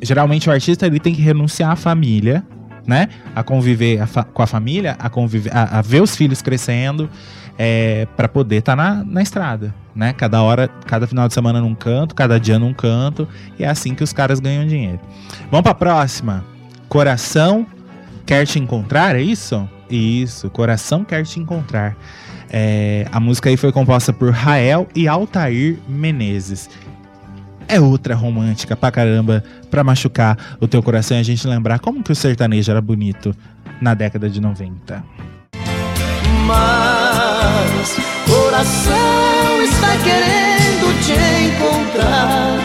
geralmente 0.00 0.48
o 0.48 0.52
artista 0.52 0.86
ele 0.86 1.00
tem 1.00 1.14
que 1.14 1.20
renunciar 1.20 1.72
à 1.72 1.76
família 1.76 2.44
né? 2.88 3.10
A 3.36 3.42
conviver 3.42 4.00
a 4.00 4.24
com 4.24 4.42
a 4.42 4.46
família, 4.46 4.96
a, 4.98 5.10
conviver, 5.10 5.54
a, 5.54 5.78
a 5.78 5.82
ver 5.82 6.02
os 6.02 6.16
filhos 6.16 6.40
crescendo, 6.40 7.08
é, 7.58 8.06
para 8.16 8.26
poder 8.26 8.56
estar 8.56 8.74
tá 8.74 8.82
na, 8.82 9.04
na 9.04 9.22
estrada, 9.22 9.74
né? 9.94 10.14
Cada 10.14 10.42
hora, 10.42 10.68
cada 10.86 11.06
final 11.06 11.28
de 11.28 11.34
semana 11.34 11.60
num 11.60 11.74
canto, 11.74 12.14
cada 12.14 12.40
dia 12.40 12.58
num 12.58 12.72
canto, 12.72 13.28
e 13.58 13.64
é 13.64 13.68
assim 13.68 13.94
que 13.94 14.02
os 14.02 14.12
caras 14.12 14.40
ganham 14.40 14.66
dinheiro. 14.66 15.00
Vamos 15.50 15.62
para 15.62 15.72
a 15.72 15.74
próxima. 15.74 16.44
Coração 16.88 17.66
quer 18.24 18.46
te 18.46 18.58
encontrar, 18.58 19.14
é 19.14 19.20
isso? 19.20 19.68
Isso, 19.90 20.48
Coração 20.48 21.04
quer 21.04 21.24
te 21.24 21.38
encontrar. 21.38 21.94
É, 22.50 23.06
a 23.12 23.20
música 23.20 23.50
aí 23.50 23.58
foi 23.58 23.70
composta 23.70 24.10
por 24.10 24.30
Rael 24.30 24.88
e 24.94 25.06
Altair 25.06 25.76
Menezes 25.86 26.70
é 27.68 27.78
outra 27.78 28.14
romântica 28.14 28.74
pra 28.74 28.90
caramba, 28.90 29.44
pra 29.70 29.84
machucar 29.84 30.56
o 30.60 30.66
teu 30.66 30.82
coração 30.82 31.16
e 31.16 31.20
a 31.20 31.22
gente 31.22 31.46
lembrar 31.46 31.78
como 31.78 32.02
que 32.02 32.10
o 32.10 32.16
sertanejo 32.16 32.70
era 32.70 32.80
bonito 32.80 33.34
na 33.80 33.94
década 33.94 34.28
de 34.28 34.40
90. 34.40 35.04
Mas 36.46 37.96
coração 38.26 39.62
está 39.62 39.96
querendo 40.02 40.48
te 41.04 41.12
encontrar. 41.12 42.58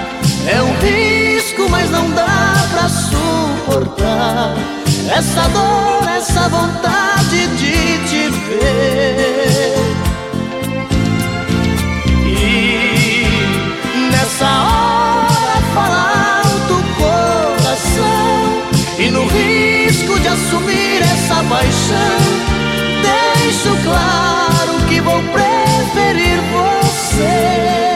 É 0.47 0.61
um 0.61 0.73
risco, 0.79 1.69
mas 1.69 1.89
não 1.89 2.09
dá 2.11 2.67
pra 2.71 2.89
suportar. 2.89 4.55
Essa 5.09 5.47
dor, 5.49 6.07
essa 6.09 6.47
vontade 6.49 7.47
de 7.57 8.07
te 8.07 8.29
ver. 8.29 9.92
No 19.13 19.27
risco 19.27 20.19
de 20.19 20.27
assumir 20.27 21.01
essa 21.01 21.35
paixão, 21.43 22.19
deixo 23.03 23.69
claro 23.83 24.73
que 24.89 24.99
vou 24.99 25.21
preferir 25.31 26.39
você. 26.51 27.92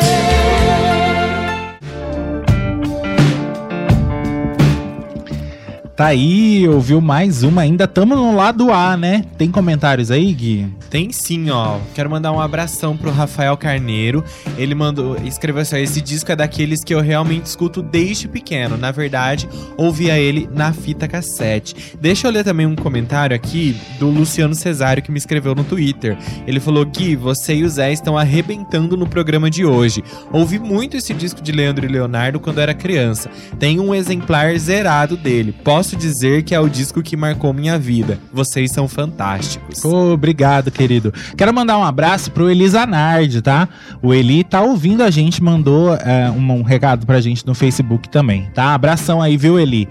Tá 5.98 6.06
aí, 6.06 6.68
ouviu 6.68 7.02
mais 7.02 7.41
uma 7.41 7.64
ainda. 7.64 7.88
Tamo 7.88 8.16
no 8.16 8.36
lado 8.36 8.72
A, 8.72 8.95
né? 8.95 9.26
Tem 9.36 9.50
comentários 9.50 10.12
aí, 10.12 10.32
Gui? 10.32 10.72
Tem 10.91 11.12
sim, 11.12 11.50
ó. 11.50 11.80
Quero 11.95 12.08
mandar 12.08 12.32
um 12.32 12.39
abração 12.39 12.95
pro 12.95 13.10
Rafael 13.10 13.58
Carneiro. 13.58 14.24
Ele 14.60 14.76
mandou, 14.76 15.18
escreveu 15.26 15.64
assim: 15.64 15.78
esse 15.78 16.00
disco 16.00 16.32
é 16.32 16.36
daqueles 16.36 16.84
que 16.84 16.93
eu 16.93 17.02
realmente 17.02 17.48
escuto 17.48 17.82
desde 17.82 18.28
pequeno. 18.28 18.78
Na 18.78 18.91
verdade, 18.91 19.50
ouvia 19.76 20.20
ele 20.20 20.48
na 20.54 20.72
fita 20.72 21.08
cassete. 21.08 21.98
Deixa 22.00 22.28
eu 22.28 22.32
ler 22.32 22.43
também 22.43 22.68
um 22.68 22.76
comentário 22.76 23.36
aqui 23.36 23.76
do 23.98 24.08
Luciano 24.08 24.54
Cesário 24.54 25.02
que 25.02 25.12
me 25.12 25.18
escreveu 25.18 25.56
no 25.56 25.64
Twitter. 25.64 26.16
Ele 26.45 26.60
falou: 26.60 26.86
Gui, 26.86 27.16
você 27.16 27.56
e 27.56 27.64
o 27.64 27.70
Zé 27.70 27.91
estão 27.91 28.16
arrebentando 28.16 28.95
no 28.95 29.08
programa 29.08 29.50
de 29.50 29.66
hoje. 29.66 30.04
Ouvi 30.32 30.60
muito 30.60 30.95
esse 30.95 31.12
disco 31.12 31.41
de 31.41 31.52
Leandro 31.52 31.88
e 31.88 31.89
Leonardo 31.89 32.39
quando 32.39 32.62
era 32.62 32.76
criança. 32.76 33.32
Tem 33.58 33.80
um 33.80 33.95
exemplar 33.95 34.56
zerado 34.60 35.18
dele. 35.18 35.52
Posso 35.64 35.87
posso 35.88 35.96
dizer 35.96 36.44
que 36.44 36.54
é 36.54 36.60
o 36.60 36.68
disco 36.68 37.02
que 37.02 37.16
marcou 37.16 37.54
minha 37.54 37.80
vida. 37.80 38.20
Vocês 38.34 38.72
são 38.72 38.90
fantásticos. 38.90 39.80
Pô, 39.80 40.12
obrigado, 40.12 40.70
querido. 40.70 41.14
Quero 41.38 41.54
mandar 41.54 41.78
um 41.78 41.84
abraço 41.84 42.30
pro 42.30 42.50
Elisa 42.50 42.86
Nard, 42.86 43.42
tá? 43.42 43.70
O 44.02 44.14
Eli 44.14 44.44
tá 44.44 44.62
ouvindo 44.62 45.02
a 45.02 45.10
gente, 45.10 45.42
mandou 45.42 45.96
é, 45.96 46.30
um, 46.30 46.52
um 46.52 46.62
recado 46.62 47.06
pra 47.06 47.22
gente 47.22 47.48
no 47.48 47.56
Facebook 47.56 48.10
também, 48.10 48.50
tá? 48.54 48.74
Abração 48.74 49.22
aí, 49.22 49.38
viu, 49.38 49.58
Eli? 49.58 49.88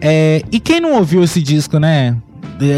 É, 0.00 0.42
e 0.52 0.60
quem 0.60 0.78
não 0.78 0.92
ouviu 0.92 1.24
esse 1.24 1.42
disco, 1.42 1.80
né? 1.80 2.16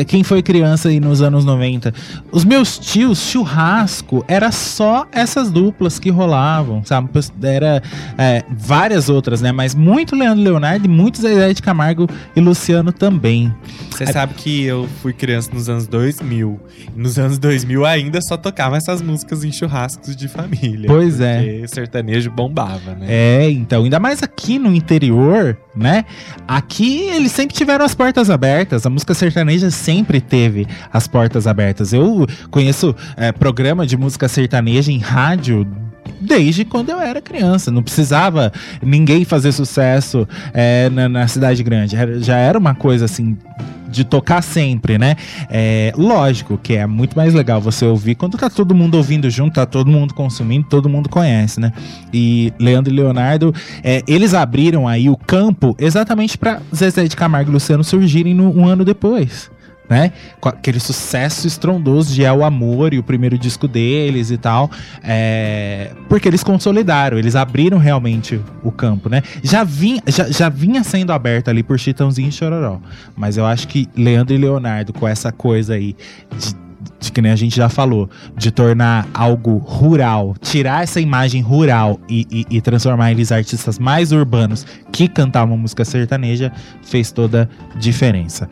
Quem 0.06 0.22
foi 0.22 0.42
criança 0.42 0.88
aí 0.88 1.00
nos 1.00 1.22
anos 1.22 1.44
90, 1.44 1.92
os 2.32 2.44
meus 2.44 2.78
tios, 2.78 3.20
churrasco, 3.20 4.24
era 4.26 4.50
só 4.50 5.06
essas 5.12 5.50
duplas 5.50 5.98
que 5.98 6.10
rolavam, 6.10 6.84
sabe? 6.84 7.08
Era 7.42 7.82
é, 8.16 8.44
várias 8.50 9.08
outras, 9.08 9.40
né? 9.40 9.52
Mas 9.52 9.74
muito 9.74 10.16
Leandro 10.16 10.42
Leonardo 10.42 10.86
e 10.86 10.88
muitos 10.88 11.22
Zé 11.22 11.52
de 11.52 11.62
Camargo 11.62 12.08
e 12.34 12.40
Luciano 12.40 12.92
também. 12.92 13.52
Você 13.90 14.06
sabe 14.06 14.34
que 14.34 14.64
eu 14.64 14.88
fui 15.02 15.12
criança 15.12 15.50
nos 15.52 15.68
anos 15.68 15.86
2000. 15.86 16.60
E 16.96 17.00
nos 17.00 17.18
anos 17.18 17.38
2000 17.38 17.84
ainda 17.84 18.20
só 18.20 18.36
tocava 18.36 18.76
essas 18.76 19.02
músicas 19.02 19.44
em 19.44 19.50
churrascos 19.50 20.14
de 20.14 20.28
família. 20.28 20.86
Pois 20.86 21.20
é. 21.20 21.42
Porque 21.42 21.68
sertanejo 21.68 22.30
bombava, 22.30 22.94
né? 22.94 23.06
É, 23.08 23.50
então, 23.50 23.84
ainda 23.84 23.98
mais 23.98 24.22
aqui 24.22 24.58
no 24.58 24.74
interior, 24.74 25.56
né? 25.74 26.04
Aqui 26.46 27.08
eles 27.08 27.32
sempre 27.32 27.56
tiveram 27.56 27.84
as 27.84 27.94
portas 27.94 28.30
abertas. 28.30 28.86
A 28.86 28.90
música 28.90 29.14
sertaneja 29.14 29.47
sempre 29.70 30.20
teve 30.20 30.66
as 30.92 31.06
portas 31.06 31.46
abertas. 31.46 31.92
Eu 31.92 32.26
conheço 32.50 32.94
é, 33.16 33.32
programa 33.32 33.86
de 33.86 33.96
música 33.96 34.28
sertaneja 34.28 34.92
em 34.92 34.98
rádio 34.98 35.66
desde 36.20 36.64
quando 36.64 36.90
eu 36.90 37.00
era 37.00 37.20
criança. 37.20 37.70
Não 37.70 37.82
precisava 37.82 38.52
ninguém 38.82 39.24
fazer 39.24 39.52
sucesso 39.52 40.26
é, 40.52 40.88
na, 40.90 41.08
na, 41.08 41.28
cidade 41.28 41.62
grande. 41.62 41.96
Já 42.20 42.36
era 42.36 42.58
uma 42.58 42.74
coisa 42.74 43.04
assim 43.04 43.36
de 43.90 44.04
tocar 44.04 44.42
sempre, 44.42 44.98
né? 44.98 45.16
É, 45.48 45.92
lógico 45.96 46.58
que 46.58 46.74
é 46.74 46.86
muito 46.86 47.16
mais 47.16 47.32
legal 47.32 47.60
você 47.60 47.86
ouvir 47.86 48.14
quando 48.14 48.36
tá 48.36 48.50
todo 48.50 48.74
mundo 48.74 48.96
ouvindo 48.96 49.30
junto, 49.30 49.54
tá 49.54 49.64
todo 49.64 49.90
mundo 49.90 50.12
consumindo, 50.12 50.66
todo 50.68 50.88
mundo 50.88 51.08
conhece, 51.08 51.58
né? 51.58 51.72
E 52.12 52.52
Leandro 52.58 52.92
e 52.92 52.96
Leonardo, 52.96 53.54
é, 53.82 54.02
eles 54.06 54.34
abriram 54.34 54.86
aí 54.86 55.08
o 55.08 55.16
campo 55.16 55.74
exatamente 55.78 56.36
para 56.36 56.60
Zezé 56.74 57.04
de 57.04 57.16
Camargo 57.16 57.50
e 57.50 57.54
Luciano 57.54 57.82
surgirem 57.82 58.34
no, 58.34 58.54
um 58.54 58.66
ano 58.66 58.84
depois 58.84 59.50
né? 59.88 60.12
Com 60.40 60.48
aquele 60.48 60.78
sucesso 60.78 61.46
estrondoso 61.46 62.12
de 62.12 62.24
É 62.24 62.32
o 62.32 62.44
Amor 62.44 62.92
e 62.92 62.98
o 62.98 63.02
primeiro 63.02 63.38
disco 63.38 63.66
deles 63.66 64.30
e 64.30 64.36
tal. 64.36 64.70
É... 65.02 65.92
Porque 66.08 66.28
eles 66.28 66.42
consolidaram, 66.42 67.18
eles 67.18 67.34
abriram 67.34 67.78
realmente 67.78 68.40
o 68.62 68.70
campo, 68.70 69.08
né? 69.08 69.22
Já 69.42 69.64
vinha, 69.64 70.02
já, 70.06 70.28
já 70.30 70.48
vinha 70.48 70.84
sendo 70.84 71.12
aberto 71.12 71.48
ali 71.48 71.62
por 71.62 71.78
Chitãozinho 71.78 72.28
e 72.28 72.32
Chororó. 72.32 72.80
Mas 73.16 73.36
eu 73.36 73.46
acho 73.46 73.68
que 73.68 73.88
Leandro 73.96 74.34
e 74.34 74.38
Leonardo, 74.38 74.92
com 74.92 75.06
essa 75.06 75.32
coisa 75.32 75.74
aí 75.74 75.96
de 76.36 76.67
de 77.00 77.12
que 77.12 77.22
nem 77.22 77.30
a 77.30 77.36
gente 77.36 77.56
já 77.56 77.68
falou, 77.68 78.08
de 78.36 78.50
tornar 78.50 79.08
algo 79.14 79.58
rural, 79.58 80.34
tirar 80.40 80.82
essa 80.82 81.00
imagem 81.00 81.42
rural 81.42 82.00
e, 82.08 82.26
e, 82.30 82.56
e 82.56 82.60
transformar 82.60 83.12
eles 83.12 83.30
artistas 83.30 83.78
mais 83.78 84.12
urbanos 84.12 84.66
que 84.92 85.08
cantavam 85.08 85.56
música 85.56 85.84
sertaneja, 85.84 86.52
fez 86.82 87.12
toda 87.12 87.48
diferença. 87.76 88.48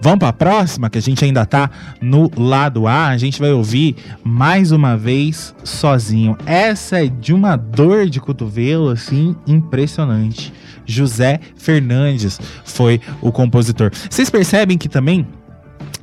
Vamos 0.00 0.18
para 0.18 0.28
a 0.28 0.32
próxima, 0.32 0.88
que 0.88 0.98
a 0.98 1.02
gente 1.02 1.24
ainda 1.24 1.44
tá 1.44 1.70
no 2.00 2.30
lado 2.36 2.86
A, 2.86 3.08
a 3.08 3.18
gente 3.18 3.38
vai 3.38 3.52
ouvir 3.52 3.96
mais 4.24 4.72
uma 4.72 4.96
vez 4.96 5.54
sozinho. 5.62 6.36
Essa 6.46 7.04
é 7.04 7.08
de 7.08 7.34
uma 7.34 7.56
dor 7.56 8.08
de 8.08 8.20
cotovelo 8.20 8.88
assim 8.88 9.36
impressionante. 9.46 10.52
José 10.86 11.40
Fernandes 11.56 12.40
foi 12.64 13.00
o 13.20 13.30
compositor. 13.30 13.90
Vocês 14.08 14.28
percebem 14.30 14.76
que 14.76 14.88
também 14.88 15.26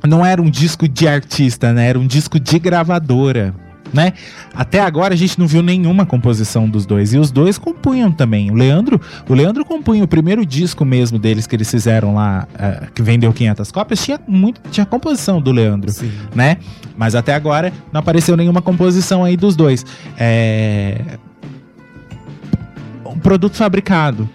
não 0.06 0.24
era 0.24 0.40
um 0.40 0.50
disco 0.50 0.88
de 0.88 1.06
artista, 1.06 1.72
né? 1.72 1.88
Era 1.88 1.98
um 1.98 2.06
disco 2.06 2.38
de 2.38 2.58
gravadora. 2.58 3.54
Né? 3.92 4.12
Até 4.54 4.80
agora 4.80 5.14
a 5.14 5.16
gente 5.16 5.38
não 5.38 5.46
viu 5.46 5.62
nenhuma 5.62 6.04
composição 6.04 6.68
dos 6.68 6.84
dois 6.84 7.14
e 7.14 7.18
os 7.18 7.30
dois 7.30 7.56
compunham 7.56 8.12
também. 8.12 8.50
O 8.50 8.54
Leandro, 8.54 9.00
o 9.26 9.32
Leandro 9.32 9.64
compunha 9.64 10.04
o 10.04 10.08
primeiro 10.08 10.44
disco 10.44 10.84
mesmo 10.84 11.18
deles 11.18 11.46
que 11.46 11.56
eles 11.56 11.70
fizeram 11.70 12.14
lá, 12.14 12.46
uh, 12.52 12.92
que 12.92 13.00
vendeu 13.00 13.32
500 13.32 13.72
cópias, 13.72 14.04
tinha 14.04 14.20
muito 14.28 14.60
tinha 14.70 14.84
composição 14.84 15.40
do 15.40 15.50
Leandro, 15.50 15.90
Sim. 15.90 16.12
né? 16.34 16.58
Mas 16.98 17.14
até 17.14 17.34
agora 17.34 17.72
não 17.90 18.00
apareceu 18.00 18.36
nenhuma 18.36 18.60
composição 18.60 19.24
aí 19.24 19.38
dos 19.38 19.56
dois. 19.56 19.86
É 20.18 21.16
um 23.06 23.18
produto 23.18 23.56
fabricado. 23.56 24.28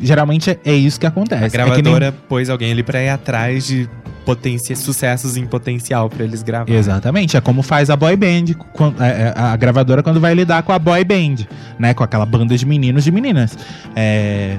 Geralmente 0.00 0.58
é 0.64 0.72
isso 0.72 0.98
que 0.98 1.06
acontece. 1.06 1.44
A 1.44 1.48
gravadora 1.48 2.06
é 2.06 2.10
nem... 2.10 2.20
pôs 2.28 2.48
alguém 2.48 2.72
ali 2.72 2.82
pra 2.82 3.02
ir 3.02 3.08
atrás 3.08 3.66
de 3.66 3.88
potência, 4.24 4.74
sucessos 4.76 5.36
em 5.36 5.46
potencial 5.46 6.08
para 6.08 6.24
eles 6.24 6.42
gravarem. 6.42 6.74
Exatamente, 6.74 7.36
é 7.36 7.40
como 7.40 7.62
faz 7.62 7.90
a 7.90 7.96
boy 7.96 8.16
band, 8.16 8.56
é, 9.00 9.06
é, 9.06 9.34
a 9.36 9.56
gravadora 9.56 10.02
quando 10.02 10.20
vai 10.20 10.34
lidar 10.34 10.62
com 10.62 10.72
a 10.72 10.78
boy 10.78 11.04
band, 11.04 11.46
né, 11.78 11.94
com 11.94 12.04
aquela 12.04 12.26
banda 12.26 12.56
de 12.56 12.66
meninos 12.66 13.06
e 13.06 13.10
meninas. 13.10 13.56
É, 13.96 14.58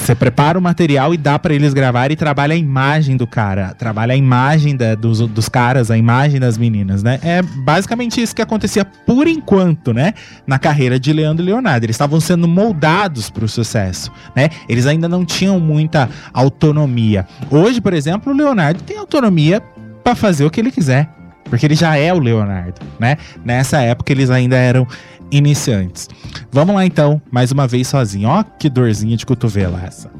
você 0.00 0.14
prepara 0.14 0.58
o 0.58 0.62
material 0.62 1.12
e 1.12 1.16
dá 1.16 1.38
para 1.38 1.54
eles 1.54 1.74
gravar 1.74 2.10
e 2.10 2.16
trabalha 2.16 2.54
a 2.54 2.56
imagem 2.56 3.16
do 3.16 3.26
cara, 3.26 3.74
trabalha 3.74 4.14
a 4.14 4.16
imagem 4.16 4.74
da, 4.74 4.94
dos, 4.94 5.20
dos 5.20 5.48
caras, 5.48 5.90
a 5.90 5.96
imagem 5.96 6.40
das 6.40 6.56
meninas, 6.56 7.02
né? 7.02 7.20
É 7.22 7.42
basicamente 7.42 8.20
isso 8.20 8.34
que 8.34 8.42
acontecia 8.42 8.84
por 8.84 9.28
enquanto, 9.28 9.92
né? 9.92 10.14
Na 10.46 10.58
carreira 10.58 10.98
de 10.98 11.12
Leandro 11.12 11.44
e 11.44 11.46
Leonardo. 11.46 11.84
Eles 11.84 11.94
estavam 11.94 12.18
sendo 12.18 12.48
moldados 12.48 13.30
para 13.30 13.44
o 13.44 13.48
sucesso, 13.48 14.10
né? 14.34 14.48
Eles 14.68 14.86
ainda 14.86 15.08
não 15.08 15.24
tinham 15.24 15.60
muita 15.60 16.08
autonomia. 16.32 17.26
Hoje, 17.50 17.80
por 17.80 17.92
exemplo, 17.92 18.32
o 18.32 18.36
Leonardo 18.36 18.82
tem 18.82 18.96
autonomia 18.96 19.60
para 20.02 20.14
fazer 20.14 20.44
o 20.44 20.50
que 20.50 20.60
ele 20.60 20.70
quiser. 20.70 21.08
Porque 21.44 21.66
ele 21.66 21.74
já 21.74 21.96
é 21.96 22.14
o 22.14 22.18
Leonardo, 22.20 22.80
né? 22.98 23.16
Nessa 23.44 23.80
época 23.80 24.12
eles 24.12 24.30
ainda 24.30 24.56
eram 24.56 24.86
iniciantes. 25.30 26.08
Vamos 26.50 26.74
lá 26.74 26.84
então, 26.84 27.20
mais 27.30 27.52
uma 27.52 27.66
vez 27.66 27.88
sozinho. 27.88 28.28
Ó, 28.28 28.42
que 28.42 28.68
dorzinha 28.68 29.16
de 29.16 29.24
cotovelo 29.24 29.78
essa. 29.78 30.10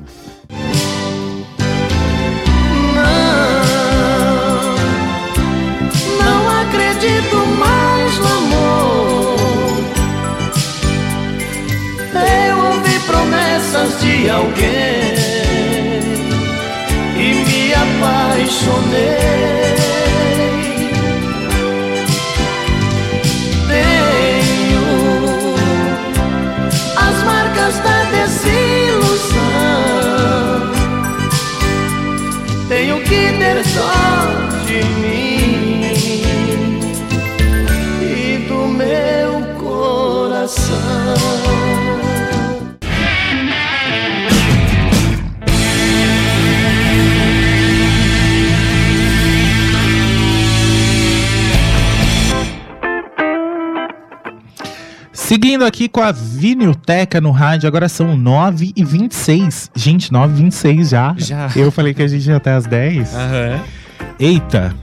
Não, 2.94 3.04
não 6.24 6.61
acredito 6.61 7.36
mais 7.58 8.18
no 8.18 8.26
amor. 8.26 9.36
Eu 12.48 12.58
ouvi 12.74 13.00
promessas 13.06 14.00
de 14.00 14.28
alguém 14.30 15.20
e 17.16 17.34
me 17.46 17.74
apaixonei. 17.74 19.59
Seguindo 55.31 55.64
aqui 55.64 55.89
com 55.89 56.01
a 56.01 56.11
Vinilteca 56.11 57.20
no 57.20 57.31
rádio, 57.31 57.68
agora 57.68 57.89
são 57.89 58.16
9 58.16 58.72
e 58.74 58.85
26 58.85 59.70
Gente, 59.76 60.12
9 60.12 60.33
e 60.33 60.43
26 60.43 60.89
já. 60.89 61.14
Já. 61.16 61.49
Eu 61.55 61.70
falei 61.70 61.95
que 61.95 62.03
a 62.03 62.09
gente 62.09 62.28
ia 62.28 62.35
até 62.35 62.53
as 62.53 62.66
10. 62.66 63.14
Aham. 63.14 63.61
Eita, 64.18 64.74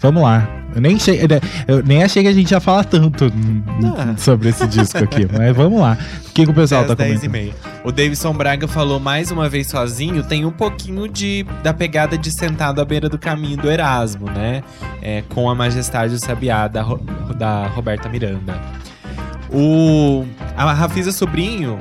vamos 0.00 0.20
lá. 0.24 0.48
Eu 0.74 0.80
nem, 0.80 0.96
achei, 0.96 1.20
eu 1.68 1.80
nem 1.84 2.02
achei 2.02 2.24
que 2.24 2.28
a 2.28 2.32
gente 2.32 2.50
ia 2.50 2.58
falar 2.58 2.82
tanto 2.82 3.32
ah. 3.96 4.16
sobre 4.16 4.48
esse 4.48 4.66
disco 4.66 4.98
aqui, 4.98 5.28
mas 5.32 5.54
vamos 5.54 5.80
lá. 5.80 5.96
O 6.26 6.32
que, 6.32 6.44
que 6.44 6.50
o 6.50 6.54
pessoal 6.54 6.84
tá 6.84 6.96
comentando? 6.96 7.22
E 7.22 7.28
meia. 7.28 7.52
O 7.84 7.92
Davidson 7.92 8.32
Braga 8.32 8.66
falou 8.66 8.98
mais 8.98 9.30
uma 9.30 9.48
vez 9.48 9.68
sozinho, 9.68 10.24
tem 10.24 10.44
um 10.44 10.50
pouquinho 10.50 11.06
de 11.06 11.46
da 11.62 11.72
pegada 11.72 12.18
de 12.18 12.32
sentado 12.32 12.80
à 12.80 12.84
beira 12.84 13.08
do 13.08 13.16
caminho 13.16 13.58
do 13.58 13.70
Erasmo, 13.70 14.28
né? 14.28 14.64
É, 15.00 15.22
com 15.28 15.48
a 15.48 15.54
Majestade 15.54 16.14
do 16.14 16.18
Sabiá 16.18 16.66
da, 16.66 16.82
da 17.38 17.68
Roberta 17.68 18.08
Miranda. 18.08 18.60
O 19.50 20.24
a 20.56 20.72
Rafisa 20.72 21.12
Sobrinho 21.12 21.78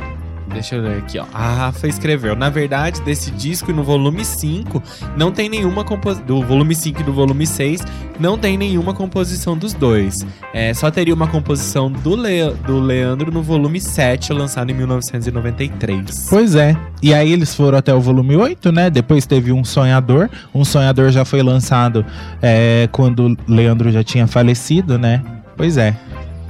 Deixa 0.54 0.76
eu 0.76 0.82
ler 0.82 1.00
aqui, 1.00 1.18
ó. 1.18 1.26
A 1.34 1.56
Rafa 1.56 1.88
escreveu. 1.88 2.36
Na 2.36 2.50
verdade, 2.50 3.02
desse 3.02 3.32
disco 3.32 3.72
e 3.72 3.74
no 3.74 3.84
volume 3.84 4.24
5, 4.24 4.82
não 5.18 5.32
tem 5.32 5.50
nenhuma 5.50 5.84
composição. 5.84 6.26
Do 6.26 6.44
volume 6.44 6.76
5 6.76 7.02
e 7.02 7.04
do 7.04 7.12
volume 7.12 7.46
6, 7.48 7.82
não 8.20 8.38
tem 8.38 8.56
nenhuma 8.56 8.94
composição 8.94 9.58
dos 9.58 9.74
dois. 9.74 10.26
É, 10.54 10.74
só 10.74 10.92
teria 10.92 11.14
uma 11.14 11.28
composição 11.28 11.92
do, 11.92 12.16
Le... 12.16 12.52
do 12.68 12.80
Leandro 12.80 13.32
no 13.32 13.42
volume 13.42 13.82
7, 13.82 14.32
lançado 14.32 14.70
em 14.70 14.76
1993. 14.76 16.28
Pois 16.30 16.56
é. 16.56 16.78
E 17.02 17.14
aí 17.14 17.32
eles 17.32 17.56
foram 17.56 17.80
até 17.80 17.94
o 17.94 18.00
volume 18.00 18.36
8, 18.36 18.72
né? 18.72 18.90
Depois 18.90 19.26
teve 19.26 19.52
Um 19.52 19.64
Sonhador. 19.64 20.30
Um 20.54 20.64
Sonhador 20.64 21.12
já 21.12 21.26
foi 21.26 21.42
lançado 21.42 22.06
é, 22.42 22.88
quando 22.92 23.36
Leandro 23.48 23.92
já 23.92 24.04
tinha 24.04 24.28
falecido, 24.28 25.00
né? 25.00 25.22
Pois 25.58 25.78
é. 25.78 25.96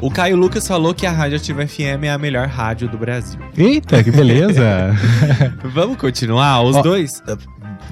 O 0.04 0.12
Caio 0.12 0.36
Lucas 0.36 0.68
falou 0.68 0.94
que 0.94 1.06
a 1.06 1.12
Rádio 1.14 1.38
Ativa 1.38 1.66
FM 1.66 2.04
é 2.04 2.12
a 2.12 2.18
melhor 2.18 2.46
rádio 2.46 2.90
do 2.90 2.98
Brasil. 2.98 3.40
Eita, 3.58 4.04
que 4.04 4.12
beleza! 4.12 4.94
Vamos 5.64 5.96
continuar? 5.96 6.62
Os 6.62 6.76
Ó, 6.76 6.82
dois? 6.82 7.24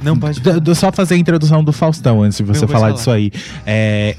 Não 0.04 0.20
pode. 0.20 0.42
Só 0.76 0.92
fazer 0.92 1.16
a 1.16 1.18
introdução 1.18 1.64
do 1.64 1.72
Faustão 1.72 2.22
antes 2.22 2.40
de 2.40 2.44
você 2.44 2.68
falar 2.68 2.80
falar. 2.80 2.92
disso 2.92 3.12
aí. 3.12 3.32
É, 3.66 4.18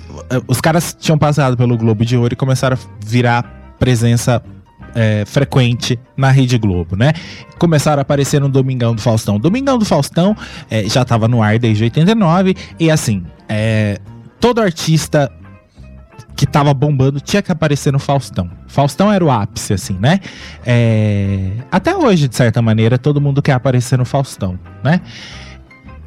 os 0.49 0.59
caras 0.59 0.97
tinham 0.99 1.19
passado 1.19 1.55
pelo 1.55 1.77
Globo 1.77 2.03
de 2.03 2.17
Ouro 2.17 2.33
e 2.33 2.37
começaram 2.37 2.79
a 2.79 3.07
virar 3.07 3.75
presença 3.79 4.43
é, 4.95 5.25
frequente 5.27 6.01
na 6.17 6.31
Rede 6.31 6.57
Globo, 6.57 6.97
né? 6.97 7.13
Começaram 7.59 7.99
a 7.99 8.03
aparecer 8.03 8.41
no 8.41 8.49
Domingão 8.49 8.95
do 8.95 9.03
Faustão. 9.03 9.39
Domingão 9.39 9.77
do 9.77 9.85
Faustão 9.85 10.35
é, 10.71 10.89
já 10.89 11.05
tava 11.05 11.29
no 11.29 11.43
ar 11.43 11.59
desde 11.59 11.85
89 11.85 12.57
e 12.81 12.91
assim, 12.91 13.23
é, 13.47 14.01
todo 14.41 14.63
artista 14.63 15.31
que 16.37 16.47
tava 16.47 16.73
bombando 16.75 17.21
tinha 17.21 17.43
que 17.43 17.53
aparecer 17.53 17.93
no 17.93 17.99
Faustão. 17.99 18.51
Faustão 18.67 19.13
era 19.13 19.25
o 19.25 19.31
ápice, 19.31 19.73
assim, 19.73 19.97
né? 20.01 20.21
É, 20.65 21.51
até 21.71 21.95
hoje, 21.95 22.29
de 22.29 22.37
certa 22.37 22.61
maneira, 22.63 22.99
todo 22.99 23.21
mundo 23.21 23.43
quer 23.43 23.53
aparecer 23.53 23.99
no 23.99 24.05
Faustão, 24.05 24.59
né? 24.83 25.01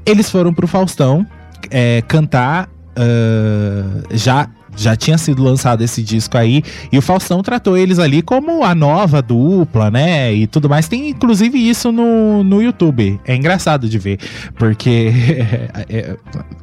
Eles 0.05 0.29
foram 0.29 0.53
pro 0.53 0.67
Faustão 0.67 1.25
é, 1.69 2.01
cantar. 2.07 2.69
ah, 2.95 4.03
já, 4.11 4.47
já 4.75 4.95
tinha 4.95 5.17
sido 5.17 5.43
lançado 5.43 5.83
esse 5.83 6.03
disco 6.03 6.37
aí. 6.37 6.63
E 6.91 6.97
o 6.97 7.01
Faustão 7.01 7.41
tratou 7.41 7.77
eles 7.77 7.99
ali 7.99 8.21
como 8.21 8.63
a 8.63 8.75
nova 8.75 9.21
dupla, 9.21 9.89
né? 9.89 10.33
E 10.33 10.47
tudo 10.47 10.69
mais. 10.69 10.87
Tem 10.87 11.09
inclusive 11.09 11.57
isso 11.57 11.91
no, 11.91 12.43
no 12.43 12.61
YouTube. 12.61 13.19
É 13.25 13.35
engraçado 13.35 13.87
de 13.89 13.97
ver. 13.97 14.19
Porque. 14.55 15.11
é, 15.89 16.17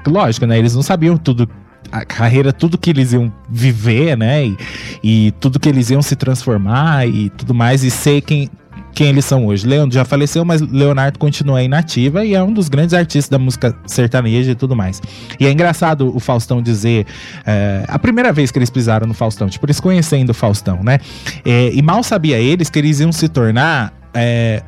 lógico, 0.07 0.47
né? 0.47 0.59
Eles 0.59 0.75
não 0.75 0.83
sabiam 0.83 1.17
tudo. 1.17 1.49
A 1.93 2.05
carreira, 2.05 2.53
tudo 2.53 2.79
que 2.79 2.91
eles 2.91 3.13
iam 3.13 3.33
viver, 3.49 4.17
né? 4.17 4.47
E, 4.47 4.57
e 5.03 5.31
tudo 5.33 5.61
que 5.61 5.69
eles 5.69 5.91
iam 5.91 6.01
se 6.01 6.17
transformar 6.17 7.07
e 7.07 7.29
tudo 7.31 7.55
mais. 7.55 7.85
E 7.85 7.91
ser 7.91 8.23
quem, 8.23 8.49
quem 8.95 9.09
eles 9.09 9.25
são 9.25 9.47
hoje. 9.47 9.67
Leandro 9.67 9.95
já 9.95 10.05
faleceu, 10.05 10.45
mas 10.45 10.61
Leonardo 10.61 11.19
continua 11.19 11.59
aí 11.59 11.69
nativa 11.69 12.25
e 12.25 12.35
é 12.35 12.43
um 12.43 12.53
dos 12.53 12.69
grandes 12.69 12.95
artistas 12.95 13.29
da 13.29 13.39
música 13.39 13.77
sertaneja 13.87 14.53
e 14.53 14.55
tudo 14.55 14.75
mais. 14.77 15.01
E 15.39 15.47
é 15.47 15.53
engraçado 15.53 16.15
o 16.15 16.21
Faustão 16.21 16.63
dizer 16.63 17.07
é, 17.47 17.85
a 17.89 17.99
primeira 17.99 18.33
vez 18.33 18.51
que 18.51 18.59
eles 18.59 18.71
pisaram 18.71 19.07
no 19.07 19.15
Faustão, 19.15 19.49
tipo, 19.49 19.65
eles 19.67 19.81
conhecendo 19.81 20.31
o 20.31 20.35
Faustão, 20.35 20.81
né? 20.83 20.99
É, 21.45 21.71
e 21.73 21.83
mal 21.83 22.03
sabia 22.03 22.39
eles 22.39 22.71
que 22.71 22.79
eles 22.79 23.01
iam 23.01 23.13
se 23.13 23.29
tornar. 23.29 23.93
é, 24.15 24.63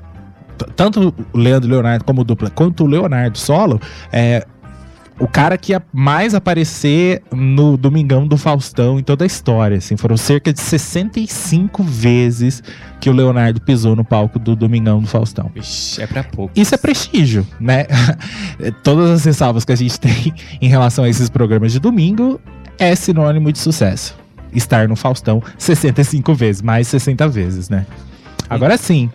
tanto 0.76 1.12
o 1.32 1.38
Leandro 1.38 1.68
Leonardo 1.68 2.04
como 2.04 2.22
dupla, 2.24 2.48
quanto 2.48 2.84
o 2.84 2.86
Leonardo 2.86 3.36
solo, 3.36 3.80
é, 4.12 4.46
o 5.18 5.28
cara 5.28 5.56
que 5.56 5.72
ia 5.72 5.82
mais 5.92 6.34
aparecer 6.34 7.22
no 7.32 7.76
Domingão 7.76 8.26
do 8.26 8.36
Faustão 8.36 8.98
em 8.98 9.02
toda 9.02 9.24
a 9.24 9.26
história, 9.26 9.76
assim, 9.76 9.96
foram 9.96 10.16
cerca 10.16 10.52
de 10.52 10.60
65 10.60 11.82
vezes 11.84 12.62
que 13.00 13.08
o 13.08 13.12
Leonardo 13.12 13.60
pisou 13.60 13.94
no 13.94 14.04
palco 14.04 14.38
do 14.38 14.56
Domingão 14.56 15.00
do 15.00 15.06
Faustão. 15.06 15.50
Ixi, 15.54 16.02
é 16.02 16.06
pra 16.06 16.24
pouco. 16.24 16.52
Isso 16.58 16.74
é 16.74 16.78
prestígio, 16.78 17.46
né? 17.60 17.86
Todas 18.82 19.10
as 19.10 19.24
ressalvas 19.24 19.64
que 19.64 19.72
a 19.72 19.76
gente 19.76 20.00
tem 20.00 20.34
em 20.60 20.68
relação 20.68 21.04
a 21.04 21.08
esses 21.08 21.30
programas 21.30 21.72
de 21.72 21.78
domingo 21.78 22.40
é 22.78 22.94
sinônimo 22.96 23.52
de 23.52 23.58
sucesso. 23.58 24.16
Estar 24.52 24.88
no 24.88 24.96
Faustão 24.96 25.42
65 25.58 26.34
vezes, 26.34 26.62
mais 26.62 26.88
60 26.88 27.28
vezes, 27.28 27.68
né? 27.68 27.86
Agora 28.48 28.76
sim, 28.76 29.10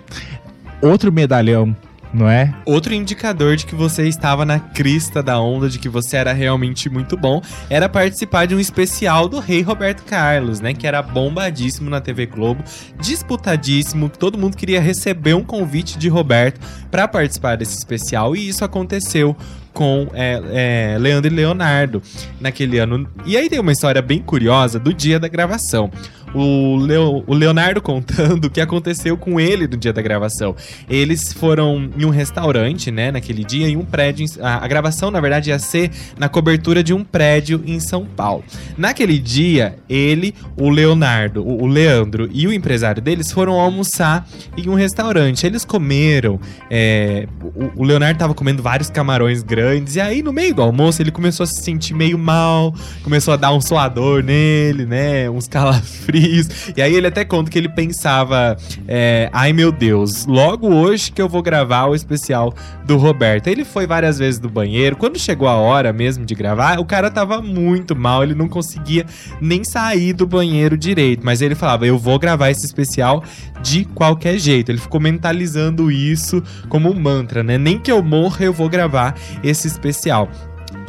outro 0.81 1.11
medalhão, 1.11 1.75
não 2.13 2.29
é? 2.29 2.53
Outro 2.65 2.93
indicador 2.93 3.55
de 3.55 3.65
que 3.65 3.75
você 3.75 4.07
estava 4.07 4.45
na 4.45 4.59
crista 4.59 5.21
da 5.21 5.39
onda, 5.39 5.69
de 5.69 5.77
que 5.77 5.89
você 5.89 6.17
era 6.17 6.33
realmente 6.33 6.89
muito 6.89 7.15
bom, 7.15 7.41
era 7.69 7.87
participar 7.87 8.45
de 8.45 8.55
um 8.55 8.59
especial 8.59 9.27
do 9.27 9.39
Rei 9.39 9.61
Roberto 9.61 10.03
Carlos, 10.03 10.59
né? 10.59 10.73
Que 10.73 10.87
era 10.87 11.01
bombadíssimo 11.01 11.89
na 11.89 12.01
TV 12.01 12.25
Globo, 12.25 12.63
disputadíssimo, 12.99 14.09
todo 14.09 14.37
mundo 14.37 14.57
queria 14.57 14.81
receber 14.81 15.33
um 15.33 15.43
convite 15.43 15.97
de 15.97 16.09
Roberto 16.09 16.59
para 16.89 17.07
participar 17.07 17.57
desse 17.57 17.77
especial, 17.77 18.35
e 18.35 18.47
isso 18.47 18.65
aconteceu 18.65 19.35
com 19.73 20.07
é, 20.13 20.93
é, 20.93 20.97
Leandro 20.97 21.31
e 21.31 21.35
Leonardo 21.35 22.01
naquele 22.39 22.79
ano. 22.79 23.07
E 23.25 23.37
aí 23.37 23.49
tem 23.49 23.59
uma 23.59 23.71
história 23.71 24.01
bem 24.01 24.19
curiosa 24.21 24.79
do 24.79 24.93
dia 24.93 25.19
da 25.19 25.27
gravação. 25.27 25.89
O, 26.33 26.75
Leo- 26.77 27.23
o 27.25 27.33
Leonardo 27.33 27.81
contando 27.81 28.45
o 28.47 28.49
que 28.49 28.61
aconteceu 28.61 29.17
com 29.17 29.39
ele 29.39 29.67
no 29.67 29.75
dia 29.75 29.91
da 29.91 30.01
gravação. 30.01 30.55
Eles 30.89 31.33
foram 31.33 31.89
em 31.97 32.05
um 32.05 32.09
restaurante, 32.09 32.91
né, 32.91 33.11
naquele 33.11 33.43
dia, 33.43 33.67
em 33.67 33.75
um 33.77 33.83
prédio. 33.85 34.25
a, 34.41 34.63
a 34.63 34.67
gravação, 34.67 35.09
na 35.09 35.19
verdade, 35.19 35.49
ia 35.49 35.57
ser 35.59 35.89
na 36.17 36.29
cobertura 36.29 36.83
de 36.83 36.93
um 36.93 37.03
prédio 37.03 37.63
em 37.65 37.79
São 37.79 38.05
Paulo. 38.05 38.43
Naquele 38.77 39.17
dia, 39.17 39.75
ele, 39.89 40.35
o 40.55 40.69
Leonardo, 40.69 41.41
o, 41.43 41.63
o 41.63 41.67
Leandro 41.67 42.29
e 42.31 42.45
o 42.45 42.53
empresário 42.53 43.01
deles 43.01 43.31
foram 43.31 43.53
almoçar 43.59 44.27
em 44.55 44.69
um 44.69 44.75
restaurante. 44.75 45.45
Eles 45.47 45.65
comeram. 45.65 46.39
é, 46.69 47.27
o, 47.75 47.81
o 47.81 47.83
Leonardo 47.83 48.19
tava 48.19 48.33
comendo 48.35 48.61
vários 48.61 48.89
camarões 48.89 49.41
grandes. 49.41 49.95
E 49.95 50.01
aí, 50.01 50.21
no 50.21 50.31
meio 50.31 50.53
do 50.53 50.61
almoço, 50.61 51.01
ele 51.01 51.11
começou 51.11 51.43
a 51.43 51.47
se 51.47 51.63
sentir 51.63 51.93
meio 51.95 52.17
mal. 52.19 52.73
Começou 53.03 53.33
a 53.33 53.37
dar 53.37 53.51
um 53.51 53.61
suador 53.61 54.23
nele, 54.23 54.85
né? 54.85 55.29
Uns 55.29 55.47
calafrios. 55.47 56.18
E 56.75 56.81
aí 56.81 56.95
ele 56.95 57.07
até 57.07 57.25
conta 57.25 57.49
que 57.49 57.57
ele 57.57 57.69
pensava: 57.69 58.57
é, 58.87 59.29
ai 59.33 59.53
meu 59.53 59.71
Deus, 59.71 60.25
logo 60.25 60.67
hoje 60.73 61.11
que 61.11 61.21
eu 61.21 61.27
vou 61.27 61.41
gravar 61.41 61.85
o 61.85 61.95
especial 61.95 62.53
do 62.85 62.97
Roberto. 62.97 63.47
Ele 63.47 63.65
foi 63.65 63.85
várias 63.85 64.19
vezes 64.19 64.39
do 64.39 64.49
banheiro. 64.49 64.95
Quando 64.95 65.19
chegou 65.19 65.47
a 65.47 65.55
hora 65.55 65.91
mesmo 65.91 66.25
de 66.25 66.35
gravar, 66.35 66.79
o 66.79 66.85
cara 66.85 67.09
tava 67.09 67.41
muito 67.41 67.95
mal. 67.95 68.23
Ele 68.23 68.35
não 68.35 68.47
conseguia 68.47 69.05
nem 69.41 69.63
sair 69.63 70.13
do 70.13 70.25
banheiro 70.27 70.77
direito. 70.77 71.25
Mas 71.25 71.41
ele 71.41 71.55
falava: 71.55 71.85
eu 71.85 71.97
vou 71.97 72.19
gravar 72.19 72.49
esse 72.49 72.65
especial 72.65 73.23
de 73.61 73.85
qualquer 73.85 74.37
jeito. 74.37 74.71
Ele 74.71 74.79
ficou 74.79 74.99
mentalizando 74.99 75.91
isso 75.91 76.41
como 76.67 76.89
um 76.89 76.99
mantra, 76.99 77.43
né? 77.43 77.57
Nem 77.57 77.79
que 77.79 77.91
eu 77.91 78.01
morra, 78.01 78.45
eu 78.45 78.53
vou 78.53 78.69
gravar 78.69 79.15
esse 79.43 79.67
especial. 79.67 80.29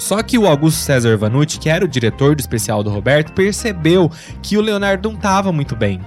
Só 0.01 0.23
que 0.23 0.37
o 0.39 0.47
Augusto 0.47 0.79
César 0.81 1.17
Vanucci, 1.17 1.59
que 1.61 1.69
era 1.69 1.85
o 1.85 1.89
diretor 1.89 2.35
do 2.35 2.41
especial 2.41 2.83
do 2.83 2.91
Roberto, 2.91 3.33
percebeu 3.33 4.11
que 4.43 4.57
o 4.57 4.61
Leonardo 4.61 5.09
não 5.09 5.17
estava 5.17 5.53
muito 5.53 5.77
bem. 5.77 6.01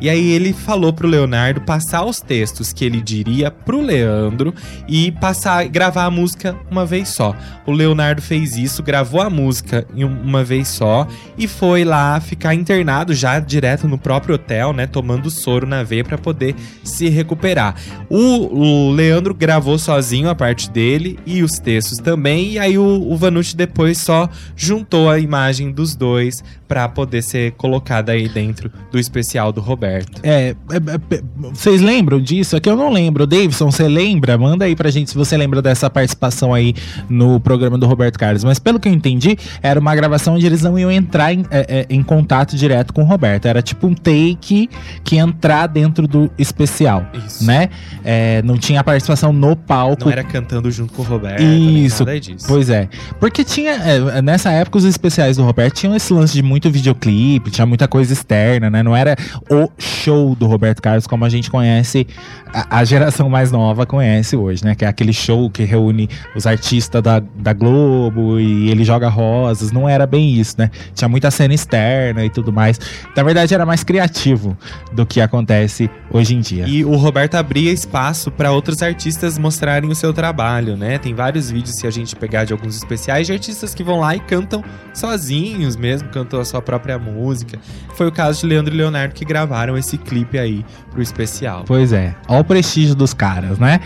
E 0.00 0.08
aí 0.08 0.30
ele 0.30 0.54
falou 0.54 0.94
pro 0.94 1.06
Leonardo 1.06 1.60
passar 1.60 2.02
os 2.06 2.20
textos 2.22 2.72
que 2.72 2.86
ele 2.86 3.02
diria 3.02 3.50
pro 3.50 3.82
Leandro 3.82 4.54
e 4.88 5.12
passar 5.12 5.68
gravar 5.68 6.06
a 6.06 6.10
música 6.10 6.56
uma 6.70 6.86
vez 6.86 7.10
só. 7.10 7.36
O 7.66 7.70
Leonardo 7.72 8.22
fez 8.22 8.56
isso, 8.56 8.82
gravou 8.82 9.20
a 9.20 9.28
música 9.28 9.86
um- 9.94 10.06
uma 10.06 10.42
vez 10.42 10.68
só 10.68 11.06
e 11.36 11.46
foi 11.46 11.84
lá 11.84 12.18
ficar 12.18 12.54
internado 12.54 13.12
já 13.12 13.38
direto 13.40 13.86
no 13.86 13.98
próprio 13.98 14.36
hotel, 14.36 14.72
né, 14.72 14.86
tomando 14.86 15.28
soro 15.28 15.66
na 15.66 15.82
veia 15.82 16.02
para 16.02 16.16
poder 16.16 16.54
se 16.82 17.10
recuperar. 17.10 17.74
O, 18.08 18.88
o 18.88 18.90
Leandro 18.92 19.34
gravou 19.34 19.78
sozinho 19.78 20.30
a 20.30 20.34
parte 20.34 20.70
dele 20.70 21.18
e 21.26 21.42
os 21.42 21.58
textos 21.58 21.98
também, 21.98 22.52
e 22.52 22.58
aí 22.58 22.78
o, 22.78 23.06
o 23.06 23.16
Vanucci 23.18 23.39
depois 23.54 23.98
só 23.98 24.28
juntou 24.54 25.08
a 25.10 25.18
imagem 25.18 25.72
dos 25.72 25.94
dois 25.94 26.42
para 26.70 26.88
poder 26.88 27.20
ser 27.20 27.50
colocada 27.56 28.12
aí 28.12 28.28
dentro 28.28 28.70
do 28.92 28.98
especial 29.00 29.50
do 29.50 29.60
Roberto. 29.60 30.20
É, 30.22 30.54
é, 30.70 30.76
é, 30.76 31.16
é, 31.16 31.22
vocês 31.52 31.80
lembram 31.80 32.20
disso? 32.20 32.54
É 32.54 32.60
que 32.60 32.70
eu 32.70 32.76
não 32.76 32.92
lembro. 32.92 33.26
Davidson, 33.26 33.72
você 33.72 33.88
lembra? 33.88 34.38
Manda 34.38 34.66
aí 34.66 34.76
pra 34.76 34.88
gente 34.88 35.10
se 35.10 35.16
você 35.16 35.36
lembra 35.36 35.60
dessa 35.60 35.90
participação 35.90 36.54
aí 36.54 36.72
no 37.08 37.40
programa 37.40 37.76
do 37.76 37.88
Roberto 37.88 38.16
Carlos. 38.16 38.44
Mas 38.44 38.60
pelo 38.60 38.78
que 38.78 38.88
eu 38.88 38.92
entendi, 38.92 39.36
era 39.60 39.80
uma 39.80 39.92
gravação 39.96 40.36
onde 40.36 40.46
eles 40.46 40.62
não 40.62 40.78
iam 40.78 40.92
entrar 40.92 41.34
em, 41.34 41.44
é, 41.50 41.80
é, 41.80 41.86
em 41.90 42.04
contato 42.04 42.54
direto 42.54 42.94
com 42.94 43.02
o 43.02 43.04
Roberto. 43.04 43.46
Era 43.46 43.60
tipo 43.60 43.88
um 43.88 43.94
take 43.94 44.70
que 45.02 45.16
ia 45.16 45.22
entrar 45.22 45.66
dentro 45.66 46.06
do 46.06 46.30
especial, 46.38 47.04
Isso. 47.26 47.44
né? 47.44 47.68
É, 48.04 48.42
não 48.42 48.56
tinha 48.56 48.84
participação 48.84 49.32
no 49.32 49.56
palco. 49.56 50.04
Não 50.04 50.12
era 50.12 50.22
cantando 50.22 50.70
junto 50.70 50.92
com 50.92 51.02
o 51.02 51.04
Roberto, 51.04 51.42
Isso. 51.42 52.04
Pois 52.46 52.70
é. 52.70 52.88
Porque 53.18 53.42
tinha. 53.42 53.72
é, 53.72 54.22
nessa 54.22 54.52
época, 54.52 54.78
os 54.78 54.84
especiais 54.84 55.36
do 55.36 55.42
Roberto 55.42 55.74
tinham 55.74 55.96
esse 55.96 56.12
lance 56.12 56.32
de 56.32 56.44
muito 56.44 56.59
muito 56.60 56.70
videoclipe, 56.70 57.50
tinha 57.50 57.64
muita 57.64 57.88
coisa 57.88 58.12
externa, 58.12 58.68
né? 58.68 58.82
Não 58.82 58.94
era 58.94 59.16
o 59.50 59.70
show 59.78 60.34
do 60.34 60.46
Roberto 60.46 60.82
Carlos 60.82 61.06
como 61.06 61.24
a 61.24 61.28
gente 61.30 61.50
conhece, 61.50 62.06
a, 62.52 62.80
a 62.80 62.84
geração 62.84 63.30
mais 63.30 63.50
nova 63.50 63.86
conhece 63.86 64.36
hoje, 64.36 64.62
né? 64.62 64.74
Que 64.74 64.84
é 64.84 64.88
aquele 64.88 65.12
show 65.12 65.48
que 65.48 65.64
reúne 65.64 66.08
os 66.36 66.46
artistas 66.46 67.02
da, 67.02 67.20
da 67.20 67.54
Globo 67.54 68.38
e 68.38 68.70
ele 68.70 68.84
joga 68.84 69.08
rosas. 69.08 69.72
Não 69.72 69.88
era 69.88 70.06
bem 70.06 70.34
isso, 70.34 70.56
né? 70.58 70.70
Tinha 70.94 71.08
muita 71.08 71.30
cena 71.30 71.54
externa 71.54 72.24
e 72.24 72.28
tudo 72.28 72.52
mais. 72.52 72.78
Na 73.16 73.22
verdade, 73.22 73.54
era 73.54 73.64
mais 73.64 73.82
criativo 73.82 74.56
do 74.92 75.06
que 75.06 75.20
acontece 75.20 75.88
hoje 76.10 76.34
em 76.34 76.40
dia. 76.40 76.66
E 76.68 76.84
o 76.84 76.96
Roberto 76.96 77.36
abria 77.36 77.72
espaço 77.72 78.30
para 78.30 78.52
outros 78.52 78.82
artistas 78.82 79.38
mostrarem 79.38 79.90
o 79.90 79.94
seu 79.94 80.12
trabalho, 80.12 80.76
né? 80.76 80.98
Tem 80.98 81.14
vários 81.14 81.50
vídeos, 81.50 81.76
se 81.76 81.86
a 81.86 81.90
gente 81.90 82.14
pegar 82.14 82.44
de 82.44 82.52
alguns 82.52 82.76
especiais, 82.76 83.26
de 83.26 83.32
artistas 83.32 83.74
que 83.74 83.82
vão 83.82 84.00
lá 84.00 84.14
e 84.14 84.20
cantam 84.20 84.62
sozinhos 84.92 85.76
mesmo, 85.76 86.08
cantam 86.08 86.40
a 86.40 86.44
sua 86.50 86.60
própria 86.62 86.98
música. 86.98 87.58
Foi 87.94 88.06
o 88.06 88.12
caso 88.12 88.40
de 88.40 88.46
Leandro 88.46 88.74
e 88.74 88.76
Leonardo 88.76 89.14
que 89.14 89.24
gravaram 89.24 89.76
esse 89.78 89.96
clipe 89.96 90.38
aí 90.38 90.64
pro 90.90 91.00
especial. 91.00 91.64
Pois 91.66 91.92
é, 91.92 92.14
olha 92.28 92.40
o 92.40 92.44
prestígio 92.44 92.94
dos 92.94 93.14
caras, 93.14 93.58
né? 93.58 93.80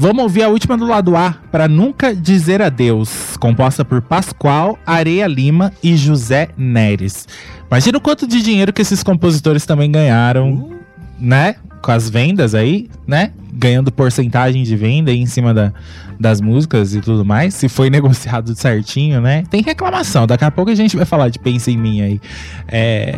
Vamos 0.00 0.22
ouvir 0.22 0.44
a 0.44 0.48
última 0.48 0.78
do 0.78 0.86
lado 0.86 1.16
A, 1.16 1.34
para 1.50 1.66
Nunca 1.66 2.14
Dizer 2.14 2.62
Adeus, 2.62 3.36
composta 3.36 3.84
por 3.84 4.00
Pascoal, 4.00 4.78
Areia 4.86 5.26
Lima 5.26 5.72
e 5.82 5.96
José 5.96 6.50
Neres. 6.56 7.26
Imagina 7.68 7.98
o 7.98 8.00
quanto 8.00 8.24
de 8.24 8.40
dinheiro 8.40 8.72
que 8.72 8.80
esses 8.80 9.02
compositores 9.02 9.66
também 9.66 9.90
ganharam, 9.90 10.52
uh. 10.52 10.78
né? 11.18 11.56
Com 11.82 11.92
as 11.92 12.08
vendas 12.08 12.54
aí, 12.54 12.88
né? 13.06 13.32
Ganhando 13.52 13.90
porcentagem 13.90 14.62
de 14.62 14.76
venda 14.76 15.12
em 15.12 15.26
cima 15.26 15.54
da, 15.54 15.72
das 16.18 16.40
músicas 16.40 16.94
e 16.94 17.00
tudo 17.00 17.24
mais. 17.24 17.54
Se 17.54 17.68
foi 17.68 17.88
negociado 17.90 18.54
certinho, 18.54 19.20
né? 19.20 19.44
Tem 19.50 19.62
reclamação. 19.62 20.26
Daqui 20.26 20.44
a 20.44 20.50
pouco 20.50 20.70
a 20.70 20.74
gente 20.74 20.96
vai 20.96 21.06
falar 21.06 21.28
de 21.28 21.38
Pensa 21.38 21.70
em 21.70 21.76
Mim 21.76 22.02
aí. 22.02 22.20
É... 22.66 23.14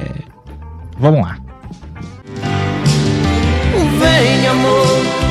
Vamos 0.98 1.22
lá. 1.22 1.38
Vem, 3.98 4.46
amor, 4.46 4.86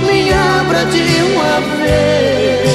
me 0.06 0.32
abra 0.34 0.86
de 0.86 1.02
uma 1.24 1.60
vez. 1.84 2.70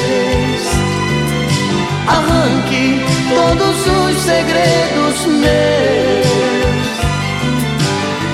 Arranque 2.07 3.00
todos 3.28 3.86
os 3.86 4.16
segredos 4.22 5.26
meus. 5.26 6.14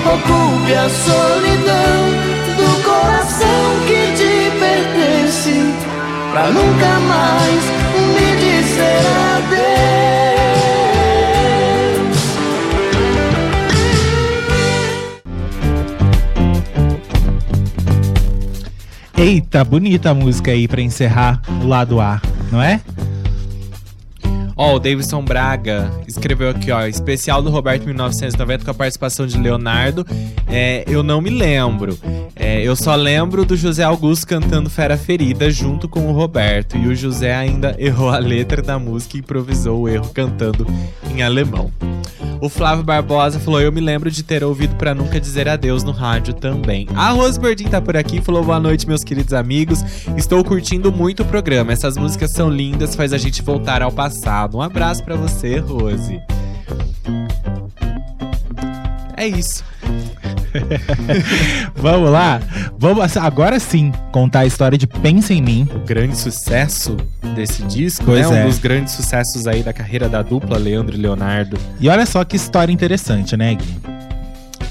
Ocupe 0.05 0.73
a 0.73 0.89
solidão 0.89 2.10
coração 3.41 3.79
que 3.87 4.01
te 4.15 4.51
pertence. 4.59 5.53
Pra 6.31 6.49
nunca 6.49 6.99
mais 6.99 7.63
me 8.15 8.35
dizer 8.39 9.05
adeus. 9.35 9.71
Eita, 19.17 19.63
bonita 19.63 20.11
a 20.11 20.13
música 20.13 20.51
aí 20.51 20.67
pra 20.67 20.81
encerrar 20.81 21.41
o 21.63 21.67
lado 21.67 21.99
A, 21.99 22.21
não 22.51 22.61
é? 22.61 22.81
Ó, 24.61 24.73
oh, 24.73 24.75
o 24.75 24.79
Davidson 24.79 25.23
Braga 25.23 25.91
escreveu 26.07 26.51
aqui, 26.51 26.69
ó, 26.71 26.85
especial 26.85 27.41
do 27.41 27.49
Roberto 27.49 27.83
1990 27.83 28.63
com 28.63 28.69
a 28.69 28.73
participação 28.75 29.25
de 29.25 29.35
Leonardo. 29.35 30.05
É, 30.47 30.83
eu 30.87 31.01
não 31.01 31.19
me 31.19 31.31
lembro. 31.31 31.97
É, 32.35 32.61
eu 32.61 32.75
só 32.75 32.93
lembro 32.93 33.43
do 33.43 33.57
José 33.57 33.83
Augusto 33.83 34.27
cantando 34.27 34.69
Fera 34.69 34.99
Ferida 34.99 35.49
junto 35.49 35.89
com 35.89 36.07
o 36.07 36.11
Roberto. 36.11 36.77
E 36.77 36.85
o 36.85 36.95
José 36.95 37.33
ainda 37.33 37.75
errou 37.81 38.11
a 38.11 38.19
letra 38.19 38.61
da 38.61 38.77
música 38.77 39.17
e 39.17 39.21
improvisou 39.21 39.79
o 39.79 39.89
erro 39.89 40.11
cantando 40.13 40.67
em 41.09 41.23
alemão. 41.23 41.71
O 42.41 42.49
Flávio 42.49 42.83
Barbosa 42.83 43.39
falou: 43.39 43.61
Eu 43.61 43.71
me 43.71 43.79
lembro 43.79 44.09
de 44.09 44.23
ter 44.23 44.43
ouvido 44.43 44.75
para 44.75 44.95
nunca 44.95 45.19
dizer 45.19 45.47
adeus 45.47 45.83
no 45.83 45.91
rádio 45.91 46.33
também. 46.33 46.87
A 46.95 47.11
Rose 47.11 47.39
Bordin 47.39 47.65
tá 47.65 47.79
por 47.79 47.95
aqui 47.95 48.19
falou: 48.19 48.43
Boa 48.43 48.59
noite, 48.59 48.87
meus 48.87 49.03
queridos 49.03 49.31
amigos. 49.31 49.83
Estou 50.17 50.43
curtindo 50.43 50.91
muito 50.91 51.21
o 51.21 51.25
programa. 51.25 51.71
Essas 51.71 51.95
músicas 51.95 52.31
são 52.31 52.49
lindas, 52.49 52.95
faz 52.95 53.13
a 53.13 53.17
gente 53.19 53.43
voltar 53.43 53.83
ao 53.83 53.91
passado. 53.91 54.50
Um 54.53 54.61
abraço 54.61 55.03
para 55.03 55.15
você, 55.15 55.59
Rose. 55.59 56.19
É 59.17 59.27
isso. 59.27 59.63
Vamos 61.75 62.09
lá? 62.09 62.41
Vamos 62.77 63.15
agora 63.17 63.59
sim 63.59 63.91
contar 64.11 64.41
a 64.41 64.45
história 64.45 64.77
de 64.77 64.87
Pensa 64.87 65.33
em 65.33 65.41
Mim. 65.41 65.69
O 65.73 65.79
grande 65.79 66.17
sucesso 66.17 66.97
desse 67.35 67.63
disco, 67.63 68.03
pois 68.05 68.29
né? 68.29 68.41
É. 68.41 68.43
Um 68.43 68.47
dos 68.47 68.59
grandes 68.59 68.93
sucessos 68.93 69.47
aí 69.47 69.63
da 69.63 69.71
carreira 69.71 70.09
da 70.09 70.21
dupla 70.21 70.57
Leandro 70.57 70.95
e 70.95 70.99
Leonardo. 70.99 71.57
E 71.79 71.87
olha 71.87 72.05
só 72.05 72.23
que 72.23 72.35
história 72.35 72.71
interessante, 72.71 73.37
né, 73.37 73.55
Gui? 73.55 73.81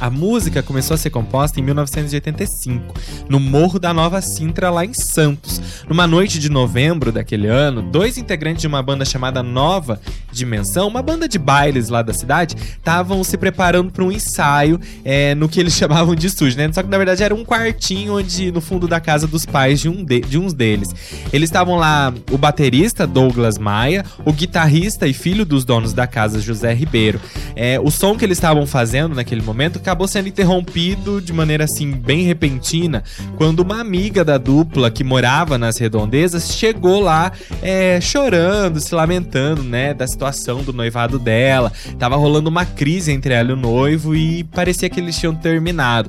A 0.01 0.09
música 0.09 0.63
começou 0.63 0.95
a 0.95 0.99
ser 0.99 1.11
composta 1.11 1.61
em 1.61 1.63
1985, 1.63 2.95
no 3.29 3.39
Morro 3.39 3.79
da 3.79 3.93
Nova 3.93 4.23
Sintra, 4.23 4.71
lá 4.71 4.83
em 4.83 4.95
Santos. 4.95 5.61
Numa 5.87 6.07
noite 6.07 6.39
de 6.39 6.49
novembro 6.49 7.13
daquele 7.13 7.47
ano, 7.47 7.83
dois 7.83 8.17
integrantes 8.17 8.63
de 8.63 8.67
uma 8.67 8.83
banda 8.83 9.05
chamada 9.05 9.43
Nova 9.43 10.01
Dimensão, 10.33 10.89
uma 10.89 11.03
banda 11.03 11.29
de 11.29 11.39
bailes 11.39 11.91
lá 11.91 12.01
da 12.01 12.15
cidade, 12.15 12.57
estavam 12.57 13.23
se 13.23 13.37
preparando 13.37 13.93
para 13.93 14.03
um 14.03 14.11
ensaio 14.11 14.81
é, 15.05 15.35
no 15.35 15.51
que 15.51 15.61
eles 15.61 15.75
chamavam 15.77 16.15
de 16.15 16.29
estúdio, 16.29 16.57
né? 16.57 16.73
Só 16.73 16.83
que 16.83 16.89
na 16.89 16.97
verdade 16.97 17.23
era 17.23 17.35
um 17.35 17.45
quartinho 17.45 18.17
onde 18.17 18.51
no 18.51 18.63
fundo 18.63 18.89
da 18.89 19.01
casa 19.01 19.27
dos 19.27 19.45
pais 19.45 19.81
de 19.81 19.89
um 19.91 20.03
de, 20.03 20.21
de 20.21 20.39
uns 20.39 20.55
deles. 20.55 20.89
Eles 21.31 21.51
estavam 21.51 21.77
lá 21.77 22.11
o 22.31 22.39
baterista 22.39 23.07
Douglas 23.07 23.59
Maia, 23.59 24.03
o 24.25 24.33
guitarrista 24.33 25.07
e 25.07 25.13
filho 25.13 25.45
dos 25.45 25.67
donos 25.67 25.93
da 25.93 26.07
casa 26.07 26.41
José 26.41 26.73
Ribeiro. 26.73 27.21
É, 27.55 27.79
o 27.79 27.91
som 27.91 28.17
que 28.17 28.25
eles 28.25 28.39
estavam 28.39 28.67
fazendo 28.67 29.15
naquele 29.15 29.43
momento 29.43 29.79
acabou 29.91 30.07
sendo 30.07 30.29
interrompido 30.29 31.21
de 31.21 31.33
maneira 31.33 31.65
assim 31.65 31.91
bem 31.91 32.23
repentina 32.23 33.03
quando 33.37 33.59
uma 33.59 33.81
amiga 33.81 34.25
da 34.25 34.39
dupla 34.39 34.89
que 34.89 35.03
morava 35.03 35.59
nas 35.59 35.79
redondezas 35.79 36.55
chegou 36.55 37.01
lá 37.01 37.33
é, 37.61 38.01
chorando, 38.01 38.79
se 38.79 38.95
lamentando, 38.95 39.65
né, 39.65 39.93
da 39.93 40.07
situação 40.07 40.63
do 40.63 40.73
noivado 40.73 41.19
dela. 41.19 41.73
Tava 41.99 42.15
rolando 42.15 42.49
uma 42.49 42.65
crise 42.65 43.11
entre 43.11 43.35
ela 43.35 43.51
e 43.51 43.53
o 43.53 43.57
noivo 43.57 44.15
e 44.15 44.45
parecia 44.45 44.89
que 44.89 45.01
eles 45.01 45.19
tinham 45.19 45.35
terminado. 45.35 46.09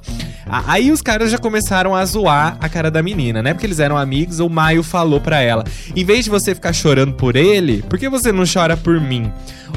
Aí 0.52 0.92
os 0.92 1.02
caras 1.02 1.32
já 1.32 1.38
começaram 1.38 1.96
a 1.96 2.04
zoar 2.04 2.58
a 2.60 2.68
cara 2.68 2.92
da 2.92 3.02
menina, 3.02 3.42
né? 3.42 3.54
Porque 3.54 3.66
eles 3.66 3.80
eram 3.80 3.98
amigos. 3.98 4.40
O 4.40 4.50
Maio 4.50 4.84
falou 4.84 5.22
para 5.22 5.40
ela: 5.40 5.64
em 5.96 6.04
vez 6.04 6.26
de 6.26 6.30
você 6.30 6.54
ficar 6.54 6.74
chorando 6.74 7.14
por 7.14 7.38
ele, 7.38 7.82
por 7.84 7.98
que 7.98 8.10
você 8.10 8.34
não 8.34 8.44
chora 8.52 8.76
por 8.76 9.00
mim? 9.00 9.32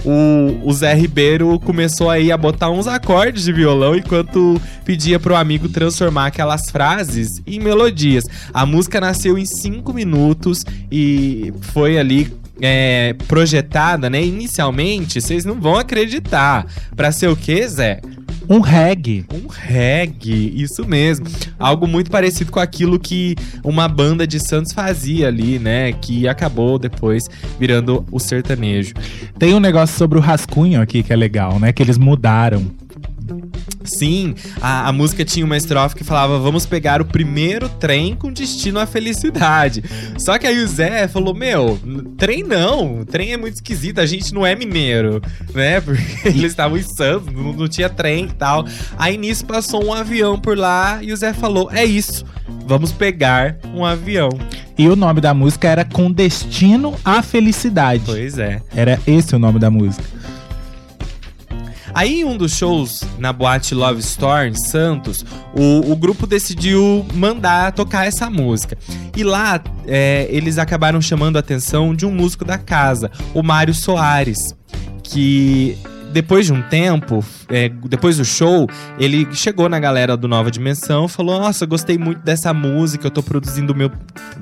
O, 0.04 0.68
o 0.68 0.72
Zé 0.72 0.92
Ribeiro 0.92 1.58
começou 1.60 2.10
aí 2.10 2.32
a 2.32 2.36
botar 2.36 2.70
uns 2.70 2.88
acordes 2.88 3.44
de 3.44 3.52
violão 3.52 3.94
enquanto 3.94 4.60
pedia 4.84 5.20
pro 5.20 5.36
amigo 5.36 5.68
transformar 5.68 6.26
aquelas 6.26 6.68
frases 6.70 7.40
em 7.46 7.60
melodias. 7.60 8.24
A 8.52 8.66
música 8.66 9.00
nasceu 9.00 9.38
em 9.38 9.46
cinco 9.46 9.94
minutos 9.94 10.64
e 10.90 11.52
foi 11.72 11.96
ali 11.96 12.36
é, 12.60 13.14
projetada, 13.28 14.10
né? 14.10 14.22
Inicialmente, 14.24 15.20
vocês 15.20 15.44
não 15.44 15.60
vão 15.60 15.76
acreditar. 15.76 16.66
Pra 16.96 17.12
ser 17.12 17.28
o 17.28 17.36
quê, 17.36 17.66
Zé? 17.68 18.00
Um 18.48 18.60
reggae. 18.60 19.24
Um 19.32 19.48
reggae, 19.48 20.52
isso 20.54 20.86
mesmo. 20.86 21.26
Algo 21.58 21.86
muito 21.86 22.10
parecido 22.10 22.52
com 22.52 22.60
aquilo 22.60 22.98
que 22.98 23.34
uma 23.62 23.88
banda 23.88 24.26
de 24.26 24.40
Santos 24.40 24.72
fazia 24.72 25.28
ali, 25.28 25.58
né? 25.58 25.92
Que 25.92 26.28
acabou 26.28 26.78
depois 26.78 27.28
virando 27.58 28.04
o 28.10 28.18
sertanejo. 28.18 28.94
Tem 29.38 29.54
um 29.54 29.60
negócio 29.60 29.96
sobre 29.96 30.18
o 30.18 30.20
rascunho 30.20 30.80
aqui 30.80 31.02
que 31.02 31.12
é 31.12 31.16
legal, 31.16 31.58
né? 31.58 31.72
Que 31.72 31.82
eles 31.82 31.98
mudaram. 31.98 32.64
Sim, 33.84 34.34
a, 34.62 34.88
a, 34.88 34.92
música 34.92 35.24
tinha 35.24 35.44
uma 35.44 35.56
estrofe 35.56 35.94
que 35.94 36.02
falava: 36.02 36.38
Vamos 36.38 36.64
pegar 36.64 37.02
o 37.02 37.04
primeiro 37.04 37.68
trem 37.68 38.16
com 38.16 38.32
destino 38.32 38.80
à 38.80 38.86
felicidade. 38.86 39.84
Só 40.18 40.38
que 40.38 40.46
aí 40.46 40.58
o 40.58 40.66
Zé 40.66 41.06
falou: 41.06 41.34
Meu, 41.34 41.78
trem 42.16 42.42
não, 42.42 43.04
trem 43.04 43.34
é 43.34 43.36
muito 43.36 43.56
esquisito, 43.56 44.00
a 44.00 44.06
gente 44.06 44.32
não 44.32 44.44
é 44.44 44.54
mineiro, 44.54 45.20
né? 45.54 45.80
Porque 45.84 46.28
eles 46.28 46.52
estavam 46.52 46.78
em 46.78 46.82
Santos, 46.82 47.32
não, 47.32 47.52
não 47.52 47.68
tinha 47.68 47.90
trem 47.90 48.24
e 48.24 48.32
tal. 48.32 48.64
Aí 48.96 49.18
nisso 49.18 49.44
passou 49.44 49.84
um 49.84 49.92
avião 49.92 50.38
por 50.40 50.56
lá 50.56 51.02
e 51.02 51.12
o 51.12 51.16
Zé 51.16 51.34
falou: 51.34 51.70
É 51.70 51.84
isso, 51.84 52.24
vamos 52.66 52.90
pegar 52.90 53.58
um 53.74 53.84
avião. 53.84 54.30
E 54.76 54.88
o 54.88 54.96
nome 54.96 55.20
da 55.20 55.32
música 55.32 55.68
era 55.68 55.84
Com 55.84 56.10
Destino 56.10 56.94
à 57.04 57.22
Felicidade. 57.22 58.02
Pois 58.06 58.38
é. 58.38 58.60
Era 58.74 58.98
esse 59.06 59.36
o 59.36 59.38
nome 59.38 59.60
da 59.60 59.70
música. 59.70 60.02
Aí 61.94 62.20
em 62.20 62.24
um 62.24 62.36
dos 62.36 62.56
shows 62.56 63.02
na 63.18 63.32
boate 63.32 63.74
Love 63.74 64.00
Store 64.00 64.48
em 64.48 64.54
Santos, 64.54 65.24
o, 65.56 65.92
o 65.92 65.96
grupo 65.96 66.26
decidiu 66.26 67.06
mandar 67.14 67.72
tocar 67.72 68.06
essa 68.06 68.28
música. 68.28 68.76
E 69.16 69.22
lá 69.22 69.62
é, 69.86 70.26
eles 70.28 70.58
acabaram 70.58 71.00
chamando 71.00 71.36
a 71.36 71.40
atenção 71.40 71.94
de 71.94 72.04
um 72.04 72.10
músico 72.10 72.44
da 72.44 72.58
casa, 72.58 73.10
o 73.32 73.42
Mário 73.42 73.72
Soares, 73.72 74.54
que 75.04 75.78
depois 76.14 76.46
de 76.46 76.52
um 76.52 76.62
tempo, 76.62 77.24
é, 77.48 77.68
depois 77.68 78.18
do 78.18 78.24
show, 78.24 78.68
ele 79.00 79.26
chegou 79.32 79.68
na 79.68 79.80
galera 79.80 80.16
do 80.16 80.28
Nova 80.28 80.48
Dimensão, 80.48 81.08
falou: 81.08 81.40
Nossa, 81.40 81.66
gostei 81.66 81.98
muito 81.98 82.20
dessa 82.20 82.54
música, 82.54 83.08
eu 83.08 83.10
tô 83.10 83.20
produzindo 83.20 83.72
o 83.72 83.76
meu 83.76 83.90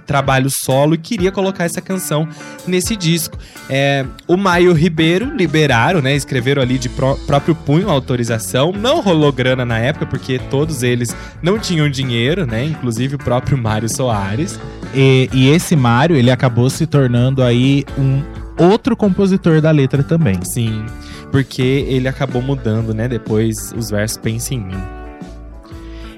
trabalho 0.07 0.51
solo 0.51 0.95
e 0.95 0.99
queria 0.99 1.33
colocar 1.33 1.65
essa 1.65 1.81
canção 1.81 2.29
nesse 2.67 2.95
disco. 2.95 3.39
É, 3.71 4.05
o 4.29 4.37
Maio 4.37 4.75
Ribeiro 4.75 5.35
liberaram, 5.35 6.03
né? 6.03 6.15
Escreveram 6.15 6.61
ali 6.61 6.79
de 6.79 6.91
pró 6.91 7.17
próprio 7.27 7.55
punho 7.55 7.89
a 7.89 7.93
autorização. 7.93 8.71
Não 8.73 9.01
rolou 9.01 9.33
grana 9.33 9.65
na 9.65 9.79
época, 9.79 10.05
porque 10.05 10.39
todos 10.39 10.83
eles 10.83 11.17
não 11.41 11.59
tinham 11.59 11.89
dinheiro, 11.89 12.45
né? 12.45 12.67
Inclusive 12.67 13.15
o 13.15 13.19
próprio 13.19 13.57
Mário 13.57 13.89
Soares. 13.89 14.61
E, 14.95 15.31
e 15.33 15.49
esse 15.49 15.75
Mário, 15.75 16.17
ele 16.17 16.31
acabou 16.31 16.69
se 16.69 16.87
tornando 16.87 17.43
aí 17.43 17.87
um 17.97 18.42
outro 18.69 18.97
compositor 18.97 19.61
da 19.61 19.71
letra 19.71 20.03
também. 20.03 20.43
Sim, 20.45 20.85
porque 21.31 21.63
ele 21.63 22.09
acabou 22.09 22.43
mudando, 22.43 22.95
né? 22.95 23.09
Depois 23.09 23.73
os 23.77 23.91
versos 23.91 24.19
Pense 24.19 24.55
em 24.55 24.61
mim. 24.61 25.02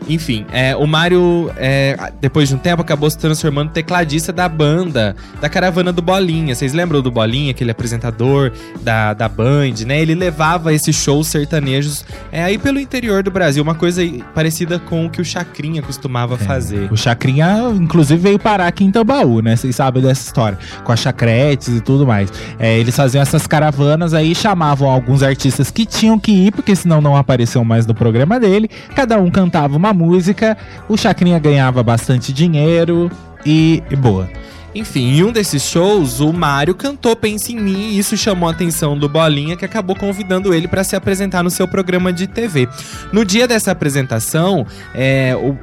Enfim, 0.09 0.47
é, 0.53 0.77
o 0.77 0.87
Mário, 0.87 1.51
é, 1.57 2.13
depois 2.21 2.49
de 2.49 2.55
um 2.55 2.59
tempo, 2.59 2.83
acabou 2.83 3.09
se 3.09 3.19
transformando 3.19 3.71
tecladista 3.71 4.33
da 4.33 4.49
banda, 4.49 5.17
da 5.41 5.49
caravana 5.49 5.93
do 5.93 6.03
Bolinha. 6.03 6.55
Vocês 6.55 6.73
lembram 6.73 7.01
do 7.01 7.11
Bolinha, 7.11 7.51
aquele 7.53 7.71
apresentador 7.71 8.53
da, 8.83 9.15
da 9.15 9.29
Band, 9.29 9.85
né? 9.87 10.01
Ele 10.01 10.15
levava 10.15 10.73
esses 10.75 10.95
shows 10.97 11.29
sertanejos 11.29 12.05
é, 12.31 12.43
aí 12.43 12.59
pelo 12.59 12.79
interior 12.79 13.23
do 13.23 13.31
Brasil, 13.31 13.63
uma 13.63 13.75
coisa 13.75 14.03
parecida 14.35 14.79
com 14.79 15.07
o 15.07 15.11
que 15.11 15.21
o 15.21 15.25
Chacrinha 15.25 15.83
costumava 15.83 16.35
É, 16.35 16.39
fazer. 16.39 16.93
O 16.93 16.97
Chacrinha, 16.97 17.73
inclusive, 17.75 18.21
veio 18.21 18.39
parar 18.39 18.67
aqui 18.67 18.85
em 18.85 18.91
Tambaú, 18.91 19.41
né? 19.41 19.57
Vocês 19.57 19.75
sabem 19.75 20.03
dessa 20.03 20.27
história. 20.27 20.59
Com 20.85 20.93
as 20.93 21.01
chacretes 21.01 21.69
e 21.69 21.81
tudo 21.81 22.07
mais. 22.07 22.33
É, 22.59 22.79
eles 22.79 22.95
faziam 22.95 23.23
essas 23.23 23.47
caravanas 23.47 24.13
aí, 24.13 24.35
chamavam 24.35 24.91
alguns 24.91 25.23
artistas 25.23 25.71
que 25.71 25.87
tinham 25.87 26.19
que 26.19 26.33
ir, 26.33 26.53
porque 26.53 26.75
senão 26.77 27.01
não 27.01 27.17
apareciam 27.17 27.65
mais 27.65 27.87
no 27.87 27.95
programa 27.95 28.39
dele. 28.39 28.69
Cada 28.95 29.19
um 29.19 29.31
cantava 29.31 29.77
uma 29.77 29.94
música, 29.95 30.57
o 30.89 30.97
Chacrinha 30.97 31.39
ganhava 31.39 31.83
bastante 31.83 32.33
dinheiro 32.33 33.11
e, 33.47 33.83
boa. 33.97 34.29
Enfim, 34.75 35.19
em 35.19 35.23
um 35.23 35.31
desses 35.31 35.63
shows, 35.63 36.19
o 36.19 36.33
Mário 36.33 36.75
cantou 36.75 37.15
Pense 37.15 37.53
em 37.53 37.61
Mim 37.61 37.91
e 37.91 37.99
isso 37.99 38.17
chamou 38.17 38.49
a 38.49 38.53
atenção 38.53 38.99
do 38.99 39.09
Bolinha, 39.09 39.57
que 39.57 39.65
acabou 39.65 39.95
convidando 39.95 40.53
ele 40.53 40.67
para 40.67 40.83
se 40.83 40.97
apresentar 40.97 41.45
no 41.45 41.51
seu 41.51 41.69
programa 41.69 42.13
de 42.13 42.27
TV. 42.27 42.69
No 43.13 43.25
dia 43.25 43.47
dessa 43.47 43.71
apresentação, 43.71 44.67
é, 44.93 45.37
o- 45.37 45.57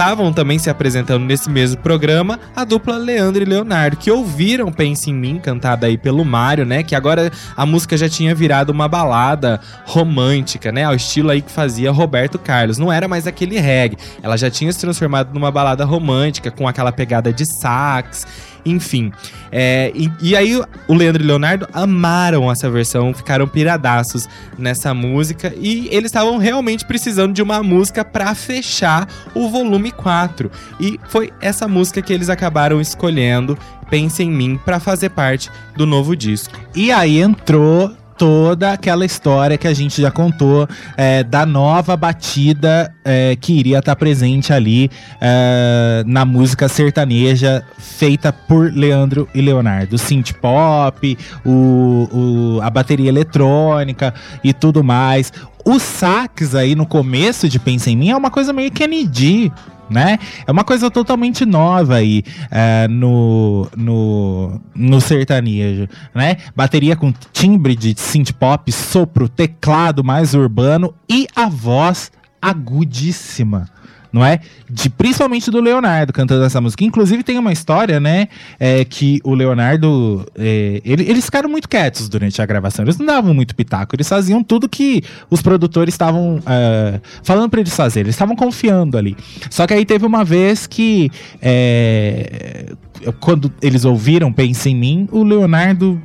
Estavam 0.00 0.32
também 0.32 0.58
se 0.58 0.70
apresentando 0.70 1.26
nesse 1.26 1.50
mesmo 1.50 1.76
programa 1.82 2.40
a 2.56 2.64
dupla 2.64 2.96
Leandro 2.96 3.42
e 3.42 3.44
Leonardo, 3.44 3.98
que 3.98 4.10
ouviram 4.10 4.72
Pense 4.72 5.10
em 5.10 5.14
Mim, 5.14 5.38
cantada 5.38 5.86
aí 5.86 5.98
pelo 5.98 6.24
Mário, 6.24 6.64
né? 6.64 6.82
Que 6.82 6.94
agora 6.94 7.30
a 7.54 7.66
música 7.66 7.98
já 7.98 8.08
tinha 8.08 8.34
virado 8.34 8.70
uma 8.70 8.88
balada 8.88 9.60
romântica, 9.84 10.72
né? 10.72 10.84
Ao 10.84 10.94
estilo 10.94 11.28
aí 11.28 11.42
que 11.42 11.52
fazia 11.52 11.92
Roberto 11.92 12.38
Carlos. 12.38 12.78
Não 12.78 12.90
era 12.90 13.06
mais 13.06 13.26
aquele 13.26 13.60
reggae. 13.60 13.98
Ela 14.22 14.38
já 14.38 14.48
tinha 14.48 14.72
se 14.72 14.80
transformado 14.80 15.34
numa 15.34 15.50
balada 15.50 15.84
romântica, 15.84 16.50
com 16.50 16.66
aquela 16.66 16.92
pegada 16.92 17.30
de 17.30 17.44
sax. 17.44 18.26
Enfim, 18.64 19.12
é, 19.50 19.90
e, 19.94 20.10
e 20.20 20.36
aí 20.36 20.60
o 20.86 20.94
Leandro 20.94 21.22
e 21.22 21.26
Leonardo 21.26 21.66
amaram 21.72 22.50
essa 22.50 22.70
versão, 22.70 23.12
ficaram 23.14 23.46
piradaços 23.46 24.28
nessa 24.58 24.92
música 24.92 25.52
e 25.56 25.88
eles 25.90 26.06
estavam 26.06 26.38
realmente 26.38 26.84
precisando 26.84 27.32
de 27.32 27.42
uma 27.42 27.62
música 27.62 28.04
pra 28.04 28.34
fechar 28.34 29.08
o 29.34 29.48
volume 29.48 29.89
4. 29.92 30.50
E 30.80 30.98
foi 31.08 31.32
essa 31.40 31.66
música 31.68 32.00
que 32.02 32.12
eles 32.12 32.28
acabaram 32.28 32.80
escolhendo, 32.80 33.58
Pense 33.88 34.22
em 34.22 34.30
Mim, 34.30 34.58
pra 34.64 34.78
fazer 34.78 35.10
parte 35.10 35.50
do 35.76 35.84
novo 35.86 36.14
disco. 36.14 36.54
E 36.74 36.92
aí 36.92 37.18
entrou 37.20 37.90
toda 38.16 38.70
aquela 38.74 39.06
história 39.06 39.56
que 39.56 39.66
a 39.66 39.72
gente 39.72 40.02
já 40.02 40.10
contou 40.10 40.68
é, 40.94 41.24
da 41.24 41.46
nova 41.46 41.96
batida 41.96 42.94
é, 43.02 43.34
que 43.34 43.54
iria 43.54 43.78
estar 43.78 43.96
presente 43.96 44.52
ali 44.52 44.90
é, 45.18 46.02
na 46.06 46.26
música 46.26 46.68
sertaneja 46.68 47.64
feita 47.78 48.30
por 48.30 48.70
Leandro 48.74 49.26
e 49.34 49.40
Leonardo. 49.40 49.96
O 49.96 49.98
synth 49.98 50.32
pop, 50.34 51.16
o, 51.46 52.08
o- 52.12 52.60
a 52.62 52.68
bateria 52.68 53.08
eletrônica 53.08 54.12
e 54.44 54.52
tudo 54.52 54.84
mais. 54.84 55.32
Os 55.64 55.82
sax 55.82 56.54
aí 56.54 56.74
no 56.74 56.84
começo 56.84 57.48
de 57.48 57.58
Pensa 57.58 57.90
em 57.90 57.96
Mim 57.96 58.10
é 58.10 58.16
uma 58.16 58.30
coisa 58.30 58.52
meio 58.52 58.70
Kennedy. 58.70 59.50
Né? 59.90 60.20
É 60.46 60.52
uma 60.52 60.62
coisa 60.62 60.88
totalmente 60.88 61.44
nova 61.44 61.96
aí 61.96 62.22
é, 62.48 62.86
no, 62.86 63.68
no, 63.76 64.60
no 64.72 65.00
sertanejo, 65.00 65.88
né? 66.14 66.36
Bateria 66.54 66.94
com 66.94 67.12
timbre 67.32 67.74
de 67.74 67.98
synth 67.98 68.32
pop, 68.32 68.70
sopro, 68.70 69.28
teclado 69.28 70.04
mais 70.04 70.32
urbano 70.32 70.94
e 71.08 71.26
a 71.34 71.48
voz 71.48 72.12
agudíssima. 72.40 73.68
Não 74.12 74.24
é? 74.24 74.40
De, 74.68 74.90
principalmente 74.90 75.50
do 75.50 75.60
Leonardo 75.60 76.12
cantando 76.12 76.44
essa 76.44 76.60
música. 76.60 76.82
Inclusive 76.84 77.22
tem 77.22 77.38
uma 77.38 77.52
história, 77.52 78.00
né? 78.00 78.26
É, 78.58 78.84
que 78.84 79.20
o 79.22 79.34
Leonardo. 79.34 80.26
é, 80.36 80.80
ele- 80.84 81.04
eles 81.08 81.24
ficaram 81.24 81.48
muito 81.48 81.68
quietos 81.68 82.08
durante 82.08 82.40
a 82.42 82.46
gravação. 82.46 82.84
Eles 82.84 82.98
não 82.98 83.06
davam 83.06 83.32
muito 83.32 83.54
pitaco. 83.54 83.94
Eles 83.94 84.08
faziam 84.08 84.42
tudo 84.42 84.68
que 84.68 85.02
os 85.30 85.40
produtores 85.40 85.94
estavam 85.94 86.42
é, 86.46 87.00
falando 87.22 87.48
pra 87.50 87.60
eles 87.60 87.74
fazer. 87.74 88.00
Eles 88.00 88.14
estavam 88.14 88.34
confiando 88.34 88.98
ali. 88.98 89.16
Só 89.48 89.66
que 89.66 89.74
aí 89.74 89.84
teve 89.84 90.04
uma 90.04 90.24
vez 90.24 90.66
que. 90.66 91.10
é, 91.40 92.72
quando 93.20 93.50
eles 93.62 93.84
ouviram 93.84 94.32
Pensa 94.32 94.68
em 94.68 94.74
Mim, 94.76 95.08
o 95.10 95.22
Leonardo 95.22 96.00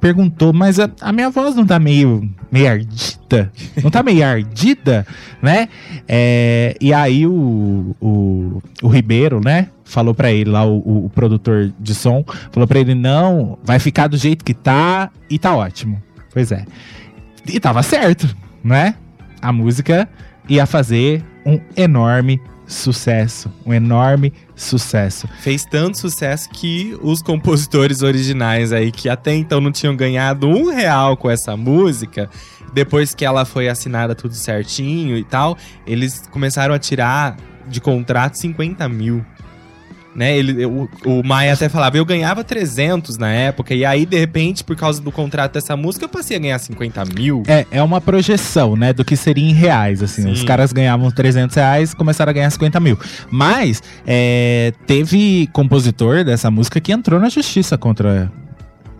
perguntou, 0.00 0.52
mas 0.52 0.78
a, 0.80 0.90
a 1.00 1.12
minha 1.12 1.30
voz 1.30 1.54
não 1.54 1.66
tá 1.66 1.78
meio, 1.78 2.28
meio 2.50 2.70
ardida? 2.70 3.52
Não 3.82 3.90
tá 3.90 4.02
meio 4.02 4.24
ardida, 4.24 5.06
né? 5.42 5.68
É, 6.08 6.74
e 6.80 6.92
aí 6.92 7.26
o, 7.26 7.94
o, 8.00 8.62
o 8.82 8.88
Ribeiro, 8.88 9.40
né? 9.44 9.68
Falou 9.84 10.14
pra 10.14 10.32
ele 10.32 10.50
lá, 10.50 10.64
o, 10.64 11.06
o- 11.06 11.10
produtor 11.10 11.72
de 11.78 11.94
som, 11.94 12.24
falou 12.52 12.66
pra 12.66 12.78
ele, 12.78 12.94
não, 12.94 13.58
vai 13.64 13.78
ficar 13.78 14.06
do 14.06 14.16
jeito 14.16 14.44
que 14.44 14.54
tá 14.54 15.10
e 15.28 15.38
tá 15.38 15.54
ótimo. 15.54 16.00
Pois 16.32 16.50
é. 16.52 16.64
E 17.46 17.58
tava 17.58 17.82
certo, 17.82 18.34
né? 18.62 18.94
A 19.42 19.52
música 19.52 20.08
ia 20.48 20.64
fazer 20.66 21.24
um 21.44 21.58
enorme 21.76 22.40
sucesso. 22.70 23.50
Um 23.66 23.74
enorme 23.74 24.32
sucesso. 24.54 25.28
Fez 25.40 25.64
tanto 25.64 25.98
sucesso 25.98 26.48
que 26.50 26.96
os 27.02 27.20
compositores 27.20 28.02
originais 28.02 28.72
aí, 28.72 28.92
que 28.92 29.08
até 29.08 29.34
então 29.34 29.60
não 29.60 29.72
tinham 29.72 29.96
ganhado 29.96 30.46
um 30.48 30.70
real 30.70 31.16
com 31.16 31.28
essa 31.28 31.56
música, 31.56 32.30
depois 32.72 33.14
que 33.14 33.24
ela 33.24 33.44
foi 33.44 33.68
assinada 33.68 34.14
tudo 34.14 34.34
certinho 34.34 35.16
e 35.16 35.24
tal, 35.24 35.58
eles 35.86 36.22
começaram 36.30 36.74
a 36.74 36.78
tirar 36.78 37.36
de 37.66 37.80
contrato 37.80 38.34
50 38.36 38.88
mil. 38.88 39.24
Né, 40.14 40.36
ele, 40.36 40.66
o, 40.66 40.88
o 41.06 41.22
Maia 41.24 41.52
até 41.52 41.68
falava, 41.68 41.96
eu 41.96 42.04
ganhava 42.04 42.42
300 42.42 43.16
na 43.16 43.30
época, 43.30 43.74
e 43.74 43.84
aí, 43.84 44.04
de 44.04 44.18
repente, 44.18 44.64
por 44.64 44.74
causa 44.74 45.00
do 45.00 45.12
contrato 45.12 45.52
dessa 45.52 45.76
música, 45.76 46.04
eu 46.04 46.08
passei 46.08 46.36
a 46.36 46.40
ganhar 46.40 46.58
50 46.58 47.04
mil. 47.16 47.44
É, 47.46 47.64
é 47.70 47.82
uma 47.82 48.00
projeção, 48.00 48.74
né, 48.74 48.92
do 48.92 49.04
que 49.04 49.16
seria 49.16 49.48
em 49.48 49.52
reais, 49.52 50.02
assim. 50.02 50.22
Sim. 50.22 50.32
Os 50.32 50.42
caras 50.42 50.72
ganhavam 50.72 51.10
300 51.12 51.54
reais 51.54 51.94
começaram 51.94 52.30
a 52.30 52.32
ganhar 52.32 52.50
50 52.50 52.80
mil. 52.80 52.98
Mas, 53.30 53.82
é, 54.04 54.72
teve 54.84 55.48
compositor 55.52 56.24
dessa 56.24 56.50
música 56.50 56.80
que 56.80 56.90
entrou 56.90 57.20
na 57.20 57.28
justiça 57.28 57.78
contra 57.78 58.32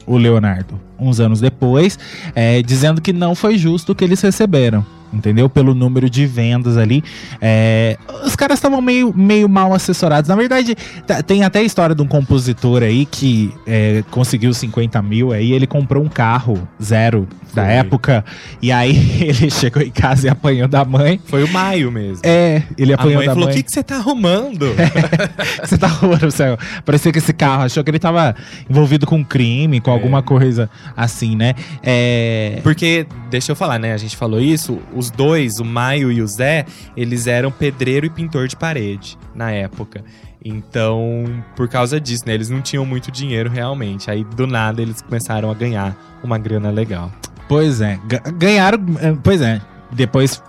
o 0.07 0.17
Leonardo, 0.17 0.81
uns 0.99 1.19
anos 1.19 1.41
depois, 1.41 1.99
é, 2.35 2.63
dizendo 2.63 3.01
que 3.01 3.13
não 3.13 3.35
foi 3.35 3.59
justo 3.59 3.93
o 3.93 3.95
que 3.95 4.05
eles 4.05 4.21
receberam. 4.21 4.85
Entendeu? 5.13 5.49
Pelo 5.49 5.75
número 5.75 6.09
de 6.09 6.25
vendas 6.27 6.77
ali. 6.77 7.03
É, 7.41 7.97
os 8.25 8.37
caras 8.37 8.59
estavam 8.59 8.81
meio, 8.81 9.13
meio 9.17 9.49
mal 9.49 9.73
assessorados. 9.75 10.29
Na 10.29 10.37
verdade, 10.37 10.77
tá- 11.07 11.23
tem 11.23 11.43
até 11.43 11.59
a 11.59 11.63
história 11.63 11.95
de 11.95 12.03
um 12.03 12.07
compositor 12.07 12.83
aí 12.83 13.05
que 13.07 13.53
é, 13.67 14.05
conseguiu 14.11 14.53
50 14.55 15.03
mil. 15.03 15.33
Aí 15.33 15.53
ele 15.53 15.67
comprou 15.67 16.05
um 16.05 16.09
carro 16.09 16.67
zero 16.83 17.27
da 17.53 17.65
Foi. 17.65 17.73
época. 17.75 18.25
E 18.63 18.71
aí 18.71 18.91
ele 19.21 19.51
chegou 19.51 19.83
em 19.83 19.91
casa 19.91 20.29
e 20.29 20.31
apanhou 20.31 20.69
da 20.69 20.85
mãe. 20.85 21.21
Foi 21.25 21.43
o 21.43 21.49
Maio 21.49 21.91
mesmo. 21.91 22.21
É, 22.25 22.63
ele 22.79 22.93
apanhou 22.93 23.17
mãe 23.17 23.27
da 23.27 23.33
falou, 23.33 23.49
o 23.49 23.49
mãe. 23.49 23.57
que, 23.57 23.63
que 23.65 23.73
você 23.73 23.83
tá 23.83 23.97
arrumando? 23.97 24.67
Você 25.65 25.77
tá 25.77 25.87
roubando, 25.89 26.31
céu. 26.31 26.57
Parecia 26.85 27.13
que 27.13 27.19
esse 27.19 27.33
carro 27.33 27.63
achou 27.65 27.83
que 27.85 27.91
ele 27.91 27.99
tava 27.99 28.35
envolvido 28.69 29.07
com 29.07 29.25
crime, 29.25 29.81
com 29.81 29.91
É. 29.91 29.95
alguma 29.95 30.23
coisa 30.23 30.71
assim, 30.97 31.37
né? 31.37 31.55
É. 31.83 32.61
Porque, 32.63 33.07
deixa 33.31 33.53
eu 33.53 33.57
falar, 33.57 33.79
né? 33.79 33.93
A 33.93 33.97
gente 33.97 34.17
falou 34.17 34.41
isso, 34.41 34.79
os 35.01 35.11
dois, 35.11 35.59
o 35.59 35.65
Maio 35.65 36.13
e 36.13 36.23
o 36.23 36.27
Zé, 36.27 36.65
eles 36.97 37.27
eram 37.27 37.51
pedreiro 37.51 38.07
e 38.07 38.11
pintor 38.11 38.47
de 38.47 38.55
parede 38.57 39.19
na 39.35 39.51
época. 39.51 40.05
Então, 40.45 41.25
por 41.57 41.69
causa 41.69 42.01
disso, 42.01 42.25
né? 42.27 42.35
Eles 42.35 42.49
não 42.49 42.61
tinham 42.63 42.85
muito 42.87 43.11
dinheiro 43.11 43.51
realmente. 43.51 44.11
Aí, 44.11 44.25
do 44.25 44.47
nada, 44.47 44.81
eles 44.81 45.03
começaram 45.03 45.51
a 45.51 45.55
ganhar 45.55 45.97
uma 46.23 46.39
grana 46.39 46.71
legal. 46.71 47.11
Pois 47.49 47.81
é. 47.81 47.99
ga- 48.07 48.23
Ganharam. 48.37 48.79
eh, 49.01 49.17
Pois 49.23 49.41
é. 49.41 49.61
Depois 49.93 50.43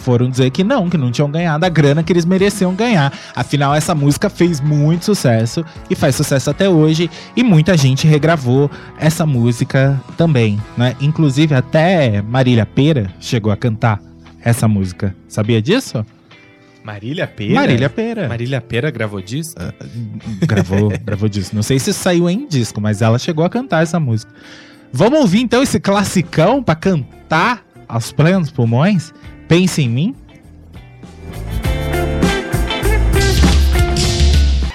foram 0.00 0.28
dizer 0.28 0.50
que 0.50 0.64
não, 0.64 0.88
que 0.88 0.98
não 0.98 1.10
tinham 1.10 1.30
ganhado 1.30 1.64
a 1.64 1.68
grana 1.68 2.02
que 2.02 2.12
eles 2.12 2.24
mereciam 2.24 2.74
ganhar. 2.74 3.12
Afinal, 3.34 3.74
essa 3.74 3.94
música 3.94 4.28
fez 4.28 4.60
muito 4.60 5.04
sucesso 5.04 5.64
e 5.88 5.94
faz 5.94 6.16
sucesso 6.16 6.50
até 6.50 6.68
hoje 6.68 7.10
e 7.36 7.42
muita 7.42 7.76
gente 7.76 8.06
regravou 8.06 8.70
essa 8.98 9.24
música 9.26 10.00
também, 10.16 10.60
né? 10.76 10.96
Inclusive 11.00 11.54
até 11.54 12.22
Marília 12.22 12.66
Pera 12.66 13.10
chegou 13.20 13.52
a 13.52 13.56
cantar 13.56 14.00
essa 14.42 14.66
música. 14.66 15.14
Sabia 15.28 15.60
disso? 15.60 16.04
Marília 16.82 17.26
Pera? 17.26 17.54
Marília 17.54 17.90
Pera. 17.90 18.28
Marília 18.28 18.60
Pera 18.60 18.90
gravou 18.90 19.20
disso? 19.20 19.54
Gravou, 20.46 20.90
gravou 21.04 21.28
disso. 21.28 21.54
Não 21.54 21.62
sei 21.62 21.78
se 21.78 21.92
saiu 21.92 22.28
em 22.28 22.48
disco, 22.48 22.80
mas 22.80 23.02
ela 23.02 23.18
chegou 23.18 23.44
a 23.44 23.50
cantar 23.50 23.82
essa 23.82 24.00
música. 24.00 24.32
Vamos 24.92 25.20
ouvir 25.20 25.40
então 25.40 25.62
esse 25.62 25.78
classicão 25.78 26.62
pra 26.62 26.74
cantar 26.74 27.64
aos 27.86 28.10
plenos 28.12 28.50
pulmões? 28.50 29.12
Pense 29.50 29.82
em 29.82 29.88
mim. 29.88 30.14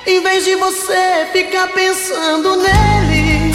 Em 0.06 0.22
vez 0.22 0.44
de 0.44 0.56
você 0.58 1.28
ficar 1.32 1.70
pensando 1.70 2.58
nele, 2.58 3.54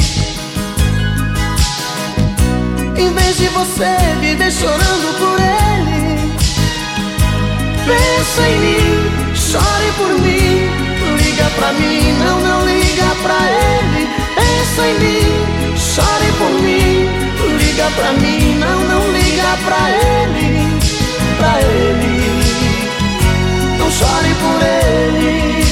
em 2.97 3.13
vez 3.13 3.37
de 3.37 3.49
você 3.49 3.85
viver 4.23 4.51
chorando 4.51 5.19
por 5.19 5.39
ele, 5.39 6.33
pensa 7.85 8.49
em 8.49 8.59
mim, 8.59 9.37
chore 9.37 9.93
por 9.99 10.19
mim, 10.23 10.71
liga 11.23 11.51
pra 11.55 11.75
mim, 11.75 12.15
não, 12.19 12.41
não 12.41 12.65
liga 12.65 13.15
pra 13.23 13.37
ele, 13.53 14.09
pensa 14.37 14.87
em 14.89 14.99
mim, 14.99 15.77
chore 15.77 16.33
por 16.39 16.51
mim, 16.63 17.11
liga 17.59 17.91
pra 17.95 18.11
mim, 18.15 18.59
não, 18.59 18.81
não 18.85 19.13
liga 19.13 19.59
pra 19.67 19.91
ele, 19.91 20.80
pra 21.41 21.59
ele, 21.63 22.21
não 23.79 23.91
chore 23.91 24.35
por 24.43 24.61
ele. 24.63 25.65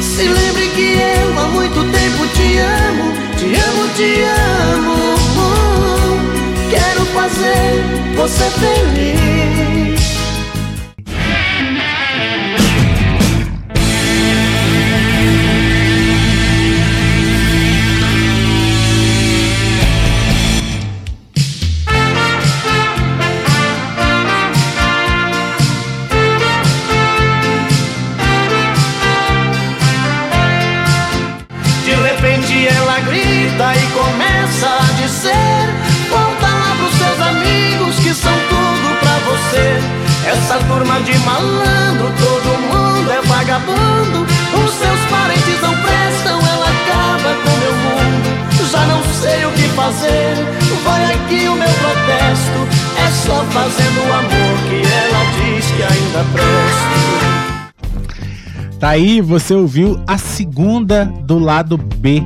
Se 0.00 0.22
lembre 0.22 0.68
que 0.76 0.88
eu 1.18 1.38
há 1.38 1.46
muito 1.48 1.80
tempo 1.98 2.26
te 2.36 2.58
amo, 2.58 3.06
te 3.36 3.46
amo, 3.68 3.84
te 3.96 4.10
amo. 4.76 4.98
Quero 6.70 7.04
fazer 7.06 7.82
você 8.16 8.44
feliz. 8.60 10.03
Essa 40.26 40.58
turma 40.66 41.00
de 41.02 41.18
malandro, 41.18 42.10
todo 42.18 42.58
mundo 42.60 43.10
é 43.10 43.20
vagabundo. 43.22 44.24
Os 44.64 44.70
seus 44.74 45.00
parentes 45.10 45.60
não 45.60 45.74
prestam, 45.82 46.38
ela 46.38 46.68
acaba 46.68 47.34
com 47.42 47.50
meu 47.58 47.72
mundo. 47.72 48.70
Já 48.70 48.86
não 48.86 49.02
sei 49.20 49.44
o 49.44 49.52
que 49.52 49.68
fazer, 49.74 50.34
vai 50.84 51.12
aqui 51.12 51.48
o 51.48 51.54
meu 51.54 51.68
protesto. 51.68 52.60
É 52.96 53.08
só 53.26 53.44
fazendo 53.52 54.00
o 54.08 54.12
amor 54.12 54.58
que 54.68 54.82
ela 54.86 55.24
diz 55.36 55.66
que 55.70 55.82
ainda 55.82 56.24
presto. 56.32 56.94
Tá 58.80 58.90
aí, 58.90 59.20
você 59.20 59.54
ouviu 59.54 60.02
a 60.06 60.18
segunda 60.18 61.04
do 61.04 61.38
lado 61.38 61.76
B, 61.76 62.22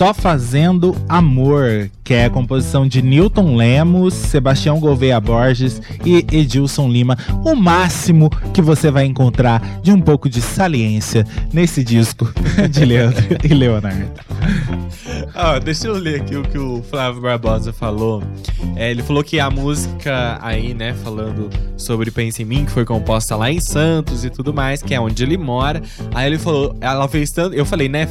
Só 0.00 0.14
Fazendo 0.14 0.96
Amor, 1.06 1.90
que 2.02 2.14
é 2.14 2.24
a 2.24 2.30
composição 2.30 2.88
de 2.88 3.02
Newton 3.02 3.54
Lemos, 3.54 4.14
Sebastião 4.14 4.80
Gouveia 4.80 5.20
Borges 5.20 5.82
e 6.06 6.24
Edilson 6.32 6.88
Lima. 6.88 7.18
O 7.44 7.54
máximo 7.54 8.30
que 8.54 8.62
você 8.62 8.90
vai 8.90 9.04
encontrar 9.04 9.60
de 9.82 9.92
um 9.92 10.00
pouco 10.00 10.26
de 10.26 10.40
saliência 10.40 11.26
nesse 11.52 11.84
disco 11.84 12.32
de 12.70 12.82
Leandro 12.86 13.36
e 13.44 13.48
Leonardo. 13.48 14.10
Ó, 15.34 15.58
deixa 15.58 15.86
eu 15.86 15.94
ler 15.94 16.22
aqui 16.22 16.36
o 16.36 16.42
que 16.42 16.58
o 16.58 16.82
Flávio 16.82 17.20
Barbosa 17.20 17.72
falou. 17.72 18.22
É, 18.76 18.90
ele 18.90 19.02
falou 19.02 19.22
que 19.22 19.38
a 19.38 19.50
música 19.50 20.38
aí, 20.40 20.74
né, 20.74 20.94
falando 20.94 21.50
sobre 21.76 22.10
Pensa 22.10 22.42
em 22.42 22.44
Mim, 22.44 22.64
que 22.64 22.70
foi 22.70 22.84
composta 22.84 23.36
lá 23.36 23.50
em 23.50 23.60
Santos 23.60 24.24
e 24.24 24.30
tudo 24.30 24.52
mais, 24.52 24.82
que 24.82 24.94
é 24.94 25.00
onde 25.00 25.22
ele 25.22 25.36
mora. 25.36 25.82
Aí 26.14 26.26
ele 26.26 26.38
falou, 26.38 26.74
ela 26.80 27.06
fez 27.08 27.30
tanto. 27.30 27.54
Eu 27.54 27.64
falei, 27.64 27.88
né? 27.88 28.08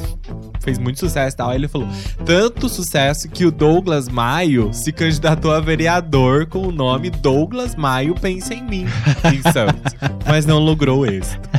Fez 0.61 0.77
muito 0.77 0.99
sucesso 0.99 1.35
e 1.35 1.37
tal. 1.37 1.49
Aí 1.49 1.57
ele 1.57 1.67
falou, 1.67 1.78
tanto 2.25 2.69
sucesso 2.69 3.29
que 3.29 3.45
o 3.45 3.51
Douglas 3.51 4.07
Maio 4.07 4.73
se 4.73 4.91
candidatou 4.91 5.51
a 5.51 5.59
vereador 5.59 6.45
com 6.45 6.67
o 6.67 6.71
nome 6.71 7.09
Douglas 7.09 7.75
Maio 7.75 8.15
Pensa 8.15 8.53
em 8.53 8.63
Mim, 8.63 8.85
em 9.25 9.41
Santos. 9.51 9.93
Mas 10.27 10.45
não 10.45 10.59
logrou 10.59 11.05
êxito. 11.05 11.49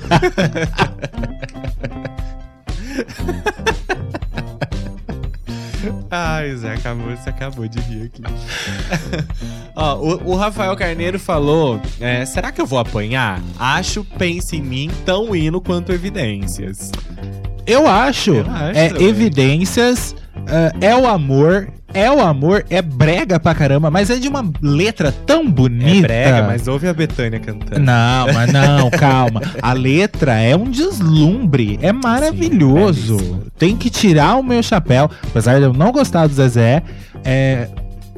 Ai, 6.10 6.54
Zé, 6.56 6.74
acabou, 6.74 7.16
você 7.16 7.30
acabou 7.30 7.68
de 7.68 7.78
rir 7.80 8.06
aqui. 8.06 8.22
Ó, 9.76 9.96
o, 9.96 10.32
o 10.32 10.36
Rafael 10.36 10.76
Carneiro 10.76 11.18
falou: 11.18 11.80
é, 12.00 12.24
será 12.26 12.50
que 12.50 12.60
eu 12.60 12.66
vou 12.66 12.78
apanhar? 12.78 13.40
Acho 13.58 14.04
Pense 14.18 14.56
em 14.56 14.62
mim 14.62 14.90
tão 15.04 15.34
hino 15.34 15.60
quanto 15.60 15.92
evidências. 15.92 16.90
Eu 17.66 17.86
acho, 17.88 18.32
Eu 18.34 18.46
acho 18.50 18.78
é 18.78 18.88
também. 18.88 19.06
evidências, 19.08 20.14
é, 20.80 20.88
é 20.88 20.96
o 20.96 21.06
amor, 21.06 21.68
é 21.92 22.10
o 22.10 22.20
amor, 22.20 22.64
é 22.70 22.80
brega 22.80 23.38
pra 23.40 23.54
caramba, 23.54 23.90
mas 23.90 24.10
é 24.10 24.16
de 24.16 24.28
uma 24.28 24.44
letra 24.62 25.12
tão 25.26 25.48
bonita. 25.50 26.12
É 26.12 26.30
brega, 26.30 26.46
mas 26.46 26.66
ouve 26.68 26.88
a 26.88 26.94
Betânia 26.94 27.38
cantando. 27.40 27.80
Não, 27.80 28.32
mas 28.32 28.52
não, 28.52 28.90
calma. 28.96 29.40
A 29.60 29.72
letra 29.72 30.34
é 30.40 30.56
um 30.56 30.70
deslumbre, 30.70 31.78
é 31.82 31.92
maravilhoso. 31.92 33.16
belíssimo. 33.16 33.42
Tem 33.58 33.76
que 33.76 33.90
tirar 33.90 34.36
o 34.36 34.42
meu 34.42 34.62
chapéu, 34.62 35.10
apesar 35.28 35.58
de 35.58 35.64
eu 35.64 35.72
não 35.72 35.92
gostar 35.92 36.26
do 36.26 36.34
Zezé, 36.34 36.82
é, 37.24 37.68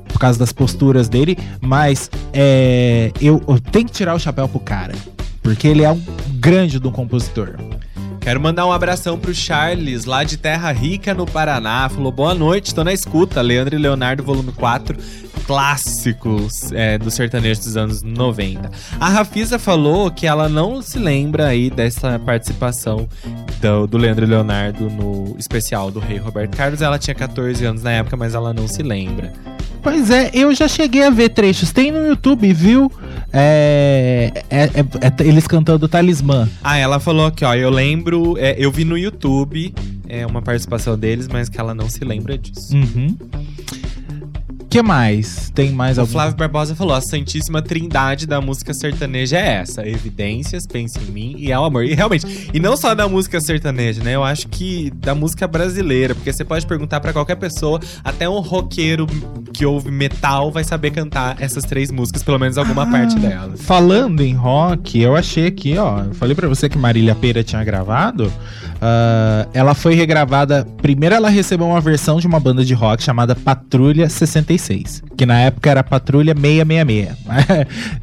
por 0.09 0.19
causa 0.19 0.39
das 0.39 0.53
posturas 0.53 1.09
dele, 1.09 1.37
mas 1.61 2.11
é, 2.33 3.11
eu, 3.21 3.41
eu 3.49 3.59
tenho 3.59 3.87
que 3.87 3.93
tirar 3.93 4.15
o 4.15 4.19
chapéu 4.19 4.47
pro 4.49 4.61
cara, 4.61 4.93
porque 5.43 5.67
ele 5.67 5.83
é 5.83 5.91
um 5.91 6.01
grande 6.35 6.79
do 6.79 6.91
compositor. 6.93 7.57
Quero 8.23 8.41
mandar 8.41 8.65
um 8.67 8.73
abração 8.73 9.19
pro 9.19 9.35
Charles, 9.35 10.05
lá 10.05 10.23
de 10.23 10.37
Terra 10.37 10.71
Rica, 10.71 11.13
no 11.13 11.27
Paraná. 11.27 11.89
Falou, 11.89 12.13
boa 12.13 12.33
noite, 12.33 12.73
tô 12.73 12.85
na 12.85 12.93
escuta. 12.93 13.43
Leandro 13.43 13.75
e 13.75 13.79
Leonardo, 13.79 14.23
volume 14.23 14.53
4, 14.53 14.97
clássicos 15.47 16.73
é, 16.73 16.99
do 16.99 17.11
sertanejo 17.11 17.61
dos 17.61 17.77
anos 17.77 18.03
90. 18.03 18.71
A 19.01 19.09
Rafisa 19.09 19.59
falou 19.59 20.11
que 20.11 20.27
ela 20.27 20.49
não 20.49 20.81
se 20.83 20.99
lembra 20.99 21.49
aí 21.49 21.71
dessa 21.71 22.19
participação 22.19 23.09
do, 23.61 23.87
do 23.87 23.99
Leandro 23.99 24.25
e 24.25 24.29
Leonardo 24.29 24.89
no 24.91 25.35
especial 25.39 25.91
do 25.91 25.99
Rei 26.01 26.19
Roberto 26.19 26.57
Carlos. 26.57 26.83
Ela 26.83 26.99
tinha 26.99 27.15
14 27.15 27.65
anos 27.65 27.83
na 27.83 27.93
época, 27.93 28.17
mas 28.17 28.35
ela 28.35 28.53
não 28.53 28.67
se 28.69 28.83
lembra. 28.83 29.33
Pois 29.83 30.11
é, 30.11 30.31
eu 30.33 30.55
já 30.55 30.69
cheguei 30.69 31.03
a 31.03 31.11
ver 31.11 31.31
trechos. 31.31 31.73
Tem 31.73 31.91
no 31.91 32.07
YouTube, 32.07 32.53
viu? 32.53 32.91
É, 33.33 34.45
é- 34.49 34.65
é- 34.65 34.69
é 35.25 35.29
eles 35.29 35.47
cantando 35.47 35.89
Talismã. 35.89 36.49
Ah, 36.63 36.77
ela 36.77 37.01
falou 37.01 37.27
aqui, 37.27 37.45
ó, 37.45 37.53
eu 37.55 37.69
lembro, 37.71 38.37
é, 38.39 38.55
eu 38.59 38.71
vi 38.71 38.85
no 38.85 38.97
YouTube 38.97 39.75
é, 40.09 40.25
uma 40.27 40.41
participação 40.43 40.97
deles, 40.97 41.27
mas 41.27 41.49
que 41.49 41.59
ela 41.59 41.75
não 41.75 41.89
se 41.89 42.05
lembra 42.05 42.39
disso. 42.39 42.77
Uhum. 42.77 43.17
Que 44.73 44.83
mais? 44.83 45.51
Tem 45.55 45.71
mais 45.71 45.99
O 45.99 46.01
algum? 46.01 46.13
Flávio 46.15 46.35
Barbosa 46.35 46.75
falou: 46.75 46.95
a 46.95 47.01
santíssima 47.03 47.61
trindade 47.61 48.27
da 48.27 48.41
música 48.41 48.73
sertaneja 48.73 49.37
é 49.37 49.57
essa: 49.61 49.87
Evidências, 49.87 50.67
Pense 50.67 50.99
em 50.99 51.13
Mim 51.13 51.35
e 51.39 51.53
Ao 51.53 51.63
Amor. 51.67 51.85
E 51.85 51.93
realmente, 51.95 52.49
e 52.55 52.59
não 52.59 52.75
só 52.75 52.95
da 52.95 53.07
música 53.07 53.39
sertaneja, 53.39 54.03
né? 54.03 54.15
Eu 54.15 54.25
acho 54.25 54.49
que 54.49 54.91
da 54.97 55.15
música 55.15 55.47
brasileira, 55.47 56.15
porque 56.15 56.33
você 56.33 56.43
pode 56.43 56.67
perguntar 56.67 57.01
pra 57.01 57.13
qualquer 57.13 57.37
pessoa, 57.37 57.79
até 58.03 58.27
um 58.27 58.41
roqueiro 58.41 59.07
que 59.53 59.67
ouve 59.67 59.91
metal 59.91 60.51
vai 60.51 60.65
saber 60.65 60.91
cantar 60.91 61.37
essas 61.39 61.65
três 61.65 61.91
músicas, 61.91 62.23
pelo 62.23 62.39
menos 62.39 62.57
alguma 62.57 62.85
Ah, 62.85 62.91
parte 62.91 63.19
delas. 63.19 63.61
Falando 63.61 64.23
em 64.23 64.33
rock, 64.33 64.99
eu 64.99 65.15
achei 65.15 65.47
aqui, 65.47 65.77
ó. 65.77 66.01
Eu 66.05 66.15
falei 66.15 66.35
pra 66.35 66.49
você 66.49 66.71
que 66.71 66.79
Marília 66.79 67.15
Pera 67.15 67.45
tinha 67.45 67.63
gravado. 67.63 68.33
ah, 68.81 69.47
ela 69.53 69.75
foi 69.75 69.95
regravada. 69.95 70.67
Primeiro, 70.81 71.15
ela 71.15 71.29
recebeu 71.29 71.67
uma 71.67 71.81
versão 71.81 72.19
de 72.19 72.27
uma 72.27 72.41
banda 72.41 72.65
de 72.65 72.73
rock 72.73 73.03
chamada 73.03 73.35
Patrulha 73.35 74.09
66. 74.09 74.62
Que 75.17 75.27
na 75.27 75.41
época 75.41 75.71
era 75.71 75.83
Patrulha 75.83 76.35
666. 76.35 77.17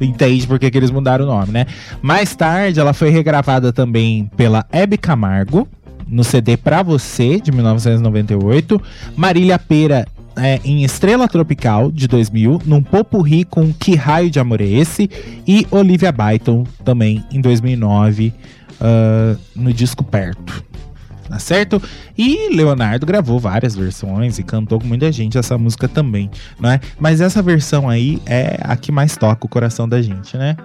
Entende 0.00 0.46
por 0.46 0.58
que, 0.58 0.70
que 0.70 0.78
eles 0.78 0.90
mudaram 0.90 1.24
o 1.24 1.28
nome, 1.28 1.52
né? 1.52 1.66
Mais 2.02 2.34
tarde, 2.34 2.80
ela 2.80 2.92
foi 2.92 3.10
regravada 3.10 3.72
também 3.72 4.30
pela 4.36 4.66
Hebe 4.72 4.96
Camargo. 4.96 5.68
No 6.06 6.24
CD 6.24 6.56
Pra 6.56 6.82
Você, 6.82 7.40
de 7.40 7.52
1998. 7.52 8.82
Marília 9.16 9.58
Pera 9.58 10.06
é, 10.36 10.60
em 10.64 10.82
Estrela 10.84 11.28
Tropical, 11.28 11.90
de 11.90 12.08
2000, 12.08 12.62
num 12.64 12.82
Popurri 12.82 13.44
com 13.44 13.72
Que 13.72 13.94
Raio 13.94 14.30
de 14.30 14.40
Amor 14.40 14.60
é 14.60 14.66
Esse? 14.66 15.10
E 15.46 15.66
Olivia 15.70 16.12
Byton, 16.12 16.64
também 16.84 17.24
em 17.30 17.40
2009, 17.40 18.32
uh, 18.80 19.38
no 19.54 19.72
disco 19.72 20.02
Perto. 20.02 20.64
Tá 21.30 21.38
certo? 21.38 21.80
E 22.18 22.48
Leonardo 22.52 23.06
gravou 23.06 23.38
várias 23.38 23.76
versões 23.76 24.40
e 24.40 24.42
cantou 24.42 24.80
com 24.80 24.86
muita 24.86 25.12
gente 25.12 25.38
essa 25.38 25.56
música 25.56 25.86
também, 25.86 26.28
não 26.58 26.68
é? 26.68 26.80
Mas 26.98 27.20
essa 27.20 27.40
versão 27.40 27.88
aí 27.88 28.20
é 28.26 28.58
a 28.64 28.76
que 28.76 28.90
mais 28.90 29.16
toca 29.16 29.46
o 29.46 29.48
coração 29.48 29.88
da 29.88 30.02
gente, 30.02 30.36
né? 30.36 30.56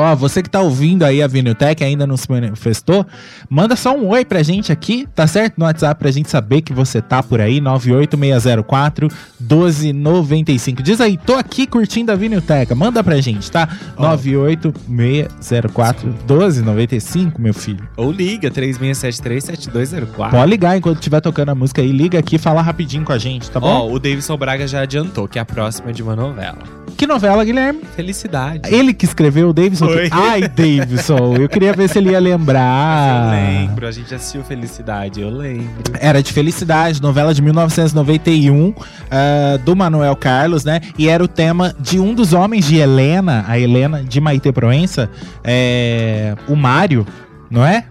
Ó, 0.00 0.16
você 0.16 0.42
que 0.42 0.50
tá 0.50 0.60
ouvindo 0.60 1.04
aí 1.04 1.22
a 1.22 1.26
Viniltech 1.26 1.84
ainda 1.84 2.06
não 2.06 2.16
se 2.16 2.30
manifestou, 2.30 3.04
manda 3.48 3.74
só 3.76 3.96
um 3.96 4.08
oi 4.08 4.24
pra 4.24 4.42
gente 4.42 4.72
aqui, 4.72 5.06
tá 5.14 5.26
certo? 5.26 5.58
No 5.58 5.66
WhatsApp 5.66 5.98
pra 5.98 6.10
gente 6.10 6.30
saber 6.30 6.62
que 6.62 6.72
você 6.72 7.02
tá 7.02 7.22
por 7.22 7.40
aí, 7.40 7.60
98604 7.60 9.08
1295. 9.40 10.82
Diz 10.82 11.00
aí, 11.00 11.18
tô 11.18 11.34
aqui 11.34 11.66
curtindo 11.66 12.12
a 12.12 12.16
Vinilteca, 12.16 12.74
manda 12.74 13.04
pra 13.04 13.20
gente, 13.20 13.50
tá? 13.50 13.68
Oh. 13.96 14.02
98604 14.02 16.08
1295, 16.08 17.40
meu 17.40 17.54
filho. 17.54 17.88
Ou 17.96 18.10
liga, 18.10 18.50
3673-7204. 18.50 20.30
Pode 20.30 20.50
ligar 20.50 20.76
enquanto 20.76 20.96
estiver 20.96 21.20
tocando 21.20 21.50
a 21.50 21.54
música 21.54 21.82
aí, 21.82 21.92
liga 21.92 22.18
aqui 22.18 22.34
e 22.36 22.38
fala 22.38 22.62
rapidinho 22.62 23.04
com 23.04 23.12
a 23.12 23.18
gente, 23.18 23.50
tá 23.50 23.60
bom? 23.60 23.68
Ó, 23.68 23.92
o 23.92 23.98
Davidson 23.98 24.36
Braga 24.36 24.66
já 24.66 24.80
adiantou 24.80 25.28
que 25.28 25.38
a 25.38 25.44
próxima 25.44 25.90
é 25.90 25.92
de 25.92 26.02
uma 26.02 26.16
novela. 26.16 26.79
Que 27.00 27.06
novela, 27.06 27.42
Guilherme? 27.42 27.80
Felicidade. 27.96 28.60
Ele 28.66 28.92
que 28.92 29.06
escreveu 29.06 29.48
o 29.48 29.52
Davidson. 29.54 29.86
Que... 29.86 30.10
Ai, 30.12 30.46
Davidson, 30.46 31.34
eu 31.40 31.48
queria 31.48 31.72
ver 31.72 31.88
se 31.88 31.96
ele 31.96 32.10
ia 32.10 32.20
lembrar. 32.20 33.30
Mas 33.30 33.54
eu 33.54 33.60
lembro, 33.60 33.86
a 33.86 33.90
gente 33.90 34.14
assistiu 34.14 34.44
Felicidade, 34.44 35.18
eu 35.18 35.30
lembro. 35.30 35.94
Era 35.98 36.22
de 36.22 36.30
Felicidade, 36.30 37.00
novela 37.00 37.32
de 37.32 37.40
1991, 37.40 38.68
uh, 38.68 38.74
ah, 39.10 39.58
do 39.64 39.74
Manuel 39.74 40.14
Carlos, 40.14 40.62
né? 40.62 40.82
E 40.98 41.08
era 41.08 41.24
o 41.24 41.28
tema 41.28 41.74
de 41.80 41.98
um 41.98 42.12
dos 42.12 42.34
homens 42.34 42.66
de 42.66 42.76
Helena, 42.76 43.46
a 43.48 43.58
Helena 43.58 44.04
de 44.04 44.20
Maite 44.20 44.52
Proença, 44.52 45.08
é, 45.42 46.34
o 46.48 46.54
Mário, 46.54 47.06
não 47.50 47.64
é? 47.64 47.86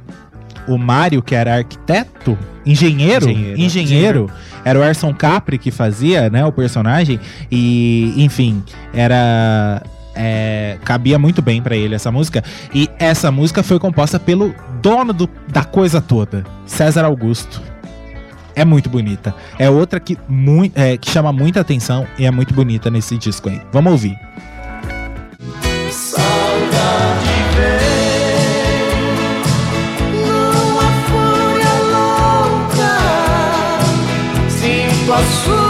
O 0.69 0.77
Mário, 0.77 1.21
que 1.21 1.35
era 1.35 1.55
arquiteto, 1.55 2.37
engenheiro, 2.65 3.29
engenheiro, 3.29 3.59
engenheiro 3.59 4.31
era 4.63 4.79
o 4.79 4.83
Erson 4.83 5.13
Capri 5.13 5.57
que 5.57 5.71
fazia, 5.71 6.29
né, 6.29 6.45
o 6.45 6.51
personagem. 6.51 7.19
E, 7.51 8.13
enfim, 8.17 8.63
era. 8.93 9.81
É, 10.21 10.77
cabia 10.83 11.17
muito 11.17 11.41
bem 11.41 11.61
para 11.61 11.77
ele 11.77 11.95
essa 11.95 12.11
música. 12.11 12.43
E 12.73 12.89
essa 12.99 13.31
música 13.31 13.63
foi 13.63 13.79
composta 13.79 14.19
pelo 14.19 14.53
dono 14.81 15.13
do, 15.13 15.29
da 15.47 15.63
coisa 15.63 16.01
toda, 16.01 16.43
César 16.65 17.05
Augusto. 17.05 17.61
É 18.55 18.65
muito 18.65 18.89
bonita. 18.89 19.33
É 19.57 19.69
outra 19.69 19.99
que, 19.99 20.17
muito, 20.27 20.77
é, 20.77 20.97
que 20.97 21.09
chama 21.09 21.31
muita 21.31 21.61
atenção 21.61 22.05
e 22.17 22.25
é 22.25 22.31
muito 22.31 22.53
bonita 22.53 22.89
nesse 22.91 23.17
disco 23.17 23.47
aí. 23.47 23.61
Vamos 23.71 23.93
ouvir. 23.93 24.17
What's? 35.19 35.68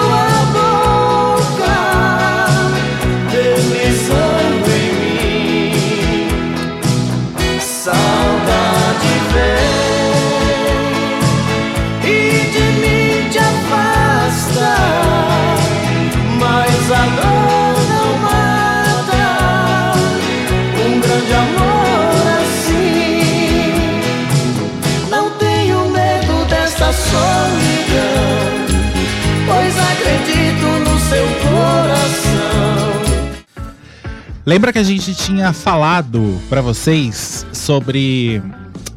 Lembra 34.49 34.73
que 34.73 34.80
a 34.80 34.84
gente 34.84 35.14
tinha 35.14 35.53
falado 35.53 36.41
para 36.49 36.60
vocês 36.60 37.45
sobre 37.53 38.41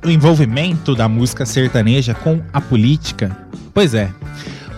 o 0.03 0.09
envolvimento 0.09 0.95
da 0.95 1.09
música 1.09 1.45
sertaneja 1.45 2.15
com 2.15 2.41
a 2.53 2.61
política? 2.61 3.37
Pois 3.75 3.93
é. 3.93 4.11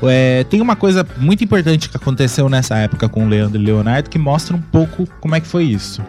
é. 0.02 0.44
tem 0.44 0.60
uma 0.60 0.74
coisa 0.74 1.06
muito 1.16 1.44
importante 1.44 1.88
que 1.88 1.96
aconteceu 1.96 2.48
nessa 2.48 2.76
época 2.76 3.08
com 3.08 3.24
o 3.24 3.28
Leandro 3.28 3.60
e 3.60 3.64
Leonardo 3.64 4.10
que 4.10 4.18
mostra 4.18 4.56
um 4.56 4.60
pouco 4.60 5.06
como 5.20 5.36
é 5.36 5.40
que 5.40 5.46
foi 5.46 5.62
isso. 5.62 6.02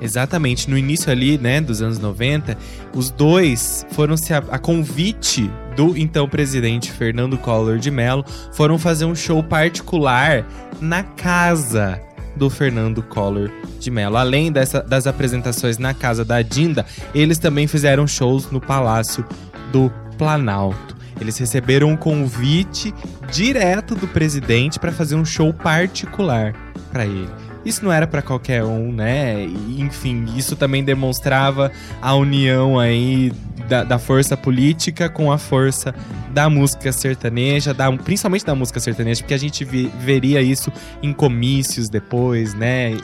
Exatamente, 0.00 0.68
no 0.68 0.76
início 0.76 1.10
ali, 1.10 1.38
né, 1.38 1.60
dos 1.60 1.80
anos 1.80 1.98
90, 1.98 2.56
os 2.94 3.10
dois 3.10 3.86
foram 3.92 4.16
se 4.16 4.34
a, 4.34 4.38
a 4.50 4.58
convite 4.58 5.50
do 5.76 5.96
então 5.96 6.28
presidente 6.28 6.90
Fernando 6.90 7.36
Collor 7.36 7.78
de 7.78 7.90
Mello, 7.90 8.24
foram 8.52 8.78
fazer 8.78 9.04
um 9.04 9.14
show 9.14 9.42
particular 9.42 10.44
na 10.80 11.02
casa 11.02 12.00
do 12.34 12.50
Fernando 12.50 13.02
Collor 13.02 13.50
de 13.78 13.90
Mello. 13.90 14.16
Além 14.16 14.50
dessa, 14.50 14.82
das 14.82 15.06
apresentações 15.06 15.78
na 15.78 15.94
casa 15.94 16.24
da 16.24 16.42
Dinda, 16.42 16.84
eles 17.14 17.38
também 17.38 17.66
fizeram 17.66 18.06
shows 18.06 18.50
no 18.50 18.60
Palácio 18.60 19.24
do 19.70 19.90
Planalto. 20.18 20.96
Eles 21.20 21.38
receberam 21.38 21.88
um 21.88 21.96
convite 21.96 22.92
direto 23.30 23.94
do 23.94 24.06
presidente 24.06 24.78
para 24.78 24.92
fazer 24.92 25.14
um 25.14 25.24
show 25.24 25.52
particular 25.52 26.54
para 26.90 27.06
ele. 27.06 27.45
Isso 27.66 27.84
não 27.84 27.92
era 27.92 28.06
para 28.06 28.22
qualquer 28.22 28.62
um, 28.62 28.92
né? 28.92 29.44
E, 29.44 29.82
enfim, 29.82 30.24
isso 30.36 30.54
também 30.54 30.84
demonstrava 30.84 31.72
a 32.00 32.14
união 32.14 32.78
aí 32.78 33.32
da, 33.68 33.82
da, 33.82 33.98
força 33.98 34.36
política 34.36 35.08
com 35.08 35.32
a 35.32 35.36
força 35.36 35.92
da 36.32 36.48
música 36.48 36.92
sertaneja, 36.92 37.74
da, 37.74 37.90
principalmente 37.90 38.46
da 38.46 38.54
música 38.54 38.78
sertaneja, 38.78 39.20
porque 39.20 39.34
a 39.34 39.38
gente 39.38 39.64
vi, 39.64 39.90
veria 39.98 40.40
isso 40.40 40.72
em 41.02 41.12
comícios 41.12 41.88
depois, 41.88 42.54
né? 42.54 42.96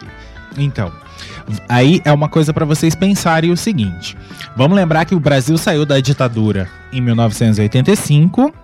Então, 0.56 0.93
aí 1.68 2.01
é 2.05 2.12
uma 2.12 2.28
coisa 2.28 2.52
para 2.52 2.64
vocês 2.64 2.94
pensarem 2.94 3.51
o 3.51 3.56
seguinte: 3.56 4.16
vamos 4.56 4.76
lembrar 4.76 5.05
que 5.06 5.14
o 5.14 5.20
Brasil 5.20 5.59
saiu 5.59 5.84
da 5.84 5.98
ditadura 5.98 6.70
em 6.93 7.01
1985, 7.01 8.55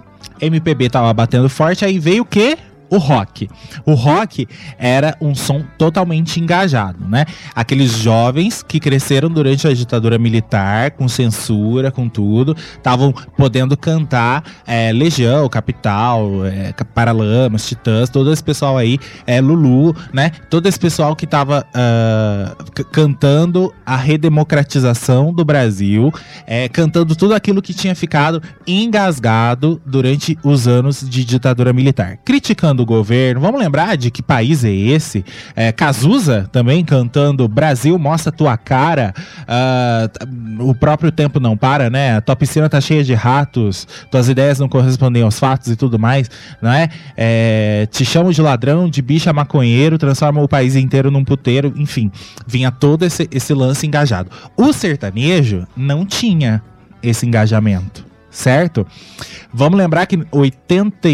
MPB 0.41 0.91
tava 0.91 1.13
batendo 1.13 1.49
forte, 1.49 1.85
aí 1.85 1.99
veio 1.99 2.23
o 2.23 2.27
quê? 2.27 2.57
O 2.91 2.99
rock. 2.99 3.49
O 3.85 3.95
rock 3.95 4.47
era 4.79 5.17
um 5.21 5.35
som 5.35 5.63
totalmente 5.77 6.41
engajado, 6.41 7.07
né? 7.07 7.25
Aqueles 7.55 7.93
jovens 7.93 8.63
que 8.63 8.81
cresceram 8.81 9.29
durante 9.29 9.67
a 9.67 9.75
ditadura 9.75 10.19
militar, 10.19 10.93
com 10.93 11.09
censura, 11.09 11.91
com 11.91 12.09
tudo, 12.09 12.57
estavam 12.77 13.13
podendo 13.37 13.77
cantar 13.77 14.43
é, 14.67 14.93
Legião, 14.93 15.49
Capital, 15.49 16.47
é, 16.47 16.73
Paralamas, 16.95 17.67
Titãs, 17.67 18.11
todo 18.11 18.33
esse 18.33 18.43
pessoal 18.43 18.77
aí, 18.77 18.99
é, 19.27 19.41
Lulu, 19.41 19.95
né? 20.13 20.31
Todo 20.51 20.67
esse 20.67 20.79
pessoal 20.79 21.15
que 21.15 21.25
estava 21.25 21.61
uh, 21.61 21.65
ah, 21.75 22.57
cantando 22.91 23.73
a 23.85 23.97
redemocratização 23.97 25.33
do 25.33 25.45
Brasil, 25.45 26.13
é, 26.47 26.69
cantando 26.69 27.15
tudo 27.15 27.35
aquilo 27.35 27.63
que 27.63 27.75
tinha 27.75 27.95
ficado 27.95 28.43
engasgado 28.67 29.81
durante 29.85 30.39
os 30.43 30.67
anos 30.67 31.09
de 31.09 31.25
ditadura 31.25 31.73
militar, 31.73 32.19
criticando 32.25 32.78
do 32.79 32.87
governo. 32.87 33.41
Vamos 33.41 33.61
lembrar 33.61 33.97
de 33.97 34.11
que 34.11 34.23
país 34.23 34.65
é 34.65 34.71
esse? 34.71 35.25
É, 35.55 35.73
Cazuza 35.73 36.49
também 36.51 36.85
cantando 36.85 37.47
Brasil 37.49 37.99
mostra 37.99 38.33
tua 38.33 38.57
cara. 38.57 39.13
Uh, 39.43 40.71
o 40.71 40.75
próprio 40.75 41.11
tempo 41.11 41.41
não 41.41 41.57
para, 41.57 41.91
né? 41.91 42.21
Tua 42.21 42.37
piscina 42.37 42.69
tá 42.69 42.81
cheia 42.81 43.03
de 43.03 43.15
ratos, 43.15 43.87
tuas 44.11 44.29
ideias 44.29 44.59
não 44.59 44.69
correspondem 44.69 45.23
aos 45.23 45.39
fatos 45.39 45.69
e 45.69 45.77
tudo 45.77 45.99
mais, 45.99 46.31
não 46.63 46.73
é? 46.73 46.89
é 47.17 47.87
te 47.91 48.05
chamo 48.05 48.33
de 48.33 48.41
ladrão, 48.41 48.89
de 48.89 49.03
bicha 49.03 49.33
maconheiro, 49.33 49.99
transforma 49.99 50.41
o 50.41 50.49
país 50.49 50.77
inteiro 50.77 51.11
num 51.11 51.25
puteiro, 51.25 51.73
enfim, 51.77 52.11
vinha 52.47 52.71
todo 52.71 53.05
esse, 53.05 53.29
esse 53.33 53.53
lance 53.53 53.87
engajado. 53.87 54.31
O 54.57 54.73
sertanejo 54.73 55.67
não 55.77 56.07
tinha 56.07 56.63
esse 57.03 57.27
engajamento, 57.27 58.07
certo? 58.31 58.87
Vamos 59.53 59.79
lembrar 59.79 60.07
que 60.07 60.25
80 60.31 61.09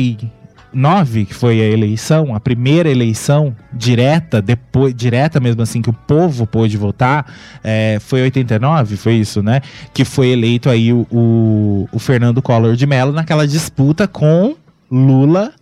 9, 0.75 1.27
que 1.27 1.35
foi 1.35 1.61
a 1.61 1.65
eleição, 1.65 2.35
a 2.35 2.41
primeira 2.41 2.91
eleição 2.91 3.55
direta, 3.73 4.43
depois, 4.43 4.95
direta 4.95 5.41
mesmo 5.41 5.63
assim, 5.63 5.81
que 5.81 5.91
o 5.91 5.93
povo 5.93 6.47
pôde 6.47 6.77
votar, 6.77 7.33
é, 7.63 7.99
foi 8.01 8.23
89, 8.23 8.97
foi 8.97 9.15
isso, 9.15 9.43
né? 9.43 9.61
Que 9.93 10.05
foi 10.05 10.29
eleito 10.29 10.69
aí 10.69 10.93
o, 10.93 11.07
o, 11.11 11.89
o 11.93 11.99
Fernando 11.99 12.43
Collor 12.43 12.77
de 12.77 12.87
Mello 12.87 13.13
naquela 13.13 13.47
disputa 13.47 14.09
com 14.09 14.57
Lula 14.91 15.53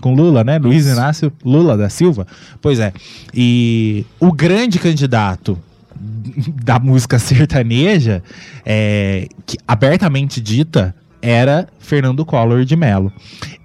com 0.00 0.14
Lula, 0.14 0.42
né? 0.42 0.58
Luiz 0.58 0.86
Inácio 0.86 1.32
Lula 1.44 1.76
da 1.76 1.88
Silva. 1.88 2.26
Pois 2.60 2.80
é. 2.80 2.92
E 3.32 4.04
o 4.18 4.32
grande 4.32 4.78
candidato 4.80 5.56
da 6.62 6.78
música 6.78 7.18
sertaneja, 7.18 8.22
é, 8.64 9.28
que, 9.46 9.56
abertamente 9.66 10.40
dita, 10.40 10.94
era 11.22 11.68
Fernando 11.78 12.26
Collor 12.26 12.64
de 12.64 12.76
Mello. 12.76 13.12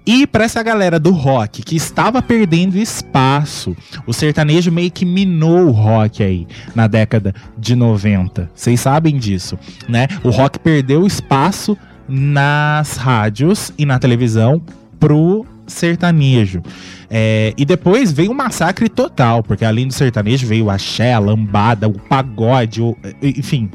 E 0.06 0.26
para 0.26 0.44
essa 0.44 0.62
galera 0.62 0.98
do 0.98 1.10
rock 1.10 1.62
que 1.62 1.76
estava 1.76 2.22
perdendo 2.22 2.78
espaço, 2.78 3.76
o 4.06 4.12
sertanejo 4.14 4.72
meio 4.72 4.90
que 4.90 5.04
minou 5.04 5.66
o 5.66 5.70
rock 5.70 6.22
aí 6.22 6.46
na 6.74 6.86
década 6.86 7.34
de 7.58 7.76
90. 7.76 8.50
Vocês 8.54 8.80
sabem 8.80 9.18
disso, 9.18 9.58
né? 9.86 10.06
O 10.24 10.30
rock 10.30 10.58
perdeu 10.58 11.06
espaço 11.06 11.76
nas 12.08 12.96
rádios 12.96 13.70
e 13.76 13.84
na 13.84 13.98
televisão 13.98 14.62
pro 14.98 15.44
sertanejo. 15.66 16.62
É, 17.10 17.52
e 17.56 17.64
depois 17.64 18.10
veio 18.10 18.30
um 18.30 18.34
massacre 18.34 18.88
total, 18.88 19.42
porque 19.42 19.64
além 19.64 19.86
do 19.86 19.92
sertanejo 19.92 20.46
veio 20.46 20.66
o 20.66 20.70
axé, 20.70 21.12
a 21.12 21.18
lambada, 21.18 21.86
o 21.86 21.98
pagode, 21.98 22.80
o, 22.80 22.96
enfim, 23.22 23.70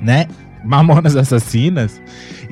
né? 0.00 0.26
Mamonas 0.74 1.16
Assassinas, 1.16 2.00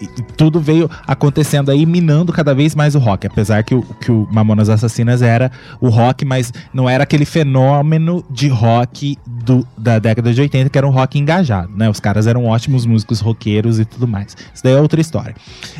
e 0.01 0.07
tudo 0.37 0.61
veio 0.61 0.91
acontecendo 1.07 1.71
aí, 1.71 1.87
minando 1.87 2.33
cada 2.33 2.55
vez 2.55 2.75
mais 2.75 2.95
o 2.95 2.99
rock. 2.99 3.27
Apesar 3.27 3.63
que 3.63 3.75
o, 3.75 3.83
que 3.83 4.11
o 4.11 4.29
Mamonas 4.31 4.69
Assassinas 4.69 5.23
era 5.23 5.51
o 5.81 5.89
rock, 5.89 6.25
mas 6.25 6.53
não 6.73 6.89
era 6.89 7.05
aquele 7.05 7.25
fenômeno 7.25 8.25
de 8.29 8.49
rock 8.49 9.17
do, 9.27 9.67
da 9.79 9.99
década 9.99 10.33
de 10.33 10.41
80, 10.41 10.71
que 10.71 10.79
era 10.79 10.87
um 10.87 10.91
rock 10.91 11.19
engajado, 11.19 11.73
né? 11.77 11.89
Os 11.89 12.01
caras 12.01 12.27
eram 12.27 12.47
ótimos 12.47 12.85
músicos 12.85 13.21
roqueiros 13.21 13.79
e 13.79 13.85
tudo 13.85 14.09
mais. 14.09 14.37
Isso 14.53 14.63
daí 14.63 14.75
é 14.75 14.81
outra 14.81 15.01
história. 15.01 15.35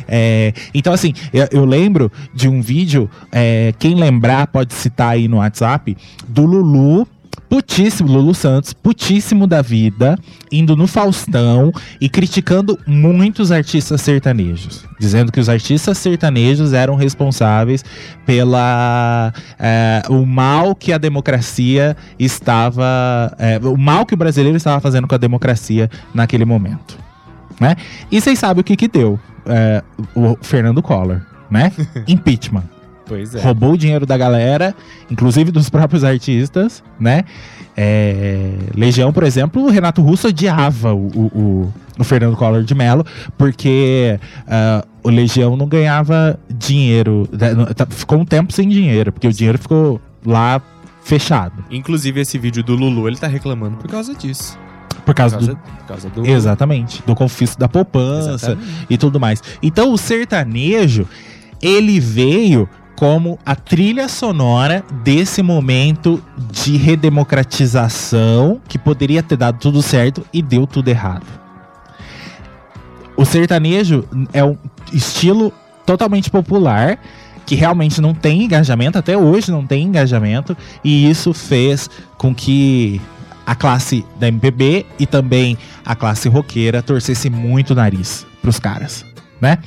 É, 0.07 0.53
então, 0.73 0.93
assim, 0.93 1.13
eu, 1.33 1.47
eu, 1.51 1.65
lembro 1.65 2.11
de 2.33 2.47
um 2.47 2.61
vídeo, 2.61 3.09
é, 3.31 3.73
quem 3.77 3.95
lembrar 3.95 4.47
pode 4.47 4.73
citar 4.73 5.11
aí 5.11 5.27
no 5.27 5.37
WhatsApp, 5.37 5.97
do 6.27 6.45
Lulu 6.45 7.07
putíssimo, 7.49 8.11
Lulu 8.11 8.33
Santos, 8.33 8.73
putíssimo 8.73 9.45
da 9.45 9.61
vida, 9.61 10.17
indo 10.51 10.75
no 10.75 10.87
Faustão 10.87 11.71
e 12.01 12.09
criticando 12.09 12.79
muitos 12.85 13.51
artistas 13.51 14.01
sertanejos. 14.01 14.85
Dizendo 14.99 15.31
que 15.31 15.39
os 15.39 15.49
artistas 15.49 15.97
sertanejos 15.97 16.73
eram 16.73 16.95
responsáveis 16.95 17.83
pela 18.25 19.33
é, 19.59 20.01
o 20.09 20.25
mal 20.25 20.73
que 20.75 20.91
a 20.91 20.97
democracia 20.97 21.95
estava. 22.17 23.35
É, 23.37 23.59
o 23.59 23.77
mal 23.77 24.05
que 24.05 24.13
o 24.13 24.17
brasileiro 24.17 24.57
estava 24.57 24.79
fazendo 24.81 25.07
com 25.07 25.15
a 25.15 25.19
democracia 25.19 25.89
naquele 26.13 26.45
momento. 26.45 26.97
Né? 27.59 27.75
E 28.11 28.19
vocês 28.19 28.39
sabem 28.39 28.61
o 28.61 28.63
que, 28.63 28.75
que 28.75 28.87
deu 28.87 29.19
é, 29.45 29.83
o 30.15 30.37
Fernando 30.41 30.81
Collor, 30.81 31.21
né? 31.49 31.71
Impeachment. 32.07 32.72
Pois 33.13 33.35
é. 33.35 33.41
Roubou 33.41 33.73
o 33.73 33.77
dinheiro 33.77 34.07
da 34.07 34.17
galera, 34.17 34.75
inclusive 35.09 35.51
dos 35.51 35.69
próprios 35.71 36.03
artistas, 36.03 36.83
né? 36.99 37.23
É, 37.77 38.53
Legião, 38.75 39.13
por 39.13 39.23
exemplo, 39.23 39.63
o 39.63 39.69
Renato 39.69 40.01
Russo 40.01 40.27
odiava 40.27 40.93
o, 40.93 41.07
o, 41.07 41.73
o 41.99 42.03
Fernando 42.03 42.35
Collor 42.35 42.63
de 42.63 42.73
Mello, 42.73 43.05
porque 43.37 44.19
uh, 44.47 44.87
o 45.03 45.09
Legião 45.09 45.55
não 45.55 45.67
ganhava 45.67 46.39
dinheiro, 46.49 47.27
né, 47.31 47.53
tá, 47.75 47.85
ficou 47.87 48.19
um 48.19 48.25
tempo 48.25 48.51
sem 48.51 48.67
dinheiro, 48.67 49.11
porque 49.11 49.27
o 49.27 49.33
dinheiro 49.33 49.59
ficou 49.59 50.01
lá 50.25 50.59
fechado. 51.03 51.63
Inclusive, 51.69 52.21
esse 52.21 52.37
vídeo 52.39 52.63
do 52.63 52.75
Lulu, 52.75 53.07
ele 53.07 53.17
tá 53.17 53.27
reclamando 53.27 53.77
por 53.77 53.89
causa 53.89 54.15
disso. 54.15 54.57
Por 55.05 55.13
causa, 55.13 55.37
por 55.37 55.45
causa, 55.45 55.53
do... 55.53 55.77
Por 55.77 55.87
causa 55.87 56.09
do... 56.09 56.25
Exatamente. 56.25 57.03
Do 57.05 57.13
confisco 57.13 57.59
da 57.59 57.67
poupança 57.67 58.51
Exatamente. 58.51 58.87
e 58.89 58.97
tudo 58.97 59.19
mais. 59.19 59.41
Então, 59.61 59.91
o 59.91 59.97
sertanejo, 59.97 61.07
ele 61.61 61.99
veio 61.99 62.69
como 62.95 63.39
a 63.45 63.55
trilha 63.55 64.07
sonora 64.07 64.83
desse 65.03 65.41
momento 65.41 66.23
de 66.51 66.77
redemocratização 66.77 68.61
que 68.67 68.77
poderia 68.77 69.23
ter 69.23 69.37
dado 69.37 69.59
tudo 69.59 69.81
certo 69.81 70.25
e 70.31 70.41
deu 70.41 70.67
tudo 70.67 70.87
errado. 70.87 71.25
O 73.15 73.25
sertanejo 73.25 74.05
é 74.31 74.43
um 74.43 74.57
estilo 74.91 75.51
totalmente 75.85 76.29
popular 76.29 76.99
que 77.45 77.55
realmente 77.55 77.99
não 77.99 78.13
tem 78.13 78.43
engajamento, 78.43 78.97
até 78.97 79.17
hoje 79.17 79.51
não 79.51 79.67
tem 79.67 79.83
engajamento, 79.83 80.55
e 80.83 81.09
isso 81.09 81.33
fez 81.33 81.89
com 82.17 82.33
que 82.33 83.01
a 83.45 83.53
classe 83.53 84.05
da 84.17 84.29
MPB 84.29 84.85
e 84.97 85.05
também 85.05 85.57
a 85.85 85.95
classe 85.95 86.29
roqueira 86.29 86.81
torcesse 86.81 87.29
muito 87.29 87.71
o 87.71 87.75
nariz 87.75 88.25
pros 88.41 88.59
caras, 88.59 89.05
né? 89.41 89.57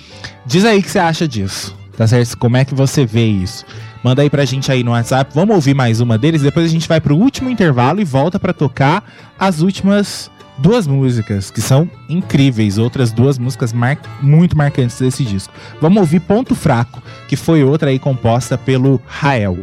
Diz 0.47 0.65
aí 0.65 0.79
o 0.79 0.83
que 0.83 0.91
você 0.91 0.99
acha 0.99 1.29
disso. 1.29 1.77
Tá 1.97 2.07
certo? 2.07 2.37
Como 2.37 2.57
é 2.57 2.65
que 2.65 2.75
você 2.75 3.07
vê 3.07 3.27
isso? 3.27 3.65
Manda 4.03 4.23
aí 4.23 4.31
pra 4.31 4.45
gente 4.45 4.71
aí 4.71 4.85
no 4.85 4.91
WhatsApp. 4.91 5.33
Vamos 5.35 5.55
ouvir 5.55 5.75
mais 5.75 6.01
uma 6.01 6.19
deles. 6.19 6.43
Depois 6.43 6.67
a 6.67 6.69
gente 6.69 6.87
vai 6.87 7.01
pro 7.01 7.17
último 7.17 7.51
intervalo 7.51 8.01
e 8.01 8.05
volta 8.05 8.39
para 8.39 8.53
tocar 8.53 9.03
as 9.39 9.61
últimas 9.61 10.31
duas 10.59 10.87
músicas 10.87 11.51
que 11.51 11.61
são 11.61 11.91
incríveis, 12.09 12.79
outras 12.79 13.13
duas 13.13 13.39
músicas 13.39 13.73
mar 13.73 13.99
muito 14.23 14.57
marcantes 14.57 14.99
desse 14.99 15.25
disco. 15.25 15.53
Vamos 15.81 15.99
ouvir 15.99 16.21
Ponto 16.21 16.55
Fraco, 16.55 17.03
que 17.29 17.37
foi 17.37 17.65
outra 17.65 17.91
aí 17.91 17.99
composta 17.99 18.57
pelo 18.57 19.01
Rael. 19.07 19.59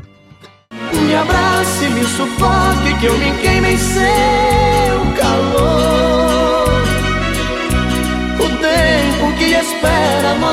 Me 0.71 1.15
abrace, 1.15 1.85
me 1.89 2.03
sufoque, 2.03 2.99
que 2.99 3.05
eu 3.05 3.17
me 3.17 3.31
queime 3.41 3.73
em 3.73 3.77
seu 3.77 4.03
calor. 5.19 6.02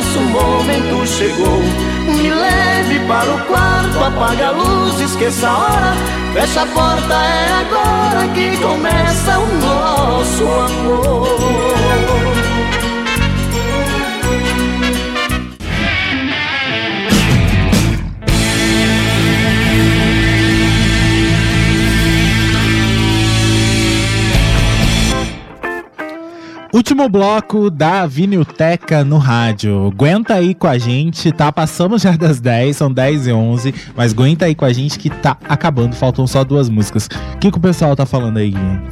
Nosso 0.01 0.20
momento 0.20 1.06
chegou. 1.06 1.60
Me 2.06 2.31
leve 2.31 3.01
para 3.01 3.35
o 3.35 3.39
quarto, 3.44 4.02
apaga 4.02 4.48
a 4.48 4.51
luz, 4.51 4.98
esqueça 4.98 5.47
a 5.47 5.59
hora. 5.59 5.94
Fecha 6.32 6.62
a 6.62 6.66
porta, 6.66 7.14
é 7.14 7.52
agora 7.60 8.28
que 8.35 8.56
começa 8.56 9.39
o 9.39 9.47
nosso 9.59 10.44
amor. 10.44 11.89
Último 26.72 27.09
bloco 27.09 27.68
da 27.68 28.06
Vinilteca 28.06 29.02
no 29.02 29.18
rádio. 29.18 29.88
Aguenta 29.88 30.34
aí 30.34 30.55
com 30.55 30.68
a 30.68 30.78
gente, 30.78 31.32
tá? 31.32 31.51
Passamos 31.51 32.01
já 32.01 32.12
das 32.12 32.38
10, 32.40 32.76
são 32.76 32.92
10 32.92 33.26
e 33.26 33.32
11, 33.32 33.74
mas 33.97 34.12
aguenta 34.12 34.44
aí 34.44 34.55
com 34.55 34.64
a 34.64 34.72
gente 34.72 34.97
que 34.97 35.10
tá 35.10 35.36
acabando, 35.48 35.97
faltam 35.97 36.28
só 36.28 36.44
duas 36.44 36.68
músicas. 36.68 37.09
O 37.34 37.38
que, 37.38 37.51
que 37.51 37.59
o 37.59 37.60
pessoal 37.60 37.97
tá 37.97 38.06
falando 38.06 38.36
aí, 38.36 38.51
Guilherme? 38.51 38.88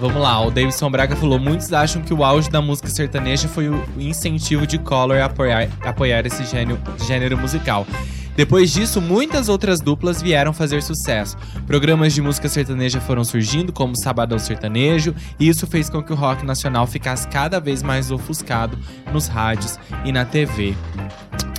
Vamos 0.00 0.22
lá, 0.22 0.40
o 0.40 0.50
Davidson 0.50 0.90
Braga 0.90 1.14
falou: 1.14 1.38
muitos 1.38 1.70
acham 1.74 2.00
que 2.00 2.14
o 2.14 2.24
auge 2.24 2.48
da 2.48 2.62
música 2.62 2.88
sertaneja 2.88 3.46
foi 3.46 3.68
o 3.68 3.84
incentivo 3.98 4.66
de 4.66 4.78
Collor 4.78 5.18
a 5.18 5.26
apoiar, 5.26 5.68
apoiar 5.82 6.24
esse 6.24 6.42
gênero, 6.44 6.80
gênero 7.06 7.36
musical. 7.36 7.86
Depois 8.34 8.72
disso, 8.72 9.02
muitas 9.02 9.50
outras 9.50 9.78
duplas 9.78 10.22
vieram 10.22 10.54
fazer 10.54 10.82
sucesso. 10.82 11.36
Programas 11.66 12.14
de 12.14 12.22
música 12.22 12.48
sertaneja 12.48 12.98
foram 12.98 13.22
surgindo, 13.22 13.74
como 13.74 13.94
Sabadão 13.94 14.38
Sertanejo, 14.38 15.14
e 15.38 15.46
isso 15.46 15.66
fez 15.66 15.90
com 15.90 16.02
que 16.02 16.14
o 16.14 16.16
rock 16.16 16.46
nacional 16.46 16.86
ficasse 16.86 17.28
cada 17.28 17.60
vez 17.60 17.82
mais 17.82 18.10
ofuscado 18.10 18.78
nos 19.12 19.26
rádios 19.26 19.78
e 20.06 20.12
na 20.12 20.24
TV. 20.24 20.74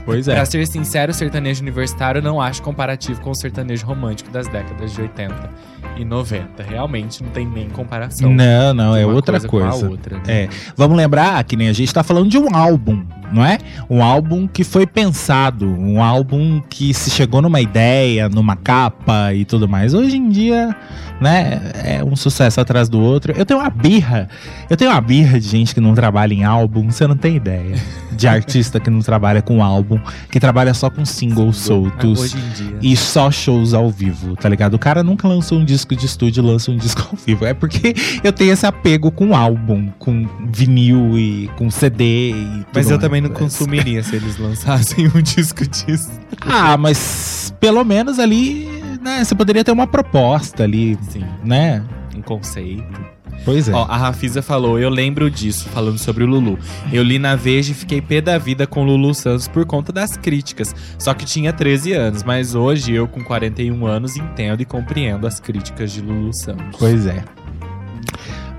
Pois 0.04 0.28
é. 0.28 0.34
Pra 0.34 0.46
ser 0.46 0.66
sincero, 0.66 1.12
o 1.12 1.14
sertanejo 1.14 1.62
universitário 1.62 2.24
não 2.24 2.42
acho 2.42 2.64
comparativo 2.64 3.22
com 3.22 3.30
o 3.30 3.36
sertanejo 3.36 3.86
romântico 3.86 4.32
das 4.32 4.48
décadas 4.48 4.92
de 4.94 5.02
80 5.02 5.81
e 5.98 6.06
90. 6.06 6.64
Realmente 6.64 7.24
não 7.24 7.30
tem 7.32 7.46
nem 7.46 7.70
comparação. 7.70 8.32
Não, 8.32 8.74
não, 8.74 8.96
é 8.96 9.06
outra 9.06 9.40
coisa. 9.40 9.48
coisa. 9.48 9.90
Outra, 9.90 10.18
né? 10.18 10.24
É. 10.28 10.50
Vamos 10.76 10.98
lembrar 10.98 11.44
que 11.44 11.56
nem 11.56 11.70
a 11.70 11.74
gente 11.74 11.94
tá 11.94 12.04
falando 12.04 12.30
de 12.30 12.38
um 12.38 12.56
álbum, 12.56 13.04
não 13.32 13.46
é? 13.46 13.58
Um 13.90 14.04
álbum 14.04 14.48
que 14.48 14.64
foi 14.64 14.86
pensado, 14.86 15.68
um 15.68 16.02
álbum 16.02 16.62
que 16.70 16.94
se 16.94 17.10
chegou 17.10 17.42
numa 17.42 17.62
ideia, 17.62 18.28
numa 18.30 18.56
capa 18.56 19.34
e 19.34 19.46
tudo 19.46 19.68
mais. 19.68 19.94
Hoje 19.94 20.18
em 20.18 20.30
dia, 20.30 20.76
né, 21.20 21.72
é 21.84 22.04
um 22.04 22.16
sucesso 22.16 22.60
atrás 22.60 22.90
do 22.90 23.00
outro. 23.00 23.34
Eu 23.36 23.46
tenho 23.46 23.60
uma 23.60 23.70
birra, 23.70 24.28
eu 24.70 24.78
tenho 24.78 24.92
uma 24.92 25.02
birra 25.02 25.40
de 25.40 25.48
gente 25.48 25.74
que 25.74 25.82
não 25.82 25.94
trabalha 25.94 26.34
em 26.34 26.44
álbum, 26.44 26.90
você 26.90 27.06
não 27.06 27.16
tem 27.16 27.36
ideia. 27.36 27.76
De 28.12 28.28
artista 28.28 28.80
que 28.80 28.90
não 28.90 29.00
trabalha 29.00 29.42
com 29.42 29.64
álbum, 29.64 30.00
que 30.30 30.40
trabalha 30.40 30.74
só 30.74 30.90
com 30.90 31.04
singles 31.04 31.58
soltos 31.58 32.36
e 32.82 32.96
só 32.96 33.32
shows 33.32 33.74
ao 33.74 33.90
vivo, 33.90 34.36
tá 34.36 34.48
ligado? 34.48 34.76
O 34.76 34.80
cara 34.80 35.02
nunca 35.02 35.28
lançou 35.28 35.58
um 35.58 35.66
disco 35.66 35.81
de 35.96 36.06
estúdio, 36.06 36.44
lança 36.44 36.72
um 36.72 36.78
disco 36.78 37.08
ao 37.12 37.18
vivo. 37.18 37.46
É 37.46 37.54
porque 37.54 37.94
eu 38.24 38.32
tenho 38.32 38.54
esse 38.54 38.66
apego 38.66 39.12
com 39.12 39.36
álbum, 39.36 39.90
com 40.00 40.28
vinil 40.48 41.18
e 41.18 41.50
com 41.58 41.70
CD 41.70 42.32
e 42.32 42.66
Mas 42.74 42.90
eu 42.90 43.00
também 43.00 43.22
não 43.22 43.30
consumiria 43.30 44.04
se 44.04 44.16
eles 44.16 44.38
lançassem 44.38 45.08
um 45.08 45.20
disco 45.22 45.66
disso. 45.68 46.10
Ah, 46.42 46.78
mas 46.78 47.54
pelo 47.60 47.84
menos 47.84 48.20
ali, 48.20 48.68
né, 49.02 49.24
você 49.24 49.36
poderia 49.36 49.64
ter 49.64 49.72
uma 49.72 49.88
proposta 49.88 50.64
ali, 50.64 50.98
Sim. 51.10 51.24
né? 51.44 51.84
Um 52.16 52.22
conceito. 52.22 53.11
Pois 53.44 53.68
é. 53.68 53.74
Ó, 53.74 53.86
a 53.86 53.98
Rafisa 53.98 54.42
falou, 54.42 54.78
eu 54.78 54.90
lembro 54.90 55.30
disso, 55.30 55.68
falando 55.70 55.98
sobre 55.98 56.24
o 56.24 56.28
Lulu. 56.28 56.60
Eu 56.92 57.04
li 57.04 57.18
na 57.18 57.36
Veja 57.36 57.72
e 57.72 57.76
fiquei 57.76 58.02
pé 58.02 58.22
da 58.22 58.38
vida 58.38 58.68
com 58.68 58.82
o 58.82 58.86
Lulu 58.86 59.14
Santos 59.14 59.48
por 59.48 59.66
conta 59.66 59.92
das 59.92 60.16
críticas. 60.16 60.76
Só 61.00 61.14
que 61.14 61.26
tinha 61.26 61.52
13 61.52 61.94
anos, 61.94 62.24
mas 62.24 62.54
hoje 62.54 62.94
eu, 62.94 63.08
com 63.08 63.24
41 63.24 63.86
anos, 63.86 64.16
entendo 64.16 64.62
e 64.62 64.66
compreendo 64.66 65.26
as 65.26 65.40
críticas 65.40 65.92
de 65.92 66.02
Lulu 66.02 66.34
Santos. 66.34 66.78
Pois 66.78 67.06
é. 67.08 67.24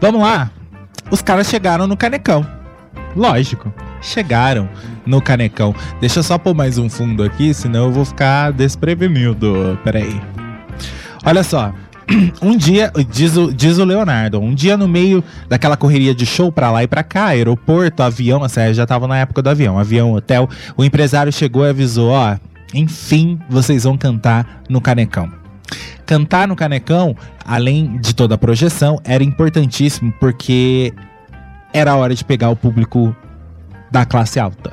Vamos 0.00 0.20
lá. 0.20 0.50
Os 1.10 1.22
caras 1.22 1.48
chegaram 1.48 1.86
no 1.86 1.96
Canecão. 1.96 2.44
Lógico. 3.14 3.72
chegaram 4.00 4.68
no 5.06 5.20
Canecão. 5.22 5.74
Deixa 6.00 6.18
eu 6.18 6.22
só 6.22 6.36
pôr 6.38 6.54
mais 6.54 6.76
um 6.78 6.88
fundo 6.88 7.22
aqui, 7.22 7.54
senão 7.54 7.86
eu 7.86 7.92
vou 7.92 8.04
ficar 8.04 8.52
desprevenido. 8.52 9.78
Peraí. 9.84 10.20
Olha 11.24 11.42
só. 11.44 11.72
Um 12.42 12.56
dia, 12.56 12.92
diz 13.10 13.36
o, 13.36 13.52
diz 13.52 13.78
o 13.78 13.84
Leonardo, 13.84 14.40
um 14.40 14.54
dia 14.54 14.76
no 14.76 14.88
meio 14.88 15.22
daquela 15.48 15.76
correria 15.76 16.14
de 16.14 16.26
show 16.26 16.50
pra 16.50 16.70
lá 16.70 16.82
e 16.82 16.86
pra 16.86 17.02
cá, 17.02 17.26
aeroporto, 17.26 18.02
avião, 18.02 18.42
assim, 18.42 18.74
já 18.74 18.86
tava 18.86 19.06
na 19.06 19.18
época 19.18 19.40
do 19.40 19.48
avião, 19.48 19.78
avião, 19.78 20.12
hotel, 20.12 20.48
o 20.76 20.84
empresário 20.84 21.32
chegou 21.32 21.64
e 21.64 21.70
avisou, 21.70 22.10
ó, 22.10 22.36
enfim, 22.74 23.38
vocês 23.48 23.84
vão 23.84 23.96
cantar 23.96 24.62
no 24.68 24.80
Canecão. 24.80 25.30
Cantar 26.04 26.48
no 26.48 26.56
Canecão, 26.56 27.16
além 27.46 27.98
de 27.98 28.14
toda 28.14 28.34
a 28.34 28.38
projeção, 28.38 29.00
era 29.04 29.22
importantíssimo 29.22 30.12
porque 30.18 30.92
era 31.72 31.92
a 31.92 31.96
hora 31.96 32.14
de 32.14 32.24
pegar 32.24 32.50
o 32.50 32.56
público 32.56 33.14
da 33.90 34.04
classe 34.04 34.40
alta. 34.40 34.72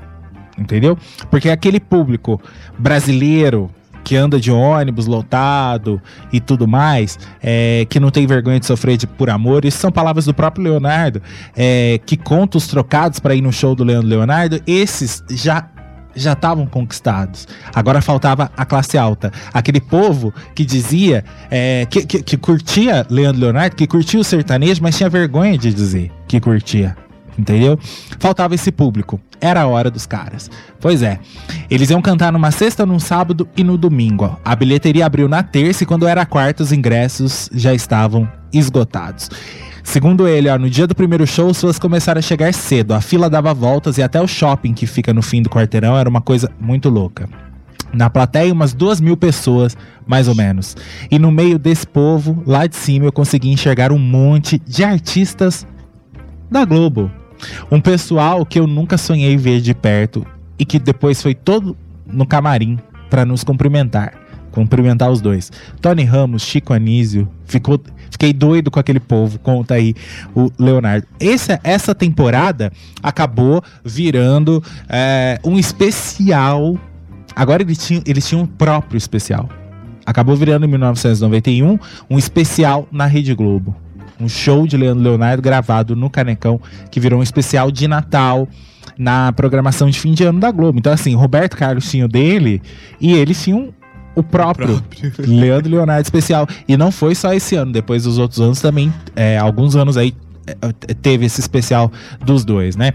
Entendeu? 0.57 0.97
Porque 1.30 1.49
aquele 1.49 1.80
público 1.80 2.41
brasileiro 2.77 3.69
que 4.10 4.15
anda 4.15 4.40
de 4.40 4.52
ônibus 4.52 5.06
lotado 5.06 6.02
e 6.34 6.40
tudo 6.40 6.68
mais, 6.68 7.19
é, 7.44 7.86
que 7.88 7.99
não 7.99 8.10
tem 8.10 8.26
vergonha 8.26 8.60
de 8.60 8.65
sofrer 8.65 8.98
de, 8.98 9.06
por 9.06 9.30
amor. 9.30 9.65
Isso 9.65 9.77
são 9.77 9.91
palavras 9.91 10.26
do 10.26 10.34
próprio 10.34 10.64
Leonardo, 10.64 11.22
é, 11.56 11.99
que 12.07 12.18
conta 12.18 12.57
os 12.57 12.65
trocados 12.65 13.19
para 13.19 13.36
ir 13.36 13.41
no 13.41 13.53
show 13.53 13.76
do 13.76 13.84
Leandro 13.84 14.10
Leonardo. 14.10 14.60
Esses 14.65 15.23
já 15.30 15.69
já 16.15 16.34
estavam 16.34 16.65
conquistados. 16.65 17.48
Agora 17.73 18.02
faltava 18.02 18.52
a 18.57 18.65
classe 18.65 18.98
alta. 18.98 19.31
Aquele 19.53 19.80
povo 19.80 20.34
que 20.56 20.65
dizia, 20.65 21.23
é, 21.52 21.86
que, 21.88 22.03
que, 22.03 22.23
que 22.23 22.36
curtia 22.36 23.06
Leandro 23.11 23.41
Leonardo, 23.41 23.76
que 23.76 23.86
curtia 23.86 24.19
o 24.19 24.23
sertanejo, 24.23 24.81
mas 24.81 24.98
tinha 24.98 25.07
vergonha 25.07 25.56
de 25.56 25.72
dizer 25.72 26.11
que 26.27 26.40
curtia 26.40 26.98
entendeu? 27.38 27.77
Faltava 28.19 28.56
esse 28.56 28.72
público. 28.72 29.19
Era 29.41 29.61
a 29.61 29.68
hora 29.68 29.89
dos 29.89 30.06
caras. 30.06 30.49
Pois 30.80 31.01
é. 31.01 31.19
Eles 31.69 31.89
iam 31.89 32.01
cantar 32.01 32.31
numa 32.31 32.51
sexta, 32.51 32.85
num 32.85 32.99
sábado 32.99 33.47
e 33.56 33.64
no 33.64 33.77
domingo. 33.77 34.38
A 34.43 34.56
bilheteria 34.56 35.06
abriu 35.06 35.30
na 35.30 35.41
terça 35.43 35.84
e 35.84 35.85
quando 35.85 36.07
era 36.07 36.26
quarta, 36.26 36.64
os 36.64 36.72
ingressos 36.72 37.49
já 37.53 37.73
estavam 37.73 38.30
esgotados. 38.51 39.30
Segundo 39.84 40.27
ele, 40.27 40.49
ó, 40.49 40.57
no 40.57 40.69
dia 40.69 40.85
do 40.85 40.93
primeiro 40.93 41.26
show, 41.26 41.49
as 41.49 41.57
pessoas 41.57 41.80
começaram 41.80 42.19
a 42.19 42.22
chegar 42.22 42.53
cedo. 42.53 42.93
A 42.93 43.01
fila 43.01 43.30
dava 43.30 43.53
voltas 43.53 43.97
e 43.97 44.03
até 44.03 44.22
o 44.22 44.27
shopping 44.27 44.73
que 44.73 44.85
fica 44.85 45.14
no 45.14 45.22
fim 45.22 45.41
do 45.41 45.49
quarteirão 45.49 45.97
era 45.97 46.07
uma 46.07 46.22
coisa 46.22 46.51
muito 46.60 46.89
louca. 46.89 47.27
Na 47.91 48.10
plateia, 48.10 48.53
umas 48.53 48.73
duas 48.73 49.01
mil 49.01 49.18
pessoas, 49.18 49.76
mais 50.06 50.27
ou 50.27 50.35
menos. 50.35 50.77
E 51.10 51.18
no 51.18 51.31
meio 51.31 51.57
desse 51.57 51.88
povo, 51.88 52.43
lá 52.45 52.68
de 52.68 52.76
cima, 52.76 53.06
eu 53.06 53.11
consegui 53.11 53.49
enxergar 53.49 53.91
um 53.91 53.97
monte 53.97 54.60
de 54.60 54.84
artistas 54.84 55.65
da 56.51 56.65
Globo. 56.65 57.11
Um 57.72 57.80
pessoal 57.80 58.45
que 58.45 58.60
eu 58.60 58.68
nunca 58.68 58.98
sonhei 58.98 59.38
ver 59.38 59.61
de 59.61 59.74
perto 59.74 60.26
e 60.57 60.66
que 60.66 60.80
depois 60.80 61.22
foi 61.22 61.34
todo 61.34 61.78
no 62.06 62.26
camarim 62.26 62.78
para 63.10 63.26
nos 63.26 63.44
cumprimentar. 63.44 64.14
Cumprimentar 64.52 65.10
os 65.11 65.22
dois. 65.22 65.52
Tony 65.80 66.03
Ramos, 66.03 66.41
Chico 66.41 66.74
Anísio, 66.74 67.30
ficou 67.45 67.80
Fiquei 68.11 68.34
doido 68.34 68.72
com 68.72 68.80
aquele 68.80 68.99
povo, 68.99 69.40
conta 69.40 69.76
aí 69.76 69.95
o 70.36 70.52
Leonardo. 70.57 71.07
Essa, 71.20 71.60
essa 71.64 71.94
temporada 71.94 72.72
acabou 73.02 73.64
virando 73.86 74.64
é, 74.90 75.40
um 75.44 75.57
especial. 75.57 76.78
Agora 77.36 77.61
eles 77.61 77.78
tinham, 77.78 78.03
eles 78.06 78.28
tinham 78.28 78.44
um 78.44 78.48
próprio 78.48 78.98
especial. 78.98 79.48
Acabou 80.06 80.36
virando 80.36 80.66
em 80.66 80.70
1991 80.70 81.80
um 82.10 82.18
especial 82.18 82.88
na 82.91 83.06
Rede 83.06 83.34
Globo. 83.34 83.76
Um 84.20 84.28
show 84.28 84.68
de 84.68 84.76
Leandro 84.76 85.04
Leonardo 85.04 85.41
gravado 85.41 85.96
no 85.96 86.10
Canecão, 86.10 86.60
que 86.91 87.00
virou 87.00 87.20
um 87.20 87.24
especial 87.24 87.72
de 87.72 87.88
Natal 87.88 88.48
na 88.98 89.32
programação 89.32 89.90
de 89.90 90.00
fim 90.00 90.14
de 90.14 90.24
ano 90.24 90.40
da 90.40 90.52
Globo. 90.52 90.78
Então, 90.80 90.91
assim, 90.91 91.16
Roberto 91.16 91.56
Carlos 91.56 91.90
tinha 91.90 92.06
o 92.06 92.08
dele 92.08 92.62
e 93.00 93.14
eles 93.14 93.41
tinham 93.41 93.74
o 94.16 94.24
próprio, 94.24 94.76
o 94.76 94.82
próprio. 94.82 95.40
Leandro 95.40 95.72
Leonardo 95.72 96.02
especial. 96.02 96.48
E 96.68 96.76
não 96.76 96.91
foi 96.91 97.16
só 97.16 97.34
esse 97.34 97.56
ano, 97.56 97.72
depois 97.72 98.04
dos 98.04 98.18
outros 98.18 98.41
anos 98.41 98.60
também, 98.60 98.94
é, 99.16 99.38
alguns 99.38 99.76
anos 99.76 99.96
aí 99.96 100.14
teve 101.01 101.26
esse 101.26 101.39
especial 101.39 101.91
dos 102.23 102.45
dois, 102.45 102.76
né? 102.76 102.91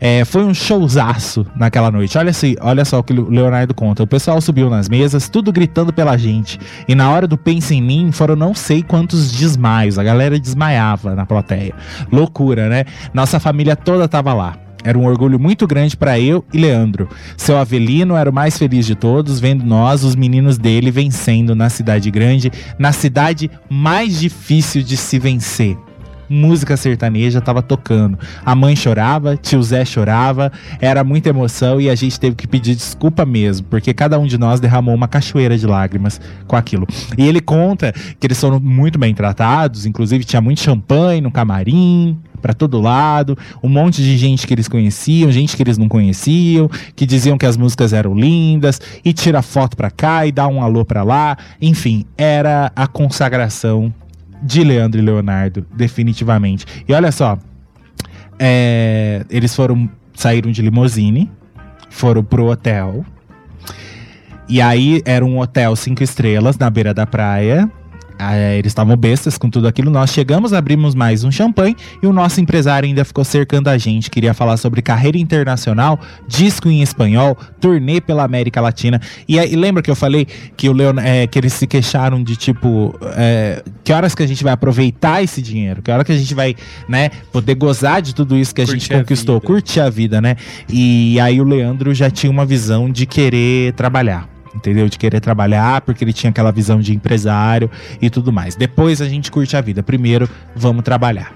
É, 0.00 0.24
foi 0.24 0.44
um 0.44 0.54
showzaço 0.54 1.46
naquela 1.56 1.90
noite. 1.90 2.16
Olha, 2.18 2.30
assim, 2.30 2.54
olha 2.60 2.84
só 2.84 2.98
o 2.98 3.02
que 3.02 3.12
o 3.12 3.30
Leonardo 3.30 3.74
conta. 3.74 4.02
O 4.02 4.06
pessoal 4.06 4.40
subiu 4.40 4.68
nas 4.68 4.88
mesas, 4.88 5.28
tudo 5.28 5.52
gritando 5.52 5.92
pela 5.92 6.16
gente. 6.16 6.58
E 6.88 6.94
na 6.94 7.10
hora 7.10 7.26
do 7.26 7.36
Pensa 7.36 7.74
em 7.74 7.82
Mim, 7.82 8.10
foram 8.12 8.36
não 8.36 8.54
sei 8.54 8.82
quantos 8.82 9.32
desmaios. 9.32 9.98
A 9.98 10.02
galera 10.02 10.38
desmaiava 10.38 11.14
na 11.14 11.26
plateia. 11.26 11.74
Loucura, 12.10 12.68
né? 12.68 12.84
Nossa 13.14 13.38
família 13.38 13.76
toda 13.76 14.08
tava 14.08 14.32
lá. 14.34 14.56
Era 14.84 14.98
um 14.98 15.06
orgulho 15.06 15.38
muito 15.38 15.66
grande 15.66 15.96
para 15.96 16.18
eu 16.18 16.44
e 16.52 16.58
Leandro. 16.58 17.08
Seu 17.36 17.56
Avelino 17.56 18.16
era 18.16 18.28
o 18.28 18.32
mais 18.32 18.58
feliz 18.58 18.84
de 18.84 18.94
todos, 18.94 19.38
vendo 19.38 19.64
nós, 19.64 20.02
os 20.02 20.16
meninos 20.16 20.58
dele, 20.58 20.90
vencendo 20.90 21.54
na 21.54 21.70
cidade 21.70 22.10
grande, 22.10 22.50
na 22.78 22.92
cidade 22.92 23.50
mais 23.70 24.18
difícil 24.18 24.82
de 24.82 24.96
se 24.96 25.18
vencer 25.18 25.78
música 26.28 26.76
sertaneja 26.76 27.38
estava 27.38 27.62
tocando. 27.62 28.18
A 28.44 28.54
mãe 28.54 28.74
chorava, 28.74 29.36
tio 29.36 29.62
Zé 29.62 29.84
chorava, 29.84 30.50
era 30.80 31.04
muita 31.04 31.28
emoção 31.28 31.80
e 31.80 31.88
a 31.90 31.94
gente 31.94 32.18
teve 32.18 32.36
que 32.36 32.46
pedir 32.46 32.74
desculpa 32.74 33.24
mesmo, 33.24 33.66
porque 33.68 33.92
cada 33.92 34.18
um 34.18 34.26
de 34.26 34.38
nós 34.38 34.60
derramou 34.60 34.94
uma 34.94 35.08
cachoeira 35.08 35.56
de 35.56 35.66
lágrimas 35.66 36.20
com 36.46 36.56
aquilo. 36.56 36.86
E 37.16 37.26
ele 37.26 37.40
conta 37.40 37.92
que 38.18 38.26
eles 38.26 38.40
foram 38.40 38.58
muito 38.60 38.98
bem 38.98 39.14
tratados, 39.14 39.86
inclusive 39.86 40.24
tinha 40.24 40.40
muito 40.40 40.60
champanhe 40.60 41.20
no 41.20 41.30
camarim, 41.30 42.18
para 42.42 42.52
todo 42.52 42.80
lado, 42.80 43.38
um 43.62 43.68
monte 43.68 44.02
de 44.02 44.18
gente 44.18 44.46
que 44.46 44.52
eles 44.52 44.66
conheciam, 44.66 45.30
gente 45.30 45.56
que 45.56 45.62
eles 45.62 45.78
não 45.78 45.88
conheciam, 45.88 46.68
que 46.96 47.06
diziam 47.06 47.38
que 47.38 47.46
as 47.46 47.56
músicas 47.56 47.92
eram 47.92 48.14
lindas 48.14 48.80
e 49.04 49.12
tira 49.12 49.40
foto 49.40 49.76
para 49.76 49.90
cá 49.90 50.26
e 50.26 50.32
dá 50.32 50.48
um 50.48 50.60
alô 50.60 50.84
para 50.84 51.04
lá, 51.04 51.38
enfim, 51.60 52.04
era 52.18 52.72
a 52.74 52.88
consagração 52.88 53.94
de 54.42 54.64
Leandro 54.64 55.00
e 55.00 55.04
Leonardo, 55.04 55.64
definitivamente. 55.74 56.66
E 56.86 56.92
olha 56.92 57.12
só, 57.12 57.38
é, 58.38 59.24
eles 59.30 59.54
foram 59.54 59.88
saíram 60.14 60.50
de 60.50 60.62
limousine, 60.62 61.30
foram 61.90 62.22
pro 62.22 62.46
hotel. 62.46 63.04
E 64.48 64.60
aí 64.60 65.02
era 65.04 65.24
um 65.24 65.38
hotel 65.38 65.74
cinco 65.76 66.02
estrelas 66.02 66.58
na 66.58 66.68
beira 66.68 66.92
da 66.92 67.06
praia. 67.06 67.70
É, 68.18 68.58
eles 68.58 68.70
estavam 68.70 68.96
bestas 68.96 69.36
com 69.36 69.50
tudo 69.50 69.66
aquilo. 69.66 69.90
Nós 69.90 70.10
chegamos, 70.10 70.52
abrimos 70.52 70.94
mais 70.94 71.24
um 71.24 71.30
champanhe 71.30 71.76
e 72.02 72.06
o 72.06 72.12
nosso 72.12 72.40
empresário 72.40 72.86
ainda 72.86 73.04
ficou 73.04 73.24
cercando 73.24 73.68
a 73.68 73.78
gente. 73.78 74.10
Queria 74.10 74.34
falar 74.34 74.56
sobre 74.56 74.82
carreira 74.82 75.18
internacional, 75.18 76.00
disco 76.26 76.68
em 76.68 76.82
espanhol, 76.82 77.36
turnê 77.60 78.00
pela 78.00 78.24
América 78.24 78.60
Latina. 78.60 79.00
E, 79.28 79.36
e 79.36 79.56
lembra 79.56 79.82
que 79.82 79.90
eu 79.90 79.96
falei 79.96 80.26
que, 80.56 80.68
o 80.68 80.72
Leon, 80.72 80.98
é, 80.98 81.26
que 81.26 81.38
eles 81.38 81.52
se 81.52 81.66
queixaram 81.66 82.22
de 82.22 82.36
tipo: 82.36 82.94
é, 83.16 83.62
que 83.84 83.92
horas 83.92 84.14
que 84.14 84.22
a 84.22 84.26
gente 84.26 84.42
vai 84.42 84.52
aproveitar 84.52 85.22
esse 85.22 85.42
dinheiro? 85.42 85.82
Que 85.82 85.90
hora 85.90 86.04
que 86.04 86.12
a 86.12 86.16
gente 86.16 86.34
vai 86.34 86.54
né, 86.88 87.10
poder 87.32 87.54
gozar 87.54 88.00
de 88.00 88.14
tudo 88.14 88.36
isso 88.36 88.54
que 88.54 88.62
a 88.62 88.66
curtir 88.66 88.80
gente 88.80 88.98
conquistou, 88.98 89.36
a 89.36 89.40
curtir 89.40 89.80
a 89.80 89.90
vida, 89.90 90.20
né? 90.20 90.36
E 90.68 91.18
aí 91.20 91.40
o 91.40 91.44
Leandro 91.44 91.92
já 91.94 92.10
tinha 92.10 92.30
uma 92.30 92.46
visão 92.46 92.90
de 92.90 93.06
querer 93.06 93.72
trabalhar 93.74 94.31
entendeu? 94.54 94.88
De 94.88 94.98
querer 94.98 95.20
trabalhar, 95.20 95.80
porque 95.82 96.04
ele 96.04 96.12
tinha 96.12 96.30
aquela 96.30 96.50
visão 96.50 96.80
de 96.80 96.94
empresário 96.94 97.70
e 98.00 98.08
tudo 98.10 98.32
mais. 98.32 98.56
Depois 98.56 99.00
a 99.00 99.08
gente 99.08 99.30
curte 99.30 99.56
a 99.56 99.60
vida. 99.60 99.82
Primeiro, 99.82 100.28
vamos 100.54 100.82
trabalhar. 100.82 101.32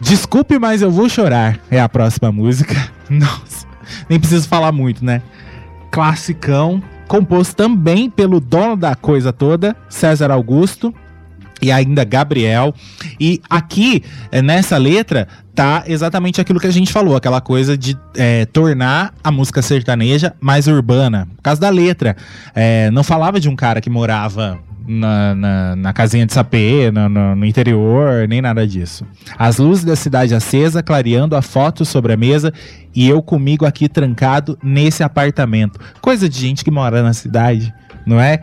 Desculpe, 0.00 0.58
mas 0.58 0.82
eu 0.82 0.90
vou 0.90 1.08
chorar. 1.08 1.58
É 1.70 1.80
a 1.80 1.88
próxima 1.88 2.32
música. 2.32 2.74
Nossa, 3.08 3.66
nem 4.08 4.18
preciso 4.18 4.48
falar 4.48 4.72
muito, 4.72 5.04
né? 5.04 5.22
Classicão, 5.90 6.82
composto 7.06 7.56
também 7.56 8.08
pelo 8.08 8.40
dono 8.40 8.76
da 8.76 8.94
coisa 8.94 9.32
toda, 9.32 9.76
César 9.88 10.30
Augusto 10.30 10.94
e 11.60 11.70
ainda 11.70 12.04
Gabriel. 12.04 12.74
E 13.18 13.40
aqui, 13.48 14.02
é, 14.30 14.40
nessa 14.42 14.76
letra, 14.76 15.28
tá 15.54 15.84
exatamente 15.86 16.40
aquilo 16.40 16.60
que 16.60 16.66
a 16.66 16.72
gente 16.72 16.92
falou, 16.92 17.16
aquela 17.16 17.40
coisa 17.40 17.76
de 17.76 17.96
é, 18.16 18.46
tornar 18.46 19.12
a 19.22 19.30
música 19.30 19.62
sertaneja 19.62 20.34
mais 20.40 20.66
urbana. 20.66 21.28
Por 21.36 21.42
causa 21.42 21.60
da 21.60 21.70
letra. 21.70 22.16
É, 22.54 22.90
não 22.90 23.02
falava 23.02 23.38
de 23.38 23.48
um 23.48 23.56
cara 23.56 23.80
que 23.80 23.90
morava 23.90 24.58
na, 24.86 25.34
na, 25.34 25.76
na, 25.76 25.92
casinha 25.92 26.26
de 26.26 26.32
sapê, 26.32 26.90
no, 26.90 27.08
no, 27.08 27.36
no, 27.36 27.46
interior, 27.46 28.26
nem 28.26 28.40
nada 28.40 28.66
disso. 28.66 29.06
As 29.38 29.58
luzes 29.58 29.84
da 29.84 29.94
cidade 29.94 30.34
acesa, 30.34 30.82
clareando 30.82 31.36
a 31.36 31.42
foto 31.42 31.84
sobre 31.84 32.12
a 32.12 32.16
mesa 32.16 32.52
e 32.94 33.08
eu 33.08 33.22
comigo 33.22 33.64
aqui 33.64 33.88
trancado 33.88 34.58
nesse 34.62 35.02
apartamento. 35.02 35.78
Coisa 36.00 36.28
de 36.28 36.38
gente 36.38 36.64
que 36.64 36.70
mora 36.70 37.02
na 37.02 37.12
cidade, 37.12 37.72
não 38.04 38.20
é? 38.20 38.40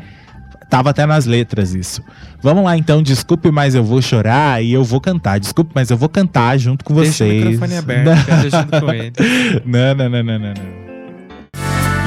Tava 0.69 0.89
até 0.89 1.05
nas 1.05 1.25
letras 1.25 1.73
isso. 1.73 2.01
Vamos 2.41 2.63
lá 2.63 2.77
então, 2.77 3.01
desculpe, 3.01 3.49
mas 3.51 3.73
eu 3.73 3.83
vou 3.83 4.01
chorar 4.01 4.61
e 4.61 4.73
eu 4.73 4.83
vou 4.83 4.99
cantar. 4.99 5.39
Desculpe, 5.39 5.71
mas 5.73 5.89
eu 5.89 5.97
vou 5.97 6.09
cantar 6.09 6.57
junto 6.57 6.83
com 6.83 6.93
Deixa 6.93 7.11
vocês. 7.11 7.43
Deixa 7.43 7.47
o 7.47 7.51
microfone 7.51 7.77
aberto, 7.77 8.49
junto 8.51 8.81
com 8.81 8.91
ele. 8.91 9.13
Não, 9.65 9.95
não, 9.95 10.09
não, 10.09 10.23
não, 10.23 10.39
não, 10.39 10.53
não. 10.53 10.87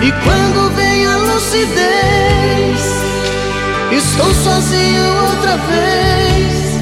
E 0.02 0.12
quando 0.24 0.74
vem 0.76 1.06
a 1.06 1.16
lucidez, 1.16 2.80
estou 3.92 4.32
sozinho 4.34 5.04
outra 5.30 5.56
vez. 5.58 6.80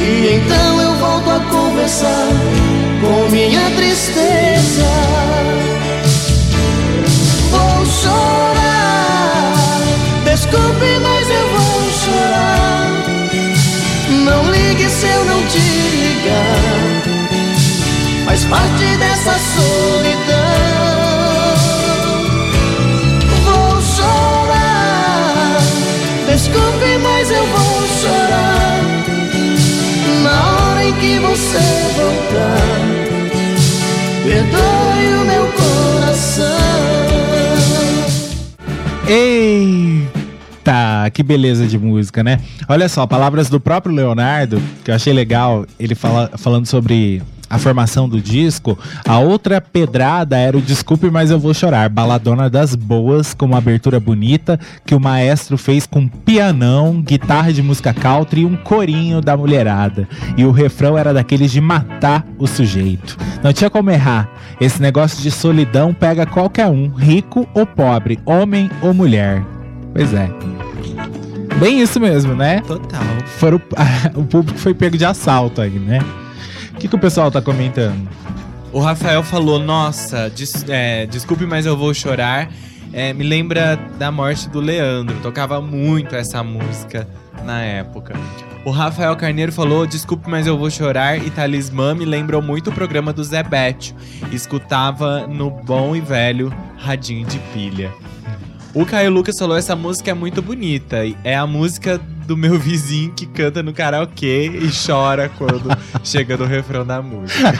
E 0.00 0.34
então 0.34 0.80
eu 0.80 0.94
volto 0.96 1.30
a 1.30 1.40
conversar 1.50 2.28
com 3.00 3.30
minha 3.30 3.70
tristeza. 3.76 4.86
Vou 7.50 7.86
chorar, 7.86 8.35
desculpe, 10.46 10.98
mas 11.02 11.30
eu 11.30 11.48
vou 11.48 11.90
chorar. 11.90 12.86
Não 14.24 14.50
ligue 14.50 14.88
se 14.88 15.06
eu 15.06 15.24
não 15.24 15.42
te 15.46 15.58
ligar, 15.58 17.02
faz 18.26 18.44
parte 18.44 18.96
dessa 18.98 19.34
solidão. 19.54 20.46
Vou 23.44 23.82
chorar, 23.82 25.58
desculpe, 26.26 26.98
mas 27.02 27.30
eu 27.30 27.46
vou 27.46 27.86
chorar. 28.00 28.82
Na 30.22 30.70
hora 30.70 30.84
em 30.84 30.92
que 30.94 31.18
você 31.18 31.58
voltar, 31.96 32.86
perdoe 34.24 35.14
o 35.14 35.24
meu 35.24 35.46
coração. 35.52 36.66
Eita, 40.66 41.10
que 41.12 41.22
beleza 41.22 41.64
de 41.64 41.78
música, 41.78 42.24
né? 42.24 42.40
Olha 42.68 42.88
só, 42.88 43.06
palavras 43.06 43.48
do 43.48 43.60
próprio 43.60 43.94
Leonardo, 43.94 44.60
que 44.84 44.90
eu 44.90 44.96
achei 44.96 45.12
legal, 45.12 45.64
ele 45.78 45.94
fala, 45.94 46.32
falando 46.36 46.66
sobre 46.66 47.22
a 47.48 47.56
formação 47.56 48.08
do 48.08 48.20
disco. 48.20 48.76
A 49.06 49.20
outra 49.20 49.60
pedrada 49.60 50.36
era 50.36 50.58
o 50.58 50.60
Desculpe, 50.60 51.08
mas 51.08 51.30
eu 51.30 51.38
vou 51.38 51.54
chorar, 51.54 51.88
baladona 51.88 52.50
das 52.50 52.74
boas, 52.74 53.32
com 53.32 53.46
uma 53.46 53.58
abertura 53.58 54.00
bonita 54.00 54.58
que 54.84 54.92
o 54.92 54.98
maestro 54.98 55.56
fez 55.56 55.86
com 55.86 56.08
pianão, 56.08 57.00
guitarra 57.00 57.52
de 57.52 57.62
música 57.62 57.94
country 57.94 58.40
e 58.40 58.44
um 58.44 58.56
corinho 58.56 59.20
da 59.20 59.36
mulherada. 59.36 60.08
E 60.36 60.44
o 60.44 60.50
refrão 60.50 60.98
era 60.98 61.14
daqueles 61.14 61.52
de 61.52 61.60
matar 61.60 62.26
o 62.40 62.46
sujeito. 62.48 63.16
Não 63.40 63.52
tinha 63.52 63.70
como 63.70 63.92
errar. 63.92 64.28
Esse 64.60 64.82
negócio 64.82 65.22
de 65.22 65.30
solidão 65.30 65.94
pega 65.94 66.26
qualquer 66.26 66.66
um, 66.66 66.88
rico 66.88 67.48
ou 67.54 67.64
pobre, 67.64 68.18
homem 68.26 68.68
ou 68.82 68.92
mulher. 68.92 69.44
Pois 69.96 70.12
é. 70.12 70.28
Bem 71.58 71.80
isso 71.80 71.98
mesmo, 71.98 72.34
né? 72.34 72.60
Total. 72.66 73.00
Foram, 73.38 73.58
o 74.14 74.24
público 74.24 74.58
foi 74.58 74.74
pego 74.74 74.98
de 74.98 75.06
assalto 75.06 75.62
aí, 75.62 75.70
né? 75.70 76.00
O 76.72 76.76
que, 76.78 76.86
que 76.86 76.94
o 76.94 76.98
pessoal 76.98 77.30
tá 77.30 77.40
comentando? 77.40 78.06
O 78.72 78.78
Rafael 78.80 79.22
falou: 79.22 79.58
Nossa, 79.58 80.28
des- 80.28 80.66
é, 80.68 81.06
desculpe, 81.06 81.46
mas 81.46 81.64
eu 81.64 81.74
vou 81.76 81.94
chorar. 81.94 82.50
É, 82.92 83.12
me 83.14 83.24
lembra 83.24 83.78
da 83.98 84.12
morte 84.12 84.48
do 84.50 84.60
Leandro. 84.60 85.16
Tocava 85.22 85.60
muito 85.62 86.14
essa 86.14 86.42
música 86.42 87.08
na 87.44 87.62
época. 87.62 88.14
O 88.64 88.70
Rafael 88.70 89.16
Carneiro 89.16 89.50
falou: 89.50 89.86
Desculpe, 89.86 90.28
mas 90.28 90.46
eu 90.46 90.58
vou 90.58 90.70
chorar. 90.70 91.16
E 91.16 91.30
Talismã 91.30 91.94
me 91.94 92.04
lembrou 92.04 92.42
muito 92.42 92.68
o 92.68 92.72
programa 92.72 93.14
do 93.14 93.24
Zé 93.24 93.42
Bétio. 93.42 93.96
Escutava 94.30 95.26
no 95.26 95.50
bom 95.50 95.96
e 95.96 96.00
velho 96.02 96.52
radinho 96.76 97.26
de 97.26 97.38
pilha. 97.54 97.90
O 98.76 98.84
Caio 98.84 99.10
Lucas 99.10 99.38
falou: 99.38 99.56
essa 99.56 99.74
música 99.74 100.10
é 100.10 100.14
muito 100.14 100.42
bonita. 100.42 100.98
É 101.24 101.34
a 101.34 101.46
música 101.46 101.98
do 102.26 102.36
meu 102.36 102.58
vizinho 102.60 103.10
que 103.14 103.24
canta 103.24 103.62
no 103.62 103.72
karaokê 103.72 104.48
e 104.48 104.70
chora 104.70 105.30
quando 105.30 105.70
chega 106.04 106.36
no 106.36 106.44
refrão 106.44 106.84
da 106.84 107.00
música. 107.00 107.54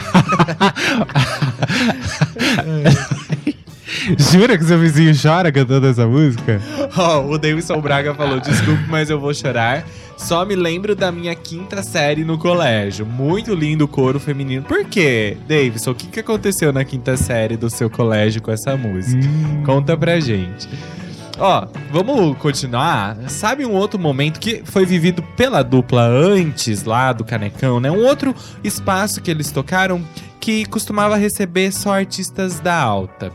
Jura 4.31 4.57
que 4.57 4.63
seu 4.63 4.77
vizinho 4.77 5.11
chora 5.19 5.51
cantando 5.51 5.87
essa 5.87 6.05
música? 6.05 6.61
Ó, 6.95 7.25
o 7.25 7.37
Davidson 7.39 7.81
Braga 7.81 8.13
falou: 8.13 8.39
desculpe, 8.39 8.83
mas 8.87 9.09
eu 9.09 9.19
vou 9.19 9.33
chorar. 9.33 9.83
Só 10.17 10.45
me 10.45 10.55
lembro 10.55 10.95
da 10.95 11.11
minha 11.11 11.33
quinta 11.33 11.81
série 11.81 12.23
no 12.23 12.37
colégio. 12.37 13.07
Muito 13.07 13.55
lindo 13.55 13.85
o 13.85 13.87
coro 13.87 14.19
feminino. 14.19 14.63
Por 14.63 14.85
quê, 14.85 15.35
Davidson? 15.47 15.91
O 15.91 15.95
que, 15.95 16.05
que 16.07 16.19
aconteceu 16.19 16.71
na 16.71 16.85
quinta 16.85 17.17
série 17.17 17.57
do 17.57 17.71
seu 17.71 17.89
colégio 17.89 18.39
com 18.39 18.51
essa 18.51 18.77
música? 18.77 19.27
Conta 19.65 19.97
pra 19.97 20.19
gente. 20.19 20.69
Ó, 21.39 21.67
vamos 21.91 22.37
continuar. 22.37 23.15
Sabe 23.29 23.65
um 23.65 23.73
outro 23.73 23.99
momento 23.99 24.39
que 24.39 24.63
foi 24.65 24.85
vivido 24.85 25.21
pela 25.35 25.63
dupla 25.63 26.01
antes 26.01 26.83
lá 26.83 27.13
do 27.13 27.23
Canecão, 27.23 27.79
né? 27.79 27.91
Um 27.91 28.05
outro 28.05 28.35
espaço 28.63 29.21
que 29.21 29.29
eles 29.29 29.51
tocaram 29.51 30.01
que 30.39 30.65
costumava 30.65 31.15
receber 31.15 31.71
só 31.71 31.93
artistas 31.93 32.59
da 32.59 32.75
alta 32.75 33.31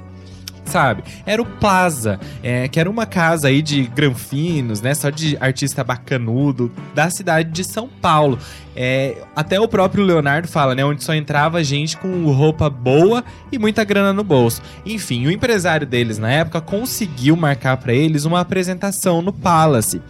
sabe? 0.65 1.03
Era 1.27 1.41
o 1.43 1.45
Plaza, 1.45 2.19
é, 2.43 2.69
que 2.69 2.79
era 2.79 2.89
uma 2.89 3.07
casa 3.07 3.49
aí 3.49 3.63
de 3.63 3.85
granfinos, 3.85 4.81
né? 4.81 4.95
Só 4.95 5.11
de 5.11 5.37
artista 5.41 5.85
bacanudo 5.85 6.71
da 6.95 7.11
cidade 7.11 7.51
de 7.51 7.65
São 7.65 7.89
Paulo. 7.89 8.39
É, 8.75 9.19
até 9.37 9.61
o 9.61 9.69
próprio 9.69 10.03
Leonardo 10.03 10.49
fala, 10.49 10.75
né? 10.75 10.85
Onde 10.85 11.05
só 11.05 11.15
entrava 11.15 11.63
gente 11.63 11.97
com 11.97 12.25
roupa 12.33 12.71
boa 12.71 13.23
e 13.51 13.59
muita 13.59 13.85
grana 13.85 14.13
no 14.13 14.25
bolso. 14.25 14.63
Enfim, 14.85 15.27
o 15.27 15.31
empresário 15.31 15.87
deles 15.87 16.19
na 16.19 16.31
época 16.31 16.61
conseguiu 16.61 17.37
marcar 17.37 17.77
pra 17.77 17.93
eles 17.93 18.25
uma 18.25 18.41
apresentação 18.41 19.21
no 19.21 19.33
Palace. 19.33 20.01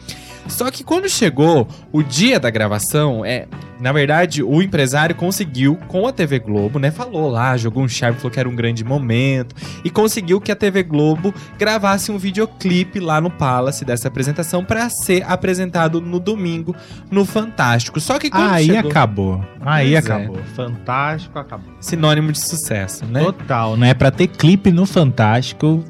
Só 0.48 0.70
que 0.70 0.82
quando 0.84 1.08
chegou 1.08 1.66
o 1.92 2.02
dia 2.02 2.38
da 2.38 2.50
gravação, 2.50 3.24
é, 3.24 3.46
na 3.80 3.90
verdade, 3.92 4.42
o 4.42 4.62
empresário 4.62 5.14
conseguiu 5.14 5.76
com 5.88 6.06
a 6.06 6.12
TV 6.12 6.38
Globo, 6.38 6.78
né? 6.78 6.90
Falou 6.90 7.28
lá, 7.30 7.56
jogou 7.56 7.82
um 7.82 7.88
charme, 7.88 8.16
falou 8.18 8.30
que 8.30 8.38
era 8.38 8.48
um 8.48 8.54
grande 8.54 8.84
momento 8.84 9.54
e 9.84 9.90
conseguiu 9.90 10.40
que 10.40 10.52
a 10.52 10.56
TV 10.56 10.82
Globo 10.82 11.34
gravasse 11.58 12.12
um 12.12 12.18
videoclipe 12.18 13.00
lá 13.00 13.20
no 13.20 13.30
Palace 13.30 13.84
dessa 13.84 14.08
apresentação 14.08 14.64
para 14.64 14.88
ser 14.90 15.24
apresentado 15.26 16.00
no 16.00 16.20
domingo 16.20 16.74
no 17.10 17.24
Fantástico. 17.24 18.00
Só 18.00 18.18
que 18.18 18.30
quando 18.30 18.50
Aí 18.50 18.66
chegou, 18.66 18.90
acabou. 18.90 19.44
Aí 19.60 19.92
Pois 19.92 19.94
é. 19.94 20.12
acabou. 20.12 20.38
Fantástico 20.54 21.38
acabou. 21.38 21.74
sinônimo 21.80 22.30
de 22.32 22.40
sucesso, 22.40 23.04
né? 23.06 23.20
Total, 23.22 23.76
né? 23.76 23.94
Pra 23.94 24.10
ter 24.10 24.26
clipe 24.26 24.70
no 24.70 24.86
Fantástico. 24.86 25.84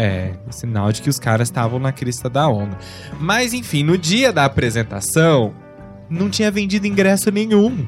É, 0.00 0.34
sinal 0.50 0.92
de 0.92 1.02
que 1.02 1.10
os 1.10 1.18
caras 1.18 1.48
estavam 1.48 1.80
na 1.80 1.90
crista 1.90 2.30
da 2.30 2.46
onda. 2.48 2.78
Mas 3.18 3.52
enfim, 3.52 3.82
no 3.82 3.98
dia 3.98 4.32
da 4.32 4.44
apresentação, 4.44 5.52
não 6.08 6.30
tinha 6.30 6.52
vendido 6.52 6.86
ingresso 6.86 7.32
nenhum. 7.32 7.84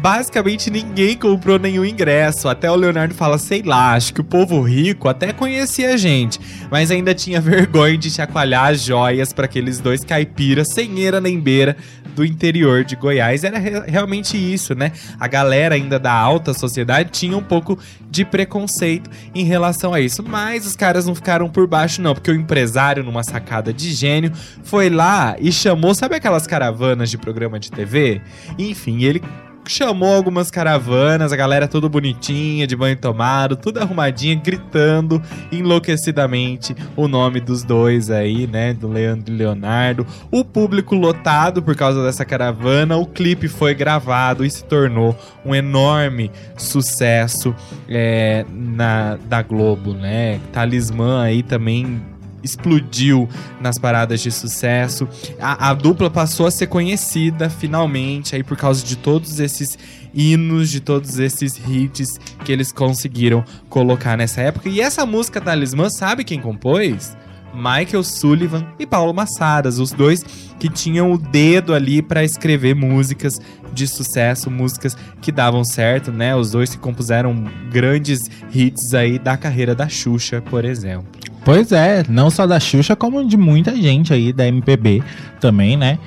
Basicamente 0.00 0.70
ninguém 0.70 1.14
comprou 1.14 1.58
nenhum 1.58 1.84
ingresso. 1.84 2.48
Até 2.48 2.70
o 2.70 2.74
Leonardo 2.74 3.14
fala, 3.14 3.36
sei 3.36 3.62
lá, 3.62 3.92
acho 3.92 4.14
que 4.14 4.22
o 4.22 4.24
povo 4.24 4.62
rico 4.62 5.08
até 5.08 5.30
conhecia 5.30 5.92
a 5.92 5.96
gente, 5.98 6.40
mas 6.70 6.90
ainda 6.90 7.14
tinha 7.14 7.38
vergonha 7.42 7.98
de 7.98 8.10
chacoalhar 8.10 8.70
as 8.70 8.82
joias 8.82 9.34
para 9.34 9.44
aqueles 9.44 9.78
dois 9.78 10.02
caipiras 10.02 10.68
sem 10.68 10.98
eira 11.00 11.20
nem 11.20 11.38
beira 11.38 11.76
do 12.14 12.24
interior 12.24 12.84
de 12.84 12.96
Goiás. 12.96 13.44
Era 13.44 13.58
re- 13.58 13.82
realmente 13.86 14.36
isso, 14.36 14.74
né? 14.74 14.92
A 15.18 15.26
galera 15.28 15.74
ainda 15.74 15.98
da 15.98 16.12
alta 16.12 16.52
sociedade 16.54 17.10
tinha 17.10 17.36
um 17.36 17.42
pouco 17.42 17.78
de 18.10 18.24
preconceito 18.24 19.10
em 19.34 19.44
relação 19.44 19.94
a 19.94 20.00
isso. 20.00 20.22
Mas 20.22 20.66
os 20.66 20.76
caras 20.76 21.06
não 21.06 21.14
ficaram 21.14 21.48
por 21.48 21.66
baixo, 21.66 22.00
não, 22.02 22.14
porque 22.14 22.30
o 22.30 22.34
empresário, 22.34 23.02
numa 23.02 23.22
sacada 23.22 23.72
de 23.72 23.92
gênio, 23.92 24.32
foi 24.62 24.90
lá 24.90 25.36
e 25.38 25.50
chamou, 25.52 25.94
sabe 25.94 26.14
aquelas 26.16 26.46
caravanas 26.46 27.10
de 27.10 27.18
programa 27.18 27.58
de 27.58 27.70
TV? 27.70 28.20
Enfim, 28.58 29.02
ele 29.04 29.22
chamou 29.66 30.14
algumas 30.14 30.50
caravanas, 30.50 31.32
a 31.32 31.36
galera 31.36 31.68
toda 31.68 31.88
bonitinha, 31.88 32.66
de 32.66 32.76
banho 32.76 32.96
tomado, 32.96 33.56
tudo 33.56 33.78
arrumadinha, 33.78 34.34
gritando 34.34 35.22
enlouquecidamente 35.50 36.74
o 36.96 37.08
nome 37.08 37.40
dos 37.40 37.62
dois 37.62 38.10
aí, 38.10 38.46
né? 38.46 38.72
Do 38.72 38.88
Leandro 38.88 39.32
e 39.32 39.36
Leonardo. 39.36 40.06
O 40.30 40.44
público 40.44 40.94
lotado 40.94 41.62
por 41.62 41.76
causa 41.76 42.02
dessa 42.02 42.24
caravana, 42.24 42.96
o 42.96 43.06
clipe 43.06 43.48
foi 43.48 43.74
gravado 43.74 44.44
e 44.44 44.50
se 44.50 44.64
tornou 44.64 45.16
um 45.44 45.54
enorme 45.54 46.30
sucesso 46.56 47.54
é, 47.88 48.44
na, 48.52 49.16
da 49.28 49.42
Globo, 49.42 49.92
né? 49.94 50.40
Talismã 50.52 51.22
aí 51.22 51.42
também 51.42 52.11
explodiu 52.42 53.28
nas 53.60 53.78
paradas 53.78 54.20
de 54.20 54.30
sucesso. 54.30 55.08
A, 55.40 55.70
a 55.70 55.74
dupla 55.74 56.10
passou 56.10 56.46
a 56.46 56.50
ser 56.50 56.66
conhecida 56.66 57.48
finalmente 57.50 58.34
aí 58.34 58.42
por 58.42 58.56
causa 58.56 58.84
de 58.84 58.96
todos 58.96 59.38
esses 59.38 59.78
hinos, 60.14 60.70
de 60.70 60.80
todos 60.80 61.18
esses 61.18 61.60
hits 61.66 62.18
que 62.44 62.52
eles 62.52 62.72
conseguiram 62.72 63.44
colocar 63.68 64.16
nessa 64.16 64.40
época. 64.40 64.68
E 64.68 64.80
essa 64.80 65.06
música 65.06 65.40
Talismã, 65.40 65.88
sabe 65.88 66.24
quem 66.24 66.40
compôs? 66.40 67.16
Michael 67.54 68.02
Sullivan 68.02 68.66
e 68.78 68.86
Paulo 68.86 69.12
Massadas, 69.12 69.78
os 69.78 69.92
dois 69.92 70.24
que 70.58 70.68
tinham 70.68 71.12
o 71.12 71.18
dedo 71.18 71.74
ali 71.74 72.00
para 72.00 72.24
escrever 72.24 72.74
músicas 72.74 73.38
de 73.72 73.86
sucesso, 73.86 74.50
músicas 74.50 74.96
que 75.20 75.30
davam 75.30 75.64
certo, 75.64 76.10
né? 76.10 76.34
Os 76.34 76.50
dois 76.50 76.70
que 76.70 76.78
compuseram 76.78 77.44
grandes 77.70 78.20
hits 78.52 78.94
aí 78.94 79.18
da 79.18 79.36
carreira 79.36 79.74
da 79.74 79.88
Xuxa, 79.88 80.40
por 80.40 80.64
exemplo. 80.64 81.21
Pois 81.44 81.72
é, 81.72 82.04
não 82.08 82.30
só 82.30 82.46
da 82.46 82.60
Xuxa, 82.60 82.94
como 82.94 83.24
de 83.26 83.36
muita 83.36 83.74
gente 83.74 84.12
aí 84.12 84.32
da 84.32 84.46
MPB 84.46 85.02
também, 85.40 85.76
né? 85.76 85.98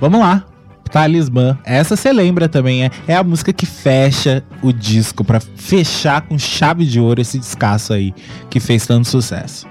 Vamos 0.00 0.20
lá. 0.20 0.44
Talismã. 0.90 1.58
Essa 1.64 1.96
você 1.96 2.12
lembra 2.12 2.48
também, 2.48 2.84
é, 2.84 2.90
é 3.08 3.16
a 3.16 3.24
música 3.24 3.52
que 3.52 3.66
fecha 3.66 4.44
o 4.62 4.72
disco, 4.72 5.24
pra 5.24 5.40
fechar 5.40 6.20
com 6.22 6.38
chave 6.38 6.84
de 6.84 7.00
ouro 7.00 7.20
esse 7.20 7.38
descasso 7.38 7.92
aí, 7.92 8.14
que 8.48 8.60
fez 8.60 8.86
tanto 8.86 9.08
sucesso. 9.08 9.66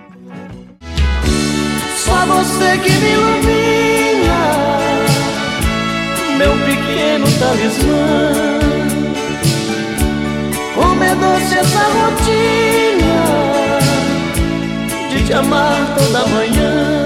Só 1.95 2.25
você 2.25 2.77
que 2.79 2.91
me 2.91 3.11
ilumina, 3.13 4.33
meu 6.37 6.51
pequeno 6.65 7.25
talismã. 7.39 8.33
é 11.05 11.15
doce 11.15 11.57
essa 11.57 11.79
rotina 11.79 12.92
te 15.25 15.33
amar 15.33 15.95
toda 15.97 16.25
manhã. 16.27 17.05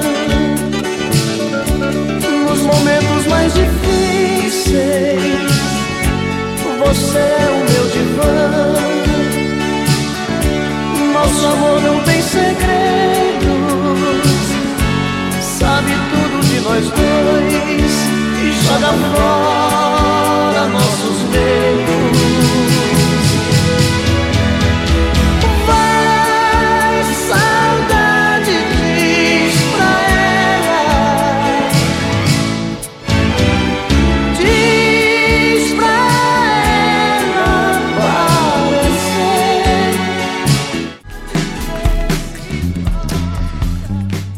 Nos 2.48 2.62
momentos 2.62 3.28
mais 3.30 3.54
difíceis, 3.54 5.22
você 6.80 7.18
é 7.18 7.50
o 7.52 7.60
meu 7.72 7.86
divã. 7.90 8.74
Nosso 11.14 11.46
amor 11.46 11.82
não 11.82 12.04
tem 12.04 12.22
segredos, 12.22 13.48
sabe 15.42 15.92
tudo 16.12 16.40
de 16.46 16.60
nós 16.62 16.90
dois 16.90 17.94
e 18.44 18.52
joga 18.66 18.94
fora 19.14 20.68
nossos 20.68 21.22
meios. 21.30 22.27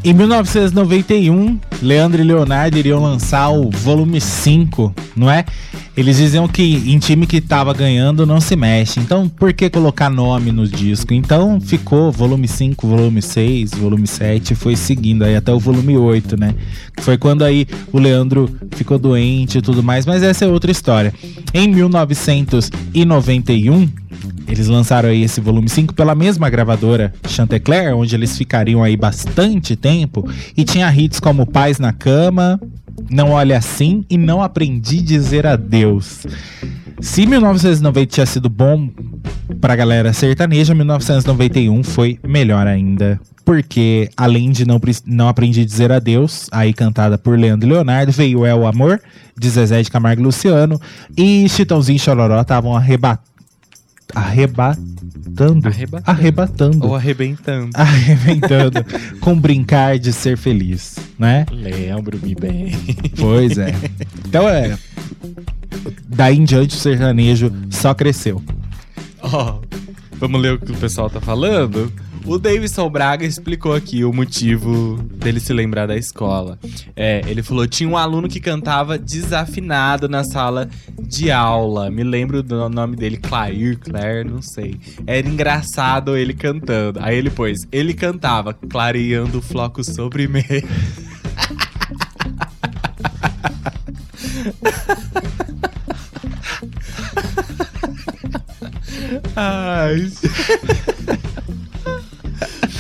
Em 0.10 0.14
1991, 0.14 1.60
Leandro 1.84 2.20
e 2.20 2.26
Leonardo 2.26 2.80
iriam 2.80 3.00
lançar 3.00 3.50
o 3.50 3.70
volume 3.70 4.20
5, 4.20 4.92
não 5.16 5.30
é? 5.30 5.46
Eles 5.96 6.18
diziam 6.18 6.48
que 6.48 6.64
em 6.64 6.98
time 6.98 7.28
que 7.28 7.40
tava 7.40 7.72
ganhando 7.76 8.26
não 8.26 8.42
se 8.42 8.56
mexe. 8.56 9.00
Então, 9.00 9.30
por 9.30 9.54
que 9.54 9.70
colocar 9.70 10.10
nome 10.10 10.52
no 10.52 10.68
disco? 10.68 11.14
Então, 11.14 11.62
ficou 11.62 12.12
volume 12.12 12.48
5, 12.48 12.88
volume 12.88 13.22
6, 13.22 13.76
volume 13.76 14.08
7, 14.08 14.56
foi 14.56 14.76
seguindo 14.76 15.24
aí 15.24 15.36
até 15.36 15.54
o 15.54 15.60
volume 15.60 15.96
8, 15.96 16.40
né? 16.40 16.56
Foi 17.02 17.16
quando 17.16 17.44
aí 17.44 17.68
o 17.94 18.00
Leandro 18.00 18.50
ficou 18.72 18.98
doente 18.98 19.60
e 19.60 19.62
tudo 19.62 19.84
mais, 19.84 20.08
mas 20.08 20.24
essa 20.24 20.44
é 20.44 20.48
outra 20.48 20.72
história. 20.72 21.14
Em 21.54 21.68
1991, 21.68 23.88
eles 24.48 24.68
lançaram 24.68 25.10
aí 25.10 25.24
esse 25.24 25.42
volume 25.42 25.70
5 25.70 25.94
pela 25.94 26.16
mesma 26.16 26.50
gravadora 26.50 27.14
Chantecler, 27.28 27.96
onde 27.96 28.16
eles 28.16 28.38
ficariam 28.38 28.84
aí 28.84 28.96
bastante 28.96 29.76
tempo. 29.76 30.28
E 30.56 30.64
tinha 30.64 30.94
hits 30.94 31.20
como 31.20 31.46
Paz 31.46 31.80
na 31.80 31.94
Cama, 31.94 32.60
Não 33.10 33.32
Olhe 33.32 33.54
Assim 33.54 34.04
e 34.10 34.18
Não 34.18 34.42
Aprendi 34.42 35.02
Dizer 35.02 35.46
Adeus. 35.46 36.26
Se 37.02 37.26
1990 37.26 38.06
tinha 38.08 38.26
sido 38.26 38.50
bom 38.50 38.90
pra 39.62 39.76
galera 39.76 40.12
sertaneja, 40.12 40.76
1991 40.76 41.84
foi 41.84 42.20
melhor 42.24 42.68
ainda. 42.68 43.20
Porque, 43.46 44.10
além 44.16 44.52
de 44.52 44.66
não, 44.66 44.80
não 45.06 45.28
Aprendi 45.28 45.66
Dizer 45.66 45.92
Adeus, 45.92 46.48
aí 46.52 46.74
cantada 46.74 47.18
por 47.18 47.40
Leandro 47.40 47.70
Leonardo, 47.70 48.12
veio 48.12 48.46
É 48.46 48.54
o 48.54 48.68
Amor, 48.68 49.02
de 49.38 49.50
Zezé 49.50 49.82
de 49.82 49.90
Camargo 49.90 50.22
e 50.22 50.26
Luciano. 50.26 50.80
E 51.18 51.48
Chitãozinho 51.50 51.96
e 51.96 52.00
Chororó 52.00 52.42
estavam 52.42 52.76
arrebatando. 52.76 53.29
Arrebatando. 54.14 55.68
Arrebatando. 55.68 56.04
Arrebatando. 56.06 56.88
Ou 56.88 56.96
arrebentando. 56.96 57.70
Arrebentando. 57.74 58.86
com 59.22 59.40
brincar 59.40 60.00
de 60.00 60.12
ser 60.12 60.38
feliz, 60.38 60.98
né? 61.18 61.46
Lembro-me 61.52 62.36
bem. 62.36 62.72
Pois 63.18 63.58
é. 63.58 63.74
Então 64.28 64.48
é. 64.48 64.78
Daí 66.08 66.38
em 66.38 66.44
diante 66.44 66.76
o 66.76 66.80
sertanejo 66.80 67.52
só 67.70 67.94
cresceu. 67.94 68.42
Ó, 69.22 69.60
vamos 70.20 70.42
ler 70.42 70.54
o 70.54 70.60
que 70.60 70.72
o 70.72 70.78
pessoal 70.78 71.10
tá 71.10 71.22
falando? 71.22 71.92
O 72.30 72.38
Davidson 72.38 72.88
Braga 72.92 73.26
explicou 73.26 73.74
aqui 73.74 74.06
o 74.06 74.14
motivo 74.14 74.98
dele 75.16 75.40
se 75.40 75.52
lembrar 75.52 75.88
da 75.88 75.98
escola. 75.98 76.60
É, 76.96 77.24
ele 77.26 77.42
falou: 77.42 77.66
tinha 77.68 77.90
um 77.90 77.98
aluno 77.98 78.30
que 78.30 78.40
cantava 78.40 79.00
desafinado 79.00 80.08
na 80.08 80.24
sala 80.24 80.70
de 81.02 81.32
aula. 81.32 81.90
Me 81.90 82.04
lembro 82.04 82.44
do 82.44 82.70
nome 82.70 82.96
dele, 82.96 83.18
Clair, 83.18 83.80
Claire, 83.80 84.30
não 84.30 84.44
sei. 84.44 84.80
Era 85.08 85.28
engraçado 85.28 86.16
ele 86.16 86.36
cantando. 86.36 87.00
Aí 87.02 87.18
ele 87.18 87.32
pôs: 87.32 87.62
ele 87.72 87.96
cantava, 87.96 88.54
clareando 88.54 89.40
o 89.40 89.42
floco 89.42 89.84
sobre 89.84 90.28
mim. 90.28 90.44
Ai, 99.36 100.12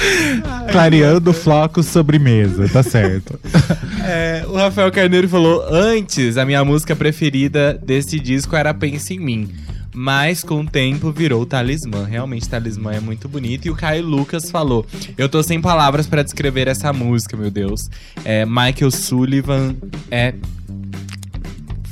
Clareando 0.72 1.34
flocos 1.34 1.86
sobremesa, 1.86 2.68
tá 2.70 2.84
certo. 2.84 3.40
É, 4.12 4.44
o 4.48 4.56
Rafael 4.56 4.92
Carneiro 4.92 5.30
falou: 5.30 5.64
Antes, 5.70 6.38
a 6.38 6.46
minha 6.46 6.66
música 6.66 6.96
preferida 6.96 7.80
desse 7.84 8.20
disco 8.20 8.56
era 8.56 8.74
Pensa 8.74 9.14
em 9.14 9.20
Mim. 9.20 9.50
Mas 9.94 10.44
com 10.44 10.62
o 10.62 10.66
tempo 10.66 11.12
virou 11.12 11.46
Talismã. 11.46 12.06
Realmente, 12.06 12.48
Talismã 12.48 12.94
é 12.94 13.00
muito 13.00 13.28
bonito. 13.28 13.68
E 13.68 13.70
o 13.70 13.76
Caio 13.76 14.06
Lucas 14.06 14.50
falou: 14.50 14.86
Eu 15.18 15.28
tô 15.28 15.44
sem 15.44 15.62
palavras 15.62 16.08
pra 16.08 16.24
descrever 16.24 16.68
essa 16.68 16.94
música, 16.94 17.36
meu 17.36 17.52
Deus. 17.52 17.90
É, 18.24 18.46
Michael 18.46 18.92
Sullivan 18.92 19.76
é. 20.10 20.34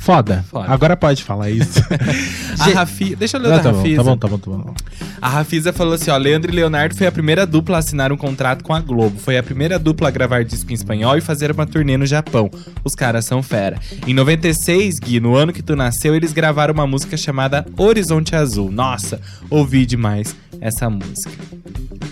Foda. 0.08 0.42
Foda. 0.50 0.72
Agora 0.72 0.96
pode 0.96 1.22
falar 1.22 1.50
isso. 1.50 1.80
A 2.58 2.64
Rafi... 2.72 3.14
Deixa 3.14 3.36
eu 3.36 3.42
ler 3.42 3.48
o 3.50 3.52
Ah, 3.52 3.56
da 3.58 3.62
tá, 3.64 3.70
bom, 3.72 3.76
Rafisa. 3.76 3.96
tá 3.96 4.02
bom, 4.02 4.16
tá 4.16 4.28
bom, 4.28 4.38
tá 4.38 4.50
bom. 4.50 4.74
A 5.20 5.28
Rafisa 5.28 5.70
falou 5.70 5.92
assim, 5.92 6.10
ó, 6.10 6.16
Leandro 6.16 6.50
e 6.50 6.54
Leonardo 6.54 6.96
foi 6.96 7.06
a 7.06 7.12
primeira 7.12 7.46
dupla 7.46 7.76
a 7.76 7.80
assinar 7.80 8.10
um 8.10 8.16
contrato 8.16 8.64
com 8.64 8.72
a 8.72 8.80
Globo. 8.80 9.18
Foi 9.18 9.36
a 9.36 9.42
primeira 9.42 9.78
dupla 9.78 10.08
a 10.08 10.10
gravar 10.10 10.44
disco 10.46 10.70
em 10.70 10.74
espanhol 10.74 11.18
e 11.18 11.20
fazer 11.20 11.50
uma 11.50 11.66
turnê 11.66 11.98
no 11.98 12.06
Japão. 12.06 12.50
Os 12.82 12.94
caras 12.94 13.26
são 13.26 13.42
fera. 13.42 13.78
Em 14.06 14.14
96, 14.14 14.98
Gui, 14.98 15.20
no 15.20 15.34
ano 15.36 15.52
que 15.52 15.62
tu 15.62 15.76
nasceu, 15.76 16.14
eles 16.16 16.32
gravaram 16.32 16.72
uma 16.72 16.86
música 16.86 17.14
chamada 17.14 17.66
Horizonte 17.76 18.34
Azul. 18.34 18.72
Nossa, 18.72 19.20
ouvi 19.50 19.84
demais 19.84 20.34
essa 20.58 20.88
música. 20.88 21.32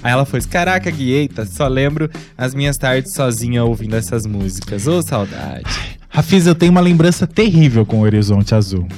Aí 0.03 0.13
ela 0.13 0.27
foi, 0.27 0.43
caraca, 0.43 0.91
Gui, 0.91 1.13
eita, 1.13 1.47
só 1.47 1.67
lembro 1.67 2.11
as 2.37 2.55
minhas 2.55 2.77
tardes 2.77 3.15
sozinha 3.15 3.65
ouvindo 3.65 3.97
essas 3.97 4.27
músicas. 4.27 4.87
Ô, 4.87 5.01
saudade. 5.01 5.96
Rafiz, 6.17 6.47
eu 6.47 6.55
tenho 6.55 6.73
uma 6.73 6.81
lembrança 6.81 7.27
terrível 7.27 7.85
com 7.85 7.99
o 7.99 8.01
Horizonte 8.01 8.55
Azul. 8.55 8.89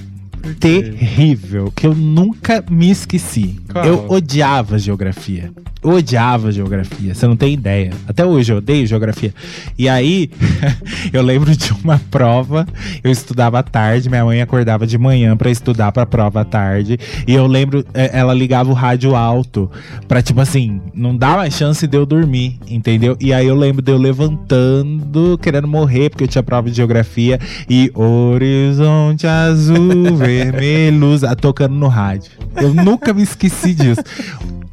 Terrível, 0.60 1.72
que 1.74 1.84
eu 1.84 1.92
nunca 1.92 2.64
me 2.70 2.88
esqueci. 2.92 3.58
Qual? 3.72 3.84
Eu 3.84 4.06
odiava 4.08 4.78
geografia. 4.78 5.50
Eu 5.82 5.90
odiava 5.90 6.50
geografia, 6.50 7.14
você 7.14 7.26
não 7.26 7.36
tem 7.36 7.54
ideia. 7.54 7.92
Até 8.06 8.24
hoje 8.24 8.52
eu 8.52 8.58
odeio 8.58 8.86
geografia. 8.86 9.32
E 9.78 9.88
aí, 9.88 10.30
eu 11.12 11.22
lembro 11.22 11.54
de 11.56 11.72
uma 11.72 12.00
prova, 12.10 12.66
eu 13.02 13.10
estudava 13.10 13.60
à 13.60 13.62
tarde, 13.62 14.08
minha 14.08 14.24
mãe 14.24 14.42
acordava 14.42 14.86
de 14.86 14.98
manhã 14.98 15.36
pra 15.36 15.50
estudar 15.50 15.92
pra 15.92 16.04
prova 16.04 16.40
à 16.40 16.44
tarde. 16.44 16.98
E 17.26 17.32
eu 17.32 17.46
lembro, 17.46 17.84
é, 17.94 18.18
ela 18.18 18.34
ligava 18.34 18.70
o 18.70 18.74
rádio 18.74 19.14
alto 19.14 19.70
pra, 20.08 20.20
tipo 20.20 20.40
assim, 20.40 20.80
não 20.92 21.16
dá 21.16 21.36
mais 21.36 21.54
chance 21.54 21.86
de 21.86 21.96
eu 21.96 22.04
dormir, 22.04 22.58
entendeu? 22.68 23.16
E 23.20 23.32
aí 23.32 23.46
eu 23.46 23.54
lembro 23.54 23.80
de 23.80 23.92
eu 23.92 23.98
levantando, 23.98 25.38
querendo 25.38 25.68
morrer, 25.68 26.10
porque 26.10 26.24
eu 26.24 26.28
tinha 26.28 26.42
prova 26.42 26.68
de 26.68 26.76
geografia. 26.76 27.38
E 27.70 27.90
horizonte 27.94 29.26
azul, 29.26 30.16
vermelho, 30.18 31.18
tocando 31.40 31.74
no 31.74 31.88
rádio. 31.88 32.32
Eu 32.56 32.74
nunca 32.74 33.14
me 33.14 33.22
esqueci 33.22 33.74
disso. 33.74 34.02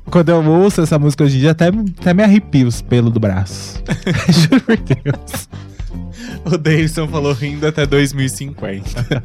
Quando 0.09 0.29
eu 0.29 0.43
ouço 0.43 0.81
essa 0.81 0.99
música 0.99 1.23
hoje 1.23 1.37
em 1.37 1.39
dia, 1.41 1.51
até, 1.51 1.67
até 1.67 2.13
me 2.13 2.23
arrepio 2.23 2.67
os 2.67 2.81
pelos 2.81 3.11
do 3.11 3.19
braço. 3.19 3.81
Juro 4.29 4.61
por 4.61 4.77
Deus. 4.77 5.49
O 6.45 6.57
Davidson 6.57 7.07
falou 7.07 7.33
rindo 7.33 7.67
até 7.67 7.85
2050. 7.85 9.23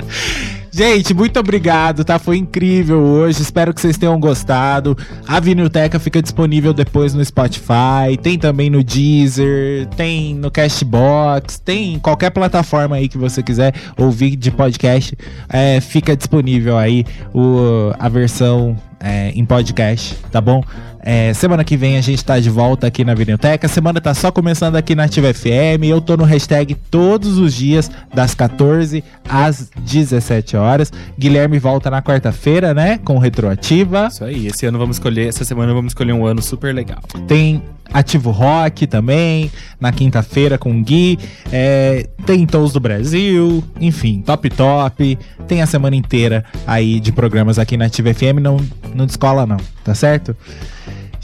Gente, 0.72 1.14
muito 1.14 1.38
obrigado, 1.38 2.04
tá? 2.04 2.18
Foi 2.18 2.36
incrível 2.36 2.98
hoje. 2.98 3.42
Espero 3.42 3.72
que 3.72 3.80
vocês 3.80 3.96
tenham 3.96 4.18
gostado. 4.18 4.96
A 5.26 5.38
Vinilteca 5.38 6.00
fica 6.00 6.20
disponível 6.20 6.72
depois 6.72 7.14
no 7.14 7.24
Spotify, 7.24 8.16
tem 8.20 8.36
também 8.38 8.68
no 8.68 8.82
Deezer, 8.82 9.86
tem 9.96 10.34
no 10.34 10.50
Cashbox, 10.50 11.60
tem 11.60 11.94
em 11.94 11.98
qualquer 11.98 12.30
plataforma 12.30 12.96
aí 12.96 13.08
que 13.08 13.16
você 13.16 13.42
quiser 13.42 13.72
ouvir 13.96 14.34
de 14.34 14.50
podcast. 14.50 15.16
é, 15.48 15.80
fica 15.80 16.16
disponível 16.16 16.76
aí 16.76 17.04
o, 17.32 17.94
a 17.98 18.08
versão 18.08 18.76
é, 19.04 19.30
em 19.34 19.44
podcast, 19.44 20.16
tá 20.32 20.40
bom? 20.40 20.64
É, 21.06 21.34
semana 21.34 21.62
que 21.62 21.76
vem 21.76 21.98
a 21.98 22.00
gente 22.00 22.24
tá 22.24 22.40
de 22.40 22.48
volta 22.48 22.86
aqui 22.86 23.04
na 23.04 23.12
Vinilteca. 23.14 23.68
Semana 23.68 24.00
tá 24.00 24.14
só 24.14 24.32
começando 24.32 24.76
aqui 24.76 24.94
na 24.94 25.04
Ativa 25.04 25.34
FM. 25.34 25.84
Eu 25.86 26.00
tô 26.00 26.16
no 26.16 26.24
hashtag 26.24 26.74
todos 26.90 27.36
os 27.36 27.52
dias, 27.52 27.90
das 28.14 28.34
14 28.34 29.04
às 29.28 29.70
17 29.76 30.56
horas. 30.56 30.90
Guilherme 31.18 31.58
volta 31.58 31.90
na 31.90 32.00
quarta-feira, 32.00 32.72
né? 32.72 32.98
Com 33.04 33.18
retroativa. 33.18 34.08
Isso 34.10 34.24
aí, 34.24 34.46
esse 34.46 34.64
ano 34.64 34.78
vamos 34.78 34.96
escolher, 34.96 35.28
essa 35.28 35.44
semana 35.44 35.74
vamos 35.74 35.90
escolher 35.90 36.14
um 36.14 36.24
ano 36.24 36.40
super 36.40 36.74
legal. 36.74 37.00
Tem 37.28 37.62
Ativo 37.92 38.30
Rock 38.30 38.86
também, 38.86 39.50
na 39.80 39.92
quinta-feira 39.92 40.58
com 40.58 40.78
o 40.78 40.82
Gui. 40.82 41.18
É, 41.52 42.06
tem 42.26 42.46
Tons 42.46 42.72
do 42.72 42.80
Brasil, 42.80 43.62
enfim, 43.80 44.22
Top 44.22 44.48
Top. 44.50 45.18
Tem 45.46 45.62
a 45.62 45.66
semana 45.66 45.94
inteira 45.94 46.44
aí 46.66 46.98
de 46.98 47.12
programas 47.12 47.58
aqui 47.58 47.76
na 47.76 47.86
Ativa 47.86 48.12
FM, 48.12 48.40
não, 48.40 48.56
não 48.94 49.06
descola 49.06 49.46
não, 49.46 49.58
tá 49.84 49.94
certo? 49.94 50.36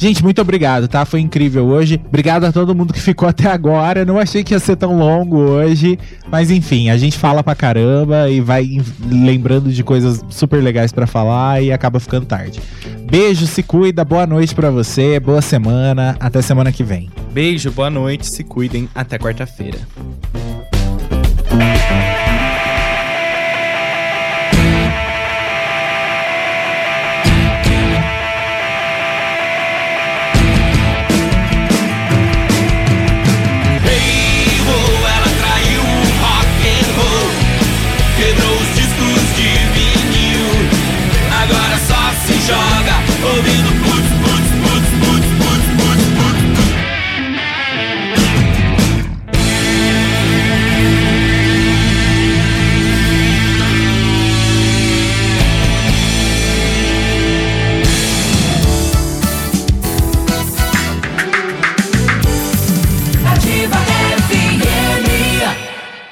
Gente, 0.01 0.23
muito 0.25 0.41
obrigado, 0.41 0.89
tá? 0.89 1.05
Foi 1.05 1.21
incrível 1.21 1.67
hoje. 1.67 2.01
Obrigado 2.07 2.45
a 2.45 2.53
todo 2.53 2.75
mundo 2.75 2.91
que 2.91 3.03
ficou 3.03 3.29
até 3.29 3.51
agora. 3.51 4.03
Não 4.03 4.19
achei 4.19 4.43
que 4.43 4.55
ia 4.55 4.59
ser 4.59 4.75
tão 4.77 4.99
longo 4.99 5.37
hoje. 5.37 5.99
Mas 6.31 6.51
enfim, 6.51 6.89
a 6.89 6.97
gente 6.97 7.19
fala 7.19 7.45
pra 7.45 7.55
caramba 7.55 8.31
e 8.31 8.41
vai 8.41 8.81
lembrando 9.07 9.71
de 9.71 9.85
coisas 9.85 10.25
super 10.31 10.63
legais 10.63 10.91
para 10.91 11.07
falar 11.07 11.63
e 11.63 11.71
acaba 11.71 12.01
ficando 12.01 12.25
tarde. 12.25 12.63
Beijo, 13.11 13.47
se 13.47 13.63
cuida, 13.63 14.03
boa 14.03 14.27
noite 14.27 14.55
para 14.55 14.71
você, 14.71 15.21
boa 15.21 15.43
semana, 15.43 16.17
até 16.19 16.41
semana 16.41 16.73
que 16.73 16.83
vem. 16.83 17.11
Beijo, 17.31 17.71
boa 17.71 17.91
noite, 17.91 18.27
se 18.27 18.43
cuidem, 18.43 18.89
até 18.95 19.19
quarta-feira. 19.19 19.81